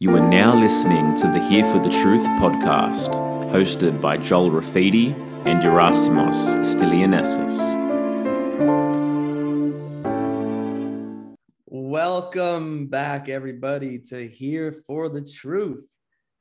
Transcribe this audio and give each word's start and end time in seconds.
You 0.00 0.14
are 0.14 0.20
now 0.20 0.56
listening 0.56 1.16
to 1.16 1.26
the 1.26 1.40
Here 1.40 1.64
for 1.64 1.80
the 1.80 1.88
Truth 1.88 2.24
podcast, 2.38 3.10
hosted 3.50 4.00
by 4.00 4.16
Joel 4.16 4.48
Rafidi 4.48 5.12
and 5.44 5.60
Yerasimos 5.60 6.54
Stilianessis. 6.64 7.58
Welcome 11.66 12.86
back, 12.86 13.28
everybody, 13.28 13.98
to 14.10 14.28
Here 14.28 14.84
for 14.86 15.08
the 15.08 15.22
Truth. 15.22 15.84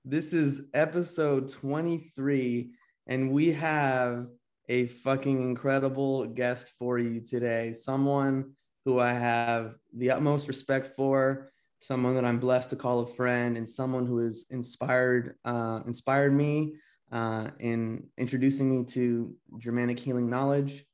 This 0.06 0.34
is 0.34 0.62
episode 0.76 1.50
23, 1.50 2.70
and 3.08 3.32
we 3.32 3.54
have 3.54 4.28
a 4.70 4.86
fucking 4.86 5.42
incredible 5.42 6.28
guest 6.28 6.74
for 6.78 7.00
you 7.00 7.22
today. 7.22 7.74
Someone 7.74 8.52
who 8.86 9.00
I 9.00 9.14
have 9.14 9.74
the 9.96 10.12
utmost 10.12 10.48
respect 10.48 10.96
for 10.96 11.50
someone 11.80 12.16
that 12.16 12.26
I'm 12.26 12.40
blessed 12.40 12.70
to 12.72 12.76
call 12.76 13.00
a 13.02 13.08
friend, 13.08 13.58
and 13.58 13.68
someone 13.68 14.06
who 14.06 14.20
has 14.20 14.46
inspired 14.50 15.36
uh, 15.46 15.82
inspired 15.86 16.34
me 16.34 16.76
uh, 17.12 17.50
in 17.60 18.08
introducing 18.18 18.70
me 18.70 18.86
to 18.86 19.36
Germanic 19.58 20.00
healing 20.00 20.30
knowledge, 20.30 20.86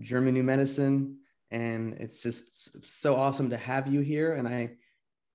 German 0.00 0.34
new 0.34 0.42
medicine, 0.42 1.18
and 1.50 1.94
it's 1.94 2.22
just 2.22 2.84
so 2.84 3.16
awesome 3.16 3.50
to 3.50 3.56
have 3.56 3.86
you 3.86 4.00
here. 4.00 4.34
And 4.34 4.48
I 4.48 4.76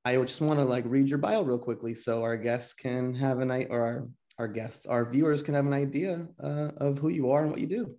I 0.03 0.15
just 0.17 0.41
want 0.41 0.59
to 0.59 0.65
like 0.65 0.83
read 0.87 1.09
your 1.09 1.19
bio 1.19 1.43
real 1.43 1.59
quickly 1.59 1.93
so 1.93 2.23
our 2.23 2.37
guests 2.37 2.73
can 2.73 3.13
have 3.15 3.39
an 3.39 3.51
idea, 3.51 3.71
or 3.71 3.81
our 3.81 4.07
our 4.37 4.47
guests, 4.47 4.87
our 4.87 5.05
viewers 5.05 5.43
can 5.43 5.53
have 5.53 5.67
an 5.67 5.73
idea 5.73 6.25
uh, 6.43 6.71
of 6.77 6.97
who 6.97 7.09
you 7.09 7.31
are 7.31 7.43
and 7.43 7.51
what 7.51 7.59
you 7.59 7.67
do. 7.67 7.95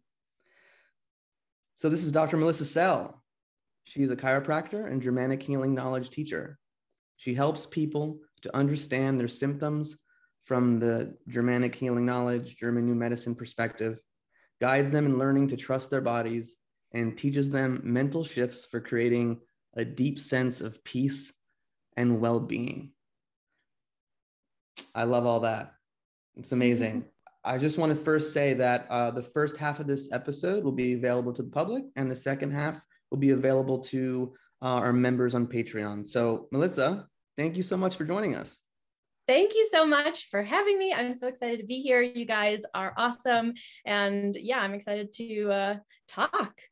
So 1.74 1.88
this 1.88 2.04
is 2.04 2.12
Dr. 2.12 2.36
Melissa 2.36 2.64
Sell. 2.64 3.22
She's 3.84 4.10
a 4.10 4.16
chiropractor 4.16 4.90
and 4.90 5.02
Germanic 5.02 5.42
healing 5.42 5.74
knowledge 5.74 6.10
teacher. 6.10 6.58
She 7.22 7.34
helps 7.34 7.66
people 7.66 8.18
to 8.40 8.56
understand 8.56 9.20
their 9.20 9.28
symptoms 9.28 9.96
from 10.44 10.80
the 10.80 11.16
Germanic 11.28 11.72
healing 11.72 12.04
knowledge, 12.04 12.56
German 12.56 12.84
new 12.84 12.96
medicine 12.96 13.36
perspective, 13.36 14.00
guides 14.60 14.90
them 14.90 15.06
in 15.06 15.18
learning 15.18 15.46
to 15.46 15.56
trust 15.56 15.88
their 15.88 16.00
bodies, 16.00 16.56
and 16.90 17.16
teaches 17.16 17.48
them 17.48 17.80
mental 17.84 18.24
shifts 18.24 18.66
for 18.66 18.80
creating 18.80 19.38
a 19.74 19.84
deep 19.84 20.18
sense 20.18 20.60
of 20.60 20.82
peace 20.82 21.32
and 21.96 22.20
well 22.20 22.40
being. 22.40 22.90
I 24.92 25.04
love 25.04 25.24
all 25.24 25.40
that. 25.40 25.74
It's 26.34 26.50
amazing. 26.50 27.04
I 27.44 27.56
just 27.56 27.78
want 27.78 27.96
to 27.96 28.04
first 28.04 28.32
say 28.32 28.54
that 28.54 28.88
uh, 28.90 29.12
the 29.12 29.22
first 29.22 29.56
half 29.58 29.78
of 29.78 29.86
this 29.86 30.08
episode 30.10 30.64
will 30.64 30.72
be 30.72 30.94
available 30.94 31.32
to 31.34 31.44
the 31.44 31.50
public, 31.50 31.84
and 31.94 32.10
the 32.10 32.16
second 32.16 32.50
half 32.50 32.84
will 33.12 33.18
be 33.18 33.30
available 33.30 33.78
to 33.78 34.34
uh, 34.60 34.74
our 34.74 34.92
members 34.92 35.36
on 35.36 35.46
Patreon. 35.46 36.04
So, 36.04 36.48
Melissa, 36.50 37.06
thank 37.36 37.56
you 37.56 37.62
so 37.62 37.76
much 37.76 37.96
for 37.96 38.04
joining 38.04 38.34
us. 38.34 38.60
Thank 39.28 39.54
you 39.54 39.68
so 39.72 39.86
much 39.86 40.26
for 40.26 40.42
having 40.42 40.78
me. 40.78 40.92
I'm 40.92 41.14
so 41.14 41.28
excited 41.28 41.60
to 41.60 41.66
be 41.66 41.80
here. 41.80 42.02
You 42.02 42.24
guys 42.24 42.62
are 42.74 42.92
awesome. 42.96 43.54
And 43.86 44.34
yeah, 44.34 44.58
I'm 44.58 44.74
excited 44.74 45.12
to 45.14 45.50
uh, 45.50 45.76
talk. 46.08 46.54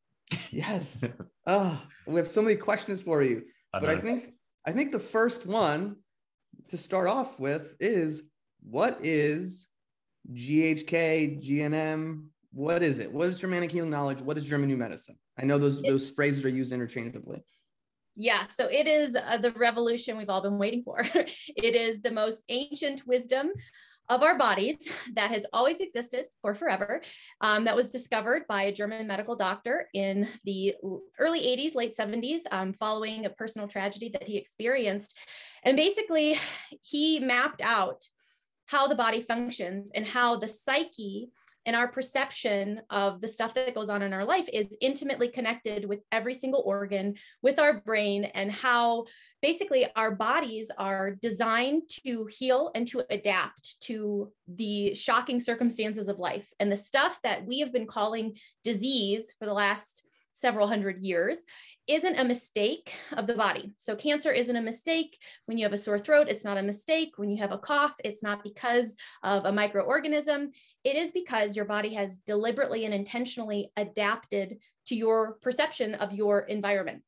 Yes. 0.53 1.05
oh, 1.49 1.83
we 2.07 2.15
have 2.17 2.29
so 2.29 2.41
many 2.41 2.55
questions 2.55 3.03
for 3.03 3.21
you. 3.21 3.43
I 3.75 3.81
but 3.81 3.89
I 3.89 3.97
think 3.97 4.35
I 4.65 4.71
think 4.71 4.93
the 4.93 4.99
first 5.01 5.45
one 5.45 5.97
to 6.69 6.77
start 6.77 7.09
off 7.09 7.39
with 7.41 7.75
is 7.81 8.23
what 8.63 8.99
is 9.03 9.67
GHK, 10.33 11.45
GNM? 11.45 12.27
What 12.53 12.83
is 12.83 12.99
it? 12.99 13.13
What 13.13 13.29
is 13.29 13.39
Germanic 13.39 13.73
healing 13.73 13.91
knowledge? 13.91 14.21
What 14.21 14.39
is 14.39 14.45
German 14.45 14.69
new 14.69 14.77
medicine? 14.77 15.17
I 15.39 15.45
know 15.45 15.59
those 15.59 15.83
those 15.83 16.11
phrases 16.11 16.45
are 16.45 16.49
used 16.49 16.73
interchangeably. 16.73 17.43
Yeah, 18.17 18.47
so 18.49 18.67
it 18.67 18.87
is 18.87 19.17
uh, 19.17 19.39
the 19.39 19.53
revolution 19.53 20.17
we've 20.17 20.29
all 20.29 20.43
been 20.43 20.59
waiting 20.59 20.83
for. 20.83 21.01
it 21.15 21.75
is 21.75 22.01
the 22.01 22.11
most 22.11 22.43
ancient 22.49 23.07
wisdom 23.07 23.51
of 24.11 24.25
our 24.25 24.37
bodies 24.37 24.77
that 25.15 25.31
has 25.31 25.47
always 25.53 25.81
existed 25.81 26.27
for 26.43 26.55
forever. 26.55 27.01
Um, 27.41 27.65
that 27.65 27.77
was 27.77 27.89
discovered 27.89 28.43
by 28.49 28.63
a 28.63 28.73
German 28.73 29.07
medical 29.07 29.37
doctor 29.37 29.89
in 29.95 30.29
the 30.45 30.75
early 31.19 31.41
80s, 31.41 31.75
late 31.75 31.97
70s, 31.97 32.41
um, 32.51 32.75
following 32.75 33.25
a 33.25 33.31
personal 33.31 33.69
tragedy 33.69 34.11
that 34.11 34.25
he 34.25 34.37
experienced. 34.37 35.17
And 35.63 35.77
basically, 35.77 36.37
he 36.83 37.21
mapped 37.21 37.63
out 37.63 38.05
how 38.67 38.87
the 38.87 38.95
body 38.95 39.21
functions 39.21 39.91
and 39.95 40.07
how 40.07 40.37
the 40.37 40.47
psyche 40.47 41.31
and 41.71 41.77
our 41.77 41.87
perception 41.87 42.81
of 42.91 43.21
the 43.21 43.29
stuff 43.29 43.55
that 43.55 43.77
goes 43.77 43.89
on 43.89 44.03
in 44.03 44.13
our 44.13 44.25
life 44.25 44.49
is 44.53 44.77
intimately 44.81 45.29
connected 45.29 45.85
with 45.85 46.01
every 46.11 46.35
single 46.35 46.65
organ, 46.67 47.15
with 47.43 47.61
our 47.61 47.75
brain, 47.75 48.25
and 48.25 48.51
how 48.51 49.05
basically 49.41 49.87
our 49.95 50.11
bodies 50.11 50.69
are 50.79 51.13
designed 51.13 51.83
to 51.89 52.27
heal 52.27 52.73
and 52.75 52.89
to 52.89 53.05
adapt 53.09 53.81
to 53.83 54.33
the 54.49 54.93
shocking 54.95 55.39
circumstances 55.39 56.09
of 56.09 56.19
life. 56.19 56.53
And 56.59 56.73
the 56.73 56.77
stuff 56.77 57.21
that 57.23 57.47
we 57.47 57.61
have 57.61 57.73
been 57.73 57.87
calling 57.87 58.37
disease 58.65 59.33
for 59.39 59.47
the 59.47 59.55
last 59.55 60.03
several 60.33 60.67
hundred 60.67 61.05
years 61.05 61.39
isn't 61.87 62.19
a 62.19 62.25
mistake 62.25 62.93
of 63.13 63.27
the 63.27 63.35
body. 63.35 63.73
So, 63.79 63.95
cancer 63.95 64.31
isn't 64.31 64.57
a 64.57 64.63
mistake. 64.63 65.19
When 65.47 65.59
you 65.59 65.65
have 65.65 65.73
a 65.73 65.77
sore 65.77 65.99
throat, 65.99 66.29
it's 66.29 66.45
not 66.45 66.59
a 66.59 66.63
mistake. 66.63 67.13
When 67.17 67.31
you 67.31 67.39
have 67.39 67.53
a 67.53 67.59
cough, 67.59 67.95
it's 68.05 68.23
not 68.23 68.43
because 68.43 68.97
of 69.23 69.45
a 69.45 69.53
microorganism. 69.53 70.49
It 70.85 70.97
is 70.97 71.11
because 71.11 71.57
your 71.57 71.67
body 71.67 71.95
has 71.95 72.17
deliberately 72.27 72.85
and 72.85 72.95
intentionally 72.95 73.71
adapted 73.77 74.59
to 74.87 74.95
your 74.95 75.35
perception 75.43 75.95
of 75.95 76.13
your 76.13 76.41
environment. 76.41 77.03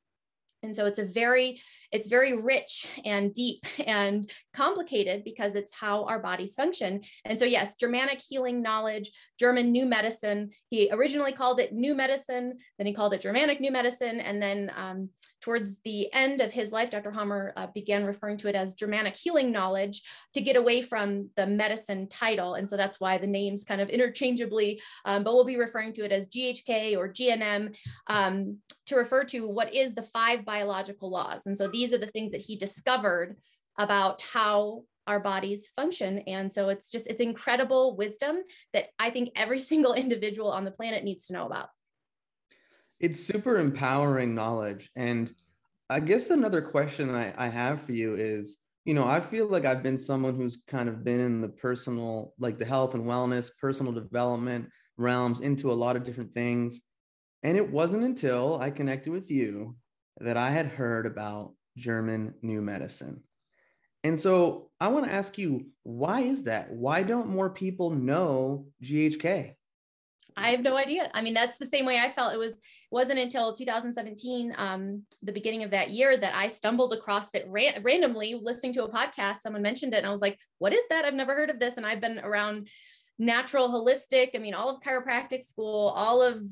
And 0.65 0.77
so 0.77 0.87
it's 0.87 0.99
a 0.99 1.05
very 1.05 1.60
it's 1.91 2.06
very 2.06 2.37
rich 2.37 2.87
and 3.05 3.34
deep 3.34 3.66
and 3.87 4.31
complicated 4.55 5.25
because 5.25 5.56
it's 5.56 5.75
how 5.75 6.05
our 6.05 6.21
bodies 6.21 6.55
function. 6.55 7.00
And 7.25 7.38
so 7.38 7.44
yes 7.44 7.77
germanic 7.77 8.21
healing 8.21 8.62
knowledge 8.62 9.10
german 9.38 9.72
new 9.72 9.87
medicine. 9.87 10.50
He 10.69 10.89
originally 10.93 11.33
called 11.33 11.60
it 11.60 11.72
new 11.72 11.94
medicine 11.94 12.59
then 12.78 12.87
he 12.87 12.94
called 12.94 13.15
it 13.15 13.22
germanic 13.22 13.60
new 13.60 13.72
medicine 13.72 14.21
and 14.21 14.41
then 14.41 14.71
um, 14.77 15.09
towards 15.42 15.78
the 15.84 16.10
end 16.14 16.41
of 16.41 16.53
his 16.53 16.72
life 16.72 16.91
dr 16.91 17.10
hamer 17.10 17.53
uh, 17.56 17.66
began 17.75 18.04
referring 18.04 18.38
to 18.38 18.48
it 18.48 18.54
as 18.54 18.75
germanic 18.75 19.14
healing 19.14 19.53
knowledge 19.53 20.03
to 20.32 20.41
get 20.41 20.56
away 20.56 20.80
from 20.80 21.28
the 21.36 21.47
medicine 21.47 22.08
title 22.08 22.54
and 22.54 22.69
so 22.69 22.76
that's 22.76 22.98
why 23.00 23.19
the 23.19 23.26
names 23.26 23.64
kind 23.64 23.80
of 23.80 23.91
interchangeably 23.91 24.80
um, 25.04 25.22
but 25.22 25.34
we'll 25.34 25.44
be 25.44 25.58
referring 25.58 25.92
to 25.92 26.04
it 26.04 26.12
as 26.12 26.28
ghk 26.28 26.97
or 26.97 27.12
gnm 27.12 27.76
um, 28.06 28.56
to 28.86 28.97
refer 28.97 29.25
to 29.25 29.48
what 29.48 29.75
is 29.75 29.94
the 29.94 30.03
five 30.03 30.44
biological 30.44 31.10
laws. 31.10 31.47
And 31.47 31.56
so 31.56 31.69
these 31.69 31.94
are 31.94 31.98
the 31.98 32.09
things 32.09 32.32
that 32.32 32.41
he 32.41 32.56
discovered 32.56 33.36
about 33.78 34.20
how 34.20 34.84
our 35.06 35.20
bodies 35.20 35.70
function. 35.74 36.19
And 36.20 36.53
so 36.53 36.69
it's 36.69 36.91
just, 36.91 37.06
it's 37.06 37.20
incredible 37.20 37.97
wisdom 37.97 38.36
that 38.72 38.86
I 38.98 39.10
think 39.10 39.30
every 39.36 39.59
single 39.72 39.94
individual 39.94 40.50
on 40.50 40.64
the 40.64 40.70
planet 40.70 41.04
needs 41.04 41.26
to 41.26 41.32
know 41.32 41.47
about. 41.47 41.69
It's 43.03 43.21
super 43.21 43.59
empowering 43.59 44.35
knowledge. 44.35 44.91
And 44.97 45.35
I 45.91 46.01
guess 46.01 46.31
another 46.31 46.63
question 46.63 47.15
I, 47.15 47.35
I 47.37 47.49
have 47.49 47.83
for 47.83 47.93
you 47.93 48.15
is, 48.15 48.57
you 48.85 48.95
know, 48.95 49.05
I 49.05 49.21
feel 49.21 49.47
like 49.49 49.65
I've 49.65 49.83
been 49.83 49.99
someone 49.99 50.37
who's 50.37 50.63
kind 50.69 50.89
of 50.89 51.05
been 51.05 51.21
in 51.21 51.41
the 51.41 51.49
personal, 51.49 52.33
like 52.39 52.59
the 52.59 52.65
health 52.65 52.95
and 52.95 53.05
wellness, 53.05 53.51
personal 53.61 53.93
development 53.93 54.71
realms 54.97 55.41
into 55.41 55.71
a 55.71 55.75
lot 55.75 55.97
of 55.97 56.05
different 56.05 56.33
things. 56.33 56.81
And 57.43 57.57
it 57.57 57.71
wasn't 57.71 58.05
until 58.05 58.61
I 58.61 58.71
connected 58.71 59.11
with 59.11 59.31
you 59.31 59.77
that 60.19 60.37
I 60.37 60.51
had 60.51 60.67
heard 60.67 61.05
about 61.05 61.55
German 61.77 62.34
new 62.41 62.63
medicine. 62.63 63.23
And 64.05 64.19
so 64.19 64.71
I 64.81 64.89
want 64.89 65.07
to 65.07 65.13
ask 65.13 65.39
you, 65.39 65.67
why 65.83 66.21
is 66.21 66.45
that? 66.45 66.73
Why 66.73 67.03
don't 67.03 67.29
more 67.29 67.51
people 67.51 67.91
know 67.91 68.67
GHK? 68.83 69.55
I 70.37 70.50
have 70.50 70.60
no 70.60 70.76
idea. 70.76 71.10
I 71.15 71.22
mean, 71.22 71.34
that's 71.34 71.59
the 71.59 71.66
same 71.66 71.87
way 71.87 71.98
I 71.98 72.10
felt. 72.12 72.32
It 72.32 72.38
was 72.38 72.60
wasn't 72.91 73.19
until 73.19 73.53
2017, 73.53 74.54
um, 74.56 75.03
the 75.22 75.32
beginning 75.32 75.62
of 75.62 75.70
that 75.70 75.91
year, 75.91 76.16
that 76.16 76.34
I 76.34 76.48
stumbled 76.48 76.93
across 76.93 77.34
it 77.34 77.47
ran- 77.48 77.82
randomly, 77.82 78.38
listening 78.41 78.72
to 78.75 78.84
a 78.84 78.92
podcast. 78.92 79.38
Someone 79.38 79.62
mentioned 79.62 79.94
it, 79.94 79.98
and 79.98 80.06
I 80.06 80.10
was 80.10 80.21
like, 80.21 80.39
"What 80.59 80.72
is 80.72 80.84
that? 80.91 81.04
I've 81.04 81.15
never 81.15 81.34
heard 81.34 81.51
of 81.51 81.59
this." 81.59 81.77
And 81.77 81.86
I've 81.86 82.01
been 82.01 82.18
around 82.18 82.68
natural, 83.18 83.68
holistic. 83.68 84.30
I 84.34 84.39
mean, 84.39 84.54
all 84.54 84.68
of 84.68 84.83
chiropractic 84.83 85.45
school, 85.45 85.89
all 85.95 86.22
of 86.22 86.42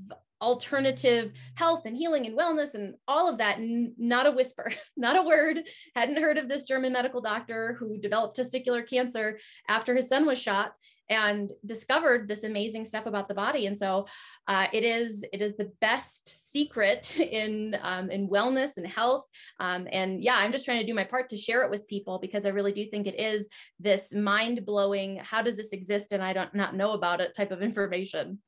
alternative 0.40 1.32
health 1.54 1.82
and 1.84 1.96
healing 1.96 2.26
and 2.26 2.38
wellness 2.38 2.74
and 2.74 2.94
all 3.06 3.28
of 3.28 3.38
that 3.38 3.58
n- 3.58 3.92
not 3.98 4.26
a 4.26 4.30
whisper 4.30 4.72
not 4.96 5.16
a 5.16 5.22
word 5.22 5.60
hadn't 5.94 6.16
heard 6.16 6.38
of 6.38 6.48
this 6.48 6.64
german 6.64 6.92
medical 6.92 7.20
doctor 7.20 7.76
who 7.78 7.98
developed 7.98 8.38
testicular 8.38 8.88
cancer 8.88 9.38
after 9.68 9.94
his 9.94 10.08
son 10.08 10.24
was 10.24 10.40
shot 10.40 10.72
and 11.10 11.52
discovered 11.66 12.28
this 12.28 12.44
amazing 12.44 12.84
stuff 12.84 13.06
about 13.06 13.28
the 13.28 13.34
body. 13.34 13.66
And 13.66 13.76
so 13.76 14.06
uh, 14.46 14.68
it 14.72 14.84
is 14.84 15.22
it 15.32 15.42
is 15.42 15.56
the 15.56 15.70
best 15.80 16.50
secret 16.50 17.16
in 17.18 17.76
um, 17.82 18.10
in 18.10 18.28
wellness 18.28 18.76
and 18.76 18.86
health. 18.86 19.26
Um, 19.58 19.86
and 19.92 20.22
yeah 20.22 20.36
i'm 20.36 20.52
just 20.52 20.64
trying 20.64 20.80
to 20.80 20.86
do 20.86 20.94
my 20.94 21.04
part 21.04 21.28
to 21.30 21.36
share 21.36 21.62
it 21.62 21.70
with 21.70 21.86
people 21.88 22.18
because 22.18 22.46
i 22.46 22.48
really 22.48 22.72
do 22.72 22.84
think 22.86 23.06
it 23.06 23.18
is 23.18 23.48
this 23.78 24.14
mind-blowing 24.14 25.16
how 25.22 25.42
does 25.42 25.56
this 25.56 25.72
exist? 25.72 26.12
And 26.12 26.22
i 26.22 26.32
don't 26.32 26.54
not 26.54 26.74
know 26.76 26.92
about 26.92 27.20
it 27.20 27.36
type 27.36 27.50
of 27.50 27.62
information. 27.62 28.38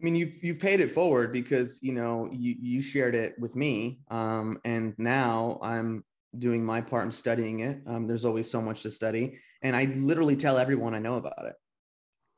I 0.00 0.04
mean, 0.04 0.14
you've 0.14 0.44
you've 0.44 0.58
paid 0.58 0.80
it 0.80 0.92
forward 0.92 1.32
because 1.32 1.78
you 1.82 1.92
know 1.92 2.28
you 2.30 2.54
you 2.60 2.82
shared 2.82 3.14
it 3.14 3.34
with 3.38 3.56
me, 3.56 4.00
um, 4.10 4.58
and 4.64 4.94
now 4.98 5.58
I'm 5.62 6.04
doing 6.38 6.62
my 6.64 6.82
part 6.82 7.06
in 7.06 7.12
studying 7.12 7.60
it. 7.60 7.80
Um, 7.86 8.06
there's 8.06 8.26
always 8.26 8.50
so 8.50 8.60
much 8.60 8.82
to 8.82 8.90
study, 8.90 9.38
and 9.62 9.74
I 9.74 9.84
literally 9.96 10.36
tell 10.36 10.58
everyone 10.58 10.94
I 10.94 10.98
know 10.98 11.14
about 11.14 11.46
it. 11.46 11.54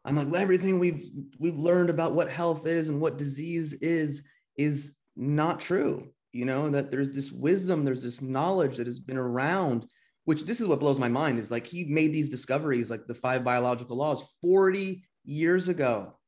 I'm 0.04 0.16
like 0.16 0.40
everything 0.40 0.78
we've 0.78 1.10
we've 1.38 1.58
learned 1.58 1.90
about 1.90 2.14
what 2.14 2.30
health 2.30 2.66
is 2.66 2.88
and 2.88 3.00
what 3.00 3.18
disease 3.18 3.74
is 3.74 4.22
is 4.56 4.96
not 5.16 5.60
true. 5.60 6.08
You 6.32 6.44
know 6.44 6.70
that 6.70 6.90
there's 6.90 7.10
this 7.10 7.32
wisdom, 7.32 7.84
there's 7.84 8.02
this 8.02 8.22
knowledge 8.22 8.76
that 8.76 8.86
has 8.86 9.00
been 9.00 9.18
around. 9.18 9.86
Which 10.24 10.44
this 10.44 10.60
is 10.60 10.66
what 10.66 10.80
blows 10.80 10.98
my 10.98 11.08
mind 11.08 11.38
is 11.38 11.50
like 11.50 11.66
he 11.66 11.84
made 11.84 12.12
these 12.12 12.28
discoveries, 12.28 12.90
like 12.90 13.06
the 13.06 13.14
five 13.14 13.44
biological 13.44 13.96
laws, 13.96 14.22
40 14.42 15.02
years 15.24 15.70
ago, 15.70 16.18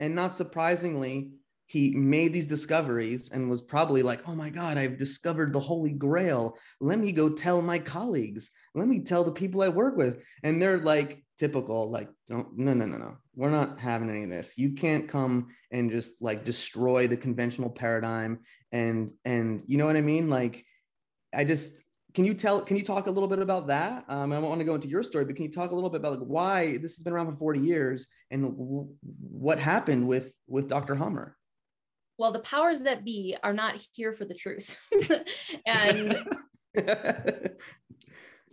and 0.00 0.14
not 0.14 0.34
surprisingly, 0.34 1.30
he 1.66 1.90
made 1.90 2.32
these 2.32 2.46
discoveries 2.46 3.28
and 3.30 3.50
was 3.50 3.60
probably 3.60 4.02
like, 4.02 4.22
oh 4.28 4.34
my 4.34 4.50
God, 4.50 4.78
I've 4.78 4.98
discovered 4.98 5.52
the 5.52 5.60
Holy 5.60 5.92
Grail. 5.92 6.56
Let 6.80 6.98
me 6.98 7.10
go 7.10 7.28
tell 7.28 7.60
my 7.60 7.78
colleagues. 7.78 8.50
Let 8.74 8.86
me 8.86 9.00
tell 9.00 9.24
the 9.24 9.32
people 9.32 9.62
I 9.62 9.68
work 9.68 9.96
with. 9.96 10.22
And 10.44 10.62
they're 10.62 10.78
like, 10.78 11.24
typical, 11.38 11.90
like, 11.90 12.08
don't, 12.28 12.56
no, 12.56 12.74
no, 12.74 12.86
no, 12.86 12.96
no. 12.96 13.16
We're 13.34 13.50
not 13.50 13.78
having 13.78 14.10
any 14.10 14.24
of 14.24 14.30
this. 14.30 14.56
You 14.56 14.72
can't 14.72 15.08
come 15.08 15.48
and 15.70 15.90
just 15.90 16.22
like 16.22 16.44
destroy 16.44 17.06
the 17.06 17.16
conventional 17.16 17.70
paradigm. 17.70 18.40
And, 18.72 19.12
and 19.24 19.62
you 19.66 19.78
know 19.78 19.86
what 19.86 19.96
I 19.96 20.00
mean? 20.00 20.28
Like, 20.28 20.64
I 21.34 21.44
just, 21.44 21.82
can 22.14 22.24
you 22.24 22.34
tell, 22.34 22.62
can 22.62 22.76
you 22.76 22.82
talk 22.82 23.06
a 23.06 23.10
little 23.10 23.28
bit 23.28 23.40
about 23.40 23.66
that? 23.66 24.04
Um, 24.08 24.32
I 24.32 24.36
don't 24.36 24.48
want 24.48 24.60
to 24.60 24.64
go 24.64 24.74
into 24.74 24.88
your 24.88 25.02
story, 25.02 25.24
but 25.24 25.36
can 25.36 25.44
you 25.44 25.52
talk 25.52 25.70
a 25.70 25.74
little 25.74 25.90
bit 25.90 26.00
about 26.00 26.18
like 26.18 26.28
why 26.28 26.78
this 26.78 26.96
has 26.96 27.02
been 27.02 27.12
around 27.12 27.30
for 27.30 27.36
40 27.36 27.60
years 27.60 28.06
and 28.30 28.42
w- 28.42 28.88
what 29.20 29.58
happened 29.58 30.08
with, 30.08 30.34
with 30.46 30.68
Dr. 30.68 30.94
Hamer? 30.94 31.36
well 32.18 32.32
the 32.32 32.38
powers 32.40 32.80
that 32.80 33.04
be 33.04 33.36
are 33.42 33.52
not 33.52 33.74
here 33.92 34.12
for 34.12 34.24
the 34.24 34.34
truth 34.34 34.76
and 35.66 36.16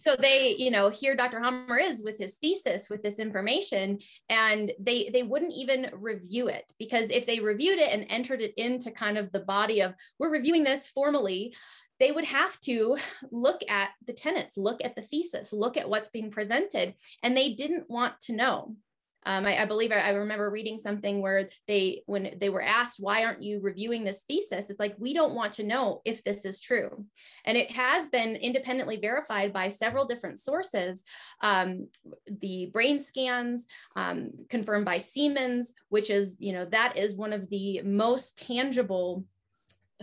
so 0.03 0.15
they 0.19 0.55
you 0.57 0.69
know 0.69 0.89
here 0.89 1.15
dr 1.15 1.39
hamer 1.39 1.77
is 1.77 2.03
with 2.03 2.17
his 2.17 2.35
thesis 2.35 2.89
with 2.89 3.01
this 3.01 3.19
information 3.19 3.97
and 4.29 4.71
they 4.79 5.09
they 5.13 5.23
wouldn't 5.23 5.53
even 5.53 5.89
review 5.93 6.47
it 6.47 6.71
because 6.77 7.09
if 7.09 7.25
they 7.25 7.39
reviewed 7.39 7.79
it 7.79 7.91
and 7.91 8.05
entered 8.09 8.41
it 8.41 8.53
into 8.57 8.91
kind 8.91 9.17
of 9.17 9.31
the 9.31 9.39
body 9.39 9.81
of 9.81 9.93
we're 10.19 10.29
reviewing 10.29 10.63
this 10.63 10.87
formally 10.89 11.53
they 11.99 12.11
would 12.11 12.25
have 12.25 12.59
to 12.59 12.97
look 13.31 13.61
at 13.69 13.91
the 14.07 14.13
tenets 14.13 14.57
look 14.57 14.83
at 14.83 14.95
the 14.95 15.01
thesis 15.01 15.53
look 15.53 15.77
at 15.77 15.89
what's 15.89 16.09
being 16.09 16.31
presented 16.31 16.93
and 17.21 17.35
they 17.35 17.53
didn't 17.53 17.89
want 17.89 18.19
to 18.19 18.33
know 18.33 18.75
um, 19.25 19.45
I, 19.45 19.61
I, 19.61 19.65
believe 19.65 19.91
I, 19.91 19.99
I, 19.99 20.09
remember 20.09 20.49
reading 20.49 20.79
something 20.79 21.21
where 21.21 21.49
they, 21.67 22.03
when 22.05 22.35
they 22.39 22.49
were 22.49 22.61
asked, 22.61 22.97
why 22.99 23.23
aren't 23.23 23.43
you 23.43 23.59
reviewing 23.61 24.03
this 24.03 24.23
thesis? 24.27 24.69
It's 24.69 24.79
like, 24.79 24.95
we 24.97 25.13
don't 25.13 25.33
want 25.33 25.53
to 25.53 25.63
know 25.63 26.01
if 26.05 26.23
this 26.23 26.45
is 26.45 26.59
true. 26.59 27.05
And 27.45 27.57
it 27.57 27.71
has 27.71 28.07
been 28.07 28.35
independently 28.35 28.97
verified 28.97 29.53
by 29.53 29.69
several 29.69 30.05
different 30.05 30.39
sources. 30.39 31.03
Um, 31.41 31.87
the 32.27 32.67
brain 32.73 32.99
scans 32.99 33.67
um, 33.95 34.31
confirmed 34.49 34.85
by 34.85 34.99
Siemens, 34.99 35.73
which 35.89 36.09
is, 36.09 36.35
you 36.39 36.53
know, 36.53 36.65
that 36.65 36.97
is 36.97 37.15
one 37.15 37.33
of 37.33 37.49
the 37.49 37.81
most 37.83 38.37
tangible 38.37 39.23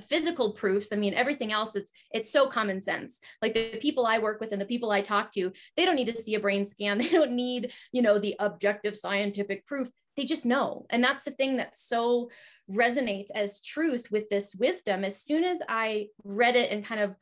physical 0.08 0.52
proofs 0.52 0.88
i 0.92 0.96
mean 0.96 1.14
everything 1.14 1.52
else 1.52 1.76
it's 1.76 1.92
it's 2.12 2.30
so 2.30 2.46
common 2.46 2.82
sense. 2.82 3.20
Like 3.42 3.54
the 3.54 3.76
people 3.80 4.06
i 4.06 4.18
work 4.18 4.40
with 4.40 4.52
and 4.52 4.60
the 4.60 4.66
people 4.66 4.90
i 4.90 5.00
talk 5.00 5.32
to 5.32 5.52
they 5.76 5.84
don't 5.84 5.96
need 5.96 6.14
to 6.14 6.22
see 6.22 6.34
a 6.34 6.40
brain 6.40 6.66
scan. 6.66 6.98
They 7.00 7.08
don't 7.08 7.32
need 7.32 7.72
you 7.92 8.02
know 8.02 8.18
the 8.18 8.36
objective 8.38 8.96
scientific 8.96 9.66
proof. 9.66 9.88
They 10.16 10.24
just 10.24 10.44
know. 10.44 10.86
And 10.90 11.02
that's 11.02 11.24
the 11.24 11.30
thing 11.30 11.56
that 11.56 11.76
so 11.76 12.30
resonates 12.70 13.28
as 13.34 13.60
truth 13.60 14.10
with 14.10 14.28
this 14.28 14.54
wisdom. 14.54 15.04
As 15.04 15.22
soon 15.22 15.44
as 15.44 15.58
i 15.68 16.08
read 16.24 16.56
it 16.56 16.70
and 16.70 16.84
kind 16.84 17.00
of 17.00 17.14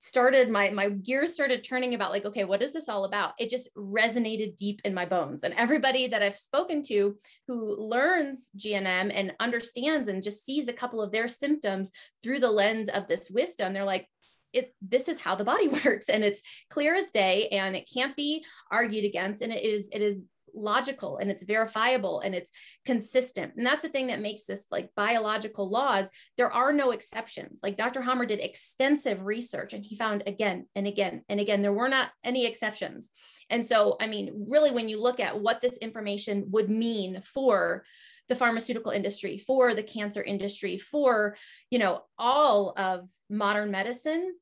started 0.00 0.48
my 0.48 0.70
my 0.70 0.88
gears 0.90 1.34
started 1.34 1.64
turning 1.64 1.94
about 1.94 2.12
like 2.12 2.24
okay 2.24 2.44
what 2.44 2.62
is 2.62 2.72
this 2.72 2.88
all 2.88 3.04
about? 3.04 3.32
It 3.38 3.50
just 3.50 3.68
resonated 3.74 4.56
deep 4.56 4.80
in 4.84 4.94
my 4.94 5.04
bones. 5.04 5.42
And 5.42 5.54
everybody 5.54 6.08
that 6.08 6.22
i've 6.22 6.36
spoken 6.36 6.82
to 6.84 7.16
who 7.46 7.76
learns 7.76 8.50
gnm 8.56 9.10
and 9.14 9.34
understands 9.40 10.08
and 10.08 10.22
just 10.22 10.44
sees 10.44 10.68
a 10.68 10.72
couple 10.72 11.02
of 11.02 11.12
their 11.12 11.28
symptoms 11.28 11.90
through 12.22 12.40
the 12.40 12.50
lens 12.50 12.88
of 12.88 13.08
this 13.08 13.30
wisdom 13.30 13.72
they're 13.72 13.84
like 13.84 14.06
it 14.52 14.74
this 14.80 15.08
is 15.08 15.20
how 15.20 15.34
the 15.34 15.44
body 15.44 15.68
works 15.84 16.08
and 16.08 16.24
it's 16.24 16.42
clear 16.70 16.94
as 16.94 17.10
day 17.10 17.48
and 17.48 17.76
it 17.76 17.88
can't 17.92 18.16
be 18.16 18.44
argued 18.70 19.04
against 19.04 19.42
and 19.42 19.52
it 19.52 19.62
is 19.62 19.88
it 19.92 20.02
is 20.02 20.22
logical 20.54 21.18
and 21.18 21.30
it's 21.30 21.42
verifiable 21.42 22.20
and 22.20 22.34
it's 22.34 22.50
consistent. 22.84 23.54
And 23.56 23.66
that's 23.66 23.82
the 23.82 23.88
thing 23.88 24.08
that 24.08 24.20
makes 24.20 24.46
this 24.46 24.64
like 24.70 24.90
biological 24.96 25.68
laws. 25.68 26.10
There 26.36 26.52
are 26.52 26.72
no 26.72 26.90
exceptions. 26.90 27.60
Like 27.62 27.76
Dr. 27.76 28.02
Hamer 28.02 28.26
did 28.26 28.40
extensive 28.40 29.24
research 29.24 29.72
and 29.72 29.84
he 29.84 29.96
found 29.96 30.22
again 30.26 30.66
and 30.74 30.86
again 30.86 31.22
and 31.28 31.40
again, 31.40 31.62
there 31.62 31.72
were 31.72 31.88
not 31.88 32.10
any 32.24 32.46
exceptions. 32.46 33.10
And 33.50 33.64
so, 33.64 33.96
I 34.00 34.06
mean, 34.06 34.46
really, 34.48 34.70
when 34.70 34.88
you 34.88 35.00
look 35.00 35.20
at 35.20 35.40
what 35.40 35.60
this 35.60 35.76
information 35.78 36.44
would 36.50 36.68
mean 36.68 37.22
for 37.22 37.84
the 38.28 38.36
pharmaceutical 38.36 38.92
industry, 38.92 39.38
for 39.38 39.74
the 39.74 39.82
cancer 39.82 40.22
industry, 40.22 40.78
for, 40.78 41.36
you 41.70 41.78
know, 41.78 42.02
all 42.18 42.74
of 42.76 43.08
modern 43.30 43.70
medicine, 43.70 44.34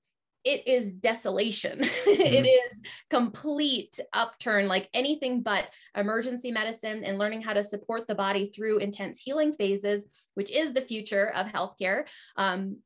it 0.47 0.67
is 0.67 0.93
desolation. 0.93 1.83
Mm-hmm. 2.07 2.23
it 2.23 2.47
is 2.47 2.81
complete 3.11 3.99
upturn, 4.13 4.69
like 4.69 4.89
anything 4.95 5.43
but 5.43 5.67
emergency 5.97 6.51
medicine 6.51 7.05
and 7.05 7.19
learning 7.19 7.43
how 7.43 7.53
to 7.53 7.65
support 7.65 8.07
the 8.07 8.15
body 8.15 8.51
through 8.55 8.79
intense 8.79 9.19
healing 9.19 9.55
phases, 9.55 10.07
which 10.35 10.51
is 10.51 10.73
the 10.73 10.81
future 10.81 11.33
of 11.35 11.47
healthcare. 11.47 12.05
Um, 12.37 12.79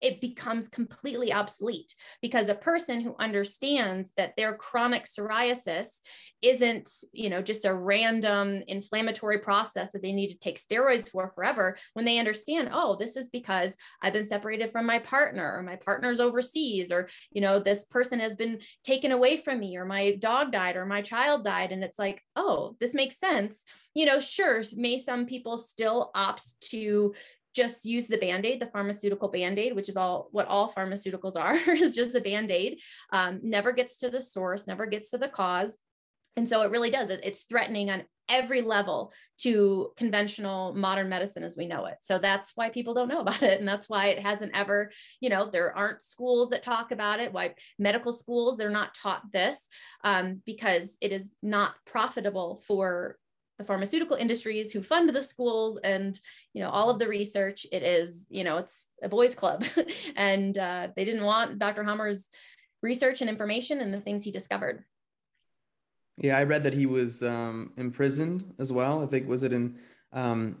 it 0.00 0.20
becomes 0.20 0.68
completely 0.68 1.32
obsolete 1.32 1.94
because 2.22 2.48
a 2.48 2.54
person 2.54 3.00
who 3.00 3.16
understands 3.18 4.12
that 4.16 4.34
their 4.36 4.56
chronic 4.56 5.04
psoriasis 5.04 6.00
isn't 6.42 6.88
you 7.12 7.30
know 7.30 7.42
just 7.42 7.64
a 7.64 7.74
random 7.74 8.62
inflammatory 8.68 9.38
process 9.38 9.90
that 9.92 10.02
they 10.02 10.12
need 10.12 10.32
to 10.32 10.38
take 10.38 10.60
steroids 10.60 11.10
for 11.10 11.32
forever 11.34 11.76
when 11.94 12.04
they 12.04 12.18
understand 12.18 12.68
oh 12.72 12.96
this 12.96 13.16
is 13.16 13.28
because 13.30 13.76
i've 14.02 14.12
been 14.12 14.26
separated 14.26 14.70
from 14.70 14.86
my 14.86 14.98
partner 14.98 15.56
or 15.56 15.62
my 15.62 15.76
partner's 15.76 16.20
overseas 16.20 16.92
or 16.92 17.08
you 17.30 17.40
know 17.40 17.60
this 17.60 17.84
person 17.86 18.20
has 18.20 18.36
been 18.36 18.58
taken 18.84 19.12
away 19.12 19.36
from 19.36 19.60
me 19.60 19.76
or 19.76 19.84
my 19.84 20.12
dog 20.16 20.52
died 20.52 20.76
or 20.76 20.86
my 20.86 21.02
child 21.02 21.44
died. 21.44 21.72
And 21.72 21.82
it's 21.82 21.98
like 21.98 22.22
oh 22.34 22.76
this 22.80 22.94
makes 22.94 23.18
sense. 23.18 23.64
You 23.94 24.06
know 24.06 24.20
sure 24.20 24.62
may 24.74 24.98
some 24.98 25.26
people 25.26 25.58
still 25.58 26.10
opt 26.14 26.54
to 26.70 27.14
just 27.56 27.86
use 27.86 28.06
the 28.06 28.18
band-aid 28.18 28.60
the 28.60 28.66
pharmaceutical 28.66 29.28
band-aid 29.28 29.74
which 29.74 29.88
is 29.88 29.96
all 29.96 30.28
what 30.30 30.46
all 30.46 30.72
pharmaceuticals 30.72 31.36
are 31.36 31.56
is 31.74 31.94
just 31.94 32.14
a 32.14 32.20
band-aid. 32.20 32.80
Um, 33.10 33.40
never 33.42 33.72
gets 33.72 33.96
to 33.98 34.10
the 34.10 34.22
source 34.22 34.66
never 34.66 34.86
gets 34.86 35.10
to 35.10 35.18
the 35.18 35.28
cause. 35.28 35.78
And 36.38 36.46
so 36.46 36.60
it 36.60 36.70
really 36.70 36.90
does. 36.90 37.08
It, 37.08 37.20
it's 37.24 37.44
threatening 37.44 37.88
on 37.88 38.04
every 38.28 38.60
level 38.60 39.12
to 39.38 39.92
conventional 39.96 40.74
modern 40.74 41.08
medicine 41.08 41.42
as 41.42 41.56
we 41.56 41.66
know 41.66 41.86
it. 41.86 41.96
So 42.02 42.18
that's 42.18 42.52
why 42.56 42.68
people 42.68 42.92
don't 42.92 43.08
know 43.08 43.20
about 43.26 43.42
it. 43.42 43.58
And 43.58 43.66
that's 43.66 43.88
why 43.88 44.08
it 44.08 44.18
hasn't 44.18 44.52
ever 44.54 44.90
you 45.20 45.30
know 45.30 45.50
there 45.50 45.74
aren't 45.76 46.02
schools 46.02 46.50
that 46.50 46.62
talk 46.62 46.90
about 46.90 47.20
it 47.20 47.32
why 47.32 47.54
medical 47.78 48.12
schools 48.12 48.56
they're 48.56 48.68
not 48.70 48.94
taught 48.94 49.22
this 49.32 49.68
um, 50.04 50.42
because 50.44 50.98
it 51.00 51.12
is 51.12 51.34
not 51.42 51.74
profitable 51.86 52.62
for 52.66 53.16
the 53.58 53.64
pharmaceutical 53.64 54.16
industries 54.16 54.72
who 54.72 54.82
fund 54.82 55.08
the 55.08 55.22
schools 55.22 55.78
and 55.82 56.20
you 56.52 56.62
know 56.62 56.68
all 56.68 56.90
of 56.90 56.98
the 56.98 57.08
research 57.08 57.66
it 57.72 57.82
is 57.82 58.26
you 58.28 58.44
know 58.44 58.58
it's 58.58 58.90
a 59.02 59.08
boys 59.08 59.34
club. 59.34 59.64
And 60.16 60.56
uh, 60.56 60.88
they 60.96 61.04
didn't 61.04 61.24
want 61.24 61.58
dr 61.58 61.82
hamer's 61.82 62.28
research 62.82 63.20
and 63.20 63.30
information 63.30 63.80
and 63.80 63.92
the 63.92 64.00
things 64.00 64.22
he 64.22 64.30
discovered. 64.30 64.84
Yeah 66.18 66.38
i 66.38 66.44
read 66.44 66.64
that 66.64 66.74
he 66.74 66.86
was 66.86 67.22
um, 67.22 67.72
imprisoned 67.76 68.52
as 68.58 68.72
well. 68.72 69.02
I 69.02 69.06
think 69.06 69.28
was 69.28 69.42
it 69.42 69.52
in 69.52 69.78
um, 70.12 70.58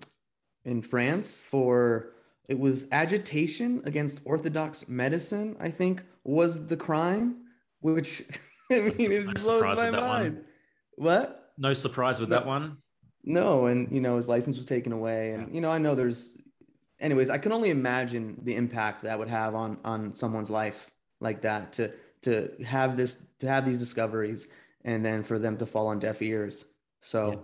in 0.64 0.82
france 0.82 1.38
for 1.38 2.12
it 2.48 2.58
was 2.58 2.86
agitation 2.92 3.82
against 3.84 4.20
orthodox 4.24 4.88
medicine 4.88 5.56
i 5.60 5.70
think 5.70 6.02
was 6.24 6.66
the 6.66 6.76
crime 6.76 7.36
which 7.80 8.24
i 8.72 8.80
mean 8.80 9.12
it 9.12 9.34
blows 9.36 9.76
my 9.76 9.90
mind 9.90 10.36
one. 10.36 10.44
what? 10.96 11.42
No 11.58 11.72
surprise 11.72 12.20
with 12.20 12.28
no. 12.28 12.36
that 12.36 12.46
one 12.46 12.78
no, 13.26 13.66
and 13.66 13.90
you 13.90 14.00
know 14.00 14.16
his 14.16 14.28
license 14.28 14.56
was 14.56 14.64
taken 14.64 14.92
away, 14.92 15.32
and 15.32 15.48
yeah. 15.48 15.54
you 15.54 15.60
know 15.60 15.70
I 15.70 15.78
know 15.78 15.94
there's, 15.94 16.34
anyways, 17.00 17.28
I 17.28 17.38
can 17.38 17.52
only 17.52 17.70
imagine 17.70 18.38
the 18.44 18.54
impact 18.54 19.02
that 19.02 19.18
would 19.18 19.28
have 19.28 19.54
on 19.54 19.78
on 19.84 20.12
someone's 20.12 20.48
life 20.48 20.90
like 21.20 21.42
that 21.42 21.72
to 21.74 21.92
to 22.22 22.50
have 22.64 22.96
this 22.96 23.18
to 23.40 23.48
have 23.48 23.66
these 23.66 23.80
discoveries 23.80 24.46
and 24.84 25.04
then 25.04 25.22
for 25.24 25.38
them 25.38 25.56
to 25.58 25.66
fall 25.66 25.88
on 25.88 25.98
deaf 25.98 26.22
ears. 26.22 26.64
So. 27.02 27.30
Yeah. 27.30 27.38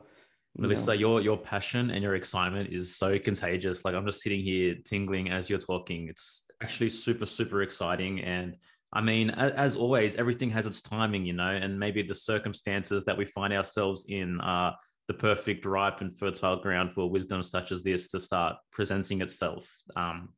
Melissa, 0.59 0.95
your 0.95 1.23
your 1.23 1.39
passion 1.39 1.91
and 1.91 2.03
your 2.03 2.15
excitement 2.15 2.71
is 2.71 2.95
so 2.95 3.19
contagious. 3.19 3.87
Like 3.87 3.95
I'm 3.95 4.05
just 4.05 4.21
sitting 4.21 4.43
here 4.43 4.77
tingling 4.85 5.31
as 5.31 5.49
you're 5.49 5.59
talking. 5.59 6.09
It's 6.09 6.45
actually 6.62 6.91
super 6.91 7.25
super 7.25 7.62
exciting 7.62 8.21
and 8.21 8.59
I 8.93 9.01
mean, 9.01 9.31
as, 9.31 9.53
as, 9.53 9.77
always, 9.77 10.17
everything 10.17 10.51
has 10.51 10.67
its 10.67 10.83
timing, 10.83 11.25
you 11.25 11.33
know, 11.33 11.49
and 11.49 11.79
maybe 11.79 12.03
the 12.03 12.15
circumstances 12.15 13.05
that 13.07 13.17
we 13.17 13.25
find 13.25 13.53
ourselves 13.55 14.05
in 14.09 14.39
are 14.43 14.77
the 15.09 15.15
perfect, 15.15 15.65
ripe, 15.67 16.01
and 16.01 16.17
fertile 16.17 16.57
ground 16.57 16.93
for 16.93 17.11
wisdom 17.11 17.43
such 17.43 17.73
as 17.73 17.83
this 17.83 18.09
to 18.09 18.21
start 18.21 18.57
presenting 18.71 19.21
itself 19.21 19.69
um, 19.97 20.31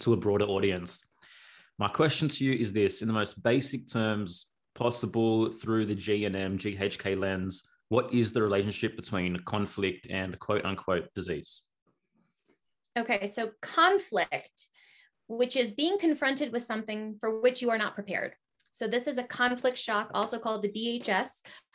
to 0.00 0.12
a 0.12 0.16
broader 0.16 0.46
audience. 0.46 1.04
My 1.78 1.88
question 1.88 2.28
to 2.28 2.44
you 2.44 2.54
is 2.54 2.72
this 2.72 3.02
in 3.02 3.08
the 3.08 3.14
most 3.14 3.42
basic 3.42 3.88
terms 3.88 4.46
possible 4.74 5.50
through 5.50 5.84
the 5.84 5.94
GNM, 5.94 6.58
GHK 6.58 7.18
lens, 7.18 7.62
what 7.88 8.12
is 8.12 8.32
the 8.32 8.42
relationship 8.42 8.96
between 8.96 9.38
conflict 9.44 10.08
and 10.10 10.38
quote 10.38 10.64
unquote 10.64 11.12
disease? 11.14 11.62
Okay, 12.98 13.26
so 13.26 13.50
conflict, 13.62 14.66
which 15.28 15.56
is 15.56 15.72
being 15.72 15.98
confronted 15.98 16.52
with 16.52 16.62
something 16.62 17.16
for 17.20 17.40
which 17.40 17.62
you 17.62 17.70
are 17.70 17.78
not 17.78 17.94
prepared. 17.94 18.34
So 18.72 18.86
this 18.86 19.06
is 19.06 19.18
a 19.18 19.22
conflict 19.22 19.78
shock, 19.78 20.10
also 20.14 20.38
called 20.38 20.62
the 20.62 20.68
DHS, 20.68 21.28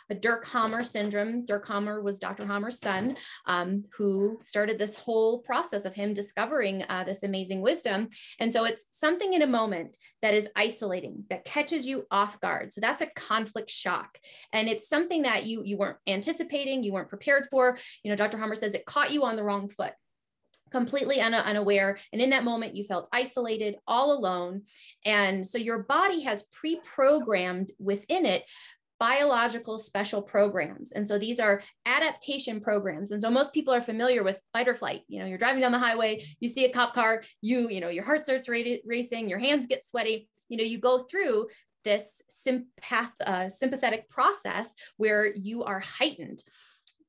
a 0.10 0.15
Dirk 0.15 0.48
Hamer 0.48 0.83
syndrome. 0.83 1.45
Dirk 1.45 1.67
Hamer 1.67 2.01
was 2.01 2.19
Dr. 2.19 2.45
Hamer's 2.45 2.79
son, 2.79 3.15
um, 3.45 3.86
who 3.95 4.38
started 4.41 4.77
this 4.77 4.95
whole 4.95 5.39
process 5.39 5.86
of 5.86 5.93
him 5.93 6.13
discovering 6.13 6.83
uh, 6.89 7.03
this 7.03 7.24
amazing 7.24 7.62
wisdom. 7.62 8.10
And 8.39 8.51
so 8.51 8.65
it's 8.65 8.86
something 8.91 9.33
in 9.33 9.41
a 9.41 9.48
moment 9.48 9.98
that 10.22 10.33
is 10.33 10.50
isolating, 10.55 11.24
that 11.29 11.45
catches 11.45 11.86
you 11.86 12.05
off 12.12 12.39
guard. 12.39 12.72
So 12.72 12.81
that's 12.81 13.01
a 13.01 13.07
conflict 13.15 13.69
shock, 13.69 14.17
and 14.51 14.67
it's 14.67 14.88
something 14.88 15.24
that 15.24 15.45
you 15.45 15.63
you 15.63 15.77
weren't 15.77 15.98
anticipating, 16.07 16.83
you 16.83 16.93
weren't 16.93 17.10
prepared 17.10 17.48
for. 17.50 17.77
You 18.03 18.12
know, 18.12 18.15
Dr. 18.15 18.38
Hamer 18.38 18.55
says 18.55 18.74
it 18.74 18.86
caught 18.86 19.12
you 19.12 19.24
on 19.24 19.36
the 19.36 19.43
wrong 19.43 19.69
foot 19.69 19.93
completely 20.74 21.22
unaware. 21.22 22.00
And 22.12 22.22
in 22.22 22.31
that 22.31 22.43
moment, 22.43 22.75
you 22.75 22.83
felt 22.83 23.07
isolated, 23.13 23.75
all 23.88 24.12
alone. 24.12 24.63
And 25.05 25.48
so 25.48 25.60
your 25.60 25.83
body 25.83 26.22
has 26.24 26.43
pre 26.51 26.79
programmed 26.83 27.72
within 27.79 28.25
it 28.25 28.43
biological 29.03 29.77
special 29.77 30.22
programs. 30.22 30.93
And 30.93 31.05
so 31.05 31.19
these 31.19 31.38
are 31.38 31.62
adaptation 31.86 32.62
programs. 32.62 33.12
And 33.12 33.22
so 33.22 33.29
most 33.29 33.51
people 33.51 33.74
are 33.74 33.81
familiar 33.81 34.24
with 34.24 34.39
fight 34.53 34.69
or 34.69 34.75
flight. 34.75 35.01
You 35.10 35.19
know, 35.19 35.25
you're 35.25 35.38
driving 35.38 35.60
down 35.60 35.74
the 35.74 35.77
highway, 35.77 36.24
you 36.39 36.48
see 36.48 36.63
a 36.63 36.72
cop 36.72 36.93
car, 36.93 37.22
you, 37.41 37.67
you 37.67 37.81
know, 37.81 37.89
your 37.89 38.05
heart 38.05 38.24
starts 38.24 38.48
racing, 38.48 39.27
your 39.27 39.39
hands 39.39 39.67
get 39.67 39.86
sweaty. 39.86 40.29
You 40.48 40.55
know, 40.55 40.63
you 40.63 40.77
go 40.77 41.00
through 41.00 41.50
this 41.83 42.22
sympath, 42.31 43.12
uh, 43.25 43.50
sympathetic 43.50 44.07
process 44.07 44.74
where 44.95 45.36
you 45.36 45.65
are 45.65 45.81
heightened. 45.81 46.41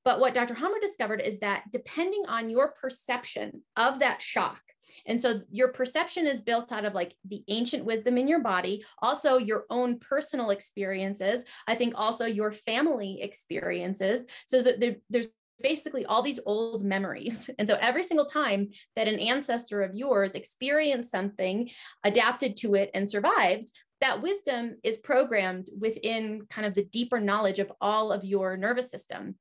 But 0.05 0.19
what 0.19 0.35
Dr. 0.35 0.55
Hamer 0.55 0.81
discovered 0.81 1.21
is 1.21 1.39
that 1.39 1.63
depending 1.71 2.25
on 2.27 2.51
your 2.51 2.73
perception 2.73 3.63
of 3.77 4.01
that 4.01 4.21
shock, 4.21 4.64
and 5.07 5.21
so 5.21 5.41
your 5.51 5.73
perception 5.73 6.27
is 6.27 6.41
built 6.41 6.73
out 6.73 6.85
of 6.85 6.95
like 6.95 7.15
the 7.25 7.43
ancient 7.49 7.85
wisdom 7.85 8.19
in 8.19 8.29
your 8.29 8.41
body, 8.41 8.85
also 8.99 9.39
your 9.39 9.65
own 9.71 9.99
personal 9.99 10.51
experiences. 10.51 11.45
I 11.67 11.75
think 11.75 11.95
also 11.97 12.27
your 12.27 12.53
family 12.53 13.21
experiences. 13.23 14.27
So 14.47 14.63
there, 14.63 14.97
there's 15.11 15.29
basically 15.61 16.05
all 16.05 16.23
these 16.23 16.41
old 16.47 16.85
memories. 16.85 17.49
And 17.59 17.69
so 17.69 17.77
every 17.81 18.03
single 18.03 18.27
time 18.27 18.71
that 18.97 19.09
an 19.09 19.19
ancestor 19.19 19.83
of 19.83 19.95
yours 19.95 20.35
experienced 20.35 21.11
something, 21.11 21.71
adapted 22.03 22.57
to 22.59 22.75
it, 22.75 22.91
and 22.95 23.09
survived, 23.09 23.71
that 24.01 24.21
wisdom 24.21 24.77
is 24.83 24.99
programmed 24.99 25.69
within 25.79 26.47
kind 26.51 26.67
of 26.67 26.75
the 26.75 26.85
deeper 26.85 27.21
knowledge 27.21 27.59
of 27.59 27.73
all 27.81 28.13
of 28.13 28.25
your 28.25 28.57
nervous 28.57 28.91
system. 28.91 29.37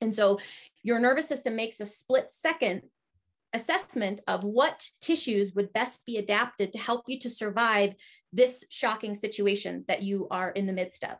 And 0.00 0.14
so 0.14 0.38
your 0.82 0.98
nervous 0.98 1.28
system 1.28 1.56
makes 1.56 1.80
a 1.80 1.86
split 1.86 2.32
second 2.32 2.82
assessment 3.52 4.20
of 4.26 4.44
what 4.44 4.86
tissues 5.00 5.54
would 5.54 5.72
best 5.72 6.04
be 6.04 6.18
adapted 6.18 6.72
to 6.72 6.78
help 6.78 7.04
you 7.06 7.18
to 7.20 7.30
survive 7.30 7.94
this 8.32 8.64
shocking 8.70 9.14
situation 9.14 9.84
that 9.88 10.02
you 10.02 10.28
are 10.30 10.50
in 10.50 10.66
the 10.66 10.72
midst 10.72 11.04
of. 11.04 11.16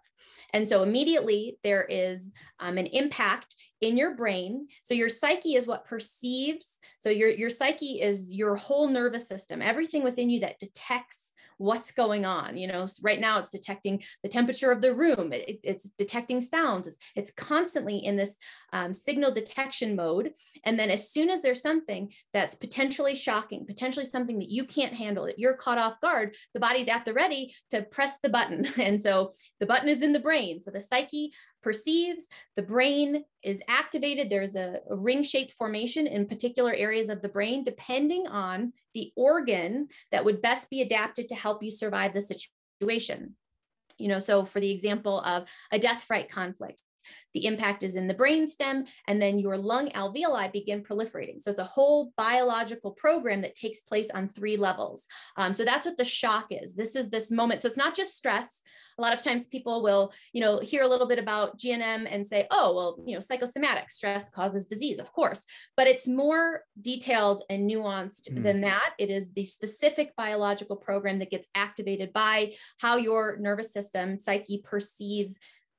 And 0.53 0.67
so 0.67 0.83
immediately 0.83 1.59
there 1.63 1.85
is 1.85 2.33
um, 2.59 2.79
an 2.79 2.87
impact 2.87 3.55
in 3.81 3.97
your 3.97 4.15
brain. 4.15 4.69
So 4.83 4.95
your 4.95 5.09
psyche 5.09 5.55
is 5.55 5.67
what 5.67 5.87
perceives. 5.87 6.79
So 6.99 7.11
your, 7.11 7.31
your 7.31 7.51
psyche 7.51 8.01
is 8.01 8.33
your 8.33 8.57
whole 8.57 8.89
nervous 8.89 9.29
system, 9.29 9.63
everything 9.63 10.03
within 10.03 10.31
you 10.31 10.41
that 10.41 10.59
detects 10.59 11.28
what's 11.59 11.91
going 11.91 12.25
on. 12.25 12.57
You 12.57 12.69
know, 12.69 12.87
right 13.03 13.21
now 13.21 13.39
it's 13.39 13.51
detecting 13.51 14.03
the 14.23 14.29
temperature 14.29 14.73
of 14.73 14.81
the 14.81 14.95
room, 14.95 15.33
it, 15.33 15.61
it's 15.63 15.91
detecting 15.91 16.41
sounds, 16.41 16.87
it's, 16.87 16.99
it's 17.15 17.31
constantly 17.33 17.99
in 17.99 18.17
this 18.17 18.37
um, 18.73 18.95
signal 18.95 19.33
detection 19.33 19.95
mode. 19.95 20.33
And 20.65 20.79
then 20.79 20.91
as 20.91 21.11
soon 21.11 21.29
as 21.31 21.43
there's 21.43 21.63
something 21.63 22.13
that's 22.33 22.55
potentially 22.55 23.15
shocking, 23.15 23.67
potentially 23.67 24.07
something 24.07 24.39
that 24.39 24.51
you 24.51 24.65
can't 24.65 24.95
handle, 24.95 25.27
that 25.27 25.39
you're 25.39 25.55
caught 25.55 25.79
off 25.79 26.01
guard, 26.01 26.35
the 26.55 26.61
body's 26.61 26.89
at 26.89 27.05
the 27.05 27.13
ready 27.13 27.55
to 27.71 27.83
press 27.83 28.19
the 28.23 28.29
button. 28.29 28.67
And 28.89 29.01
so 29.01 29.33
the 29.61 29.67
button 29.67 29.89
is 29.89 30.03
in 30.03 30.13
the 30.13 30.19
brain. 30.19 30.61
So 30.61 30.71
the 30.71 30.81
psyche 30.81 31.33
perceives, 31.63 32.29
the 32.57 32.63
brain 32.63 33.25
is 33.43 33.61
activated. 33.69 34.31
There's 34.31 34.57
a, 34.57 34.81
a 34.91 34.97
ring 34.97 35.23
shaped 35.23 35.55
formation 35.59 36.07
in 36.07 36.27
particular 36.27 36.73
areas 36.73 37.09
of 37.09 37.23
the 37.23 37.29
brain, 37.29 37.65
depending 37.65 38.27
on 38.27 38.73
the 38.95 39.13
organ 39.17 39.89
that 40.13 40.25
would 40.25 40.43
best 40.43 40.71
be 40.71 40.83
adapted 40.83 41.29
to 41.29 41.35
help 41.35 41.63
you 41.63 41.71
survive 41.71 42.15
the 42.15 42.21
situation. 42.21 43.35
You 43.99 44.09
know, 44.09 44.19
so 44.19 44.45
for 44.45 44.61
the 44.61 44.71
example 44.71 45.21
of 45.21 45.49
a 45.73 45.79
death 45.79 46.05
fright 46.05 46.31
conflict, 46.31 46.83
the 47.35 47.47
impact 47.47 47.83
is 47.83 47.95
in 47.97 48.07
the 48.07 48.15
brainstem, 48.15 48.87
and 49.07 49.21
then 49.21 49.39
your 49.39 49.57
lung 49.57 49.89
alveoli 49.91 50.53
begin 50.53 50.83
proliferating. 50.83 51.41
So 51.41 51.51
it's 51.51 51.61
a 51.61 51.65
whole 51.65 52.13
biological 52.17 52.93
program 52.93 53.41
that 53.43 53.55
takes 53.55 53.81
place 53.81 54.11
on 54.11 54.29
three 54.29 54.57
levels. 54.57 55.07
Um, 55.37 55.55
so 55.55 55.65
that's 55.65 55.87
what 55.87 55.97
the 55.97 56.05
shock 56.05 56.49
is. 56.51 56.75
This 56.75 56.97
is 56.97 57.11
this 57.11 57.31
moment. 57.31 57.63
So 57.63 57.69
it's 57.69 57.77
not 57.77 57.97
just 57.97 58.17
stress. 58.17 58.63
A 58.99 59.03
lot 59.03 59.13
of 59.13 59.23
times 59.23 59.47
people 59.47 59.83
will, 59.83 60.13
you 60.33 60.41
know, 60.41 60.59
hear 60.59 60.83
a 60.83 60.89
little 60.89 61.07
bit 61.07 61.19
about 61.19 61.59
GNM 61.59 62.07
and 62.11 62.25
say, 62.27 62.47
oh, 62.51 62.75
well, 62.75 62.99
you 63.07 63.15
know, 63.15 63.21
psychosomatic 63.21 63.91
stress 63.91 64.29
causes 64.31 64.67
disease, 64.67 64.99
of 64.99 65.13
course. 65.13 65.45
But 65.77 65.87
it's 65.87 66.09
more 66.09 66.63
detailed 66.81 67.43
and 67.49 67.71
nuanced 67.71 68.31
mm. 68.31 68.43
than 68.43 68.61
that. 68.63 68.95
It 68.99 69.11
is 69.11 69.31
the 69.33 69.45
specific 69.45 70.15
biological 70.17 70.77
program 70.77 71.19
that 71.21 71.31
gets 71.31 71.49
activated 71.55 72.13
by 72.13 72.55
how 72.81 72.97
your 72.97 73.37
nervous 73.39 73.73
system, 73.73 74.19
psyche 74.19 74.63
perceives 74.65 75.39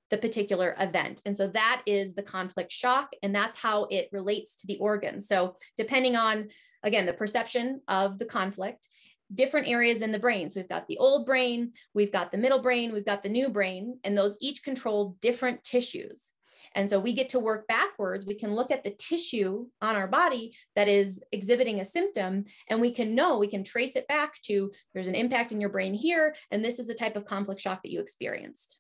the 0.10 0.18
particular 0.18 0.76
event. 0.80 1.22
And 1.26 1.36
so 1.36 1.48
that 1.48 1.84
is 1.86 2.16
the 2.16 2.24
conflict 2.24 2.72
shock, 2.72 3.12
and 3.22 3.34
that's 3.34 3.58
how 3.58 3.86
it 3.86 4.10
relates 4.12 4.56
to 4.58 4.68
the 4.68 4.78
organ. 4.78 5.22
So, 5.22 5.56
depending 5.78 6.16
on, 6.16 6.50
again, 6.84 7.06
the 7.06 7.14
perception 7.14 7.82
of 7.88 8.18
the 8.18 8.26
conflict, 8.26 8.88
different 9.34 9.68
areas 9.68 10.02
in 10.02 10.12
the 10.12 10.20
brains. 10.20 10.56
We've 10.56 10.70
got 10.70 10.88
the 10.88 10.98
old 10.98 11.26
brain, 11.26 11.74
we've 11.94 12.12
got 12.12 12.32
the 12.32 12.38
middle 12.38 12.62
brain, 12.62 12.94
we've 12.94 13.06
got 13.06 13.24
the 13.24 13.30
new 13.30 13.50
brain, 13.50 14.00
and 14.04 14.18
those 14.18 14.38
each 14.40 14.64
control 14.64 15.18
different 15.22 15.64
tissues. 15.64 16.32
And 16.76 16.90
so 16.90 17.00
we 17.00 17.14
get 17.14 17.30
to 17.30 17.40
work 17.40 17.68
backwards. 17.68 18.26
We 18.26 18.36
can 18.36 18.54
look 18.54 18.70
at 18.70 18.84
the 18.84 18.92
tissue 18.92 19.66
on 19.82 19.96
our 19.96 20.08
body 20.08 20.54
that 20.76 20.88
is 20.88 21.22
exhibiting 21.32 21.80
a 21.80 21.86
symptom, 21.86 22.46
and 22.70 22.80
we 22.80 22.92
can 22.92 23.16
know, 23.16 23.38
we 23.38 23.48
can 23.48 23.64
trace 23.64 23.96
it 23.96 24.08
back 24.08 24.42
to 24.44 24.72
there's 24.94 25.08
an 25.08 25.16
impact 25.16 25.52
in 25.52 25.60
your 25.60 25.70
brain 25.70 25.94
here, 25.94 26.36
and 26.52 26.64
this 26.64 26.80
is 26.80 26.88
the 26.88 26.94
type 26.94 27.16
of 27.16 27.26
conflict 27.26 27.62
shock 27.62 27.82
that 27.84 27.92
you 27.92 28.00
experienced. 28.00 28.80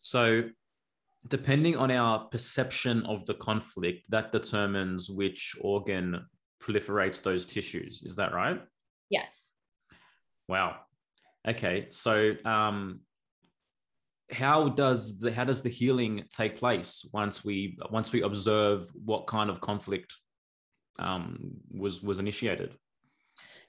So 0.00 0.44
depending 1.28 1.76
on 1.76 1.90
our 1.90 2.20
perception 2.26 3.04
of 3.06 3.26
the 3.26 3.34
conflict, 3.34 4.08
that 4.10 4.32
determines 4.32 5.10
which 5.10 5.56
organ 5.60 6.24
proliferates 6.62 7.22
those 7.22 7.44
tissues. 7.44 8.02
Is 8.04 8.16
that 8.16 8.32
right? 8.32 8.60
Yes. 9.10 9.47
Wow. 10.48 10.76
Okay. 11.46 11.86
So, 11.90 12.34
um, 12.44 13.00
how 14.30 14.68
does 14.68 15.18
the 15.18 15.32
how 15.32 15.44
does 15.44 15.62
the 15.62 15.70
healing 15.70 16.24
take 16.30 16.58
place 16.58 17.08
once 17.12 17.44
we 17.44 17.78
once 17.90 18.12
we 18.12 18.22
observe 18.22 18.90
what 18.92 19.26
kind 19.26 19.48
of 19.48 19.60
conflict 19.60 20.14
um, 20.98 21.52
was 21.70 22.02
was 22.02 22.18
initiated? 22.18 22.74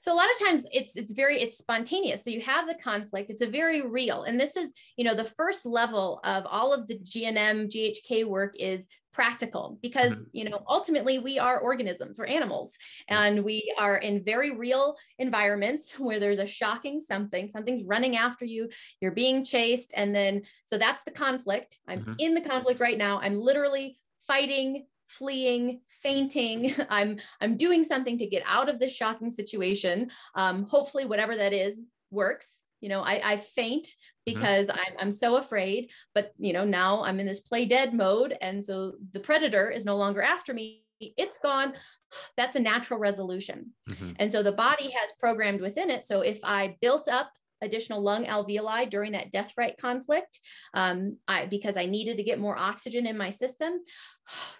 So 0.00 0.12
a 0.12 0.16
lot 0.16 0.28
of 0.30 0.46
times 0.46 0.64
it's 0.72 0.96
it's 0.96 1.12
very 1.12 1.40
it's 1.40 1.58
spontaneous 1.58 2.24
so 2.24 2.30
you 2.30 2.40
have 2.40 2.66
the 2.66 2.74
conflict 2.74 3.30
it's 3.30 3.42
a 3.42 3.46
very 3.46 3.82
real 3.82 4.24
and 4.24 4.40
this 4.40 4.56
is 4.56 4.72
you 4.96 5.04
know 5.04 5.14
the 5.14 5.24
first 5.24 5.64
level 5.64 6.20
of 6.24 6.44
all 6.46 6.72
of 6.72 6.88
the 6.88 6.98
gnm 6.98 7.70
ghk 7.70 8.24
work 8.26 8.54
is 8.58 8.86
practical 9.12 9.78
because 9.82 10.12
mm-hmm. 10.12 10.22
you 10.32 10.48
know 10.48 10.62
ultimately 10.68 11.18
we 11.18 11.38
are 11.38 11.58
organisms 11.58 12.18
we're 12.18 12.26
animals 12.26 12.76
and 13.08 13.42
we 13.42 13.72
are 13.78 13.98
in 13.98 14.22
very 14.22 14.52
real 14.52 14.96
environments 15.18 15.92
where 15.98 16.20
there's 16.20 16.38
a 16.38 16.46
shocking 16.46 17.00
something 17.00 17.46
something's 17.46 17.84
running 17.84 18.16
after 18.16 18.44
you 18.44 18.68
you're 19.00 19.10
being 19.12 19.44
chased 19.44 19.92
and 19.96 20.14
then 20.14 20.42
so 20.66 20.78
that's 20.78 21.04
the 21.04 21.10
conflict 21.10 21.78
i'm 21.88 22.00
mm-hmm. 22.00 22.12
in 22.18 22.34
the 22.34 22.40
conflict 22.40 22.80
right 22.80 22.98
now 22.98 23.20
i'm 23.20 23.38
literally 23.38 23.98
fighting 24.26 24.86
fleeing, 25.18 25.80
fainting. 26.02 26.74
I'm 26.88 27.18
I'm 27.40 27.56
doing 27.56 27.84
something 27.84 28.18
to 28.18 28.26
get 28.26 28.42
out 28.46 28.68
of 28.68 28.78
this 28.78 28.92
shocking 28.92 29.30
situation. 29.30 30.10
Um, 30.34 30.64
hopefully, 30.64 31.06
whatever 31.06 31.36
that 31.36 31.52
is 31.52 31.82
works. 32.10 32.48
You 32.80 32.88
know, 32.88 33.02
I, 33.02 33.20
I 33.22 33.36
faint 33.36 33.86
mm-hmm. 33.86 33.94
because 34.24 34.68
mm-hmm. 34.68 34.78
I'm, 34.78 34.94
I'm 34.98 35.12
so 35.12 35.36
afraid, 35.36 35.90
but 36.14 36.32
you 36.38 36.52
know, 36.52 36.64
now 36.64 37.02
I'm 37.02 37.20
in 37.20 37.26
this 37.26 37.40
play 37.40 37.66
dead 37.66 37.94
mode. 37.94 38.36
And 38.40 38.64
so 38.64 38.94
the 39.12 39.20
predator 39.20 39.70
is 39.70 39.84
no 39.84 39.96
longer 39.96 40.22
after 40.22 40.54
me. 40.54 40.84
It's 40.98 41.38
gone. 41.38 41.74
That's 42.36 42.56
a 42.56 42.60
natural 42.60 42.98
resolution. 42.98 43.72
Mm-hmm. 43.90 44.12
And 44.18 44.32
so 44.32 44.42
the 44.42 44.52
body 44.52 44.90
has 44.98 45.10
programmed 45.18 45.60
within 45.60 45.90
it. 45.90 46.06
So 46.06 46.22
if 46.22 46.38
I 46.42 46.76
built 46.80 47.08
up 47.08 47.30
additional 47.62 48.02
lung 48.02 48.24
alveoli 48.26 48.88
during 48.88 49.12
that 49.12 49.30
death 49.30 49.52
fright 49.54 49.76
conflict 49.78 50.38
um, 50.74 51.16
I, 51.28 51.46
because 51.46 51.76
I 51.76 51.86
needed 51.86 52.16
to 52.16 52.22
get 52.22 52.38
more 52.38 52.58
oxygen 52.58 53.06
in 53.06 53.16
my 53.16 53.30
system. 53.30 53.80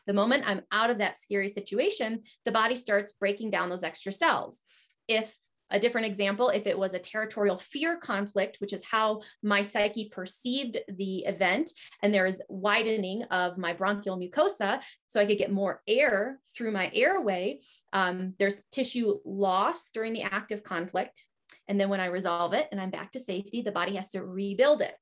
The 0.06 0.14
moment 0.14 0.44
I'm 0.46 0.62
out 0.72 0.90
of 0.90 0.98
that 0.98 1.20
scary 1.20 1.48
situation, 1.48 2.22
the 2.44 2.50
body 2.50 2.74
starts 2.74 3.12
breaking 3.12 3.50
down 3.50 3.68
those 3.68 3.84
extra 3.84 4.12
cells. 4.12 4.60
If 5.06 5.32
a 5.70 5.78
different 5.78 6.06
example, 6.06 6.48
if 6.48 6.66
it 6.66 6.78
was 6.78 6.94
a 6.94 6.98
territorial 6.98 7.58
fear 7.58 7.96
conflict, 7.96 8.56
which 8.60 8.72
is 8.72 8.84
how 8.84 9.20
my 9.42 9.62
psyche 9.62 10.08
perceived 10.10 10.78
the 10.88 11.18
event, 11.20 11.70
and 12.02 12.12
there 12.12 12.26
is 12.26 12.42
widening 12.48 13.22
of 13.24 13.56
my 13.56 13.72
bronchial 13.72 14.18
mucosa, 14.18 14.80
so 15.08 15.20
I 15.20 15.26
could 15.26 15.38
get 15.38 15.52
more 15.52 15.82
air 15.86 16.40
through 16.56 16.72
my 16.72 16.90
airway, 16.92 17.60
um, 17.92 18.34
there's 18.38 18.56
tissue 18.72 19.18
loss 19.24 19.90
during 19.90 20.12
the 20.12 20.22
active 20.22 20.62
conflict. 20.62 21.24
And 21.70 21.80
then 21.80 21.88
when 21.88 22.00
I 22.00 22.06
resolve 22.06 22.52
it 22.52 22.66
and 22.72 22.80
I'm 22.80 22.90
back 22.90 23.12
to 23.12 23.20
safety, 23.20 23.62
the 23.62 23.70
body 23.70 23.94
has 23.94 24.10
to 24.10 24.24
rebuild 24.24 24.82
it. 24.82 24.94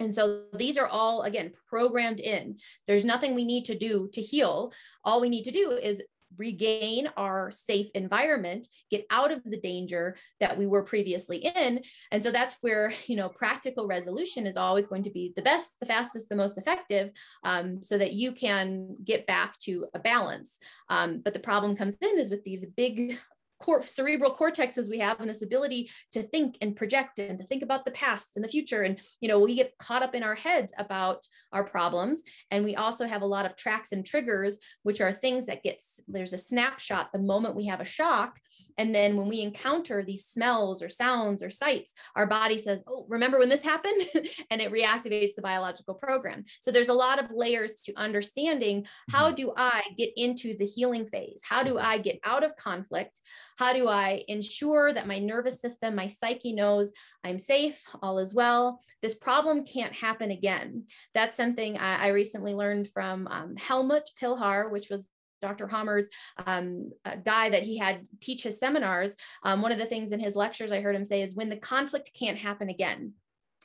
And 0.00 0.12
so 0.12 0.44
these 0.54 0.78
are 0.78 0.86
all, 0.86 1.22
again, 1.22 1.52
programmed 1.68 2.20
in. 2.20 2.56
There's 2.86 3.04
nothing 3.04 3.34
we 3.34 3.44
need 3.44 3.66
to 3.66 3.78
do 3.78 4.08
to 4.14 4.22
heal. 4.22 4.72
All 5.04 5.20
we 5.20 5.28
need 5.28 5.44
to 5.44 5.50
do 5.50 5.72
is 5.72 6.02
regain 6.38 7.08
our 7.18 7.50
safe 7.50 7.88
environment, 7.94 8.66
get 8.90 9.06
out 9.10 9.30
of 9.30 9.42
the 9.44 9.60
danger 9.60 10.16
that 10.40 10.56
we 10.56 10.66
were 10.66 10.82
previously 10.82 11.38
in. 11.38 11.82
And 12.10 12.22
so 12.22 12.30
that's 12.30 12.56
where, 12.62 12.92
you 13.06 13.16
know, 13.16 13.28
practical 13.28 13.86
resolution 13.86 14.46
is 14.46 14.56
always 14.56 14.86
going 14.86 15.04
to 15.04 15.10
be 15.10 15.34
the 15.36 15.42
best, 15.42 15.70
the 15.80 15.86
fastest, 15.86 16.28
the 16.30 16.36
most 16.36 16.56
effective, 16.56 17.10
um, 17.44 17.82
so 17.82 17.98
that 17.98 18.14
you 18.14 18.32
can 18.32 18.96
get 19.04 19.26
back 19.26 19.58
to 19.60 19.86
a 19.94 19.98
balance. 19.98 20.58
Um, 20.88 21.20
but 21.22 21.34
the 21.34 21.40
problem 21.40 21.76
comes 21.76 21.96
in 22.00 22.18
is 22.18 22.30
with 22.30 22.42
these 22.42 22.64
big 22.74 23.18
cor- 23.60 23.86
cerebral 23.86 24.36
cortexes 24.36 24.90
we 24.90 24.98
have 24.98 25.20
and 25.20 25.28
this 25.28 25.42
ability 25.42 25.90
to 26.12 26.22
think 26.22 26.58
and 26.60 26.76
project 26.76 27.18
and 27.18 27.38
to 27.38 27.44
think 27.46 27.62
about 27.62 27.84
the 27.84 27.90
past 27.92 28.32
and 28.36 28.44
the 28.44 28.48
future. 28.48 28.82
And 28.82 29.00
you 29.20 29.28
know 29.28 29.38
we 29.38 29.54
get 29.54 29.76
caught 29.78 30.02
up 30.02 30.14
in 30.14 30.22
our 30.22 30.34
heads 30.34 30.72
about 30.78 31.26
our 31.52 31.64
problems. 31.64 32.22
And 32.50 32.64
we 32.64 32.76
also 32.76 33.06
have 33.06 33.22
a 33.22 33.26
lot 33.26 33.46
of 33.46 33.56
tracks 33.56 33.92
and 33.92 34.04
triggers 34.04 34.58
which 34.82 35.00
are 35.00 35.12
things 35.12 35.46
that 35.46 35.62
gets 35.62 36.00
there's 36.08 36.32
a 36.32 36.38
snapshot 36.38 37.10
the 37.12 37.18
moment 37.18 37.56
we 37.56 37.66
have 37.66 37.80
a 37.80 37.84
shock 37.84 38.38
and 38.78 38.94
then 38.94 39.16
when 39.16 39.28
we 39.28 39.40
encounter 39.40 40.02
these 40.02 40.26
smells 40.26 40.82
or 40.82 40.88
sounds 40.88 41.42
or 41.42 41.50
sights 41.50 41.94
our 42.14 42.26
body 42.26 42.58
says 42.58 42.82
oh 42.88 43.06
remember 43.08 43.38
when 43.38 43.48
this 43.48 43.62
happened 43.62 44.02
and 44.50 44.60
it 44.60 44.72
reactivates 44.72 45.34
the 45.34 45.42
biological 45.42 45.94
program 45.94 46.44
so 46.60 46.70
there's 46.70 46.88
a 46.88 46.94
lot 46.94 47.22
of 47.22 47.30
layers 47.34 47.82
to 47.82 47.92
understanding 47.96 48.86
how 49.10 49.26
mm-hmm. 49.26 49.36
do 49.36 49.52
i 49.56 49.82
get 49.96 50.10
into 50.16 50.56
the 50.58 50.66
healing 50.66 51.06
phase 51.06 51.40
how 51.42 51.62
do 51.62 51.78
i 51.78 51.98
get 51.98 52.18
out 52.24 52.44
of 52.44 52.56
conflict 52.56 53.18
how 53.56 53.72
do 53.72 53.88
I 53.88 54.22
ensure 54.28 54.92
that 54.92 55.06
my 55.06 55.18
nervous 55.18 55.60
system, 55.60 55.94
my 55.94 56.06
psyche 56.06 56.52
knows 56.52 56.92
I'm 57.24 57.38
safe, 57.38 57.80
all 58.02 58.18
is 58.18 58.34
well? 58.34 58.80
This 59.00 59.14
problem 59.14 59.64
can't 59.64 59.94
happen 59.94 60.30
again. 60.30 60.84
That's 61.14 61.36
something 61.36 61.78
I, 61.78 62.04
I 62.04 62.08
recently 62.08 62.54
learned 62.54 62.90
from 62.92 63.26
um, 63.28 63.56
Helmut 63.56 64.08
Pilhar, 64.20 64.70
which 64.70 64.90
was 64.90 65.06
Dr. 65.42 65.66
Hamer's 65.66 66.08
um, 66.46 66.90
guy 67.24 67.50
that 67.50 67.62
he 67.62 67.76
had 67.78 68.06
teach 68.20 68.42
his 68.42 68.58
seminars. 68.58 69.16
Um, 69.42 69.62
one 69.62 69.72
of 69.72 69.78
the 69.78 69.86
things 69.86 70.12
in 70.12 70.20
his 70.20 70.36
lectures 70.36 70.72
I 70.72 70.80
heard 70.80 70.96
him 70.96 71.04
say 71.04 71.22
is 71.22 71.34
when 71.34 71.48
the 71.48 71.56
conflict 71.56 72.10
can't 72.14 72.38
happen 72.38 72.68
again 72.68 73.12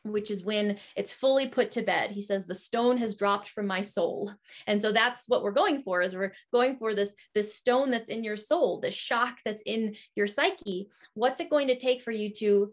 which 0.03 0.31
is 0.31 0.43
when 0.43 0.77
it's 0.95 1.13
fully 1.13 1.47
put 1.47 1.71
to 1.71 1.81
bed 1.81 2.11
he 2.11 2.21
says 2.21 2.45
the 2.45 2.55
stone 2.55 2.97
has 2.97 3.15
dropped 3.15 3.49
from 3.49 3.67
my 3.67 3.81
soul 3.81 4.33
and 4.67 4.81
so 4.81 4.91
that's 4.91 5.25
what 5.27 5.43
we're 5.43 5.51
going 5.51 5.81
for 5.83 6.01
is 6.01 6.15
we're 6.15 6.33
going 6.51 6.75
for 6.77 6.95
this 6.95 7.13
this 7.33 7.55
stone 7.55 7.91
that's 7.91 8.09
in 8.09 8.23
your 8.23 8.37
soul 8.37 8.79
the 8.79 8.89
shock 8.89 9.37
that's 9.45 9.63
in 9.65 9.95
your 10.15 10.27
psyche 10.27 10.87
what's 11.13 11.39
it 11.39 11.49
going 11.49 11.67
to 11.67 11.77
take 11.77 12.01
for 12.01 12.11
you 12.11 12.31
to 12.31 12.71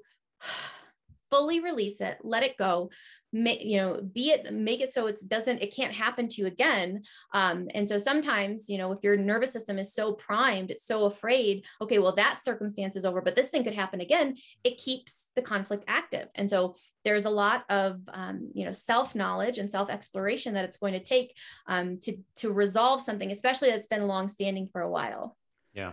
fully 1.30 1.60
release 1.60 2.00
it 2.00 2.18
let 2.22 2.42
it 2.42 2.56
go 2.56 2.90
make 3.32 3.62
you 3.62 3.76
know 3.76 4.00
be 4.14 4.30
it 4.30 4.52
make 4.52 4.80
it 4.80 4.90
so 4.90 5.06
it 5.06 5.18
doesn't 5.28 5.60
it 5.60 5.74
can't 5.74 5.92
happen 5.92 6.28
to 6.28 6.40
you 6.40 6.46
again. 6.46 7.02
Um, 7.34 7.68
and 7.74 7.86
so 7.86 7.98
sometimes 7.98 8.68
you 8.68 8.78
know 8.78 8.92
if 8.92 9.02
your 9.02 9.16
nervous 9.16 9.52
system 9.52 9.78
is 9.78 9.92
so 9.92 10.12
primed 10.12 10.70
it's 10.70 10.86
so 10.86 11.04
afraid 11.04 11.66
okay 11.80 11.98
well 11.98 12.14
that 12.14 12.42
circumstance 12.42 12.96
is 12.96 13.04
over 13.04 13.20
but 13.20 13.34
this 13.34 13.48
thing 13.48 13.64
could 13.64 13.74
happen 13.74 14.00
again 14.00 14.36
it 14.64 14.78
keeps 14.78 15.26
the 15.36 15.42
conflict 15.42 15.84
active. 15.86 16.28
And 16.34 16.48
so 16.48 16.74
there's 17.04 17.26
a 17.26 17.30
lot 17.30 17.64
of 17.68 18.00
um, 18.08 18.50
you 18.54 18.64
know 18.64 18.72
self 18.72 19.14
knowledge 19.14 19.58
and 19.58 19.70
self 19.70 19.90
exploration 19.90 20.54
that 20.54 20.64
it's 20.64 20.78
going 20.78 20.94
to 20.94 21.02
take 21.02 21.36
um, 21.66 21.98
to 22.00 22.16
to 22.36 22.52
resolve 22.52 23.00
something 23.00 23.30
especially 23.30 23.70
that's 23.70 23.86
been 23.86 24.06
long 24.06 24.28
standing 24.28 24.68
for 24.68 24.80
a 24.80 24.90
while. 24.90 25.36
Yeah. 25.74 25.92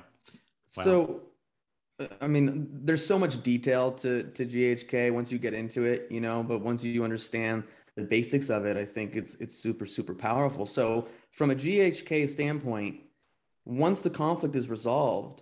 Wow. 0.78 0.84
so 0.84 1.22
I 2.22 2.28
mean, 2.28 2.68
there's 2.84 3.06
so 3.06 3.18
much 3.18 3.42
detail 3.42 3.92
to 3.94 4.24
to 4.24 4.46
GHK 4.46 5.14
once 5.14 5.32
you 5.32 5.38
get 5.38 5.54
into 5.54 5.84
it, 5.84 6.08
you 6.10 6.20
know. 6.20 6.44
But 6.44 6.60
once 6.60 6.84
you 6.84 7.04
understand 7.04 7.64
the 7.96 8.04
basics 8.04 8.50
of 8.50 8.66
it, 8.66 8.76
I 8.76 8.86
think 8.86 9.16
it's 9.16 9.36
it's 9.36 9.56
super 9.56 9.86
super 9.86 10.14
powerful. 10.14 10.66
So 10.66 11.08
from 11.32 11.52
a 11.52 11.56
GHK 11.56 12.28
standpoint, 12.28 13.02
once 13.64 14.02
the 14.02 14.10
conflict 14.10 14.56
is 14.56 14.68
resolved, 14.68 15.42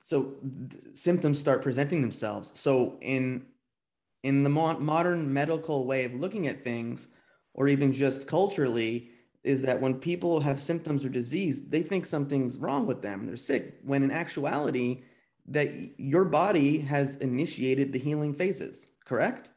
so 0.00 0.34
symptoms 0.94 1.38
start 1.38 1.62
presenting 1.62 2.00
themselves. 2.00 2.50
So 2.54 2.98
in 3.02 3.46
in 4.22 4.44
the 4.44 4.50
mo- 4.50 4.78
modern 4.78 5.30
medical 5.30 5.86
way 5.86 6.04
of 6.04 6.14
looking 6.14 6.48
at 6.48 6.64
things, 6.64 7.08
or 7.52 7.68
even 7.68 7.92
just 7.92 8.26
culturally, 8.26 9.10
is 9.44 9.62
that 9.62 9.80
when 9.80 9.94
people 9.94 10.40
have 10.40 10.62
symptoms 10.62 11.04
or 11.04 11.10
disease, 11.10 11.62
they 11.68 11.82
think 11.82 12.06
something's 12.06 12.58
wrong 12.58 12.86
with 12.86 13.02
them. 13.02 13.26
They're 13.26 13.36
sick. 13.36 13.78
When 13.84 14.02
in 14.02 14.10
actuality, 14.10 15.02
that 15.46 15.70
your 15.98 16.24
body 16.24 16.78
has 16.78 17.16
initiated 17.16 17.92
the 17.92 17.98
healing 17.98 18.34
phases, 18.34 18.88
correct? 19.04 19.50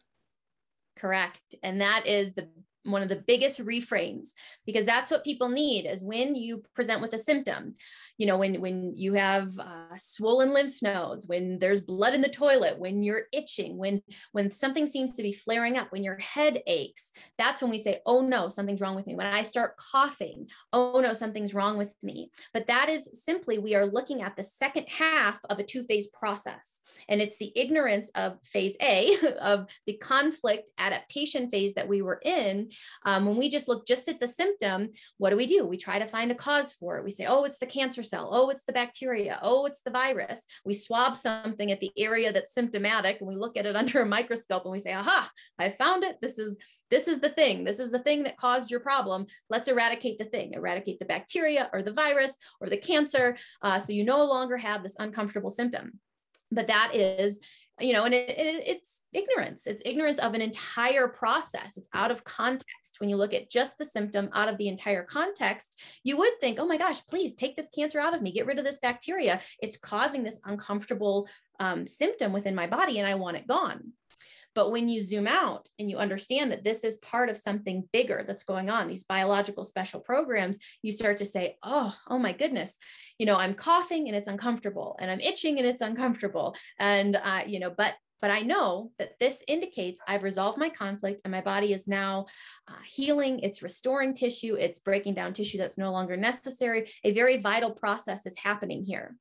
Correct. 0.98 1.56
And 1.64 1.80
that 1.80 2.06
is 2.06 2.34
the 2.34 2.48
one 2.88 3.02
of 3.02 3.10
the 3.10 3.24
biggest 3.28 3.64
reframes 3.64 4.30
because 4.66 4.86
that's 4.86 5.12
what 5.12 5.24
people 5.24 5.50
need 5.50 5.86
is 5.86 6.04
when 6.04 6.36
you 6.36 6.64
present 6.74 7.02
with 7.02 7.14
a 7.14 7.18
symptom. 7.18 7.76
You 8.18 8.28
know 8.28 8.38
when 8.38 8.62
when 8.62 8.96
you 8.96 9.14
have 9.14 9.58
uh, 9.60 9.96
swollen 9.98 10.54
lymph 10.54 10.82
nodes 10.82 11.28
when 11.28 11.60
there's 11.60 11.82
blood 11.82 12.14
in 12.14 12.22
the 12.22 12.30
toilet 12.30 12.80
when 12.80 13.04
you're 13.04 13.24
itching 13.32 13.78
when 13.78 14.02
when 14.32 14.50
something 14.52 14.86
seems 14.86 15.14
to 15.14 15.24
be 15.24 15.32
flaring 15.32 15.78
up 15.78 15.92
when 15.92 16.04
your 16.04 16.18
head 16.20 16.62
aches 16.68 17.12
that's 17.38 17.62
when 17.62 17.70
we 17.70 17.78
say 17.78 18.00
oh 18.06 18.22
no 18.22 18.50
something's 18.50 18.82
wrong 18.82 18.96
with 18.96 19.08
me. 19.08 19.16
When 19.16 19.28
i 19.28 19.42
start 19.42 19.78
coughing 19.78 20.48
oh 20.74 21.00
no 21.00 21.14
something's 21.14 21.54
wrong 21.54 21.78
with 21.78 21.94
me. 22.02 22.32
But 22.54 22.68
that 22.68 22.90
is 22.90 23.10
simply 23.14 23.58
we 23.58 23.76
are 23.76 23.86
looking 23.86 24.22
at 24.22 24.36
the 24.36 24.44
second 24.44 24.88
half 24.88 25.40
of 25.50 25.60
a 25.60 25.64
two 25.64 25.84
phase 25.84 26.08
process 26.08 26.82
and 27.10 27.22
it's 27.22 27.38
the 27.38 27.52
ignorance 27.56 28.10
of 28.16 28.38
phase 28.44 28.76
A, 28.82 29.18
of 29.42 29.68
the 29.86 29.98
conflict 29.98 30.70
adaptation 30.78 31.50
phase 31.50 31.74
that 31.76 31.88
we 31.88 32.02
were 32.02 32.20
in. 32.24 32.70
Um, 33.06 33.26
when 33.26 33.38
we 33.38 33.50
just 33.50 33.68
look 33.68 33.88
just 33.88 34.08
at 34.08 34.20
the 34.20 34.28
symptom, 34.28 34.90
what 35.18 35.30
do 35.30 35.38
we 35.38 35.48
do? 35.48 35.66
We 35.66 35.78
try 35.78 36.00
to 36.00 36.08
find 36.08 36.32
a 36.32 36.36
cause 36.36 36.74
for 36.74 36.98
it. 36.98 37.04
We 37.04 37.12
say, 37.12 37.26
oh, 37.26 37.44
it's 37.44 37.60
the 37.60 37.66
cancer 37.66 38.04
cell. 38.04 38.30
Oh, 38.32 38.50
it's 38.50 38.64
the 38.64 38.74
bacteria. 38.74 39.40
Oh, 39.42 39.66
it's 39.66 39.82
the 39.82 39.92
virus. 39.92 40.42
We 40.66 40.74
swab 40.74 41.16
something 41.16 41.72
at 41.72 41.80
the 41.80 41.92
area 41.98 42.32
that's 42.32 42.54
symptomatic 42.54 43.20
and 43.20 43.28
we 43.28 43.36
look 43.36 43.58
at 43.58 43.66
it 43.66 43.76
under 43.82 44.02
a 44.02 44.06
microscope 44.06 44.64
and 44.64 44.72
we 44.72 44.80
say, 44.80 44.94
aha, 44.94 45.30
I 45.60 45.70
found 45.70 46.04
it. 46.04 46.18
This 46.22 46.40
is 46.40 46.58
this 46.90 47.08
is 47.08 47.20
the 47.20 47.30
thing. 47.30 47.64
This 47.64 47.80
is 47.80 47.92
the 47.92 48.00
thing 48.00 48.24
that 48.24 48.38
caused 48.38 48.72
your 48.72 48.80
problem. 48.80 49.26
Let's 49.50 49.68
eradicate 49.68 50.18
the 50.18 50.26
thing, 50.26 50.54
eradicate 50.54 51.00
the 51.00 51.06
bacteria 51.06 51.70
or 51.74 51.82
the 51.82 51.92
virus 51.92 52.36
or 52.62 52.70
the 52.70 52.78
cancer. 52.78 53.36
Uh, 53.62 53.80
so 53.80 53.92
you 53.92 54.04
no 54.04 54.24
longer 54.24 54.58
have 54.58 54.84
this 54.84 54.96
uncomfortable 55.00 55.50
symptom 55.50 56.00
but 56.52 56.68
that 56.68 56.92
is 56.94 57.40
you 57.80 57.94
know 57.94 58.06
and 58.06 58.14
it, 58.14 58.30
it, 58.30 58.68
it's 58.68 59.02
ignorance. 59.14 59.68
It's 59.68 59.82
ignorance 59.86 60.20
of 60.20 60.34
an 60.34 60.42
entire 60.42 61.08
process. 61.08 61.78
It's 61.78 61.90
out 61.94 62.12
of 62.12 62.24
context. 62.24 62.98
When 63.00 63.10
you 63.10 63.18
look 63.18 63.34
at 63.34 63.52
just 63.52 63.78
the 63.78 63.86
symptom 63.86 64.30
out 64.34 64.50
of 64.50 64.58
the 64.58 64.68
entire 64.68 65.04
context 65.04 65.80
you 66.04 66.18
would 66.18 66.40
think 66.42 66.60
oh 66.60 66.66
my 66.66 66.78
gosh 66.78 67.06
please 67.06 67.34
take 67.34 67.56
this 67.56 67.70
cancer 67.70 68.00
out 68.00 68.16
of 68.16 68.22
me. 68.22 68.32
Get 68.32 68.46
rid 68.46 68.60
of 68.60 68.66
this 68.66 68.80
bacteria. 68.80 69.40
It's 69.62 69.78
causing 69.78 70.24
this 70.24 70.40
uncomfortable 70.46 71.28
um, 71.60 71.88
symptom 71.88 72.34
within 72.34 72.54
my 72.54 72.68
body 72.68 73.00
and 73.00 73.08
i 73.08 73.16
want 73.16 73.38
it 73.38 73.48
gone 73.48 73.92
but 74.58 74.72
when 74.72 74.90
you 74.90 75.04
zoom 75.04 75.28
out 75.28 75.70
and 75.78 75.88
you 75.88 75.98
understand 75.98 76.52
that 76.52 76.64
this 76.64 76.84
is 76.84 76.98
part 76.98 77.30
of 77.30 77.38
something 77.38 77.88
bigger 77.94 78.24
that's 78.26 78.42
going 78.42 78.72
on, 78.72 78.88
these 78.88 79.04
biological 79.04 79.64
special 79.64 80.00
programs, 80.00 80.58
you 80.82 80.92
start 80.92 81.18
to 81.18 81.28
say, 81.28 81.58
oh, 81.62 81.94
oh 82.10 82.18
my 82.18 82.34
goodness, 82.34 82.76
you 83.20 83.28
know, 83.28 83.36
I'm 83.36 83.54
coughing 83.54 84.08
and 84.08 84.18
it's 84.18 84.28
uncomfortable, 84.28 84.98
and 85.00 85.12
I'm 85.12 85.20
itching 85.20 85.60
and 85.60 85.68
it's 85.68 85.84
uncomfortable. 85.84 86.56
And, 86.80 87.16
uh, 87.16 87.42
you 87.46 87.60
know, 87.60 87.70
but 87.70 87.94
but 88.20 88.32
I 88.32 88.40
know 88.40 88.90
that 88.98 89.20
this 89.20 89.44
indicates 89.48 90.02
I've 90.08 90.24
resolved 90.24 90.58
my 90.58 90.70
conflict 90.70 91.22
and 91.24 91.32
my 91.32 91.42
body 91.42 91.72
is 91.72 91.88
now 91.88 92.26
uh, 92.68 92.82
healing, 92.84 93.42
it's 93.42 93.62
restoring 93.62 94.16
tissue, 94.16 94.56
it's 94.56 94.80
breaking 94.80 95.14
down 95.14 95.36
tissue 95.36 95.60
that's 95.60 95.78
no 95.78 95.92
longer 95.92 96.18
necessary. 96.18 96.90
A 97.04 97.14
very 97.14 97.38
vital 97.38 97.70
process 97.70 98.26
is 98.26 98.34
happening 98.44 98.84
here. 98.84 99.16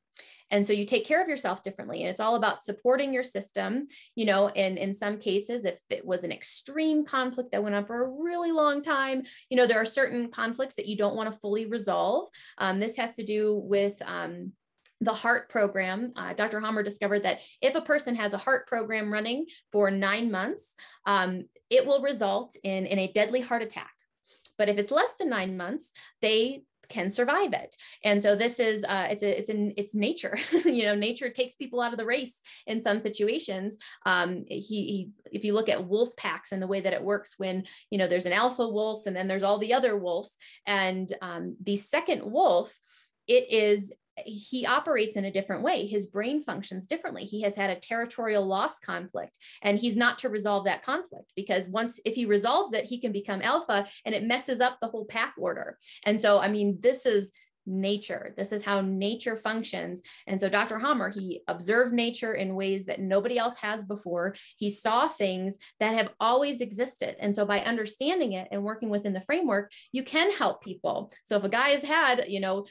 And 0.50 0.66
so 0.66 0.72
you 0.72 0.84
take 0.84 1.04
care 1.04 1.22
of 1.22 1.28
yourself 1.28 1.62
differently. 1.62 2.02
And 2.02 2.10
it's 2.10 2.20
all 2.20 2.36
about 2.36 2.62
supporting 2.62 3.12
your 3.12 3.22
system. 3.22 3.88
You 4.14 4.26
know, 4.26 4.48
and 4.48 4.78
in 4.78 4.94
some 4.94 5.18
cases, 5.18 5.64
if 5.64 5.78
it 5.90 6.04
was 6.04 6.24
an 6.24 6.32
extreme 6.32 7.04
conflict 7.04 7.52
that 7.52 7.62
went 7.62 7.74
on 7.74 7.86
for 7.86 8.04
a 8.04 8.22
really 8.22 8.52
long 8.52 8.82
time, 8.82 9.22
you 9.50 9.56
know, 9.56 9.66
there 9.66 9.80
are 9.80 9.86
certain 9.86 10.30
conflicts 10.30 10.76
that 10.76 10.86
you 10.86 10.96
don't 10.96 11.16
want 11.16 11.32
to 11.32 11.38
fully 11.38 11.66
resolve. 11.66 12.28
Um, 12.58 12.80
this 12.80 12.96
has 12.96 13.16
to 13.16 13.24
do 13.24 13.54
with, 13.54 14.00
um, 14.04 14.52
the 15.02 15.12
heart 15.12 15.50
program, 15.50 16.12
uh, 16.16 16.32
Dr. 16.32 16.58
Hamer 16.58 16.82
discovered 16.82 17.24
that 17.24 17.40
if 17.60 17.74
a 17.74 17.82
person 17.82 18.14
has 18.14 18.32
a 18.32 18.38
heart 18.38 18.66
program 18.66 19.12
running 19.12 19.44
for 19.70 19.90
nine 19.90 20.30
months, 20.30 20.74
um, 21.04 21.44
it 21.68 21.84
will 21.84 22.00
result 22.00 22.56
in, 22.62 22.86
in 22.86 22.98
a 22.98 23.12
deadly 23.12 23.42
heart 23.42 23.60
attack 23.60 23.90
but 24.58 24.68
if 24.68 24.78
it's 24.78 24.90
less 24.90 25.12
than 25.18 25.28
nine 25.28 25.56
months 25.56 25.92
they 26.22 26.62
can 26.88 27.10
survive 27.10 27.52
it. 27.52 27.76
And 28.04 28.22
so 28.22 28.36
this 28.36 28.60
is 28.60 28.84
uh, 28.84 29.08
it's 29.10 29.22
a, 29.22 29.38
it's 29.38 29.50
in 29.50 29.74
it's 29.76 29.94
nature. 29.94 30.38
You 30.76 30.84
know 30.84 30.94
nature 30.94 31.30
takes 31.30 31.54
people 31.54 31.80
out 31.80 31.92
of 31.92 31.98
the 31.98 32.04
race 32.04 32.40
in 32.66 32.82
some 32.82 33.00
situations. 33.00 33.78
Um, 34.04 34.44
he, 34.48 34.60
he 34.60 35.10
if 35.32 35.44
you 35.44 35.54
look 35.54 35.68
at 35.68 35.86
wolf 35.86 36.14
packs 36.16 36.52
and 36.52 36.60
the 36.60 36.66
way 36.66 36.80
that 36.80 36.92
it 36.92 37.02
works 37.02 37.34
when 37.38 37.64
you 37.90 37.98
know 37.98 38.08
there's 38.08 38.26
an 38.26 38.32
alpha 38.32 38.68
wolf 38.68 39.06
and 39.06 39.16
then 39.16 39.28
there's 39.28 39.42
all 39.42 39.58
the 39.58 39.74
other 39.74 39.96
wolves. 39.96 40.36
And 40.66 41.14
um, 41.22 41.56
the 41.62 41.76
second 41.76 42.22
wolf 42.22 42.76
it 43.26 43.50
is 43.50 43.92
he 44.24 44.64
operates 44.66 45.16
in 45.16 45.26
a 45.26 45.30
different 45.30 45.62
way. 45.62 45.86
His 45.86 46.06
brain 46.06 46.42
functions 46.42 46.86
differently. 46.86 47.24
He 47.24 47.42
has 47.42 47.56
had 47.56 47.70
a 47.70 47.80
territorial 47.80 48.46
loss 48.46 48.78
conflict, 48.78 49.38
and 49.62 49.78
he's 49.78 49.96
not 49.96 50.18
to 50.18 50.28
resolve 50.28 50.64
that 50.64 50.82
conflict 50.82 51.32
because 51.36 51.68
once, 51.68 52.00
if 52.04 52.14
he 52.14 52.24
resolves 52.24 52.72
it, 52.72 52.84
he 52.84 53.00
can 53.00 53.12
become 53.12 53.42
alpha 53.42 53.86
and 54.04 54.14
it 54.14 54.24
messes 54.24 54.60
up 54.60 54.78
the 54.80 54.88
whole 54.88 55.04
pack 55.04 55.34
order. 55.38 55.78
And 56.04 56.20
so, 56.20 56.38
I 56.38 56.48
mean, 56.48 56.78
this 56.80 57.06
is 57.06 57.30
nature. 57.66 58.32
This 58.36 58.52
is 58.52 58.62
how 58.62 58.80
nature 58.80 59.36
functions. 59.36 60.02
And 60.26 60.40
so 60.40 60.48
Dr. 60.48 60.78
Hamer, 60.78 61.10
he 61.10 61.42
observed 61.48 61.92
nature 61.92 62.34
in 62.34 62.54
ways 62.54 62.86
that 62.86 63.00
nobody 63.00 63.38
else 63.38 63.56
has 63.58 63.84
before. 63.84 64.34
He 64.56 64.70
saw 64.70 65.08
things 65.08 65.58
that 65.80 65.94
have 65.94 66.10
always 66.20 66.60
existed. 66.60 67.16
And 67.18 67.34
so 67.34 67.44
by 67.44 67.60
understanding 67.60 68.32
it 68.34 68.48
and 68.50 68.62
working 68.62 68.88
within 68.88 69.12
the 69.12 69.20
framework, 69.20 69.72
you 69.92 70.04
can 70.04 70.30
help 70.32 70.62
people. 70.62 71.12
So 71.24 71.36
if 71.36 71.44
a 71.44 71.48
guy 71.48 71.70
has 71.70 71.82
had, 71.82 72.26
you 72.28 72.40
know, 72.40 72.66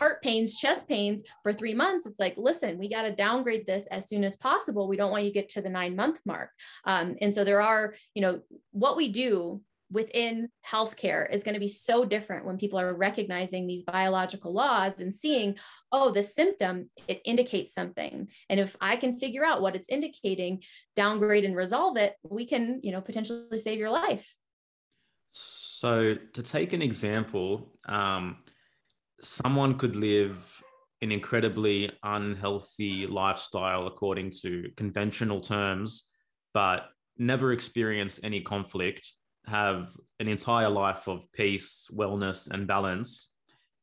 heart 0.00 0.22
pains, 0.22 0.56
chest 0.56 0.88
pains 0.88 1.22
for 1.42 1.52
three 1.52 1.74
months, 1.74 2.06
it's 2.06 2.18
like, 2.18 2.34
listen, 2.38 2.78
we 2.78 2.88
got 2.88 3.02
to 3.02 3.14
downgrade 3.14 3.66
this 3.66 3.86
as 3.88 4.08
soon 4.08 4.24
as 4.24 4.38
possible. 4.38 4.88
We 4.88 4.96
don't 4.96 5.10
want 5.10 5.24
you 5.24 5.30
to 5.30 5.34
get 5.34 5.50
to 5.50 5.60
the 5.60 5.68
nine 5.68 5.94
month 5.94 6.22
mark. 6.24 6.48
Um, 6.86 7.16
and 7.20 7.34
so 7.34 7.44
there 7.44 7.60
are, 7.60 7.94
you 8.14 8.22
know, 8.22 8.40
what 8.72 8.96
we 8.96 9.12
do 9.12 9.60
within 9.92 10.48
healthcare 10.66 11.30
is 11.30 11.44
going 11.44 11.52
to 11.52 11.60
be 11.60 11.68
so 11.68 12.04
different 12.04 12.46
when 12.46 12.56
people 12.56 12.80
are 12.80 12.94
recognizing 12.94 13.66
these 13.66 13.82
biological 13.82 14.54
laws 14.54 15.00
and 15.00 15.14
seeing, 15.14 15.56
oh, 15.92 16.10
the 16.10 16.22
symptom, 16.22 16.88
it 17.06 17.20
indicates 17.26 17.74
something. 17.74 18.26
And 18.48 18.58
if 18.58 18.76
I 18.80 18.96
can 18.96 19.18
figure 19.18 19.44
out 19.44 19.60
what 19.60 19.76
it's 19.76 19.90
indicating, 19.90 20.62
downgrade 20.96 21.44
and 21.44 21.54
resolve 21.54 21.98
it, 21.98 22.14
we 22.22 22.46
can, 22.46 22.80
you 22.82 22.92
know, 22.92 23.02
potentially 23.02 23.58
save 23.58 23.78
your 23.78 23.90
life. 23.90 24.32
So 25.30 26.14
to 26.14 26.42
take 26.42 26.72
an 26.72 26.80
example, 26.80 27.72
um, 27.86 28.38
someone 29.20 29.74
could 29.74 29.96
live 29.96 30.62
an 31.02 31.12
incredibly 31.12 31.90
unhealthy 32.02 33.06
lifestyle 33.06 33.86
according 33.86 34.30
to 34.42 34.70
conventional 34.76 35.40
terms, 35.40 36.08
but 36.52 36.88
never 37.16 37.52
experience 37.52 38.20
any 38.22 38.40
conflict, 38.40 39.12
have 39.46 39.96
an 40.18 40.28
entire 40.28 40.68
life 40.68 41.08
of 41.08 41.22
peace, 41.32 41.88
wellness, 41.92 42.50
and 42.50 42.66
balance. 42.66 43.32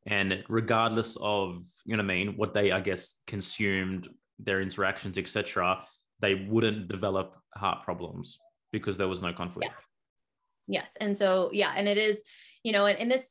And 0.06 0.44
regardless 0.48 1.18
of, 1.22 1.66
you 1.86 1.98
know 1.98 2.04
what 2.04 2.12
I 2.12 2.16
mean, 2.16 2.38
what 2.38 2.54
they, 2.54 2.72
I 2.72 2.80
guess, 2.80 3.16
consumed, 3.28 4.08
their 4.40 4.62
interactions, 4.62 5.18
etc., 5.18 5.84
they 6.20 6.48
wouldn't 6.50 6.88
develop 6.88 7.36
heart 7.56 7.84
problems 7.84 8.38
because 8.72 8.98
there 8.98 9.08
was 9.08 9.22
no 9.22 9.34
conflict. 9.34 9.72
Yeah. 9.72 10.80
Yes. 10.80 10.92
And 11.00 11.18
so, 11.18 11.50
yeah, 11.54 11.74
and 11.76 11.88
it 11.88 11.98
is, 11.98 12.22
you 12.64 12.72
know, 12.72 12.86
and, 12.86 12.98
and 13.00 13.10
this 13.10 13.30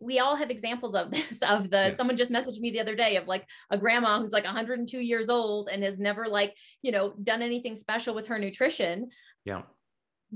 we 0.00 0.18
all 0.18 0.36
have 0.36 0.50
examples 0.50 0.94
of 0.94 1.10
this 1.12 1.38
of 1.42 1.70
the 1.70 1.88
yeah. 1.88 1.94
someone 1.94 2.16
just 2.16 2.30
messaged 2.30 2.60
me 2.60 2.70
the 2.70 2.80
other 2.80 2.96
day 2.96 3.16
of 3.16 3.26
like 3.26 3.46
a 3.70 3.78
grandma 3.78 4.20
who's 4.20 4.32
like 4.32 4.44
102 4.44 4.98
years 4.98 5.28
old 5.28 5.68
and 5.68 5.82
has 5.82 5.98
never 5.98 6.26
like 6.26 6.54
you 6.82 6.92
know 6.92 7.14
done 7.22 7.42
anything 7.42 7.74
special 7.74 8.14
with 8.14 8.26
her 8.26 8.38
nutrition 8.38 9.08
yeah 9.44 9.62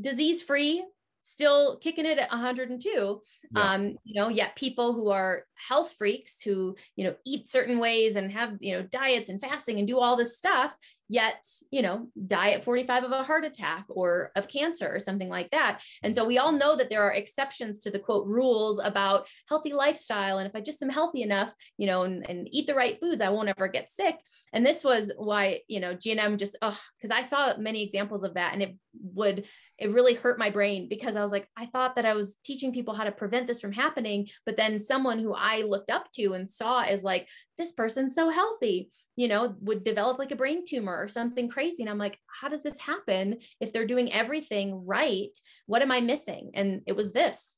disease 0.01 0.43
free 0.43 0.85
still 1.25 1.79
kicking 1.79 2.05
it 2.05 2.19
at 2.19 2.31
102 2.31 3.21
yeah. 3.55 3.73
um 3.73 3.97
you 4.05 4.21
know 4.21 4.29
yet 4.29 4.57
people 4.57 4.93
who 4.93 5.11
are 5.11 5.45
health 5.55 5.95
freaks 5.97 6.43
who 6.43 6.75
you 6.97 7.05
know 7.05 7.15
eat 7.25 7.47
certain 7.47 7.79
ways 7.79 8.17
and 8.17 8.33
have 8.33 8.57
you 8.61 8.77
know 8.77 8.83
diets 8.83 9.29
and 9.29 9.41
fasting 9.41 9.79
and 9.79 9.87
do 9.87 9.99
all 9.99 10.17
this 10.17 10.37
stuff 10.37 10.75
yet 11.13 11.45
you 11.71 11.83
know 11.83 12.09
die 12.27 12.53
at 12.53 12.65
45 12.65 13.05
of 13.05 13.13
a 13.13 13.23
heart 13.23 13.45
attack 13.45 13.85
or 13.89 14.33
of 14.35 14.49
cancer 14.49 14.89
or 14.91 14.99
something 14.99 15.29
like 15.29 15.51
that. 15.51 15.83
And 16.03 16.15
so 16.15 16.25
we 16.25 16.39
all 16.39 16.53
know 16.53 16.75
that 16.77 16.89
there 16.89 17.03
are 17.03 17.13
exceptions 17.13 17.81
to 17.81 17.91
the 17.91 17.99
quote 17.99 18.27
rules 18.27 18.81
about 18.83 19.29
healthy 19.47 19.75
lifestyle. 19.75 20.39
And 20.39 20.49
if 20.49 20.57
i 20.57 20.61
just 20.61 20.83
am 20.83 20.89
healthy 20.89 21.23
enough 21.23 21.53
you 21.77 21.87
know 21.87 22.05
and, 22.05 22.29
and 22.29 22.49
eat 22.51 22.67
the 22.67 22.75
right 22.75 22.99
foods 22.99 23.21
i 23.21 23.29
won't 23.29 23.51
ever 23.51 23.69
get 23.69 23.91
sick. 23.91 24.17
And 24.55 24.65
this 24.65 24.83
was 24.83 25.13
why 25.17 25.61
you 25.69 25.81
know 25.81 25.95
gnm 25.95 26.39
just 26.39 26.57
oh 26.63 26.79
because 26.97 27.11
i 27.11 27.23
saw 27.23 27.57
many 27.59 27.83
examples 27.83 28.23
of 28.23 28.35
that 28.35 28.55
and 28.55 28.63
it 28.63 28.77
would 29.15 29.47
it 29.79 29.91
really 29.91 30.15
hurt 30.15 30.39
my 30.39 30.51
brain 30.51 30.89
because 30.89 31.17
i 31.17 31.23
was 31.23 31.33
like 31.33 31.49
i 31.57 31.67
thought 31.67 31.97
that 31.97 32.07
i 32.07 32.15
was 32.15 32.37
teaching 32.45 32.73
people 32.73 32.95
how 32.95 33.05
to 33.05 33.13
prevent 33.13 33.47
this 33.47 33.61
from 33.61 33.73
happening. 33.73 34.29
But 34.47 34.57
then 34.57 34.79
someone 34.79 35.19
who 35.19 35.35
i 35.35 35.63
looked 35.63 35.91
up 35.91 36.11
to 36.13 36.33
and 36.33 36.51
saw 36.51 36.83
as 36.83 37.03
like 37.03 37.29
this 37.63 37.73
person's 37.73 38.15
so 38.15 38.29
healthy 38.29 38.91
you 39.17 39.29
know, 39.29 39.55
would 39.61 39.85
develop 39.85 40.19
like 40.19 40.31
a 40.31 40.37
brain 40.37 40.65
tumor 40.67 40.97
or 40.97 41.09
something 41.09 41.49
crazy. 41.49 41.83
And 41.83 41.91
I'm 41.91 41.99
like, 41.99 42.19
how 42.27 42.49
does 42.49 42.63
this 42.63 42.79
happen 42.79 43.39
if 43.61 43.73
they're 43.73 43.87
doing 43.87 44.13
everything 44.13 44.87
right? 44.87 45.39
What 45.67 45.83
am 45.83 45.91
I 45.91 46.01
missing? 46.01 46.51
And 46.55 46.83
it 46.87 46.97
was 46.97 47.13
this. 47.13 47.55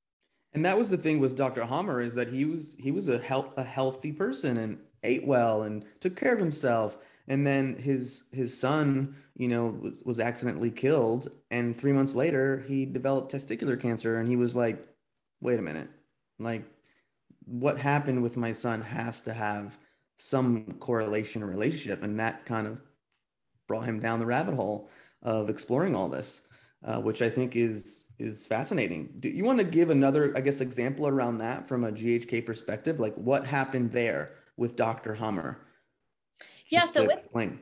And 0.52 0.64
that 0.64 0.78
was 0.78 0.90
the 0.90 0.98
thing 0.98 1.20
with 1.20 1.36
Dr. 1.36 1.64
Hamer 1.64 2.00
is 2.00 2.14
that 2.14 2.28
he 2.28 2.44
was 2.44 2.76
he 2.78 2.90
was 2.90 3.08
a 3.08 3.18
health 3.18 3.52
a 3.56 3.64
healthy 3.64 4.12
person 4.12 4.58
and 4.58 4.78
ate 5.02 5.26
well 5.26 5.64
and 5.64 5.84
took 6.00 6.16
care 6.16 6.32
of 6.32 6.38
himself. 6.38 6.98
And 7.28 7.46
then 7.46 7.76
his 7.76 8.24
his 8.32 8.56
son, 8.56 9.16
you 9.36 9.48
know, 9.48 9.78
was, 9.80 10.02
was 10.04 10.20
accidentally 10.20 10.70
killed. 10.70 11.30
And 11.50 11.76
three 11.76 11.92
months 11.92 12.14
later, 12.14 12.64
he 12.68 12.86
developed 12.86 13.32
testicular 13.32 13.80
cancer. 13.80 14.18
And 14.18 14.28
he 14.28 14.36
was 14.36 14.54
like, 14.54 14.84
wait 15.40 15.58
a 15.58 15.62
minute, 15.62 15.88
like 16.38 16.64
what 17.46 17.78
happened 17.78 18.22
with 18.22 18.36
my 18.36 18.52
son 18.52 18.80
has 18.80 19.22
to 19.22 19.32
have 19.32 19.76
some 20.16 20.76
correlation 20.80 21.42
or 21.42 21.46
relationship. 21.46 22.02
And 22.02 22.18
that 22.20 22.44
kind 22.46 22.66
of 22.66 22.80
brought 23.66 23.84
him 23.84 24.00
down 24.00 24.20
the 24.20 24.26
rabbit 24.26 24.54
hole 24.54 24.90
of 25.22 25.48
exploring 25.48 25.94
all 25.94 26.08
this, 26.08 26.42
uh, 26.84 27.00
which 27.00 27.22
I 27.22 27.30
think 27.30 27.56
is 27.56 28.04
is 28.18 28.46
fascinating. 28.46 29.10
Do 29.18 29.28
you 29.28 29.44
want 29.44 29.58
to 29.58 29.64
give 29.64 29.90
another, 29.90 30.32
I 30.36 30.40
guess, 30.40 30.60
example 30.60 31.08
around 31.08 31.38
that 31.38 31.66
from 31.66 31.84
a 31.84 31.90
GHK 31.90 32.46
perspective? 32.46 33.00
Like 33.00 33.14
what 33.16 33.44
happened 33.44 33.90
there 33.90 34.32
with 34.56 34.76
Dr. 34.76 35.14
Hamer? 35.14 35.66
Yeah, 36.68 36.84
so 36.84 37.02
with, 37.02 37.12
explain. 37.12 37.60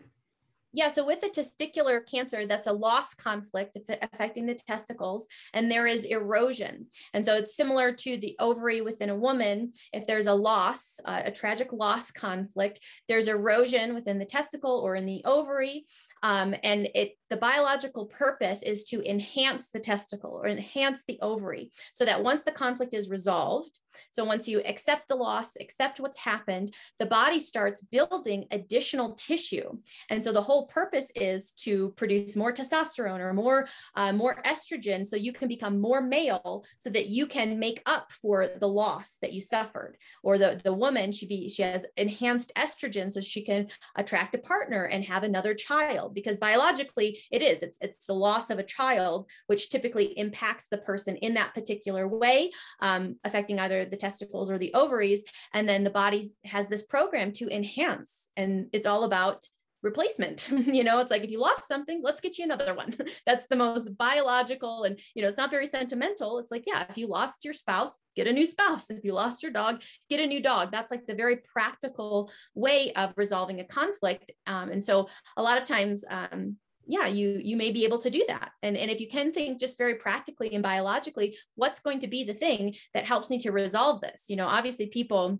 Yeah, 0.74 0.88
so 0.88 1.04
with 1.04 1.20
the 1.20 1.28
testicular 1.28 2.00
cancer, 2.10 2.46
that's 2.46 2.66
a 2.66 2.72
loss 2.72 3.12
conflict 3.12 3.76
affecting 4.00 4.46
the 4.46 4.54
testicles, 4.54 5.28
and 5.52 5.70
there 5.70 5.86
is 5.86 6.06
erosion. 6.06 6.86
And 7.12 7.24
so 7.26 7.34
it's 7.36 7.54
similar 7.54 7.92
to 7.92 8.16
the 8.16 8.36
ovary 8.38 8.80
within 8.80 9.10
a 9.10 9.16
woman. 9.16 9.74
If 9.92 10.06
there's 10.06 10.28
a 10.28 10.34
loss, 10.34 10.98
uh, 11.04 11.22
a 11.26 11.30
tragic 11.30 11.72
loss 11.72 12.10
conflict, 12.10 12.80
there's 13.06 13.28
erosion 13.28 13.94
within 13.94 14.18
the 14.18 14.24
testicle 14.24 14.80
or 14.80 14.94
in 14.94 15.04
the 15.04 15.22
ovary. 15.26 15.84
Um, 16.22 16.54
and 16.62 16.88
it 16.94 17.18
the 17.32 17.38
biological 17.38 18.04
purpose 18.04 18.62
is 18.62 18.84
to 18.84 19.02
enhance 19.08 19.68
the 19.68 19.80
testicle 19.80 20.32
or 20.32 20.46
enhance 20.46 21.02
the 21.08 21.18
ovary 21.22 21.70
so 21.94 22.04
that 22.04 22.22
once 22.22 22.44
the 22.44 22.52
conflict 22.52 22.92
is 22.92 23.08
resolved, 23.08 23.78
so 24.10 24.24
once 24.24 24.48
you 24.48 24.60
accept 24.64 25.08
the 25.08 25.14
loss, 25.14 25.56
accept 25.60 26.00
what's 26.00 26.18
happened, 26.18 26.74
the 26.98 27.06
body 27.06 27.38
starts 27.38 27.80
building 27.80 28.46
additional 28.50 29.14
tissue. 29.14 29.78
And 30.10 30.22
so 30.22 30.32
the 30.32 30.42
whole 30.42 30.66
purpose 30.66 31.10
is 31.14 31.52
to 31.62 31.90
produce 31.90 32.36
more 32.36 32.52
testosterone 32.52 33.20
or 33.20 33.32
more, 33.32 33.66
uh, 33.94 34.12
more 34.12 34.42
estrogen 34.44 35.06
so 35.06 35.16
you 35.16 35.32
can 35.32 35.48
become 35.48 35.80
more 35.80 36.00
male 36.00 36.64
so 36.78 36.90
that 36.90 37.06
you 37.06 37.26
can 37.26 37.58
make 37.58 37.82
up 37.86 38.12
for 38.20 38.48
the 38.60 38.68
loss 38.68 39.16
that 39.22 39.32
you 39.32 39.40
suffered. 39.40 39.96
Or 40.22 40.38
the, 40.38 40.60
the 40.62 40.72
woman, 40.72 41.12
she 41.12 41.26
be 41.26 41.48
she 41.48 41.62
has 41.62 41.86
enhanced 41.96 42.52
estrogen 42.56 43.10
so 43.10 43.20
she 43.20 43.42
can 43.42 43.68
attract 43.96 44.34
a 44.34 44.38
partner 44.38 44.84
and 44.84 45.04
have 45.04 45.22
another 45.22 45.54
child 45.54 46.14
because 46.14 46.38
biologically 46.38 47.18
it 47.30 47.42
is. 47.42 47.62
It's 47.62 47.78
it's 47.80 48.06
the 48.06 48.14
loss 48.14 48.50
of 48.50 48.58
a 48.58 48.64
child 48.64 49.28
which 49.46 49.70
typically 49.70 50.18
impacts 50.18 50.66
the 50.70 50.78
person 50.78 51.16
in 51.16 51.34
that 51.34 51.54
particular 51.54 52.08
way 52.08 52.50
um, 52.80 53.16
affecting 53.24 53.58
either 53.58 53.84
the 53.84 53.96
testicles 53.96 54.50
or 54.50 54.58
the 54.58 54.74
ovaries. 54.74 55.24
And 55.52 55.68
then 55.68 55.84
the 55.84 55.90
body 55.90 56.32
has 56.44 56.68
this 56.68 56.82
program 56.82 57.32
to 57.32 57.48
enhance 57.48 58.28
and 58.36 58.68
it's 58.72 58.86
all 58.86 59.04
about 59.04 59.46
replacement. 59.82 60.48
You 60.72 60.84
know 60.84 61.00
it's 61.00 61.10
like 61.10 61.24
if 61.24 61.30
you 61.30 61.40
lost 61.40 61.68
something 61.68 62.00
let's 62.02 62.20
get 62.20 62.38
you 62.38 62.44
another 62.44 62.74
one. 62.74 62.96
That's 63.26 63.46
the 63.48 63.56
most 63.56 63.96
biological 63.96 64.84
and 64.84 64.98
you 65.14 65.22
know 65.22 65.28
it's 65.28 65.36
not 65.36 65.50
very 65.50 65.66
sentimental. 65.66 66.38
It's 66.38 66.50
like 66.50 66.64
yeah 66.66 66.86
if 66.88 66.96
you 66.96 67.08
lost 67.08 67.44
your 67.44 67.52
spouse 67.52 67.98
get 68.16 68.26
a 68.26 68.32
new 68.32 68.46
spouse. 68.46 68.90
If 68.90 69.04
you 69.04 69.12
lost 69.12 69.42
your 69.42 69.52
dog 69.52 69.82
get 70.08 70.20
a 70.20 70.26
new 70.26 70.40
dog. 70.40 70.70
That's 70.70 70.90
like 70.90 71.06
the 71.06 71.14
very 71.14 71.38
practical 71.52 72.30
way 72.54 72.92
of 72.94 73.12
resolving 73.16 73.60
a 73.60 73.64
conflict. 73.64 74.30
Um, 74.46 74.70
and 74.70 74.82
so 74.82 75.08
a 75.36 75.42
lot 75.42 75.58
of 75.58 75.64
times 75.64 76.04
um, 76.08 76.56
yeah 76.86 77.06
you 77.06 77.40
you 77.42 77.56
may 77.56 77.70
be 77.70 77.84
able 77.84 77.98
to 77.98 78.10
do 78.10 78.22
that. 78.28 78.50
And 78.62 78.76
and 78.76 78.90
if 78.90 79.00
you 79.00 79.08
can 79.08 79.32
think 79.32 79.60
just 79.60 79.78
very 79.78 79.96
practically 79.96 80.52
and 80.54 80.62
biologically 80.62 81.36
what's 81.54 81.80
going 81.80 82.00
to 82.00 82.08
be 82.08 82.24
the 82.24 82.34
thing 82.34 82.74
that 82.94 83.04
helps 83.04 83.30
me 83.30 83.38
to 83.40 83.52
resolve 83.52 84.00
this? 84.00 84.24
You 84.28 84.36
know 84.36 84.46
obviously 84.46 84.86
people 84.86 85.38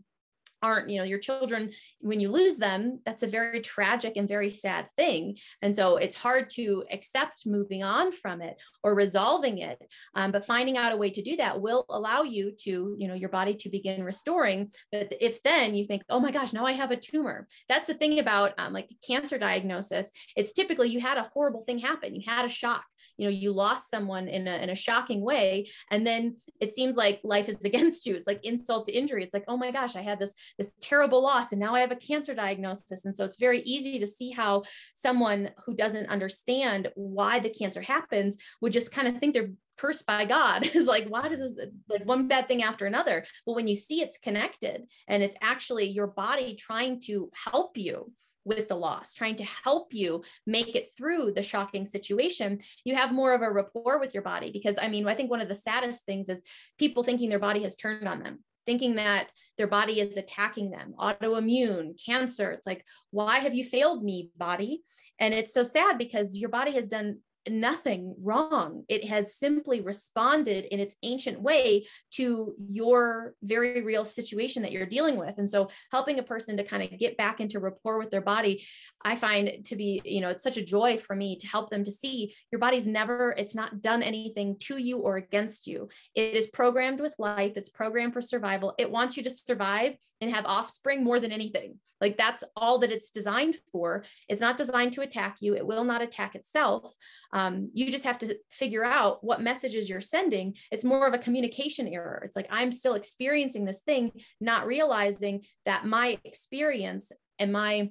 aren't 0.63 0.89
you 0.89 0.99
know 0.99 1.05
your 1.05 1.19
children 1.19 1.71
when 2.01 2.21
you 2.21 2.31
lose 2.31 2.57
them 2.57 3.01
that's 3.05 3.23
a 3.23 3.27
very 3.27 3.61
tragic 3.61 4.15
and 4.17 4.29
very 4.29 4.51
sad 4.51 4.87
thing. 4.97 5.37
And 5.63 5.75
so 5.75 5.97
it's 5.97 6.17
hard 6.17 6.49
to 6.51 6.85
accept 6.91 7.47
moving 7.47 7.83
on 7.83 8.13
from 8.13 8.41
it 8.43 8.61
or 8.83 8.95
resolving 8.95 9.59
it. 9.59 9.79
Um, 10.15 10.33
but 10.33 10.45
finding 10.45 10.77
out 10.77 10.93
a 10.93 10.97
way 10.97 11.11
to 11.11 11.23
do 11.23 11.37
that 11.37 11.61
will 11.61 11.85
allow 11.89 12.23
you 12.23 12.53
to 12.65 12.95
you 12.99 13.09
know 13.09 13.15
your 13.15 13.29
body 13.29 13.55
to 13.55 13.69
begin 13.69 14.05
restoring. 14.05 14.73
But 14.91 15.13
if 15.21 15.43
then 15.43 15.75
you 15.75 15.85
think 15.85 16.03
oh 16.09 16.21
my 16.21 16.31
gosh 16.31 16.53
now 16.53 16.67
i 16.67 16.73
have 16.73 16.91
a 16.91 16.97
tumor. 16.97 17.49
That's 17.69 17.87
the 17.87 17.95
thing 17.95 18.19
about 18.19 18.53
um, 18.59 18.73
like 18.73 18.89
cancer 19.07 19.39
diagnosis. 19.39 20.11
It's 20.37 20.53
typically 20.53 20.91
you 20.91 21.01
had 21.01 21.19
a 21.19 21.31
horrible 21.33 21.65
thing 21.65 21.79
happen. 21.79 22.15
You 22.15 22.23
had 22.27 22.45
a 22.45 22.49
shock. 22.49 22.85
You 23.17 23.27
know 23.27 23.31
you 23.31 23.53
lost 23.53 23.91
someone 23.91 24.29
in 24.29 24.47
a, 24.47 24.57
in 24.57 24.71
a 24.71 24.77
shocking 24.77 25.23
way. 25.23 25.69
And 25.91 26.07
then 26.07 26.37
it 26.61 26.75
seems 26.75 26.97
like 26.97 27.21
life 27.25 27.49
is 27.49 27.57
against 27.65 28.07
you. 28.07 28.15
It's 28.15 28.27
like 28.27 28.45
insult 28.45 28.87
to 28.87 28.93
injury. 28.93 29.23
It's 29.25 29.35
like 29.35 29.45
oh 29.49 29.57
my 29.57 29.71
gosh 29.71 29.97
i 29.97 30.03
had 30.03 30.19
this 30.19 30.35
this 30.59 30.73
terrible 30.81 31.23
loss 31.23 31.53
and 31.53 31.61
now 31.61 31.75
i 31.75 31.81
have 31.81 31.93
a 31.93 31.97
cancer 31.97 32.35
diagnosis 32.35 33.05
and 33.05 33.15
so 33.15 33.25
it's 33.25 33.39
very 33.39 33.61
easy 33.63 33.99
to 33.99 34.07
see 34.07 34.31
how 34.31 34.63
someone 34.95 35.51
who 35.65 35.75
doesn't 35.75 36.09
understand 36.09 36.89
why 36.95 37.39
the 37.39 37.51
cancer 37.51 37.83
happens 37.83 38.37
would 38.61 38.73
just 38.73 38.93
kind 38.93 39.09
of 39.09 39.19
think 39.19 39.35
they're 39.35 39.51
cursed 39.79 40.07
by 40.07 40.25
God 40.25 40.65
is 40.75 40.87
like, 40.87 41.09
why 41.09 41.29
does 41.29 41.57
this 41.57 41.67
like 41.89 42.05
one 42.05 42.29
bad 42.29 42.49
thing 42.49 42.63
after 42.63 42.87
another? 42.87 43.25
But 43.45 43.55
when 43.55 43.67
you 43.67 43.75
see 43.75 44.01
it's 44.01 44.19
connected 44.19 44.83
and 45.09 45.23
it's 45.23 45.37
actually 45.43 45.89
your 45.89 46.07
body 46.07 46.55
trying 46.55 47.01
to 47.07 47.31
help 47.35 47.77
you 47.77 48.13
with 48.45 48.69
the 48.69 48.75
loss, 48.75 49.13
trying 49.13 49.37
to 49.37 49.45
help 49.45 49.95
you 49.95 50.23
make 50.47 50.75
it 50.75 50.91
through 50.97 51.33
the 51.33 51.43
shocking 51.43 51.87
situation, 51.87 52.61
you 52.85 52.95
have 52.95 53.13
more 53.13 53.35
of 53.35 53.43
a 53.43 53.51
rapport 53.51 54.01
with 54.01 54.15
your 54.15 54.23
body. 54.23 54.51
Because 54.53 54.77
I 54.81 54.89
mean, 54.89 55.07
I 55.07 55.15
think 55.15 55.31
one 55.31 55.41
of 55.41 55.49
the 55.49 55.55
saddest 55.55 56.05
things 56.05 56.29
is 56.29 56.43
people 56.79 57.05
thinking 57.05 57.31
their 57.31 57.39
body 57.39 57.63
has 57.63 57.77
turned 57.77 58.09
on 58.09 58.21
them, 58.21 58.41
thinking 58.67 58.97
that 58.97 59.33
their 59.59 59.67
body 59.67 60.01
is 60.01 60.17
attacking 60.17 60.71
them, 60.71 60.95
autoimmune, 60.99 61.93
cancer. 62.05 62.51
It's 62.51 62.67
like, 62.67 62.85
why 63.11 63.39
have 63.39 63.55
you 63.55 63.65
failed 63.65 64.05
me, 64.05 64.31
body? 64.37 64.83
And 65.19 65.35
it's 65.35 65.55
so 65.55 65.63
sad 65.63 65.99
because 65.99 66.37
your 66.37 66.51
body 66.51 66.73
has 66.73 66.89
done 66.89 67.19
nothing 67.49 68.15
wrong. 68.23 68.85
It 68.89 69.05
has 69.09 69.35
simply 69.35 69.81
responded 69.81 70.67
in 70.67 70.81
its 70.81 70.95
ancient 71.03 71.41
way 71.41 71.87
to 72.13 72.55
your 72.71 73.35
very 73.43 73.83
real 73.83 74.05
situation 74.05 74.63
that 74.63 74.73
you're 74.73 74.87
dealing 74.87 75.17
with. 75.17 75.39
And 75.39 75.49
so 75.49 75.69
helping 75.91 76.19
a 76.19 76.23
person 76.23 76.57
to 76.57 76.65
kind 76.65 76.83
of 76.83 76.99
get 76.99 77.17
back 77.17 77.41
into 77.41 77.61
rapport 77.61 77.99
with 77.99 78.11
their 78.11 78.21
body, 78.21 78.65
I 79.03 79.17
find 79.17 79.65
to 79.67 79.77
be, 79.77 80.01
you 80.05 80.21
know, 80.21 80.29
it's 80.29 80.45
such 80.45 80.57
a 80.57 80.65
joy 80.65 80.99
for 80.99 81.17
me 81.17 81.37
to 81.37 81.47
help 81.47 81.71
them 81.71 81.85
to 81.85 81.93
see 81.93 82.35
your 82.51 82.59
body's 82.59 82.87
never, 82.87 83.35
it's 83.37 83.55
not 83.55 83.83
done 83.83 84.03
anything 84.03 84.57
to 84.61 84.79
you 84.79 84.99
or 84.99 85.17
against 85.17 85.67
you. 85.67 85.89
It 86.15 86.35
is 86.35 86.47
programmed 86.49 87.01
with 87.01 87.15
life, 87.19 87.53
it's 87.57 87.69
programmed 87.69 88.13
for 88.13 88.21
survival. 88.21 88.75
It 88.79 88.91
wants 88.91 89.17
you 89.17 89.23
to 89.25 89.31
survive 89.31 89.95
and 90.21 90.31
have 90.31 90.47
offspring 90.47 91.03
more 91.03 91.21
than 91.21 91.33
anything. 91.33 91.79
Like 92.03 92.19
that's 92.19 92.43
all 92.57 92.81
that 92.81 92.91
it's 92.91 93.11
designed 93.11 93.57
for. 93.71 94.05
It's 94.29 94.41
not 94.41 94.57
designed 94.57 94.93
to 94.95 95.03
attack 95.03 95.37
you. 95.41 95.55
It 95.55 95.65
will 95.65 95.85
not 95.85 96.03
attack 96.03 96.35
itself. 96.35 96.93
Um, 97.33 97.71
you 97.73 97.93
just 97.93 98.05
have 98.05 98.19
to 98.19 98.37
figure 98.51 98.85
out 98.85 99.23
what 99.23 99.41
messages 99.41 99.89
you're 99.89 100.01
sending. 100.01 100.57
It's 100.73 100.83
more 100.85 101.07
of 101.07 101.15
a 101.15 101.19
communication 101.19 101.87
error. 101.87 102.21
It's 102.25 102.35
like 102.35 102.49
I'm 102.51 102.73
still 102.73 102.95
experiencing 102.95 103.65
this 103.65 103.83
thing, 103.83 104.11
not 104.41 104.67
realizing 104.67 105.45
that 105.65 105.87
my 105.87 106.19
experience 106.25 107.13
and 107.39 107.53
my 107.53 107.91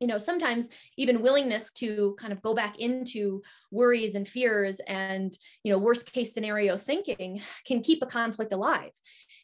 you 0.00 0.08
know 0.08 0.18
sometimes 0.18 0.68
even 0.96 1.22
willingness 1.22 1.70
to 1.72 2.16
kind 2.18 2.32
of 2.32 2.42
go 2.42 2.54
back 2.54 2.80
into 2.80 3.40
worries 3.70 4.16
and 4.16 4.28
fears 4.28 4.80
and 4.88 5.38
you 5.62 5.72
know 5.72 5.78
worst 5.78 6.12
case 6.12 6.34
scenario 6.34 6.76
thinking 6.76 7.40
can 7.64 7.80
keep 7.82 8.02
a 8.02 8.06
conflict 8.06 8.52
alive 8.52 8.90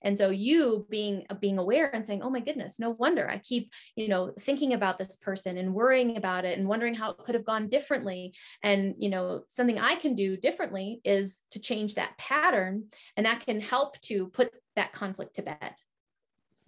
and 0.02 0.16
so 0.16 0.30
you 0.30 0.86
being 0.90 1.26
being 1.40 1.58
aware 1.58 1.94
and 1.94 2.04
saying 2.04 2.22
oh 2.22 2.30
my 2.30 2.40
goodness 2.40 2.78
no 2.78 2.90
wonder 2.90 3.28
i 3.28 3.38
keep 3.38 3.72
you 3.96 4.08
know 4.08 4.32
thinking 4.40 4.74
about 4.74 4.98
this 4.98 5.16
person 5.16 5.58
and 5.58 5.74
worrying 5.74 6.16
about 6.16 6.44
it 6.44 6.58
and 6.58 6.68
wondering 6.68 6.94
how 6.94 7.10
it 7.10 7.18
could 7.18 7.34
have 7.34 7.44
gone 7.44 7.68
differently 7.68 8.32
and 8.62 8.94
you 8.98 9.08
know 9.08 9.42
something 9.48 9.78
i 9.78 9.94
can 9.94 10.14
do 10.14 10.36
differently 10.36 11.00
is 11.04 11.38
to 11.50 11.58
change 11.58 11.94
that 11.94 12.16
pattern 12.18 12.84
and 13.16 13.26
that 13.26 13.44
can 13.44 13.60
help 13.60 14.00
to 14.00 14.28
put 14.28 14.50
that 14.76 14.92
conflict 14.92 15.34
to 15.36 15.42
bed 15.42 15.74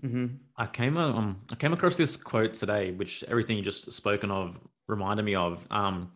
mm-hmm. 0.03 0.27
I 0.57 0.67
came 0.67 0.97
um 0.97 1.41
I 1.51 1.55
came 1.55 1.73
across 1.73 1.97
this 1.97 2.17
quote 2.17 2.55
today, 2.55 2.93
which 2.93 3.25
everything 3.29 3.57
you 3.57 3.63
just 3.63 3.93
spoken 3.93 4.31
of 4.31 4.59
reminded 4.89 5.25
me 5.25 5.35
of. 5.35 5.67
Um, 5.71 6.13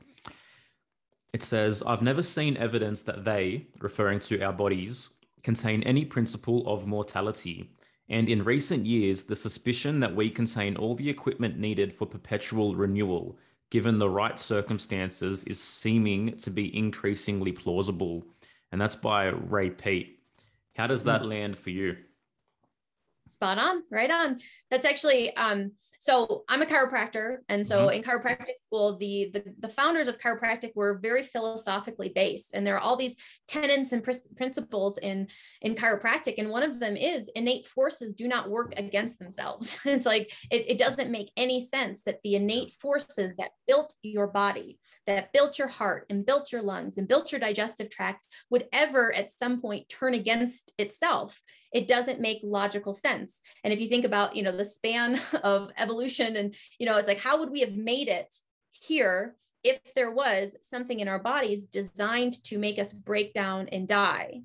it 1.33 1.43
says, 1.43 1.83
"I've 1.83 2.03
never 2.03 2.23
seen 2.23 2.57
evidence 2.57 3.03
that 3.03 3.25
they, 3.25 3.67
referring 3.81 4.21
to 4.21 4.43
our 4.43 4.53
bodies, 4.53 5.11
contain 5.45 5.83
any 5.85 6.05
principle 6.05 6.67
of 6.67 6.87
mortality, 6.87 7.71
and 8.09 8.29
in 8.29 8.43
recent 8.43 8.85
years, 8.85 9.25
the 9.25 9.37
suspicion 9.37 10.01
that 10.01 10.15
we 10.15 10.29
contain 10.29 10.77
all 10.77 10.95
the 10.95 11.09
equipment 11.09 11.59
needed 11.59 11.95
for 11.95 12.07
perpetual 12.07 12.75
renewal, 12.75 13.39
given 13.71 13.99
the 13.99 14.09
right 14.09 14.39
circumstances, 14.39 15.45
is 15.45 15.61
seeming 15.61 16.37
to 16.39 16.51
be 16.51 16.77
increasingly 16.77 17.53
plausible. 17.53 18.27
And 18.73 18.81
that's 18.81 18.95
by 18.97 19.27
Ray 19.27 19.71
Peat. 19.71 20.19
How 20.77 20.87
does 20.87 21.05
that 21.05 21.23
hmm. 21.23 21.29
land 21.29 21.59
for 21.59 21.71
you? 21.71 21.97
Spot 23.27 23.57
on, 23.57 23.85
right 23.91 24.11
on. 24.11 24.41
That's 24.71 24.85
actually 24.85 25.35
um, 25.37 25.73
so 26.05 26.45
I'm 26.51 26.61
a 26.61 26.67
chiropractor, 26.67 27.39
and 27.49 27.67
so 27.67 27.87
mm-hmm. 27.87 27.95
in 27.95 28.03
chiropractic 28.03 28.57
school, 28.67 28.99
the, 28.99 29.31
the, 29.33 29.43
the 29.61 29.71
founders 29.71 30.07
of 30.07 30.19
chiropractic 30.19 30.73
were 30.75 30.99
very 30.99 31.23
philosophically 31.23 32.13
based, 32.15 32.51
and 32.53 32.67
there 32.67 32.75
are 32.75 32.81
all 32.81 32.97
these 32.97 33.17
tenets 33.49 33.93
and 33.93 34.05
pr- 34.05 34.11
principles 34.37 34.99
in 34.99 35.29
in 35.63 35.75
chiropractic, 35.75 36.35
and 36.37 36.51
one 36.51 36.63
of 36.63 36.79
them 36.79 36.99
is 36.99 37.31
innate 37.35 37.67
forces 37.67 38.13
do 38.13 38.29
not 38.29 38.51
work 38.51 38.75
against 38.77 39.19
themselves. 39.19 39.79
it's 39.87 40.05
like 40.05 40.31
it, 40.51 40.73
it 40.73 40.79
doesn't 40.79 41.11
make 41.11 41.31
any 41.39 41.59
sense 41.59 42.03
that 42.03 42.19
the 42.23 42.35
innate 42.35 42.75
forces 42.75 43.35
that 43.37 43.53
built 43.67 43.95
your 44.03 44.27
body, 44.27 44.79
that 45.07 45.33
built 45.33 45.59
your 45.59 45.69
heart, 45.69 46.05
and 46.11 46.27
built 46.27 46.53
your 46.53 46.61
lungs, 46.61 46.99
and 46.99 47.09
built 47.09 47.33
your 47.33 47.41
digestive 47.41 47.89
tract 47.89 48.23
would 48.51 48.67
ever 48.75 49.11
at 49.15 49.33
some 49.33 49.59
point 49.59 49.89
turn 49.89 50.13
against 50.13 50.75
itself 50.77 51.41
it 51.75 51.89
doesn't 51.89 52.21
make 52.21 52.39
logical 52.43 52.95
sense. 52.95 53.41
And 53.65 53.73
if 53.73 53.81
you 53.81 53.89
think 53.89 54.05
about, 54.05 54.37
you 54.37 54.45
know, 54.45 54.57
the 54.57 54.65
span 54.65 55.21
of 55.43 55.71
evolution 55.77 56.37
and, 56.37 56.55
you 56.79 56.87
know, 56.87 56.97
it's 56.97 57.09
like, 57.09 57.21
how 57.21 57.41
would 57.41 57.51
we 57.51 57.61
have 57.61 57.75
made 57.75 58.09
it 58.09 58.35
here 58.71 59.37
if 59.65 59.81
there 59.95 60.13
was 60.13 60.57
something 60.63 61.01
in 61.01 61.09
our 61.09 61.19
bodies 61.19 61.67
designed 61.67 62.43
to 62.45 62.59
make 62.59 62.79
us 62.79 62.93
break 62.93 63.35
down 63.35 63.69
and 63.69 63.89
die? 63.89 64.43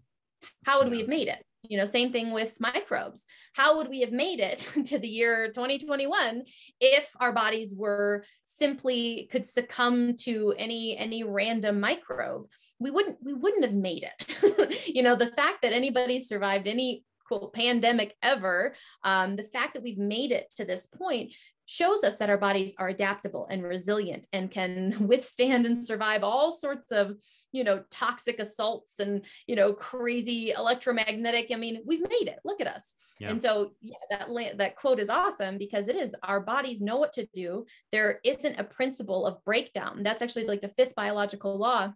How 0.65 0.80
would 0.80 0.89
we 0.89 1.00
have 1.00 1.08
made 1.08 1.28
it? 1.28 1.46
You 1.63 1.78
know, 1.78 1.86
same 1.86 2.12
thing 2.12 2.32
with 2.32 2.60
microbes. 2.60 3.26
How 3.54 3.78
would 3.78 3.89
we 3.89 4.00
have 4.00 4.13
made 4.13 4.39
it 4.39 4.60
to 4.86 4.98
the 4.98 5.08
year 5.08 5.50
2021 5.50 6.44
if 6.80 7.10
our 7.20 7.34
bodies 7.34 7.76
were 7.76 8.24
simply 8.46 9.28
could 9.32 9.46
succumb 9.46 10.15
to 10.22 10.54
any 10.58 10.98
any 10.98 11.24
random 11.24 11.82
microbe? 11.82 12.48
We 12.80 12.92
wouldn't 12.92 13.18
we 13.22 13.34
wouldn't 13.34 13.65
have 13.65 13.74
made 13.74 14.04
it. 14.04 14.88
you 14.96 15.04
know, 15.04 15.18
the 15.18 15.32
fact 15.32 15.62
that 15.63 15.74
anybody 15.74 16.18
survived 16.18 16.65
any 16.65 17.04
quote 17.30 17.54
pandemic 17.54 18.15
ever, 18.24 18.74
um, 19.04 19.36
the 19.36 19.44
fact 19.44 19.76
that 19.76 19.84
we've 19.84 19.98
made 19.98 20.32
it 20.32 20.52
to 20.58 20.65
this 20.65 20.88
point 20.88 21.34
shows 21.72 22.04
us 22.04 22.15
that 22.15 22.32
our 22.32 22.38
bodies 22.38 22.74
are 22.80 22.89
adaptable 22.89 23.46
and 23.52 23.62
resilient 23.63 24.26
and 24.34 24.50
can 24.50 24.96
withstand 25.08 25.68
and 25.68 25.86
survive 25.86 26.24
all 26.24 26.52
sorts 26.52 26.92
of 26.92 27.15
you 27.52 27.63
know 27.63 27.84
toxic 27.92 28.39
assaults 28.39 28.94
and 28.98 29.24
you 29.46 29.56
know 29.56 29.72
crazy 29.72 30.50
electromagnetic 30.50 31.52
i 31.54 31.56
mean 31.56 31.80
we've 31.86 32.02
made 32.10 32.28
it. 32.28 32.39
Look 32.44 32.60
at 32.60 32.68
us. 32.68 32.96
Yeah. 33.20 33.30
and 33.30 33.39
so 33.39 33.74
yeah 33.82 33.98
that 34.10 34.58
that 34.58 34.78
quote 34.78 35.00
is 35.00 35.10
awesome 35.10 35.60
because 35.60 35.88
it 35.88 35.96
is 35.96 36.15
our 36.24 36.42
bodies 36.42 36.82
know 36.82 36.98
what 36.98 37.13
to 37.13 37.28
do. 37.36 37.68
There 37.92 38.20
isn't 38.24 38.60
a 38.60 38.63
principle 38.63 39.28
of 39.28 39.44
breakdown. 39.46 40.02
That's 40.02 40.24
actually 40.24 40.46
like 40.46 40.62
the 40.62 40.70
fifth 40.70 40.96
biological 40.96 41.56
law 41.56 41.94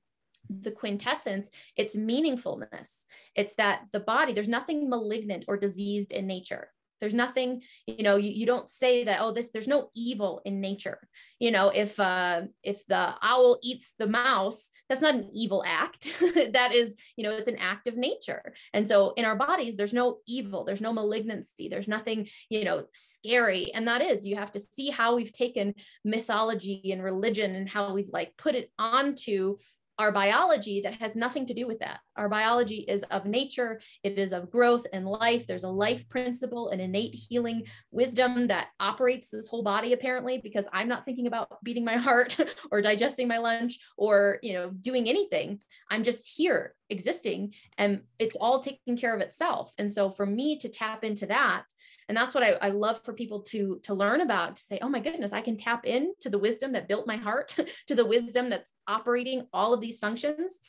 the 0.49 0.71
quintessence, 0.71 1.49
it's 1.75 1.95
meaningfulness. 1.95 3.06
It's 3.36 3.56
that 3.56 3.84
the 3.91 3.99
body, 3.99 4.34
there's 4.34 4.47
nothing 4.47 4.89
malignant 4.89 5.45
or 5.47 5.58
diseased 5.58 6.12
in 6.12 6.27
nature. 6.27 6.69
There's 7.03 7.13
nothing, 7.13 7.63
you 7.86 8.01
know, 8.01 8.15
you, 8.15 8.32
you 8.32 8.45
don't 8.45 8.69
say 8.69 9.03
that, 9.03 9.19
oh, 9.19 9.34
this, 9.34 9.49
there's 9.49 9.67
no 9.67 9.89
evil 9.93 10.41
in 10.45 10.62
nature. 10.62 10.99
You 11.38 11.51
know, 11.51 11.67
if 11.67 11.99
uh 11.99 12.43
if 12.63 12.86
the 12.88 13.15
owl 13.21 13.60
eats 13.62 13.93
the 13.99 14.08
mouse, 14.08 14.69
that's 14.88 15.01
not 15.01 15.15
an 15.15 15.29
evil 15.34 15.65
act. 15.67 16.08
that 16.53 16.73
is, 16.73 16.95
you 17.17 17.25
know, 17.25 17.32
it's 17.32 17.49
an 17.49 17.58
act 17.58 17.88
of 17.88 17.97
nature. 17.97 18.53
And 18.73 18.88
so 18.88 19.12
in 19.17 19.25
our 19.25 19.36
bodies, 19.36 19.75
there's 19.75 19.91
no 19.91 20.19
evil, 20.25 20.63
there's 20.63 20.79
no 20.79 20.93
malignancy, 20.93 21.67
there's 21.67 21.89
nothing, 21.89 22.29
you 22.47 22.63
know, 22.63 22.86
scary. 22.93 23.73
And 23.73 23.86
that 23.89 24.01
is, 24.01 24.25
you 24.25 24.38
have 24.38 24.51
to 24.51 24.62
see 24.62 24.89
how 24.89 25.17
we've 25.17 25.34
taken 25.34 25.75
mythology 26.06 26.93
and 26.93 27.03
religion 27.03 27.53
and 27.56 27.67
how 27.67 27.93
we've 27.93 28.12
like 28.13 28.38
put 28.38 28.56
it 28.56 28.71
onto 28.79 29.58
our 29.99 30.12
biology 30.12 30.82
that 30.82 30.95
has 30.95 31.15
nothing 31.15 31.45
to 31.47 31.53
do 31.53 31.67
with 31.67 31.79
that 31.79 31.99
Our 32.15 32.30
biology 32.30 32.86
is 32.88 33.04
of 33.04 33.26
nature, 33.26 33.82
it 34.04 34.17
is 34.17 34.34
of 34.34 34.52
growth 34.52 34.86
and 34.93 35.06
life. 35.06 35.47
There's 35.47 35.63
a 35.63 35.69
life 35.69 36.08
principle, 36.10 36.69
an 36.69 36.80
innate 36.80 37.13
healing 37.13 37.65
wisdom 37.91 38.47
that 38.47 38.69
operates 38.80 39.30
this 39.30 39.47
whole 39.47 39.63
body, 39.63 39.93
apparently, 39.93 40.39
because 40.43 40.65
I'm 40.71 40.88
not 40.88 41.06
thinking 41.06 41.28
about 41.28 41.63
beating 41.63 41.86
my 41.86 41.97
heart 42.04 42.38
or 42.71 42.82
digesting 42.82 43.28
my 43.28 43.38
lunch 43.38 43.80
or, 43.97 44.39
you 44.41 44.54
know, 44.54 44.69
doing 44.69 45.08
anything. 45.08 45.60
I'm 45.89 46.04
just 46.04 46.28
here 46.28 46.76
existing 46.89 47.54
and 47.78 48.02
it's 48.19 48.36
all 48.36 48.62
taking 48.62 48.97
care 48.97 49.15
of 49.15 49.21
itself. 49.21 49.71
And 49.78 49.91
so 49.91 50.12
for 50.12 50.26
me 50.26 50.60
to 50.60 50.69
tap 50.69 51.04
into 51.04 51.26
that, 51.28 51.65
and 52.10 52.17
that's 52.17 52.34
what 52.34 52.43
I, 52.43 52.52
I 52.62 52.69
love 52.69 53.02
for 53.04 53.13
people 53.13 53.41
to 53.43 53.80
to 53.84 53.93
learn 53.93 54.21
about 54.21 54.58
to 54.58 54.62
say 54.62 54.80
oh 54.82 54.89
my 54.89 54.99
goodness 54.99 55.34
i 55.34 55.41
can 55.41 55.58
tap 55.58 55.86
into 55.86 56.30
the 56.30 56.38
wisdom 56.38 56.73
that 56.73 56.88
built 56.88 57.08
my 57.08 57.17
heart 57.17 57.56
to 57.88 57.95
the 57.95 58.06
wisdom 58.06 58.49
that's 58.49 58.71
operating 58.88 59.47
all 59.54 59.73
of 59.73 59.82
these 59.82 59.99
functions 59.99 60.60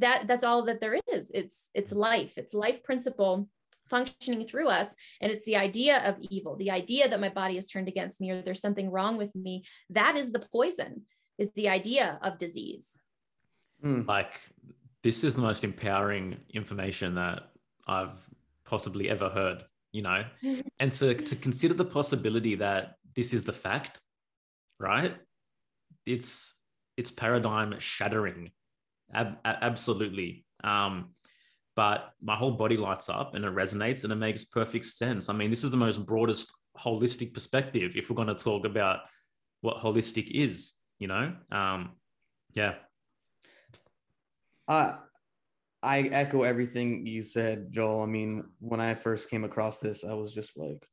that 0.00 0.26
that's 0.26 0.44
all 0.44 0.64
that 0.64 0.80
there 0.80 0.98
is. 1.12 1.30
It's 1.34 1.70
it's 1.74 1.92
life. 1.92 2.36
It's 2.36 2.54
life 2.54 2.82
principle 2.82 3.48
functioning 3.88 4.46
through 4.46 4.68
us. 4.68 4.94
And 5.20 5.30
it's 5.30 5.44
the 5.44 5.56
idea 5.56 5.98
of 6.08 6.16
evil 6.30 6.56
the 6.56 6.70
idea 6.70 7.08
that 7.08 7.20
my 7.20 7.28
body 7.28 7.56
is 7.56 7.68
turned 7.68 7.88
against 7.88 8.20
me 8.20 8.30
or 8.30 8.42
there's 8.42 8.60
something 8.60 8.90
wrong 8.90 9.16
with 9.16 9.34
me. 9.34 9.64
That 9.90 10.16
is 10.16 10.32
the 10.32 10.46
poison 10.52 11.02
is 11.38 11.50
the 11.52 11.68
idea 11.68 12.18
of 12.22 12.38
disease. 12.38 12.98
Mm. 13.84 14.06
like 14.06 14.40
this 15.02 15.24
is 15.24 15.34
the 15.34 15.40
most 15.40 15.64
empowering 15.64 16.36
information 16.54 17.16
that 17.16 17.50
i've 17.88 18.16
possibly 18.64 19.10
ever 19.10 19.28
heard 19.28 19.64
you 19.90 20.02
know? 20.02 20.24
And 20.78 20.92
to, 20.92 21.14
to 21.14 21.36
consider 21.36 21.74
the 21.74 21.84
possibility 21.84 22.54
that 22.54 22.94
this 23.16 23.34
is 23.34 23.42
the 23.42 23.52
fact 23.52 24.00
right? 24.82 25.14
It's 26.04 26.54
it's 26.96 27.10
paradigm 27.10 27.78
shattering 27.78 28.50
Ab- 29.14 29.38
absolutely 29.44 30.44
um 30.64 31.10
but 31.74 32.12
my 32.22 32.36
whole 32.36 32.52
body 32.52 32.76
lights 32.76 33.08
up 33.08 33.34
and 33.34 33.44
it 33.44 33.54
resonates 33.54 34.04
and 34.04 34.12
it 34.12 34.16
makes 34.16 34.44
perfect 34.44 34.86
sense 34.86 35.28
i 35.28 35.32
mean 35.32 35.50
this 35.50 35.64
is 35.64 35.70
the 35.70 35.76
most 35.76 36.04
broadest 36.06 36.52
holistic 36.78 37.34
perspective 37.34 37.92
if 37.94 38.08
we're 38.08 38.16
going 38.16 38.28
to 38.28 38.34
talk 38.34 38.64
about 38.64 39.00
what 39.60 39.76
holistic 39.78 40.30
is 40.30 40.72
you 40.98 41.08
know 41.08 41.34
um 41.50 41.90
yeah 42.54 42.74
uh 44.68 44.94
I 45.82 46.02
echo 46.12 46.42
everything 46.42 47.04
you 47.06 47.22
said, 47.22 47.72
Joel. 47.72 48.02
I 48.02 48.06
mean, 48.06 48.44
when 48.60 48.80
I 48.80 48.94
first 48.94 49.28
came 49.28 49.42
across 49.44 49.78
this, 49.78 50.04
I 50.04 50.14
was 50.14 50.32
just 50.32 50.56
like, 50.56 50.86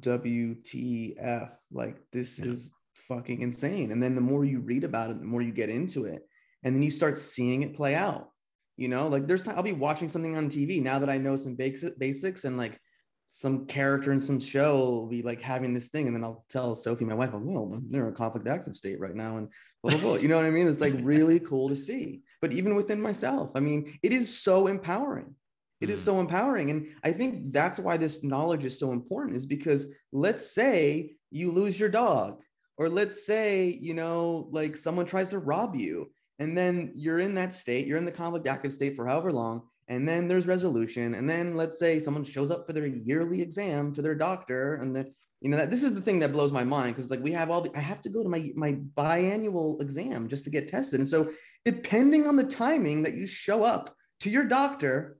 WTF. 0.00 1.50
Like, 1.72 2.02
this 2.12 2.38
yeah. 2.38 2.46
is 2.46 2.70
fucking 3.08 3.40
insane. 3.40 3.90
And 3.90 4.02
then 4.02 4.14
the 4.14 4.20
more 4.20 4.44
you 4.44 4.60
read 4.60 4.84
about 4.84 5.10
it, 5.10 5.18
the 5.18 5.24
more 5.24 5.40
you 5.40 5.52
get 5.52 5.70
into 5.70 6.04
it. 6.04 6.27
And 6.64 6.74
then 6.74 6.82
you 6.82 6.90
start 6.90 7.16
seeing 7.16 7.62
it 7.62 7.76
play 7.76 7.94
out. 7.94 8.30
You 8.76 8.88
know, 8.88 9.08
like 9.08 9.26
there's, 9.26 9.46
I'll 9.48 9.62
be 9.62 9.72
watching 9.72 10.08
something 10.08 10.36
on 10.36 10.50
TV 10.50 10.80
now 10.82 10.98
that 10.98 11.10
I 11.10 11.18
know 11.18 11.36
some 11.36 11.56
basics 11.56 12.44
and 12.44 12.56
like 12.56 12.78
some 13.26 13.66
character 13.66 14.12
in 14.12 14.20
some 14.20 14.38
show 14.38 14.76
will 14.76 15.08
be 15.08 15.22
like 15.22 15.40
having 15.40 15.74
this 15.74 15.88
thing. 15.88 16.06
And 16.06 16.14
then 16.14 16.24
I'll 16.24 16.44
tell 16.48 16.74
Sophie, 16.74 17.04
my 17.04 17.14
wife, 17.14 17.30
well, 17.32 17.80
they're 17.90 18.06
in 18.06 18.12
a 18.12 18.16
conflict 18.16 18.46
active 18.46 18.76
state 18.76 19.00
right 19.00 19.14
now. 19.14 19.36
And 19.36 19.48
blah, 19.82 19.92
blah, 19.92 20.00
blah. 20.00 20.14
You 20.14 20.28
know 20.28 20.36
what 20.36 20.44
I 20.44 20.50
mean? 20.50 20.68
It's 20.68 20.80
like 20.80 20.94
really 21.02 21.40
cool 21.40 21.68
to 21.68 21.76
see 21.76 22.22
but 22.40 22.52
even 22.52 22.74
within 22.74 23.00
myself. 23.00 23.50
I 23.54 23.60
mean, 23.60 23.98
it 24.02 24.12
is 24.12 24.42
so 24.42 24.66
empowering. 24.66 25.34
It 25.80 25.88
mm. 25.88 25.92
is 25.92 26.02
so 26.02 26.20
empowering. 26.20 26.70
And 26.70 26.88
I 27.02 27.12
think 27.12 27.52
that's 27.52 27.78
why 27.78 27.96
this 27.96 28.22
knowledge 28.22 28.64
is 28.64 28.78
so 28.78 28.92
important, 28.92 29.36
is 29.36 29.46
because 29.46 29.86
let's 30.12 30.52
say 30.52 31.16
you 31.30 31.50
lose 31.50 31.78
your 31.78 31.88
dog, 31.88 32.40
or 32.76 32.88
let's 32.88 33.26
say, 33.26 33.76
you 33.80 33.94
know, 33.94 34.48
like 34.52 34.76
someone 34.76 35.06
tries 35.06 35.30
to 35.30 35.38
rob 35.38 35.74
you, 35.74 36.10
and 36.38 36.56
then 36.56 36.92
you're 36.94 37.18
in 37.18 37.34
that 37.34 37.52
state, 37.52 37.86
you're 37.86 37.98
in 37.98 38.04
the 38.04 38.12
conflict 38.12 38.46
active 38.46 38.72
state 38.72 38.96
for 38.96 39.06
however 39.06 39.32
long, 39.32 39.62
and 39.88 40.08
then 40.08 40.28
there's 40.28 40.46
resolution. 40.46 41.14
And 41.14 41.28
then 41.28 41.56
let's 41.56 41.78
say 41.78 41.98
someone 41.98 42.24
shows 42.24 42.50
up 42.50 42.66
for 42.66 42.72
their 42.72 42.86
yearly 42.86 43.42
exam 43.42 43.94
to 43.94 44.02
their 44.02 44.14
doctor, 44.14 44.76
and 44.76 44.94
the 44.94 45.12
you 45.40 45.50
know 45.50 45.56
that 45.56 45.70
this 45.70 45.84
is 45.84 45.94
the 45.94 46.00
thing 46.00 46.18
that 46.18 46.32
blows 46.32 46.50
my 46.50 46.64
mind 46.64 46.96
because 46.96 47.10
like 47.12 47.22
we 47.22 47.30
have 47.30 47.48
all 47.48 47.60
the 47.60 47.70
i 47.76 47.80
have 47.80 48.02
to 48.02 48.08
go 48.08 48.24
to 48.24 48.28
my 48.28 48.50
my 48.56 48.72
biannual 48.96 49.80
exam 49.80 50.26
just 50.26 50.42
to 50.42 50.50
get 50.50 50.66
tested 50.66 50.98
and 50.98 51.08
so 51.08 51.30
depending 51.64 52.26
on 52.26 52.36
the 52.36 52.44
timing 52.44 53.02
that 53.02 53.14
you 53.14 53.26
show 53.26 53.62
up 53.62 53.94
to 54.20 54.30
your 54.30 54.44
doctor, 54.44 55.18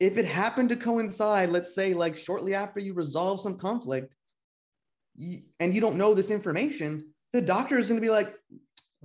if 0.00 0.18
it 0.18 0.24
happened 0.24 0.68
to 0.70 0.76
coincide, 0.76 1.50
let's 1.50 1.74
say 1.74 1.94
like 1.94 2.16
shortly 2.16 2.54
after 2.54 2.80
you 2.80 2.92
resolve 2.92 3.40
some 3.40 3.56
conflict, 3.58 4.12
and 5.60 5.74
you 5.74 5.80
don't 5.80 5.96
know 5.96 6.12
this 6.12 6.30
information, 6.30 7.14
the 7.32 7.40
doctor 7.40 7.78
is 7.78 7.88
going 7.88 8.00
to 8.00 8.04
be 8.04 8.10
like, 8.10 8.34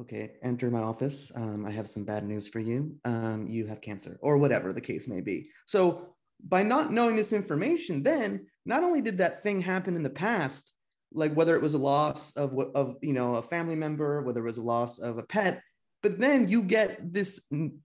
okay, 0.01 0.31
enter 0.43 0.69
my 0.69 0.81
office. 0.81 1.31
Um, 1.35 1.65
I 1.65 1.71
have 1.71 1.89
some 1.89 2.03
bad 2.03 2.25
news 2.25 2.47
for 2.47 2.59
you. 2.59 2.95
Um, 3.05 3.47
you 3.47 3.67
have 3.67 3.81
cancer, 3.81 4.17
or 4.21 4.37
whatever 4.37 4.73
the 4.73 4.81
case 4.81 5.07
may 5.07 5.21
be. 5.21 5.49
So, 5.65 6.15
by 6.43 6.63
not 6.63 6.91
knowing 6.91 7.15
this 7.15 7.33
information, 7.33 8.01
then 8.01 8.47
not 8.65 8.83
only 8.83 9.01
did 9.01 9.19
that 9.19 9.43
thing 9.43 9.61
happen 9.61 9.95
in 9.95 10.03
the 10.03 10.09
past, 10.09 10.73
like 11.13 11.33
whether 11.33 11.55
it 11.55 11.61
was 11.61 11.75
a 11.75 11.79
loss 11.79 12.31
of 12.35 12.57
of 12.75 12.95
you 13.01 13.13
know 13.13 13.35
a 13.35 13.41
family 13.43 13.75
member, 13.75 14.21
whether 14.21 14.41
it 14.41 14.45
was 14.45 14.57
a 14.57 14.63
loss 14.63 14.99
of 14.99 15.17
a 15.17 15.23
pet, 15.23 15.61
but 16.01 16.19
then 16.19 16.47
you 16.47 16.63
get 16.63 17.13
this 17.13 17.41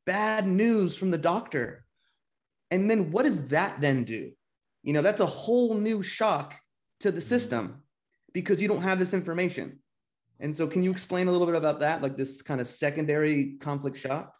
bad 0.07 0.46
news 0.46 0.96
from 0.96 1.11
the 1.11 1.18
doctor. 1.18 1.85
And 2.70 2.90
then 2.90 3.12
what 3.12 3.24
does 3.24 3.48
that 3.48 3.81
then 3.81 4.05
do? 4.05 4.33
You 4.83 4.92
know, 4.92 5.02
that's 5.02 5.20
a 5.20 5.26
whole 5.26 5.74
new 5.74 6.02
shock 6.02 6.55
to 7.00 7.12
the 7.12 7.20
system 7.20 7.83
because 8.33 8.61
you 8.61 8.68
don't 8.68 8.83
have 8.83 8.98
this 8.98 9.14
information. 9.14 9.79
And 10.40 10.55
so, 10.55 10.66
can 10.66 10.83
you 10.83 10.90
explain 10.90 11.29
a 11.29 11.33
little 11.33 11.46
bit 11.46 11.57
about 11.57 11.81
that, 11.81 12.03
like 12.03 12.16
this 12.16 12.42
kind 12.42 12.61
of 12.61 12.68
secondary 12.68 13.57
conflict 13.61 13.99
shock? 13.99 14.33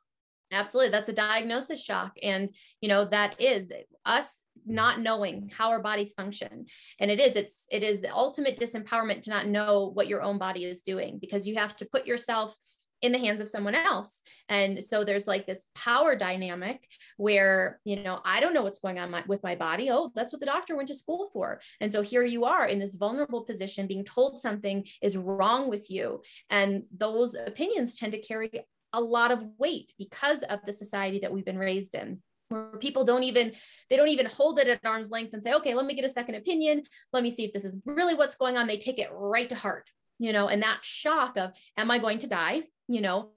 Absolutely. 0.53 0.91
That's 0.91 1.09
a 1.09 1.15
diagnosis 1.15 1.83
shock. 1.83 2.13
And, 2.23 2.51
you 2.81 2.89
know, 2.89 3.05
that 3.07 3.41
is 3.41 3.69
us 4.05 4.43
not 4.65 5.01
knowing 5.01 5.51
how 5.57 5.71
our 5.71 5.81
bodies 5.81 6.13
function 6.13 6.67
and 6.99 7.11
it 7.11 7.21
is 7.21 7.37
it's 7.37 7.67
it 7.71 7.85
is 7.85 8.05
ultimate 8.13 8.59
disempowerment 8.59 9.21
to 9.21 9.31
not 9.31 9.47
know 9.47 9.91
what 9.95 10.09
your 10.09 10.23
own 10.23 10.39
body 10.39 10.65
is 10.65 10.83
doing 10.83 11.19
because 11.21 11.47
you 11.47 11.55
have 11.55 11.77
to 11.77 11.87
put 11.87 12.07
yourself 12.07 12.57
in 13.03 13.13
the 13.13 13.19
hands 13.19 13.41
of 13.41 13.49
someone 13.49 13.75
else. 13.75 14.23
And 14.49 14.83
so 14.83 15.05
there's 15.05 15.27
like 15.27 15.47
this 15.47 15.61
power 15.75 16.17
dynamic 16.17 16.87
where, 17.17 17.81
you 17.85 18.03
know, 18.03 18.21
I 18.25 18.41
don't 18.41 18.55
know 18.55 18.63
what's 18.63 18.79
going 18.79 18.99
on 18.99 19.11
my, 19.11 19.23
with 19.27 19.43
my 19.43 19.55
body. 19.55 19.91
Oh, 19.91 20.11
that's 20.15 20.33
what 20.33 20.41
the 20.41 20.47
doctor 20.47 20.77
went 20.77 20.89
to 20.89 20.95
school 20.95 21.29
for. 21.33 21.61
And 21.81 21.93
so 21.93 22.03
here 22.03 22.25
you 22.25 22.45
are 22.45 22.67
in 22.67 22.79
this 22.79 22.97
vulnerable 22.97 23.43
position 23.43 23.87
being 23.87 24.05
told 24.05 24.41
something 24.41 24.87
is 25.03 25.17
wrong 25.17 25.69
with 25.69 25.91
you. 25.91 26.23
And 26.51 26.85
those 26.97 27.35
opinions 27.35 27.99
tend 27.99 28.13
to 28.13 28.19
carry 28.19 28.51
a 28.93 29.01
lot 29.01 29.31
of 29.31 29.45
weight 29.59 29.93
because 29.99 30.43
of 30.45 30.61
the 30.65 30.73
society 30.73 31.19
that 31.21 31.33
we've 31.33 31.45
been 31.45 31.59
raised 31.59 31.95
in 31.95 32.23
where 32.49 32.79
people 32.79 33.05
don't 33.05 33.25
even 33.25 33.53
they 33.91 33.97
don't 33.97 34.09
even 34.09 34.27
hold 34.27 34.59
it 34.59 34.69
at 34.69 34.81
arm's 34.85 35.11
length 35.11 35.35
and 35.35 35.43
say 35.43 35.53
okay 35.53 35.75
let 35.75 35.85
me 35.85 35.95
get 35.95 36.05
a 36.05 36.09
second 36.09 36.37
opinion 36.37 36.81
let 37.13 37.25
me 37.25 37.31
see 37.31 37.45
if 37.45 37.53
this 37.53 37.65
is 37.65 37.77
really 37.85 38.15
what's 38.15 38.37
going 38.37 38.57
on 38.57 38.69
they 38.69 38.79
take 38.79 39.01
it 39.01 39.11
right 39.13 39.49
to 39.49 39.57
heart 39.57 39.91
you 40.21 40.33
know 40.33 40.47
and 40.47 40.63
that 40.63 40.79
shock 40.83 41.37
of 41.37 41.51
am 41.77 41.91
i 41.91 41.99
going 41.99 42.21
to 42.21 42.29
die 42.29 42.63
you 42.89 43.01
know 43.01 43.31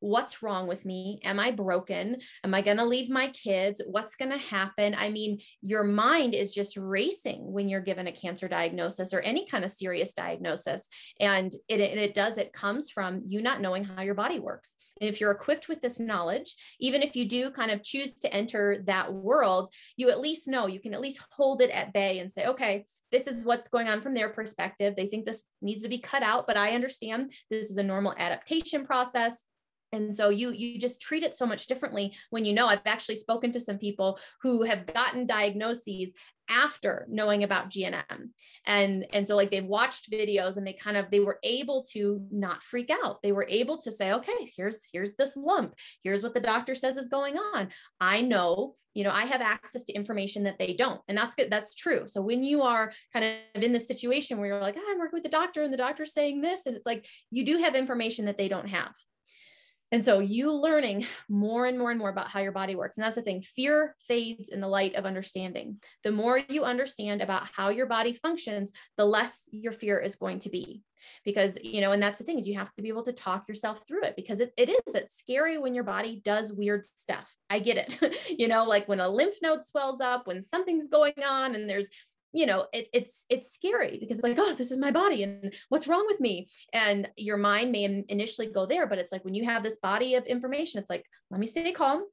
what's 0.00 0.42
wrong 0.42 0.66
with 0.66 0.84
me? 0.84 1.20
Am 1.24 1.40
i 1.40 1.50
broken? 1.50 2.18
Am 2.42 2.54
i 2.54 2.60
going 2.60 2.76
to 2.76 2.84
leave 2.84 3.10
my 3.10 3.28
kids? 3.28 3.80
What's 3.86 4.16
going 4.16 4.30
to 4.30 4.38
happen? 4.38 4.94
I 4.96 5.08
mean 5.08 5.38
your 5.60 5.84
mind 5.84 6.34
is 6.34 6.52
just 6.52 6.76
racing 6.76 7.40
when 7.40 7.68
you're 7.68 7.80
given 7.80 8.06
a 8.06 8.12
cancer 8.12 8.48
diagnosis 8.48 9.12
or 9.12 9.20
any 9.20 9.46
kind 9.46 9.64
of 9.64 9.70
serious 9.70 10.12
diagnosis 10.12 10.88
and 11.20 11.54
it, 11.68 11.80
it 11.80 12.14
does 12.14 12.38
it 12.38 12.52
comes 12.52 12.90
from 12.90 13.22
you 13.26 13.42
not 13.42 13.60
knowing 13.60 13.84
how 13.84 14.02
your 14.02 14.14
body 14.14 14.38
works. 14.38 14.76
And 15.00 15.08
if 15.08 15.20
you're 15.20 15.32
equipped 15.32 15.68
with 15.68 15.80
this 15.80 15.98
knowledge 15.98 16.54
even 16.80 17.02
if 17.02 17.16
you 17.16 17.28
do 17.28 17.50
kind 17.50 17.70
of 17.70 17.82
choose 17.82 18.14
to 18.18 18.34
enter 18.34 18.82
that 18.86 19.12
world 19.12 19.72
you 19.96 20.10
at 20.10 20.20
least 20.20 20.48
know 20.48 20.66
you 20.66 20.80
can 20.80 20.94
at 20.94 21.00
least 21.00 21.26
hold 21.30 21.62
it 21.62 21.70
at 21.70 21.92
bay 21.92 22.18
and 22.18 22.32
say 22.32 22.46
okay 22.46 22.86
this 23.14 23.28
is 23.28 23.44
what's 23.44 23.68
going 23.68 23.86
on 23.86 24.02
from 24.02 24.12
their 24.12 24.30
perspective. 24.30 24.94
They 24.96 25.06
think 25.06 25.24
this 25.24 25.44
needs 25.62 25.84
to 25.84 25.88
be 25.88 25.98
cut 25.98 26.24
out, 26.24 26.48
but 26.48 26.56
I 26.56 26.72
understand 26.72 27.32
this 27.48 27.70
is 27.70 27.76
a 27.76 27.82
normal 27.82 28.12
adaptation 28.18 28.84
process 28.84 29.44
and 29.94 30.14
so 30.14 30.28
you 30.28 30.52
you 30.52 30.78
just 30.78 31.00
treat 31.00 31.22
it 31.22 31.36
so 31.36 31.46
much 31.46 31.66
differently 31.66 32.12
when 32.30 32.44
you 32.44 32.52
know 32.52 32.66
i've 32.66 32.80
actually 32.86 33.16
spoken 33.16 33.52
to 33.52 33.60
some 33.60 33.78
people 33.78 34.18
who 34.42 34.62
have 34.62 34.86
gotten 34.86 35.26
diagnoses 35.26 36.12
after 36.48 37.06
knowing 37.08 37.44
about 37.44 37.70
GNM. 37.70 38.30
And, 38.66 39.06
and 39.12 39.26
so 39.26 39.36
like 39.36 39.50
they've 39.50 39.64
watched 39.64 40.10
videos 40.10 40.56
and 40.56 40.66
they 40.66 40.72
kind 40.72 40.96
of 40.96 41.10
they 41.10 41.20
were 41.20 41.38
able 41.42 41.84
to 41.92 42.26
not 42.30 42.62
freak 42.62 42.90
out. 42.90 43.22
They 43.22 43.32
were 43.32 43.46
able 43.48 43.78
to 43.78 43.92
say, 43.92 44.12
okay, 44.12 44.50
here's 44.56 44.78
here's 44.92 45.14
this 45.14 45.36
lump. 45.36 45.74
Here's 46.02 46.22
what 46.22 46.34
the 46.34 46.40
doctor 46.40 46.74
says 46.74 46.96
is 46.96 47.08
going 47.08 47.36
on. 47.36 47.68
I 48.00 48.20
know, 48.20 48.74
you 48.94 49.04
know, 49.04 49.10
I 49.10 49.24
have 49.26 49.40
access 49.40 49.84
to 49.84 49.92
information 49.92 50.44
that 50.44 50.58
they 50.58 50.74
don't. 50.74 51.00
And 51.08 51.16
that's 51.16 51.34
good. 51.34 51.50
That's 51.50 51.74
true. 51.74 52.04
So 52.06 52.20
when 52.20 52.42
you 52.42 52.62
are 52.62 52.92
kind 53.12 53.24
of 53.54 53.62
in 53.62 53.72
this 53.72 53.88
situation 53.88 54.38
where 54.38 54.48
you're 54.48 54.60
like, 54.60 54.76
ah, 54.78 54.82
oh, 54.82 54.92
I'm 54.92 54.98
working 54.98 55.16
with 55.16 55.24
the 55.24 55.28
doctor 55.28 55.62
and 55.62 55.72
the 55.72 55.78
doctor's 55.78 56.12
saying 56.12 56.40
this, 56.40 56.60
and 56.66 56.76
it's 56.76 56.86
like 56.86 57.06
you 57.30 57.44
do 57.44 57.58
have 57.58 57.74
information 57.74 58.26
that 58.26 58.38
they 58.38 58.48
don't 58.48 58.68
have. 58.68 58.94
And 59.94 60.04
so 60.04 60.18
you 60.18 60.52
learning 60.52 61.06
more 61.28 61.66
and 61.66 61.78
more 61.78 61.92
and 61.92 62.00
more 62.00 62.10
about 62.10 62.26
how 62.26 62.40
your 62.40 62.50
body 62.50 62.74
works. 62.74 62.96
And 62.96 63.04
that's 63.04 63.14
the 63.14 63.22
thing 63.22 63.42
fear 63.42 63.94
fades 64.08 64.48
in 64.48 64.60
the 64.60 64.66
light 64.66 64.96
of 64.96 65.06
understanding. 65.06 65.76
The 66.02 66.10
more 66.10 66.36
you 66.36 66.64
understand 66.64 67.22
about 67.22 67.46
how 67.54 67.68
your 67.68 67.86
body 67.86 68.12
functions, 68.12 68.72
the 68.96 69.04
less 69.04 69.48
your 69.52 69.70
fear 69.70 70.00
is 70.00 70.16
going 70.16 70.40
to 70.40 70.50
be. 70.50 70.82
Because, 71.24 71.56
you 71.62 71.80
know, 71.80 71.92
and 71.92 72.02
that's 72.02 72.18
the 72.18 72.24
thing 72.24 72.40
is 72.40 72.48
you 72.48 72.58
have 72.58 72.74
to 72.74 72.82
be 72.82 72.88
able 72.88 73.04
to 73.04 73.12
talk 73.12 73.46
yourself 73.46 73.86
through 73.86 74.02
it 74.02 74.16
because 74.16 74.40
it, 74.40 74.52
it 74.56 74.68
is, 74.68 74.80
it's 74.88 75.16
scary 75.16 75.58
when 75.58 75.76
your 75.76 75.84
body 75.84 76.20
does 76.24 76.52
weird 76.52 76.84
stuff. 76.96 77.32
I 77.48 77.60
get 77.60 77.76
it. 77.76 78.16
you 78.38 78.48
know, 78.48 78.64
like 78.64 78.88
when 78.88 78.98
a 78.98 79.08
lymph 79.08 79.36
node 79.42 79.64
swells 79.64 80.00
up, 80.00 80.26
when 80.26 80.42
something's 80.42 80.88
going 80.88 81.22
on 81.24 81.54
and 81.54 81.70
there's 81.70 81.88
you 82.34 82.46
know 82.46 82.66
it, 82.72 82.88
it's 82.92 83.24
it's 83.30 83.52
scary 83.52 83.96
because 83.98 84.18
it's 84.18 84.24
like 84.24 84.38
oh 84.38 84.54
this 84.54 84.70
is 84.70 84.78
my 84.78 84.90
body 84.90 85.22
and 85.22 85.54
what's 85.68 85.86
wrong 85.86 86.04
with 86.06 86.20
me 86.20 86.48
and 86.72 87.08
your 87.16 87.36
mind 87.36 87.72
may 87.72 88.04
initially 88.08 88.48
go 88.48 88.66
there 88.66 88.86
but 88.86 88.98
it's 88.98 89.12
like 89.12 89.24
when 89.24 89.34
you 89.34 89.44
have 89.44 89.62
this 89.62 89.76
body 89.76 90.16
of 90.16 90.26
information 90.26 90.80
it's 90.80 90.90
like 90.90 91.04
let 91.30 91.40
me 91.40 91.46
stay 91.46 91.72
calm 91.72 92.04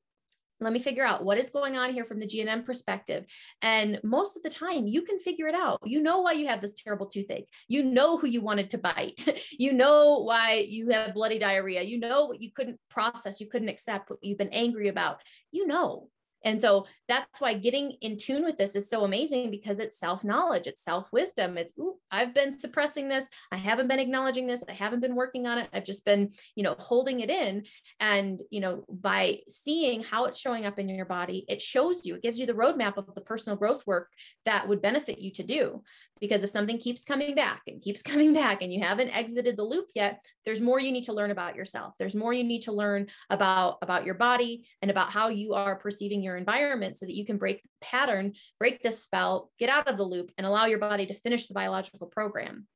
let 0.61 0.73
me 0.73 0.79
figure 0.79 1.03
out 1.03 1.25
what 1.25 1.39
is 1.39 1.49
going 1.49 1.75
on 1.75 1.91
here 1.91 2.05
from 2.05 2.19
the 2.19 2.27
GNM 2.27 2.65
perspective. 2.65 3.25
And 3.63 3.99
most 4.03 4.37
of 4.37 4.43
the 4.43 4.49
time, 4.49 4.85
you 4.85 5.01
can 5.01 5.17
figure 5.17 5.47
it 5.47 5.55
out. 5.55 5.79
You 5.83 6.01
know 6.01 6.19
why 6.21 6.33
you 6.33 6.47
have 6.47 6.61
this 6.61 6.75
terrible 6.75 7.07
toothache. 7.07 7.47
You 7.67 7.83
know 7.83 8.17
who 8.17 8.27
you 8.27 8.41
wanted 8.41 8.69
to 8.69 8.77
bite. 8.77 9.41
you 9.57 9.73
know 9.73 10.23
why 10.23 10.65
you 10.69 10.89
have 10.89 11.15
bloody 11.15 11.39
diarrhea. 11.39 11.81
You 11.81 11.99
know 11.99 12.27
what 12.27 12.41
you 12.41 12.51
couldn't 12.55 12.79
process, 12.89 13.41
you 13.41 13.49
couldn't 13.49 13.69
accept, 13.69 14.11
what 14.11 14.19
you've 14.21 14.37
been 14.37 14.49
angry 14.49 14.87
about. 14.87 15.17
You 15.51 15.65
know. 15.65 16.09
And 16.43 16.59
so 16.59 16.85
that's 17.07 17.39
why 17.39 17.53
getting 17.53 17.91
in 18.01 18.17
tune 18.17 18.43
with 18.43 18.57
this 18.57 18.75
is 18.75 18.89
so 18.89 19.03
amazing 19.03 19.51
because 19.51 19.79
it's 19.79 19.99
self 19.99 20.23
knowledge, 20.23 20.67
it's 20.67 20.83
self 20.83 21.11
wisdom. 21.11 21.57
It's, 21.57 21.73
ooh, 21.79 21.95
I've 22.11 22.33
been 22.33 22.57
suppressing 22.57 23.07
this. 23.07 23.25
I 23.51 23.57
haven't 23.57 23.87
been 23.87 23.99
acknowledging 23.99 24.47
this. 24.47 24.63
I 24.67 24.73
haven't 24.73 25.01
been 25.01 25.15
working 25.15 25.47
on 25.47 25.57
it. 25.57 25.69
I've 25.73 25.85
just 25.85 26.05
been, 26.05 26.31
you 26.55 26.63
know, 26.63 26.75
holding 26.79 27.19
it 27.19 27.29
in. 27.29 27.63
And, 27.99 28.41
you 28.49 28.59
know, 28.59 28.85
by 28.89 29.39
seeing 29.49 30.01
how 30.01 30.25
it's 30.25 30.39
showing 30.39 30.65
up 30.65 30.79
in 30.79 30.89
your 30.89 31.05
body, 31.05 31.45
it 31.47 31.61
shows 31.61 32.05
you, 32.05 32.15
it 32.15 32.23
gives 32.23 32.39
you 32.39 32.45
the 32.45 32.53
roadmap 32.53 32.97
of 32.97 33.13
the 33.13 33.21
personal 33.21 33.57
growth 33.57 33.85
work 33.85 34.09
that 34.45 34.67
would 34.67 34.81
benefit 34.81 35.19
you 35.19 35.31
to 35.33 35.43
do. 35.43 35.83
Because 36.19 36.43
if 36.43 36.49
something 36.49 36.77
keeps 36.77 37.03
coming 37.03 37.35
back 37.35 37.61
and 37.67 37.81
keeps 37.81 38.01
coming 38.11 38.33
back 38.33 38.61
and 38.61 38.73
you 38.73 38.81
haven't 38.81 39.09
exited 39.09 39.57
the 39.57 39.63
loop 39.63 39.87
yet, 39.95 40.23
there's 40.45 40.61
more 40.61 40.79
you 40.79 40.91
need 40.91 41.05
to 41.05 41.13
learn 41.13 41.31
about 41.31 41.55
yourself. 41.55 41.93
There's 41.99 42.15
more 42.15 42.33
you 42.33 42.43
need 42.43 42.61
to 42.63 42.71
learn 42.71 43.07
about, 43.29 43.77
about 43.81 44.05
your 44.05 44.15
body 44.15 44.65
and 44.81 44.89
about 44.89 45.09
how 45.09 45.29
you 45.29 45.53
are 45.53 45.75
perceiving 45.75 46.23
your 46.23 46.30
your 46.31 46.37
environment 46.37 46.97
so 46.97 47.05
that 47.05 47.15
you 47.15 47.25
can 47.25 47.37
break 47.37 47.61
the 47.61 47.69
pattern, 47.81 48.33
break 48.57 48.81
the 48.81 48.91
spell, 48.91 49.51
get 49.59 49.69
out 49.69 49.87
of 49.87 49.97
the 49.97 50.03
loop, 50.03 50.31
and 50.37 50.47
allow 50.47 50.65
your 50.65 50.79
body 50.79 51.05
to 51.05 51.13
finish 51.13 51.47
the 51.47 51.53
biological 51.53 52.07
program. 52.07 52.67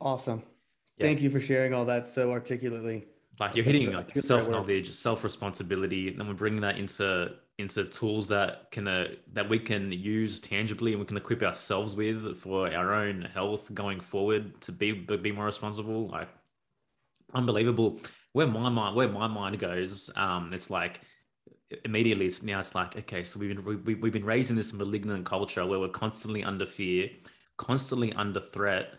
Awesome. 0.00 0.42
Yeah. 0.96 1.06
Thank 1.06 1.20
you 1.20 1.30
for 1.30 1.40
sharing 1.40 1.74
all 1.74 1.84
that 1.84 2.08
so 2.08 2.30
articulately. 2.30 3.06
Like 3.38 3.54
you're 3.54 3.64
hitting 3.64 3.92
like 3.92 4.14
self 4.16 4.48
knowledge, 4.48 4.92
self 4.92 5.24
responsibility, 5.24 6.08
and 6.08 6.18
then 6.18 6.26
we're 6.26 6.34
bringing 6.34 6.60
that 6.62 6.78
into 6.78 7.34
into 7.58 7.84
tools 7.84 8.28
that 8.28 8.70
can 8.70 8.88
uh, 8.88 9.08
that 9.32 9.48
we 9.48 9.58
can 9.58 9.92
use 9.92 10.40
tangibly 10.40 10.92
and 10.92 11.00
we 11.00 11.06
can 11.06 11.16
equip 11.16 11.42
ourselves 11.42 11.94
with 11.94 12.38
for 12.38 12.72
our 12.74 12.94
own 12.94 13.22
health 13.22 13.72
going 13.72 14.00
forward 14.00 14.60
to 14.62 14.72
be 14.72 14.92
be 14.92 15.32
more 15.32 15.46
responsible. 15.46 16.08
Like 16.08 16.28
unbelievable 17.34 17.98
where 18.32 18.46
my 18.46 18.68
mind 18.68 18.96
where 18.96 19.08
my 19.08 19.26
mind 19.26 19.58
goes 19.58 20.10
um 20.16 20.50
it's 20.52 20.70
like 20.70 21.00
immediately 21.84 22.26
it's 22.26 22.42
now 22.42 22.58
it's 22.58 22.74
like 22.74 22.96
okay 22.96 23.22
so 23.22 23.38
we've 23.38 23.54
been 23.54 23.84
we, 23.84 23.94
we've 23.94 24.12
been 24.12 24.24
raised 24.24 24.50
in 24.50 24.56
this 24.56 24.72
malignant 24.72 25.24
culture 25.24 25.64
where 25.64 25.78
we're 25.78 25.88
constantly 25.88 26.42
under 26.42 26.66
fear 26.66 27.08
constantly 27.60 28.10
under 28.14 28.40
threat. 28.40 28.94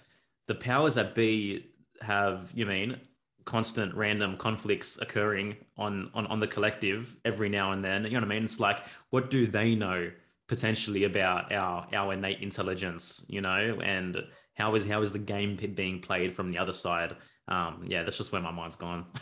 The 0.47 0.53
powers 0.53 0.93
that 0.93 1.15
be 1.15 1.71
have 2.01 2.51
you 2.53 2.67
mean 2.67 2.99
constant 3.45 3.93
random 3.95 4.37
conflicts 4.37 4.99
occurring 5.01 5.55
on, 5.77 6.11
on 6.13 6.27
on 6.27 6.39
the 6.39 6.47
collective 6.47 7.15
every 7.25 7.49
now 7.49 7.71
and 7.71 7.83
then 7.83 8.03
you 8.03 8.11
know 8.11 8.19
what 8.19 8.25
i 8.25 8.27
mean? 8.27 8.43
It's 8.43 8.59
like 8.59 8.85
what 9.09 9.31
do 9.31 9.47
they 9.47 9.73
know 9.73 10.11
potentially 10.47 11.05
about 11.05 11.51
our 11.51 11.87
our 11.91 12.13
innate 12.13 12.41
intelligence 12.41 13.25
you 13.27 13.41
know? 13.41 13.79
And 13.83 14.23
how 14.53 14.75
is 14.75 14.85
how 14.85 15.01
is 15.01 15.11
the 15.11 15.19
game 15.19 15.55
being 15.73 15.99
played 15.99 16.31
from 16.35 16.51
the 16.51 16.59
other 16.59 16.73
side? 16.73 17.15
Um, 17.47 17.83
yeah, 17.87 18.03
that's 18.03 18.19
just 18.19 18.31
where 18.31 18.43
my 18.43 18.51
mind's 18.51 18.75
gone. 18.75 19.05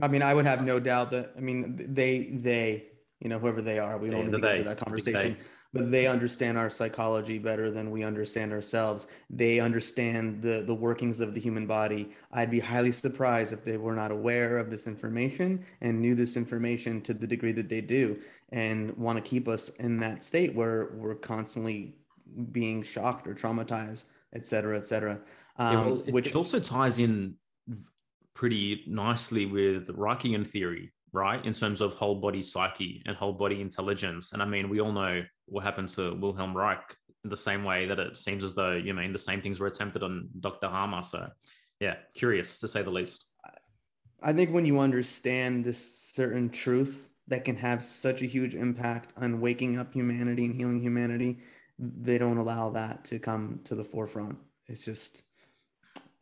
I 0.00 0.08
mean, 0.08 0.22
I 0.22 0.34
would 0.34 0.46
have 0.46 0.64
no 0.64 0.78
doubt 0.78 1.10
that 1.12 1.32
I 1.36 1.40
mean 1.40 1.86
they 1.94 2.30
they 2.42 2.84
you 3.20 3.28
know 3.28 3.38
whoever 3.38 3.62
they 3.62 3.78
are, 3.78 3.98
we 3.98 4.10
don't 4.10 4.26
need 4.26 4.32
to 4.32 4.40
get 4.40 4.56
into 4.56 4.68
that 4.68 4.78
conversation. 4.78 5.36
But 5.72 5.90
they 5.90 6.06
understand 6.06 6.56
our 6.56 6.70
psychology 6.70 7.38
better 7.38 7.70
than 7.70 7.90
we 7.90 8.02
understand 8.02 8.50
ourselves. 8.50 9.08
They 9.28 9.60
understand 9.60 10.40
the 10.40 10.62
the 10.62 10.74
workings 10.74 11.20
of 11.20 11.34
the 11.34 11.40
human 11.40 11.66
body. 11.66 12.12
I'd 12.32 12.50
be 12.50 12.60
highly 12.60 12.92
surprised 12.92 13.52
if 13.52 13.62
they 13.62 13.76
were 13.76 13.94
not 13.94 14.10
aware 14.10 14.56
of 14.56 14.70
this 14.70 14.86
information 14.86 15.64
and 15.82 16.00
knew 16.00 16.14
this 16.14 16.36
information 16.36 17.02
to 17.02 17.12
the 17.12 17.26
degree 17.26 17.52
that 17.52 17.68
they 17.68 17.82
do, 17.82 18.18
and 18.52 18.96
want 18.96 19.22
to 19.22 19.22
keep 19.22 19.48
us 19.48 19.68
in 19.80 19.98
that 19.98 20.22
state 20.22 20.54
where 20.54 20.92
we're 20.94 21.14
constantly 21.14 21.96
being 22.52 22.82
shocked 22.82 23.26
or 23.26 23.34
traumatized, 23.34 24.04
et 24.34 24.46
cetera, 24.46 24.78
et 24.78 24.86
cetera. 24.86 25.20
Um, 25.58 25.76
yeah, 25.76 25.84
well, 25.84 26.02
it, 26.06 26.14
which 26.14 26.28
it 26.28 26.36
also 26.36 26.58
ties 26.58 26.98
in 26.98 27.34
pretty 28.36 28.84
nicely 28.86 29.46
with 29.46 29.88
Reichian 29.88 30.46
theory, 30.46 30.92
right? 31.12 31.44
In 31.44 31.54
terms 31.54 31.80
of 31.80 31.94
whole 31.94 32.16
body 32.16 32.42
psyche 32.42 33.02
and 33.06 33.16
whole 33.16 33.32
body 33.32 33.62
intelligence. 33.62 34.34
And 34.34 34.42
I 34.42 34.44
mean, 34.44 34.68
we 34.68 34.78
all 34.78 34.92
know 34.92 35.24
what 35.46 35.64
happened 35.64 35.88
to 35.90 36.14
Wilhelm 36.14 36.54
Reich 36.54 36.94
in 37.24 37.30
the 37.30 37.36
same 37.36 37.64
way 37.64 37.86
that 37.86 37.98
it 37.98 38.18
seems 38.18 38.44
as 38.44 38.54
though, 38.54 38.74
you 38.74 38.92
mean, 38.92 39.12
the 39.12 39.18
same 39.18 39.40
things 39.40 39.58
were 39.58 39.68
attempted 39.68 40.02
on 40.02 40.28
Dr. 40.40 40.68
Hamer. 40.68 41.02
So, 41.02 41.28
yeah, 41.80 41.94
curious 42.14 42.60
to 42.60 42.68
say 42.68 42.82
the 42.82 42.90
least. 42.90 43.24
I 44.22 44.34
think 44.34 44.50
when 44.52 44.66
you 44.66 44.80
understand 44.80 45.64
this 45.64 46.10
certain 46.14 46.50
truth 46.50 47.08
that 47.28 47.44
can 47.44 47.56
have 47.56 47.82
such 47.82 48.20
a 48.20 48.26
huge 48.26 48.54
impact 48.54 49.14
on 49.16 49.40
waking 49.40 49.78
up 49.78 49.94
humanity 49.94 50.44
and 50.44 50.54
healing 50.54 50.82
humanity, 50.82 51.38
they 51.78 52.18
don't 52.18 52.38
allow 52.38 52.68
that 52.70 53.04
to 53.06 53.18
come 53.18 53.60
to 53.64 53.74
the 53.74 53.84
forefront. 53.84 54.36
It's 54.66 54.84
just 54.84 55.22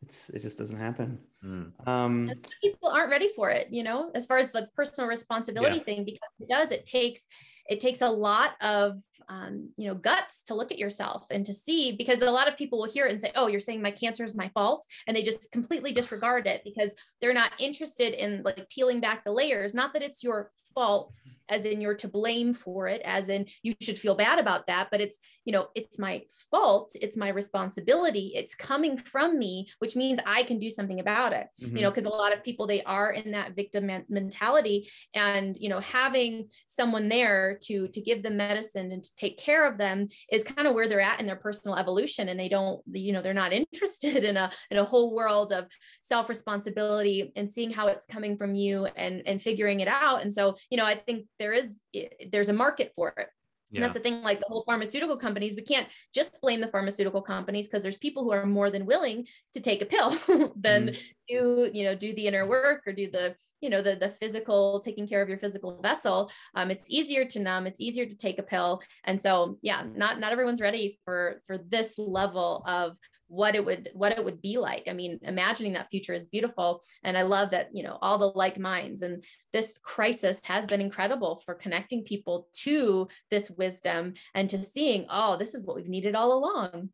it's 0.05 0.31
it 0.31 0.43
just 0.43 0.59
doesn't 0.59 0.79
happen. 0.79 1.19
Mm. 1.45 1.73
Um, 1.87 2.31
people 2.63 2.91
aren't 2.91 3.11
ready 3.11 3.31
for 3.35 3.51
it, 3.51 3.69
you 3.71 3.83
know, 3.83 4.11
as 4.15 4.27
far 4.27 4.39
as 4.39 4.53
the 4.53 4.69
personal 4.77 5.09
responsibility 5.09 5.77
yeah. 5.77 5.83
thing, 5.83 6.05
because 6.05 6.29
it 6.41 6.49
does. 6.49 6.71
It 6.73 6.85
takes 6.87 7.27
it 7.67 7.81
takes 7.81 8.03
a 8.03 8.09
lot 8.09 8.53
of 8.61 9.01
um, 9.29 9.71
you 9.77 9.89
know 9.89 9.95
guts 9.95 10.43
to 10.43 10.55
look 10.55 10.71
at 10.71 10.79
yourself 10.79 11.25
and 11.31 11.45
to 11.47 11.55
see 11.55 11.93
because 11.93 12.23
a 12.23 12.31
lot 12.31 12.49
of 12.49 12.57
people 12.57 12.79
will 12.79 12.91
hear 12.91 13.07
it 13.07 13.13
and 13.13 13.21
say 13.21 13.33
oh 13.35 13.47
you're 13.47 13.61
saying 13.61 13.83
my 13.83 13.91
cancer 13.91 14.25
is 14.25 14.35
my 14.35 14.49
fault 14.55 14.87
and 15.07 15.17
they 15.17 15.23
just 15.23 15.51
completely 15.53 15.93
disregard 15.93 16.47
it 16.47 16.63
because 16.65 16.95
they're 17.21 17.35
not 17.35 17.53
interested 17.59 18.15
in 18.15 18.43
like 18.43 18.69
peeling 18.71 19.01
back 19.01 19.25
the 19.25 19.33
layers 19.33 19.75
not 19.75 19.93
that 19.93 20.03
it's 20.03 20.23
your 20.23 20.51
fault 20.75 21.19
as 21.49 21.65
in 21.65 21.81
you're 21.81 21.95
to 21.95 22.09
blame 22.09 22.55
for 22.55 22.89
it 22.89 23.01
as 23.05 23.29
in 23.29 23.47
you 23.63 23.75
should 23.81 23.99
feel 23.99 24.15
bad 24.15 24.39
about 24.39 24.67
that 24.67 24.89
but 24.91 25.01
it's 25.01 25.19
you 25.45 25.53
know 25.53 25.69
it's 25.75 25.99
my 25.99 26.23
fault 26.51 26.93
it's 27.01 27.17
my 27.17 27.29
responsibility 27.29 28.33
it's 28.35 28.55
coming 28.55 28.97
from 28.97 29.39
me 29.39 29.69
which 29.79 29.95
means 29.95 30.19
i 30.27 30.43
can 30.43 30.59
do 30.59 30.71
something 30.71 31.01
about 31.01 31.33
it 31.33 31.47
mm-hmm. 31.61 31.77
you 31.77 31.83
know 31.83 31.91
because 31.91 32.07
a 32.07 32.09
lot 32.09 32.33
of 32.33 32.43
people 32.43 32.67
they 32.67 32.83
are 32.85 33.13
in 33.13 33.31
that 33.31 33.55
victim 33.55 33.91
mentality 34.09 34.89
and 35.15 35.57
you 35.59 35.69
know 35.69 35.81
having 35.81 36.49
someone 36.67 37.09
there 37.09 37.59
to 37.63 37.89
to 37.89 38.01
give 38.01 38.23
them 38.23 38.37
medicine 38.37 38.91
and 38.91 39.05
to 39.05 39.14
take 39.17 39.39
care 39.39 39.67
of 39.67 39.79
them 39.79 40.09
is 40.31 40.45
kind 40.45 40.67
of 40.67 40.75
where 40.75 40.89
they're 40.89 41.01
at 41.01 41.21
in 41.21 41.27
their 41.27 41.37
personal 41.37 41.77
evolution 41.77 42.29
and 42.29 42.39
they 42.39 42.49
don't 42.49 42.81
you 42.93 43.13
know 43.13 43.23
they're 43.23 43.35
not 43.35 43.53
interested 43.75 44.25
in 44.25 44.37
a 44.37 44.51
in 44.71 44.79
a 44.79 44.85
whole 44.85 45.15
world 45.15 45.53
of 45.53 45.67
self 46.03 46.29
responsibility 46.29 47.33
and 47.37 47.51
seeing 47.51 47.71
how 47.71 47.89
it's 47.89 48.07
coming 48.07 48.37
from 48.37 48.55
you 48.55 48.87
and 48.97 49.23
and 49.27 49.41
figuring 49.41 49.81
it 49.81 49.89
out. 49.89 50.23
And 50.23 50.33
so 50.33 50.57
you 50.71 50.77
know 50.77 50.85
i 50.85 50.95
think 50.95 51.27
there 51.39 51.53
is 51.53 51.77
eh, 51.95 52.09
there's 52.31 52.49
a 52.49 52.53
market 52.53 52.93
for 52.97 53.15
it 53.17 53.29
yeah. 53.75 53.79
And 53.79 53.85
that's 53.85 53.95
the 53.95 54.01
thing, 54.01 54.23
like 54.23 54.39
the 54.39 54.47
whole 54.49 54.63
pharmaceutical 54.65 55.17
companies, 55.17 55.57
we 55.57 55.63
can't 55.63 55.89
just 56.15 56.41
blame 56.41 56.61
the 56.61 56.69
pharmaceutical 56.69 57.21
companies 57.21 57.67
because 57.67 57.83
there's 57.83 57.99
people 57.99 58.23
who 58.23 58.33
are 58.33 58.47
more 58.47 58.71
than 58.71 58.87
willing 58.87 59.27
to 59.53 59.61
take 59.61 59.83
a 59.83 59.87
pill 59.87 60.11
than 60.57 60.89
mm. 60.89 60.99
do, 61.29 61.71
you 61.73 61.85
know, 61.85 61.95
do 61.95 62.15
the 62.15 62.27
inner 62.27 62.49
work 62.49 62.83
or 62.87 62.93
do 62.93 63.11
the, 63.11 63.35
you 63.61 63.71
know, 63.71 63.83
the, 63.83 63.97
the 63.97 64.11
physical, 64.11 64.81
taking 64.81 65.09
care 65.09 65.23
of 65.23 65.29
your 65.29 65.39
physical 65.39 65.81
vessel. 65.83 66.31
Um, 66.55 66.71
it's 66.71 66.89
easier 66.89 67.25
to 67.25 67.41
numb, 67.41 67.67
it's 67.67 67.81
easier 67.81 68.07
to 68.07 68.15
take 68.15 68.39
a 68.39 68.43
pill. 68.43 68.81
And 69.05 69.21
so, 69.21 69.59
yeah, 69.61 69.83
not, 69.95 70.21
not 70.21 70.33
everyone's 70.33 70.61
ready 70.61 71.01
for, 71.05 71.41
for 71.47 71.59
this 71.59 71.99
level 71.99 72.63
of 72.67 72.97
what 73.35 73.55
it 73.55 73.65
would 73.65 73.91
what 73.95 74.13
it 74.13 74.25
would 74.25 74.41
be 74.41 74.59
like. 74.59 74.85
I 74.89 74.93
mean 74.93 75.19
imagining 75.23 75.73
that 75.75 75.91
future 75.91 76.15
is 76.15 76.27
beautiful 76.27 76.83
and 77.03 77.19
i 77.19 77.23
love 77.23 77.51
that 77.51 77.69
you 77.73 77.83
know 77.83 77.99
all 78.01 78.19
the 78.19 78.27
like 78.39 78.59
minds 78.59 79.03
and 79.03 79.25
this 79.53 79.79
crisis 79.83 80.41
has 80.45 80.67
been 80.67 80.81
incredible 80.81 81.43
for 81.45 81.55
connecting 81.55 82.05
people 82.05 82.49
to 82.63 83.09
this 83.31 83.51
wisdom 83.51 84.15
and 84.35 84.49
to 84.51 84.63
seeing 84.63 85.07
oh 85.11 85.37
this 85.37 85.55
is 85.55 85.65
what 85.65 85.77
we've 85.77 85.89
needed 85.89 86.15
all 86.15 86.33
along. 86.39 86.91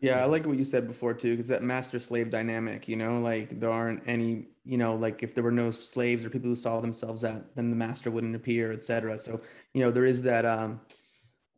Yeah 0.00 0.20
i 0.20 0.26
like 0.26 0.46
what 0.46 0.58
you 0.58 0.64
said 0.64 0.86
before 0.86 1.14
too 1.14 1.32
because 1.32 1.48
that 1.48 1.62
master 1.62 1.98
slave 1.98 2.30
dynamic 2.30 2.88
you 2.88 2.96
know 2.96 3.20
like 3.20 3.58
there 3.60 3.70
aren't 3.70 4.02
any 4.06 4.48
you 4.64 4.78
know 4.78 4.94
like 4.94 5.22
if 5.22 5.34
there 5.34 5.44
were 5.44 5.50
no 5.50 5.70
slaves 5.70 6.24
or 6.24 6.30
people 6.30 6.50
who 6.50 6.56
saw 6.56 6.80
themselves 6.80 7.24
at 7.24 7.54
then 7.56 7.70
the 7.70 7.76
master 7.76 8.10
wouldn't 8.10 8.36
appear 8.36 8.72
etc 8.72 9.18
so 9.18 9.40
you 9.74 9.82
know 9.82 9.90
there 9.90 10.04
is 10.04 10.22
that 10.22 10.44
um 10.44 10.80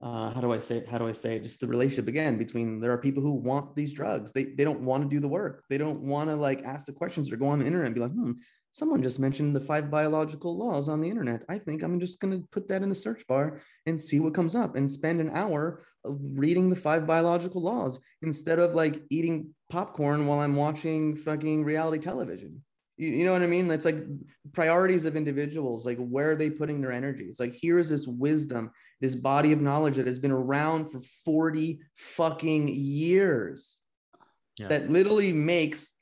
uh, 0.03 0.31
how 0.31 0.41
do 0.41 0.53
I 0.53 0.59
say 0.59 0.79
it? 0.79 0.89
How 0.89 0.99
do 0.99 1.07
I 1.07 1.13
say 1.13 1.37
it? 1.37 1.45
Just 1.45 1.61
the 1.61 1.67
relationship 1.69 2.09
again 2.09 2.37
between 2.37 2.81
there 2.81 2.91
are 2.91 2.99
people 2.99 3.23
who 3.23 3.35
want 3.35 3.77
these 3.77 3.93
drugs. 3.93 4.33
They 4.33 4.45
they 4.45 4.65
don't 4.65 4.81
want 4.81 5.05
to 5.05 5.09
do 5.09 5.21
the 5.21 5.29
work. 5.29 5.65
They 5.71 5.79
don't 5.79 6.01
want 6.01 6.29
to 6.29 6.35
like 6.35 6.65
ask 6.65 6.87
the 6.87 6.93
questions 6.93 7.31
or 7.31 7.37
go 7.37 7.47
on 7.47 7.61
the 7.61 7.67
internet 7.67 7.87
and 7.87 7.95
be 7.95 8.01
like, 8.01 8.11
hmm, 8.11 8.33
someone 8.73 9.01
just 9.01 9.21
mentioned 9.21 9.55
the 9.55 9.61
five 9.61 9.93
biological 9.93 10.59
laws 10.59 10.89
on 10.89 11.01
the 11.01 11.09
internet. 11.09 11.45
I 11.49 11.57
think 11.59 11.83
I'm 11.83 12.01
just 12.01 12.19
gonna 12.19 12.41
put 12.51 12.67
that 12.69 12.83
in 12.83 12.89
the 12.89 12.97
search 12.97 13.25
bar 13.29 13.61
and 13.87 14.01
see 14.01 14.19
what 14.19 14.35
comes 14.35 14.57
up 14.57 14.75
and 14.75 14.91
spend 14.91 15.21
an 15.21 15.31
hour 15.31 15.85
of 16.05 16.19
reading 16.21 16.69
the 16.69 16.75
five 16.75 17.07
biological 17.07 17.63
laws 17.63 18.01
instead 18.23 18.59
of 18.59 18.75
like 18.75 19.05
eating 19.11 19.55
popcorn 19.71 20.27
while 20.27 20.41
I'm 20.41 20.57
watching 20.57 21.17
fucking 21.17 21.65
reality 21.65 22.03
television. 22.03 22.61
You, 22.97 23.09
you 23.09 23.25
know 23.25 23.33
what 23.33 23.43
I 23.43 23.47
mean? 23.47 23.69
That's 23.69 23.85
like 23.85 24.05
priorities 24.53 25.05
of 25.05 25.17
individuals. 25.17 25.87
Like, 25.87 25.99
where 25.99 26.33
are 26.33 26.37
they 26.37 26.51
putting 26.51 26.81
their 26.81 26.93
energies? 26.93 27.41
Like, 27.41 27.53
here 27.53 27.79
is 27.79 27.89
this 27.89 28.07
wisdom, 28.07 28.71
this 29.03 29.15
body 29.17 29.51
of 29.51 29.61
knowledge 29.61 29.97
that 29.97 30.07
has 30.07 30.21
been 30.21 30.31
around 30.31 30.87
for 30.87 31.01
40 31.25 31.81
fucking 31.97 32.69
years 32.69 33.81
Yeah. 34.59 34.69
that 34.69 34.89
literally 34.89 35.33
makes 35.33 35.93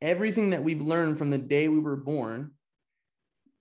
everything 0.00 0.50
that 0.50 0.62
we've 0.62 0.80
learned 0.80 1.18
from 1.18 1.30
the 1.30 1.38
day 1.38 1.68
we 1.68 1.80
were 1.80 1.96
born 1.96 2.52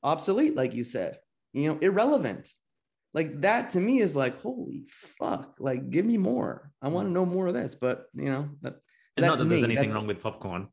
obsolete, 0.04 0.56
like 0.56 0.76
you 0.76 0.84
said, 0.84 1.20
you 1.54 1.68
know, 1.68 1.80
irrelevant. 1.80 2.54
Like 3.16 3.41
that 3.41 3.72
to 3.72 3.80
me 3.80 4.00
is 4.00 4.16
like, 4.16 4.39
holy 4.41 4.86
fuck, 5.18 5.56
like 5.60 5.89
give 5.89 6.06
me 6.06 6.18
more. 6.18 6.72
I 6.84 6.89
want 6.89 7.08
to 7.08 7.10
mm. 7.10 7.14
know 7.14 7.26
more 7.26 7.48
of 7.48 7.56
this. 7.56 7.74
But 7.74 8.06
you 8.14 8.30
know, 8.30 8.50
that 8.62 8.76
And 9.18 9.26
not 9.26 9.39
that 9.39 9.45
there's 9.45 9.62
me. 9.62 9.70
anything 9.70 9.76
That's- 9.76 9.95
wrong 9.95 10.06
with 10.06 10.22
popcorn. 10.22 10.68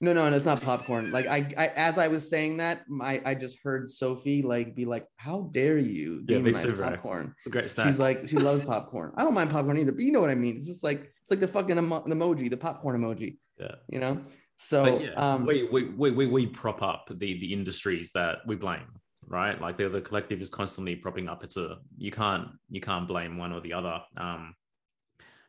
No, 0.00 0.12
no, 0.12 0.28
no, 0.28 0.36
it's 0.36 0.44
not 0.44 0.60
popcorn. 0.62 1.10
Like 1.10 1.26
I, 1.26 1.50
I 1.56 1.66
as 1.68 1.96
I 1.98 2.08
was 2.08 2.28
saying 2.28 2.58
that, 2.58 2.82
I, 3.00 3.20
I 3.24 3.34
just 3.34 3.58
heard 3.62 3.88
Sophie 3.88 4.42
like 4.42 4.74
be 4.74 4.84
like, 4.84 5.06
"How 5.16 5.48
dare 5.52 5.78
you 5.78 6.22
Yeah, 6.28 6.38
demonize 6.38 6.62
too, 6.62 6.76
popcorn?" 6.76 7.34
It's 7.38 7.46
a 7.46 7.50
great 7.50 7.70
snack. 7.70 7.86
She's 7.86 7.98
like, 7.98 8.28
she 8.28 8.36
loves 8.36 8.66
popcorn. 8.66 9.12
I 9.16 9.22
don't 9.22 9.34
mind 9.34 9.50
popcorn 9.50 9.78
either, 9.78 9.92
but 9.92 10.02
you 10.02 10.12
know 10.12 10.20
what 10.20 10.30
I 10.30 10.34
mean. 10.34 10.56
It's 10.56 10.66
just 10.66 10.84
like 10.84 11.10
it's 11.22 11.30
like 11.30 11.40
the 11.40 11.48
fucking 11.48 11.78
emo- 11.78 12.04
emoji, 12.04 12.50
the 12.50 12.56
popcorn 12.56 13.00
emoji. 13.00 13.38
yeah. 13.58 13.76
You 13.88 14.00
know. 14.00 14.22
So 14.58 15.00
yeah, 15.00 15.12
um, 15.16 15.44
we, 15.44 15.68
we, 15.70 15.84
we, 15.84 16.10
we, 16.10 16.26
we 16.26 16.46
prop 16.46 16.82
up 16.82 17.08
the, 17.10 17.38
the 17.38 17.52
industries 17.52 18.10
that 18.12 18.38
we 18.46 18.56
blame, 18.56 18.86
right? 19.26 19.60
Like 19.60 19.76
the, 19.76 19.88
the 19.90 20.00
collective 20.00 20.40
is 20.40 20.48
constantly 20.48 20.96
propping 20.96 21.28
up. 21.28 21.44
It's 21.44 21.58
a, 21.58 21.76
you 21.98 22.10
can't, 22.10 22.48
you 22.70 22.80
can't 22.80 23.06
blame 23.06 23.36
one 23.36 23.52
or 23.52 23.60
the 23.60 23.74
other. 23.74 24.00
Um, 24.16 24.54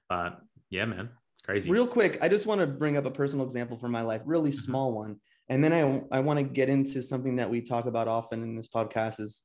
but 0.10 0.41
yeah, 0.70 0.84
man, 0.86 1.10
crazy. 1.48 1.72
real 1.72 1.88
quick, 1.88 2.20
I 2.22 2.28
just 2.28 2.45
want 2.45 2.62
to 2.62 2.68
bring 2.68 2.98
up 2.98 3.06
a 3.06 3.12
personal 3.12 3.45
example 3.45 3.78
from 3.78 3.91
my 3.91 4.02
life, 4.02 4.22
really 4.26 4.52
Mhm. 4.52 4.56
small 4.56 4.93
one, 4.93 5.20
and 5.50 5.64
then 5.64 5.74
I 5.74 6.04
I 6.18 6.20
want 6.20 6.38
to 6.39 6.43
get 6.43 6.70
into 6.70 7.02
something 7.02 7.36
that 7.38 7.50
we 7.50 7.62
talk 7.62 7.86
about 7.86 8.08
often 8.08 8.43
in 8.43 8.56
this 8.56 8.68
podcast 8.68 9.20
is 9.20 9.43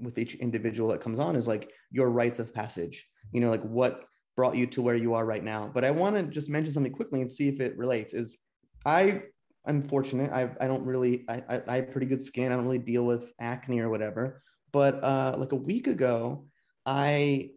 with 0.00 0.18
each 0.18 0.34
individual 0.36 0.88
that 0.90 1.00
comes 1.02 1.18
on 1.18 1.36
is 1.36 1.46
like 1.46 1.70
your 1.90 2.08
rites 2.10 2.38
of 2.38 2.54
passage. 2.54 3.06
You 3.32 3.40
know, 3.40 3.50
like 3.50 3.62
what 3.62 4.04
brought 4.36 4.56
you 4.56 4.66
to 4.66 4.80
where 4.82 4.96
you 4.96 5.12
are 5.14 5.26
right 5.26 5.44
now. 5.44 5.70
But 5.72 5.84
I 5.84 5.90
want 5.90 6.16
to 6.16 6.22
just 6.22 6.48
mention 6.48 6.72
something 6.72 6.92
quickly 6.92 7.20
and 7.20 7.30
see 7.30 7.48
if 7.48 7.60
it 7.60 7.76
relates. 7.76 8.14
Is 8.14 8.38
I 8.86 9.22
I'm 9.66 9.82
fortunate. 9.82 10.30
I 10.32 10.50
I 10.60 10.66
don't 10.66 10.86
really 10.86 11.24
I 11.28 11.42
I, 11.48 11.62
I 11.68 11.76
have 11.76 11.90
pretty 11.90 12.06
good 12.06 12.22
skin. 12.22 12.50
I 12.50 12.56
don't 12.56 12.64
really 12.64 12.78
deal 12.78 13.04
with 13.04 13.30
acne 13.38 13.80
or 13.80 13.90
whatever. 13.90 14.42
But 14.72 15.04
uh, 15.04 15.34
like 15.36 15.52
a 15.52 15.56
week 15.56 15.86
ago, 15.86 16.46
I 16.86 17.50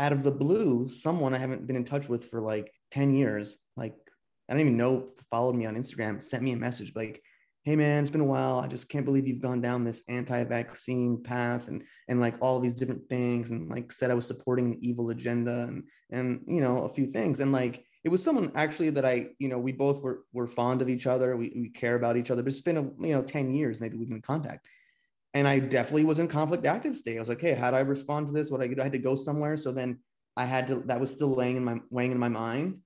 out 0.00 0.12
of 0.12 0.24
the 0.24 0.32
blue, 0.32 0.88
someone 0.88 1.34
I 1.34 1.38
haven't 1.38 1.66
been 1.68 1.76
in 1.76 1.84
touch 1.84 2.08
with 2.08 2.28
for 2.28 2.40
like 2.42 2.72
10 2.90 3.14
years, 3.14 3.58
like 3.76 3.94
I 4.48 4.54
don't 4.54 4.60
even 4.60 4.76
know, 4.76 5.08
followed 5.30 5.54
me 5.54 5.66
on 5.66 5.76
Instagram, 5.76 6.22
sent 6.22 6.42
me 6.42 6.52
a 6.52 6.56
message 6.56 6.92
like, 6.96 7.22
hey 7.64 7.76
man, 7.76 8.02
it's 8.02 8.10
been 8.10 8.22
a 8.22 8.24
while. 8.24 8.60
I 8.60 8.66
just 8.66 8.88
can't 8.88 9.04
believe 9.04 9.26
you've 9.26 9.42
gone 9.42 9.60
down 9.60 9.84
this 9.84 10.02
anti-vaccine 10.08 11.22
path 11.22 11.68
and 11.68 11.82
and 12.08 12.20
like 12.20 12.34
all 12.40 12.60
these 12.60 12.74
different 12.74 13.08
things 13.08 13.50
and 13.50 13.68
like 13.68 13.92
said 13.92 14.10
I 14.10 14.14
was 14.14 14.26
supporting 14.26 14.70
the 14.70 14.88
evil 14.88 15.10
agenda 15.10 15.64
and 15.64 15.84
and 16.10 16.42
you 16.46 16.60
know 16.60 16.78
a 16.78 16.94
few 16.94 17.06
things. 17.06 17.40
And 17.40 17.52
like 17.52 17.84
it 18.04 18.08
was 18.08 18.22
someone 18.22 18.52
actually 18.54 18.90
that 18.90 19.04
I, 19.04 19.26
you 19.38 19.48
know, 19.48 19.58
we 19.58 19.72
both 19.72 20.00
were 20.00 20.24
were 20.32 20.46
fond 20.46 20.80
of 20.80 20.88
each 20.88 21.06
other. 21.06 21.36
We, 21.36 21.52
we 21.54 21.68
care 21.68 21.96
about 21.96 22.16
each 22.16 22.30
other, 22.30 22.42
but 22.42 22.52
it's 22.52 22.62
been 22.62 22.78
a 22.78 22.82
you 23.06 23.12
know 23.12 23.22
10 23.22 23.50
years, 23.54 23.80
maybe 23.80 23.98
we've 23.98 24.08
been 24.08 24.16
in 24.16 24.22
contact 24.22 24.66
and 25.34 25.46
I 25.46 25.58
definitely 25.58 26.04
was 26.04 26.18
in 26.18 26.28
conflict 26.28 26.66
active 26.66 26.96
state. 26.96 27.16
I 27.16 27.20
was 27.20 27.28
like, 27.28 27.40
hey, 27.40 27.54
how 27.54 27.70
do 27.70 27.76
I 27.76 27.80
respond 27.80 28.26
to 28.26 28.32
this? 28.32 28.50
What 28.50 28.62
I, 28.62 28.74
I 28.78 28.82
had 28.82 28.92
to 28.92 28.98
go 28.98 29.14
somewhere. 29.14 29.56
So 29.56 29.72
then 29.72 29.98
I 30.38 30.44
had 30.44 30.68
to, 30.68 30.76
that 30.86 31.00
was 31.00 31.10
still 31.10 31.34
laying 31.34 31.56
in 31.56 31.64
my, 31.64 31.80
weighing 31.90 32.12
in 32.12 32.18
my 32.18 32.28
mind. 32.28 32.78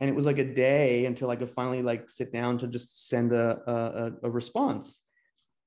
And 0.00 0.10
it 0.10 0.16
was 0.16 0.26
like 0.26 0.38
a 0.38 0.44
day 0.44 1.06
until 1.06 1.30
I 1.30 1.36
could 1.36 1.50
finally 1.50 1.80
like 1.80 2.10
sit 2.10 2.32
down 2.32 2.58
to 2.58 2.66
just 2.66 3.08
send 3.08 3.32
a, 3.32 3.62
a, 3.70 4.26
a 4.26 4.30
response. 4.30 5.00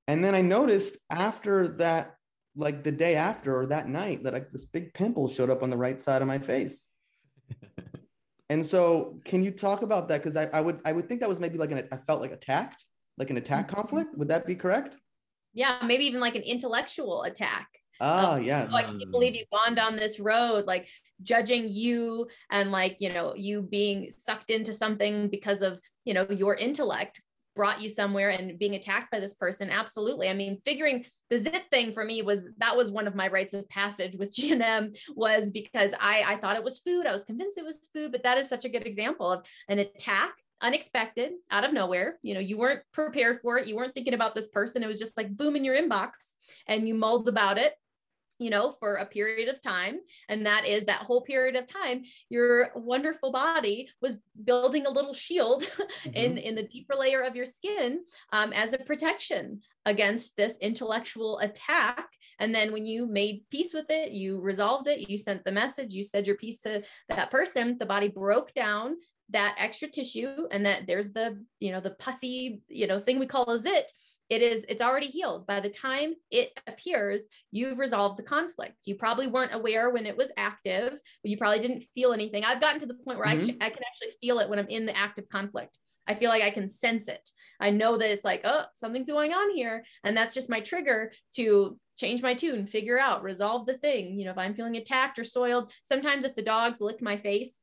And 0.06 0.24
then 0.24 0.34
I 0.34 0.42
noticed 0.42 0.98
after 1.10 1.66
that, 1.78 2.14
like 2.54 2.84
the 2.84 2.92
day 2.92 3.14
after 3.14 3.58
or 3.58 3.66
that 3.66 3.88
night 3.88 4.22
that 4.24 4.34
like 4.34 4.50
this 4.52 4.66
big 4.66 4.92
pimple 4.92 5.28
showed 5.28 5.50
up 5.50 5.62
on 5.62 5.70
the 5.70 5.76
right 5.76 5.98
side 5.98 6.20
of 6.20 6.28
my 6.28 6.38
face. 6.38 6.88
and 8.50 8.64
so 8.64 9.18
can 9.24 9.42
you 9.42 9.50
talk 9.50 9.82
about 9.82 10.08
that? 10.08 10.22
Cause 10.22 10.36
I, 10.36 10.44
I 10.52 10.60
would, 10.60 10.80
I 10.84 10.92
would 10.92 11.08
think 11.08 11.20
that 11.20 11.28
was 11.28 11.40
maybe 11.40 11.58
like 11.58 11.72
an, 11.72 11.88
I 11.90 11.96
felt 11.96 12.20
like 12.20 12.32
attacked, 12.32 12.84
like 13.18 13.30
an 13.30 13.38
attack 13.38 13.66
mm-hmm. 13.66 13.76
conflict. 13.76 14.16
Would 14.18 14.28
that 14.28 14.46
be 14.46 14.54
correct? 14.54 14.96
Yeah, 15.54 15.78
maybe 15.84 16.04
even 16.04 16.20
like 16.20 16.36
an 16.36 16.42
intellectual 16.42 17.22
attack. 17.22 17.68
Ah, 18.00 18.34
Um, 18.34 18.42
yes. 18.42 18.70
So 18.70 18.76
I 18.76 18.82
can't 18.82 19.10
believe 19.10 19.34
you've 19.34 19.50
gone 19.50 19.74
down 19.74 19.96
this 19.96 20.18
road, 20.18 20.66
like 20.66 20.88
judging 21.22 21.68
you 21.68 22.28
and 22.50 22.72
like, 22.72 22.96
you 23.00 23.12
know, 23.12 23.34
you 23.36 23.62
being 23.62 24.10
sucked 24.10 24.50
into 24.50 24.72
something 24.72 25.28
because 25.28 25.62
of, 25.62 25.80
you 26.04 26.14
know, 26.14 26.26
your 26.30 26.54
intellect 26.54 27.20
brought 27.56 27.82
you 27.82 27.88
somewhere 27.88 28.30
and 28.30 28.58
being 28.58 28.74
attacked 28.74 29.10
by 29.10 29.20
this 29.20 29.34
person. 29.34 29.70
Absolutely. 29.70 30.28
I 30.28 30.34
mean, 30.34 30.62
figuring 30.64 31.04
the 31.28 31.38
zit 31.38 31.64
thing 31.70 31.92
for 31.92 32.04
me 32.04 32.22
was 32.22 32.44
that 32.58 32.76
was 32.76 32.90
one 32.90 33.06
of 33.06 33.14
my 33.14 33.28
rites 33.28 33.54
of 33.54 33.68
passage 33.68 34.16
with 34.16 34.34
GNM 34.36 34.96
was 35.14 35.50
because 35.50 35.92
I, 36.00 36.24
I 36.26 36.36
thought 36.36 36.56
it 36.56 36.64
was 36.64 36.78
food. 36.80 37.06
I 37.06 37.12
was 37.12 37.24
convinced 37.24 37.58
it 37.58 37.64
was 37.64 37.86
food, 37.92 38.12
but 38.12 38.22
that 38.22 38.38
is 38.38 38.48
such 38.48 38.64
a 38.64 38.68
good 38.68 38.86
example 38.86 39.30
of 39.30 39.44
an 39.68 39.78
attack 39.78 40.32
unexpected 40.62 41.32
out 41.50 41.64
of 41.64 41.72
nowhere 41.72 42.18
you 42.22 42.34
know 42.34 42.40
you 42.40 42.58
weren't 42.58 42.82
prepared 42.92 43.40
for 43.40 43.56
it 43.56 43.66
you 43.66 43.74
weren't 43.74 43.94
thinking 43.94 44.12
about 44.12 44.34
this 44.34 44.48
person 44.48 44.82
it 44.82 44.86
was 44.86 44.98
just 44.98 45.16
like 45.16 45.34
boom 45.34 45.56
in 45.56 45.64
your 45.64 45.74
inbox 45.74 46.10
and 46.66 46.86
you 46.86 46.94
mulled 46.94 47.28
about 47.28 47.56
it 47.56 47.72
you 48.40 48.50
know 48.50 48.74
for 48.80 48.96
a 48.96 49.06
period 49.06 49.48
of 49.48 49.62
time. 49.62 49.98
And 50.28 50.46
that 50.46 50.66
is 50.66 50.84
that 50.84 51.02
whole 51.02 51.22
period 51.22 51.54
of 51.56 51.68
time 51.68 52.02
your 52.28 52.70
wonderful 52.74 53.30
body 53.30 53.88
was 54.00 54.16
building 54.44 54.86
a 54.86 54.90
little 54.90 55.14
shield 55.14 55.70
in 56.14 56.38
in 56.38 56.54
the 56.54 56.64
deeper 56.64 56.94
layer 56.94 57.20
of 57.20 57.36
your 57.36 57.46
skin 57.46 58.00
um, 58.32 58.52
as 58.52 58.72
a 58.72 58.78
protection 58.78 59.60
against 59.86 60.36
this 60.36 60.56
intellectual 60.60 61.38
attack. 61.38 62.08
And 62.38 62.54
then 62.54 62.72
when 62.72 62.86
you 62.86 63.06
made 63.06 63.44
peace 63.50 63.72
with 63.74 63.86
it 63.90 64.12
you 64.12 64.40
resolved 64.40 64.88
it 64.88 65.08
you 65.08 65.18
sent 65.18 65.44
the 65.44 65.52
message 65.52 65.92
you 65.92 66.02
said 66.02 66.26
your 66.26 66.36
piece 66.36 66.60
to 66.60 66.82
that 67.08 67.30
person 67.30 67.76
the 67.78 67.86
body 67.86 68.08
broke 68.08 68.54
down 68.54 68.96
that 69.30 69.54
extra 69.58 69.88
tissue 69.88 70.46
and 70.50 70.66
that 70.66 70.86
there's 70.86 71.12
the 71.12 71.42
you 71.60 71.72
know 71.72 71.80
the 71.80 71.90
pussy 71.90 72.60
you 72.68 72.86
know 72.86 73.00
thing 73.00 73.18
we 73.18 73.26
call 73.26 73.48
a 73.50 73.58
zit 73.58 73.90
it 74.30 74.42
is 74.42 74.64
it's 74.68 74.82
already 74.82 75.08
healed. 75.08 75.46
By 75.46 75.60
the 75.60 75.70
time 75.70 76.14
it 76.30 76.58
appears 76.66 77.26
you've 77.50 77.78
resolved 77.78 78.18
the 78.18 78.22
conflict. 78.22 78.76
You 78.86 78.94
probably 78.96 79.26
weren't 79.26 79.54
aware 79.54 79.90
when 79.90 80.06
it 80.06 80.16
was 80.16 80.32
active 80.36 80.98
you 81.22 81.36
probably 81.36 81.58
didn't 81.60 81.84
feel 81.94 82.12
anything. 82.12 82.44
I've 82.44 82.60
gotten 82.60 82.80
to 82.80 82.86
the 82.86 82.94
point 82.94 83.18
where 83.18 83.26
I, 83.26 83.32
Mhm. 83.34 83.36
actually, 83.36 83.56
I 83.60 83.70
can 83.70 83.82
actually 83.84 84.14
feel 84.20 84.38
it 84.38 84.48
when 84.48 84.58
i'm 84.58 84.68
in 84.68 84.86
the 84.86 84.96
active 84.96 85.28
conflict. 85.28 85.78
I 86.06 86.14
feel 86.14 86.30
like 86.30 86.42
i 86.42 86.50
can 86.50 86.68
sense 86.68 87.08
it. 87.08 87.28
I 87.60 87.70
know 87.70 87.98
that 87.98 88.10
it's 88.10 88.24
like 88.24 88.42
oh 88.44 88.64
something's 88.74 89.08
going 89.10 89.32
on 89.32 89.54
here. 89.54 89.84
And 90.04 90.16
that's 90.16 90.34
just 90.34 90.50
my 90.50 90.60
trigger 90.60 91.12
to 91.36 91.78
change 91.96 92.22
my 92.22 92.34
tune 92.34 92.66
figure 92.66 92.98
out 92.98 93.22
resolve 93.22 93.66
the 93.66 93.78
thing. 93.78 94.18
You 94.18 94.24
know 94.24 94.30
if 94.32 94.38
i'm 94.38 94.54
feeling 94.54 94.76
attacked 94.76 95.18
or 95.18 95.24
soiled 95.24 95.72
sometimes 95.86 96.24
if 96.24 96.34
the 96.34 96.42
dogs 96.42 96.80
lick 96.80 97.02
my 97.02 97.16
face 97.16 97.59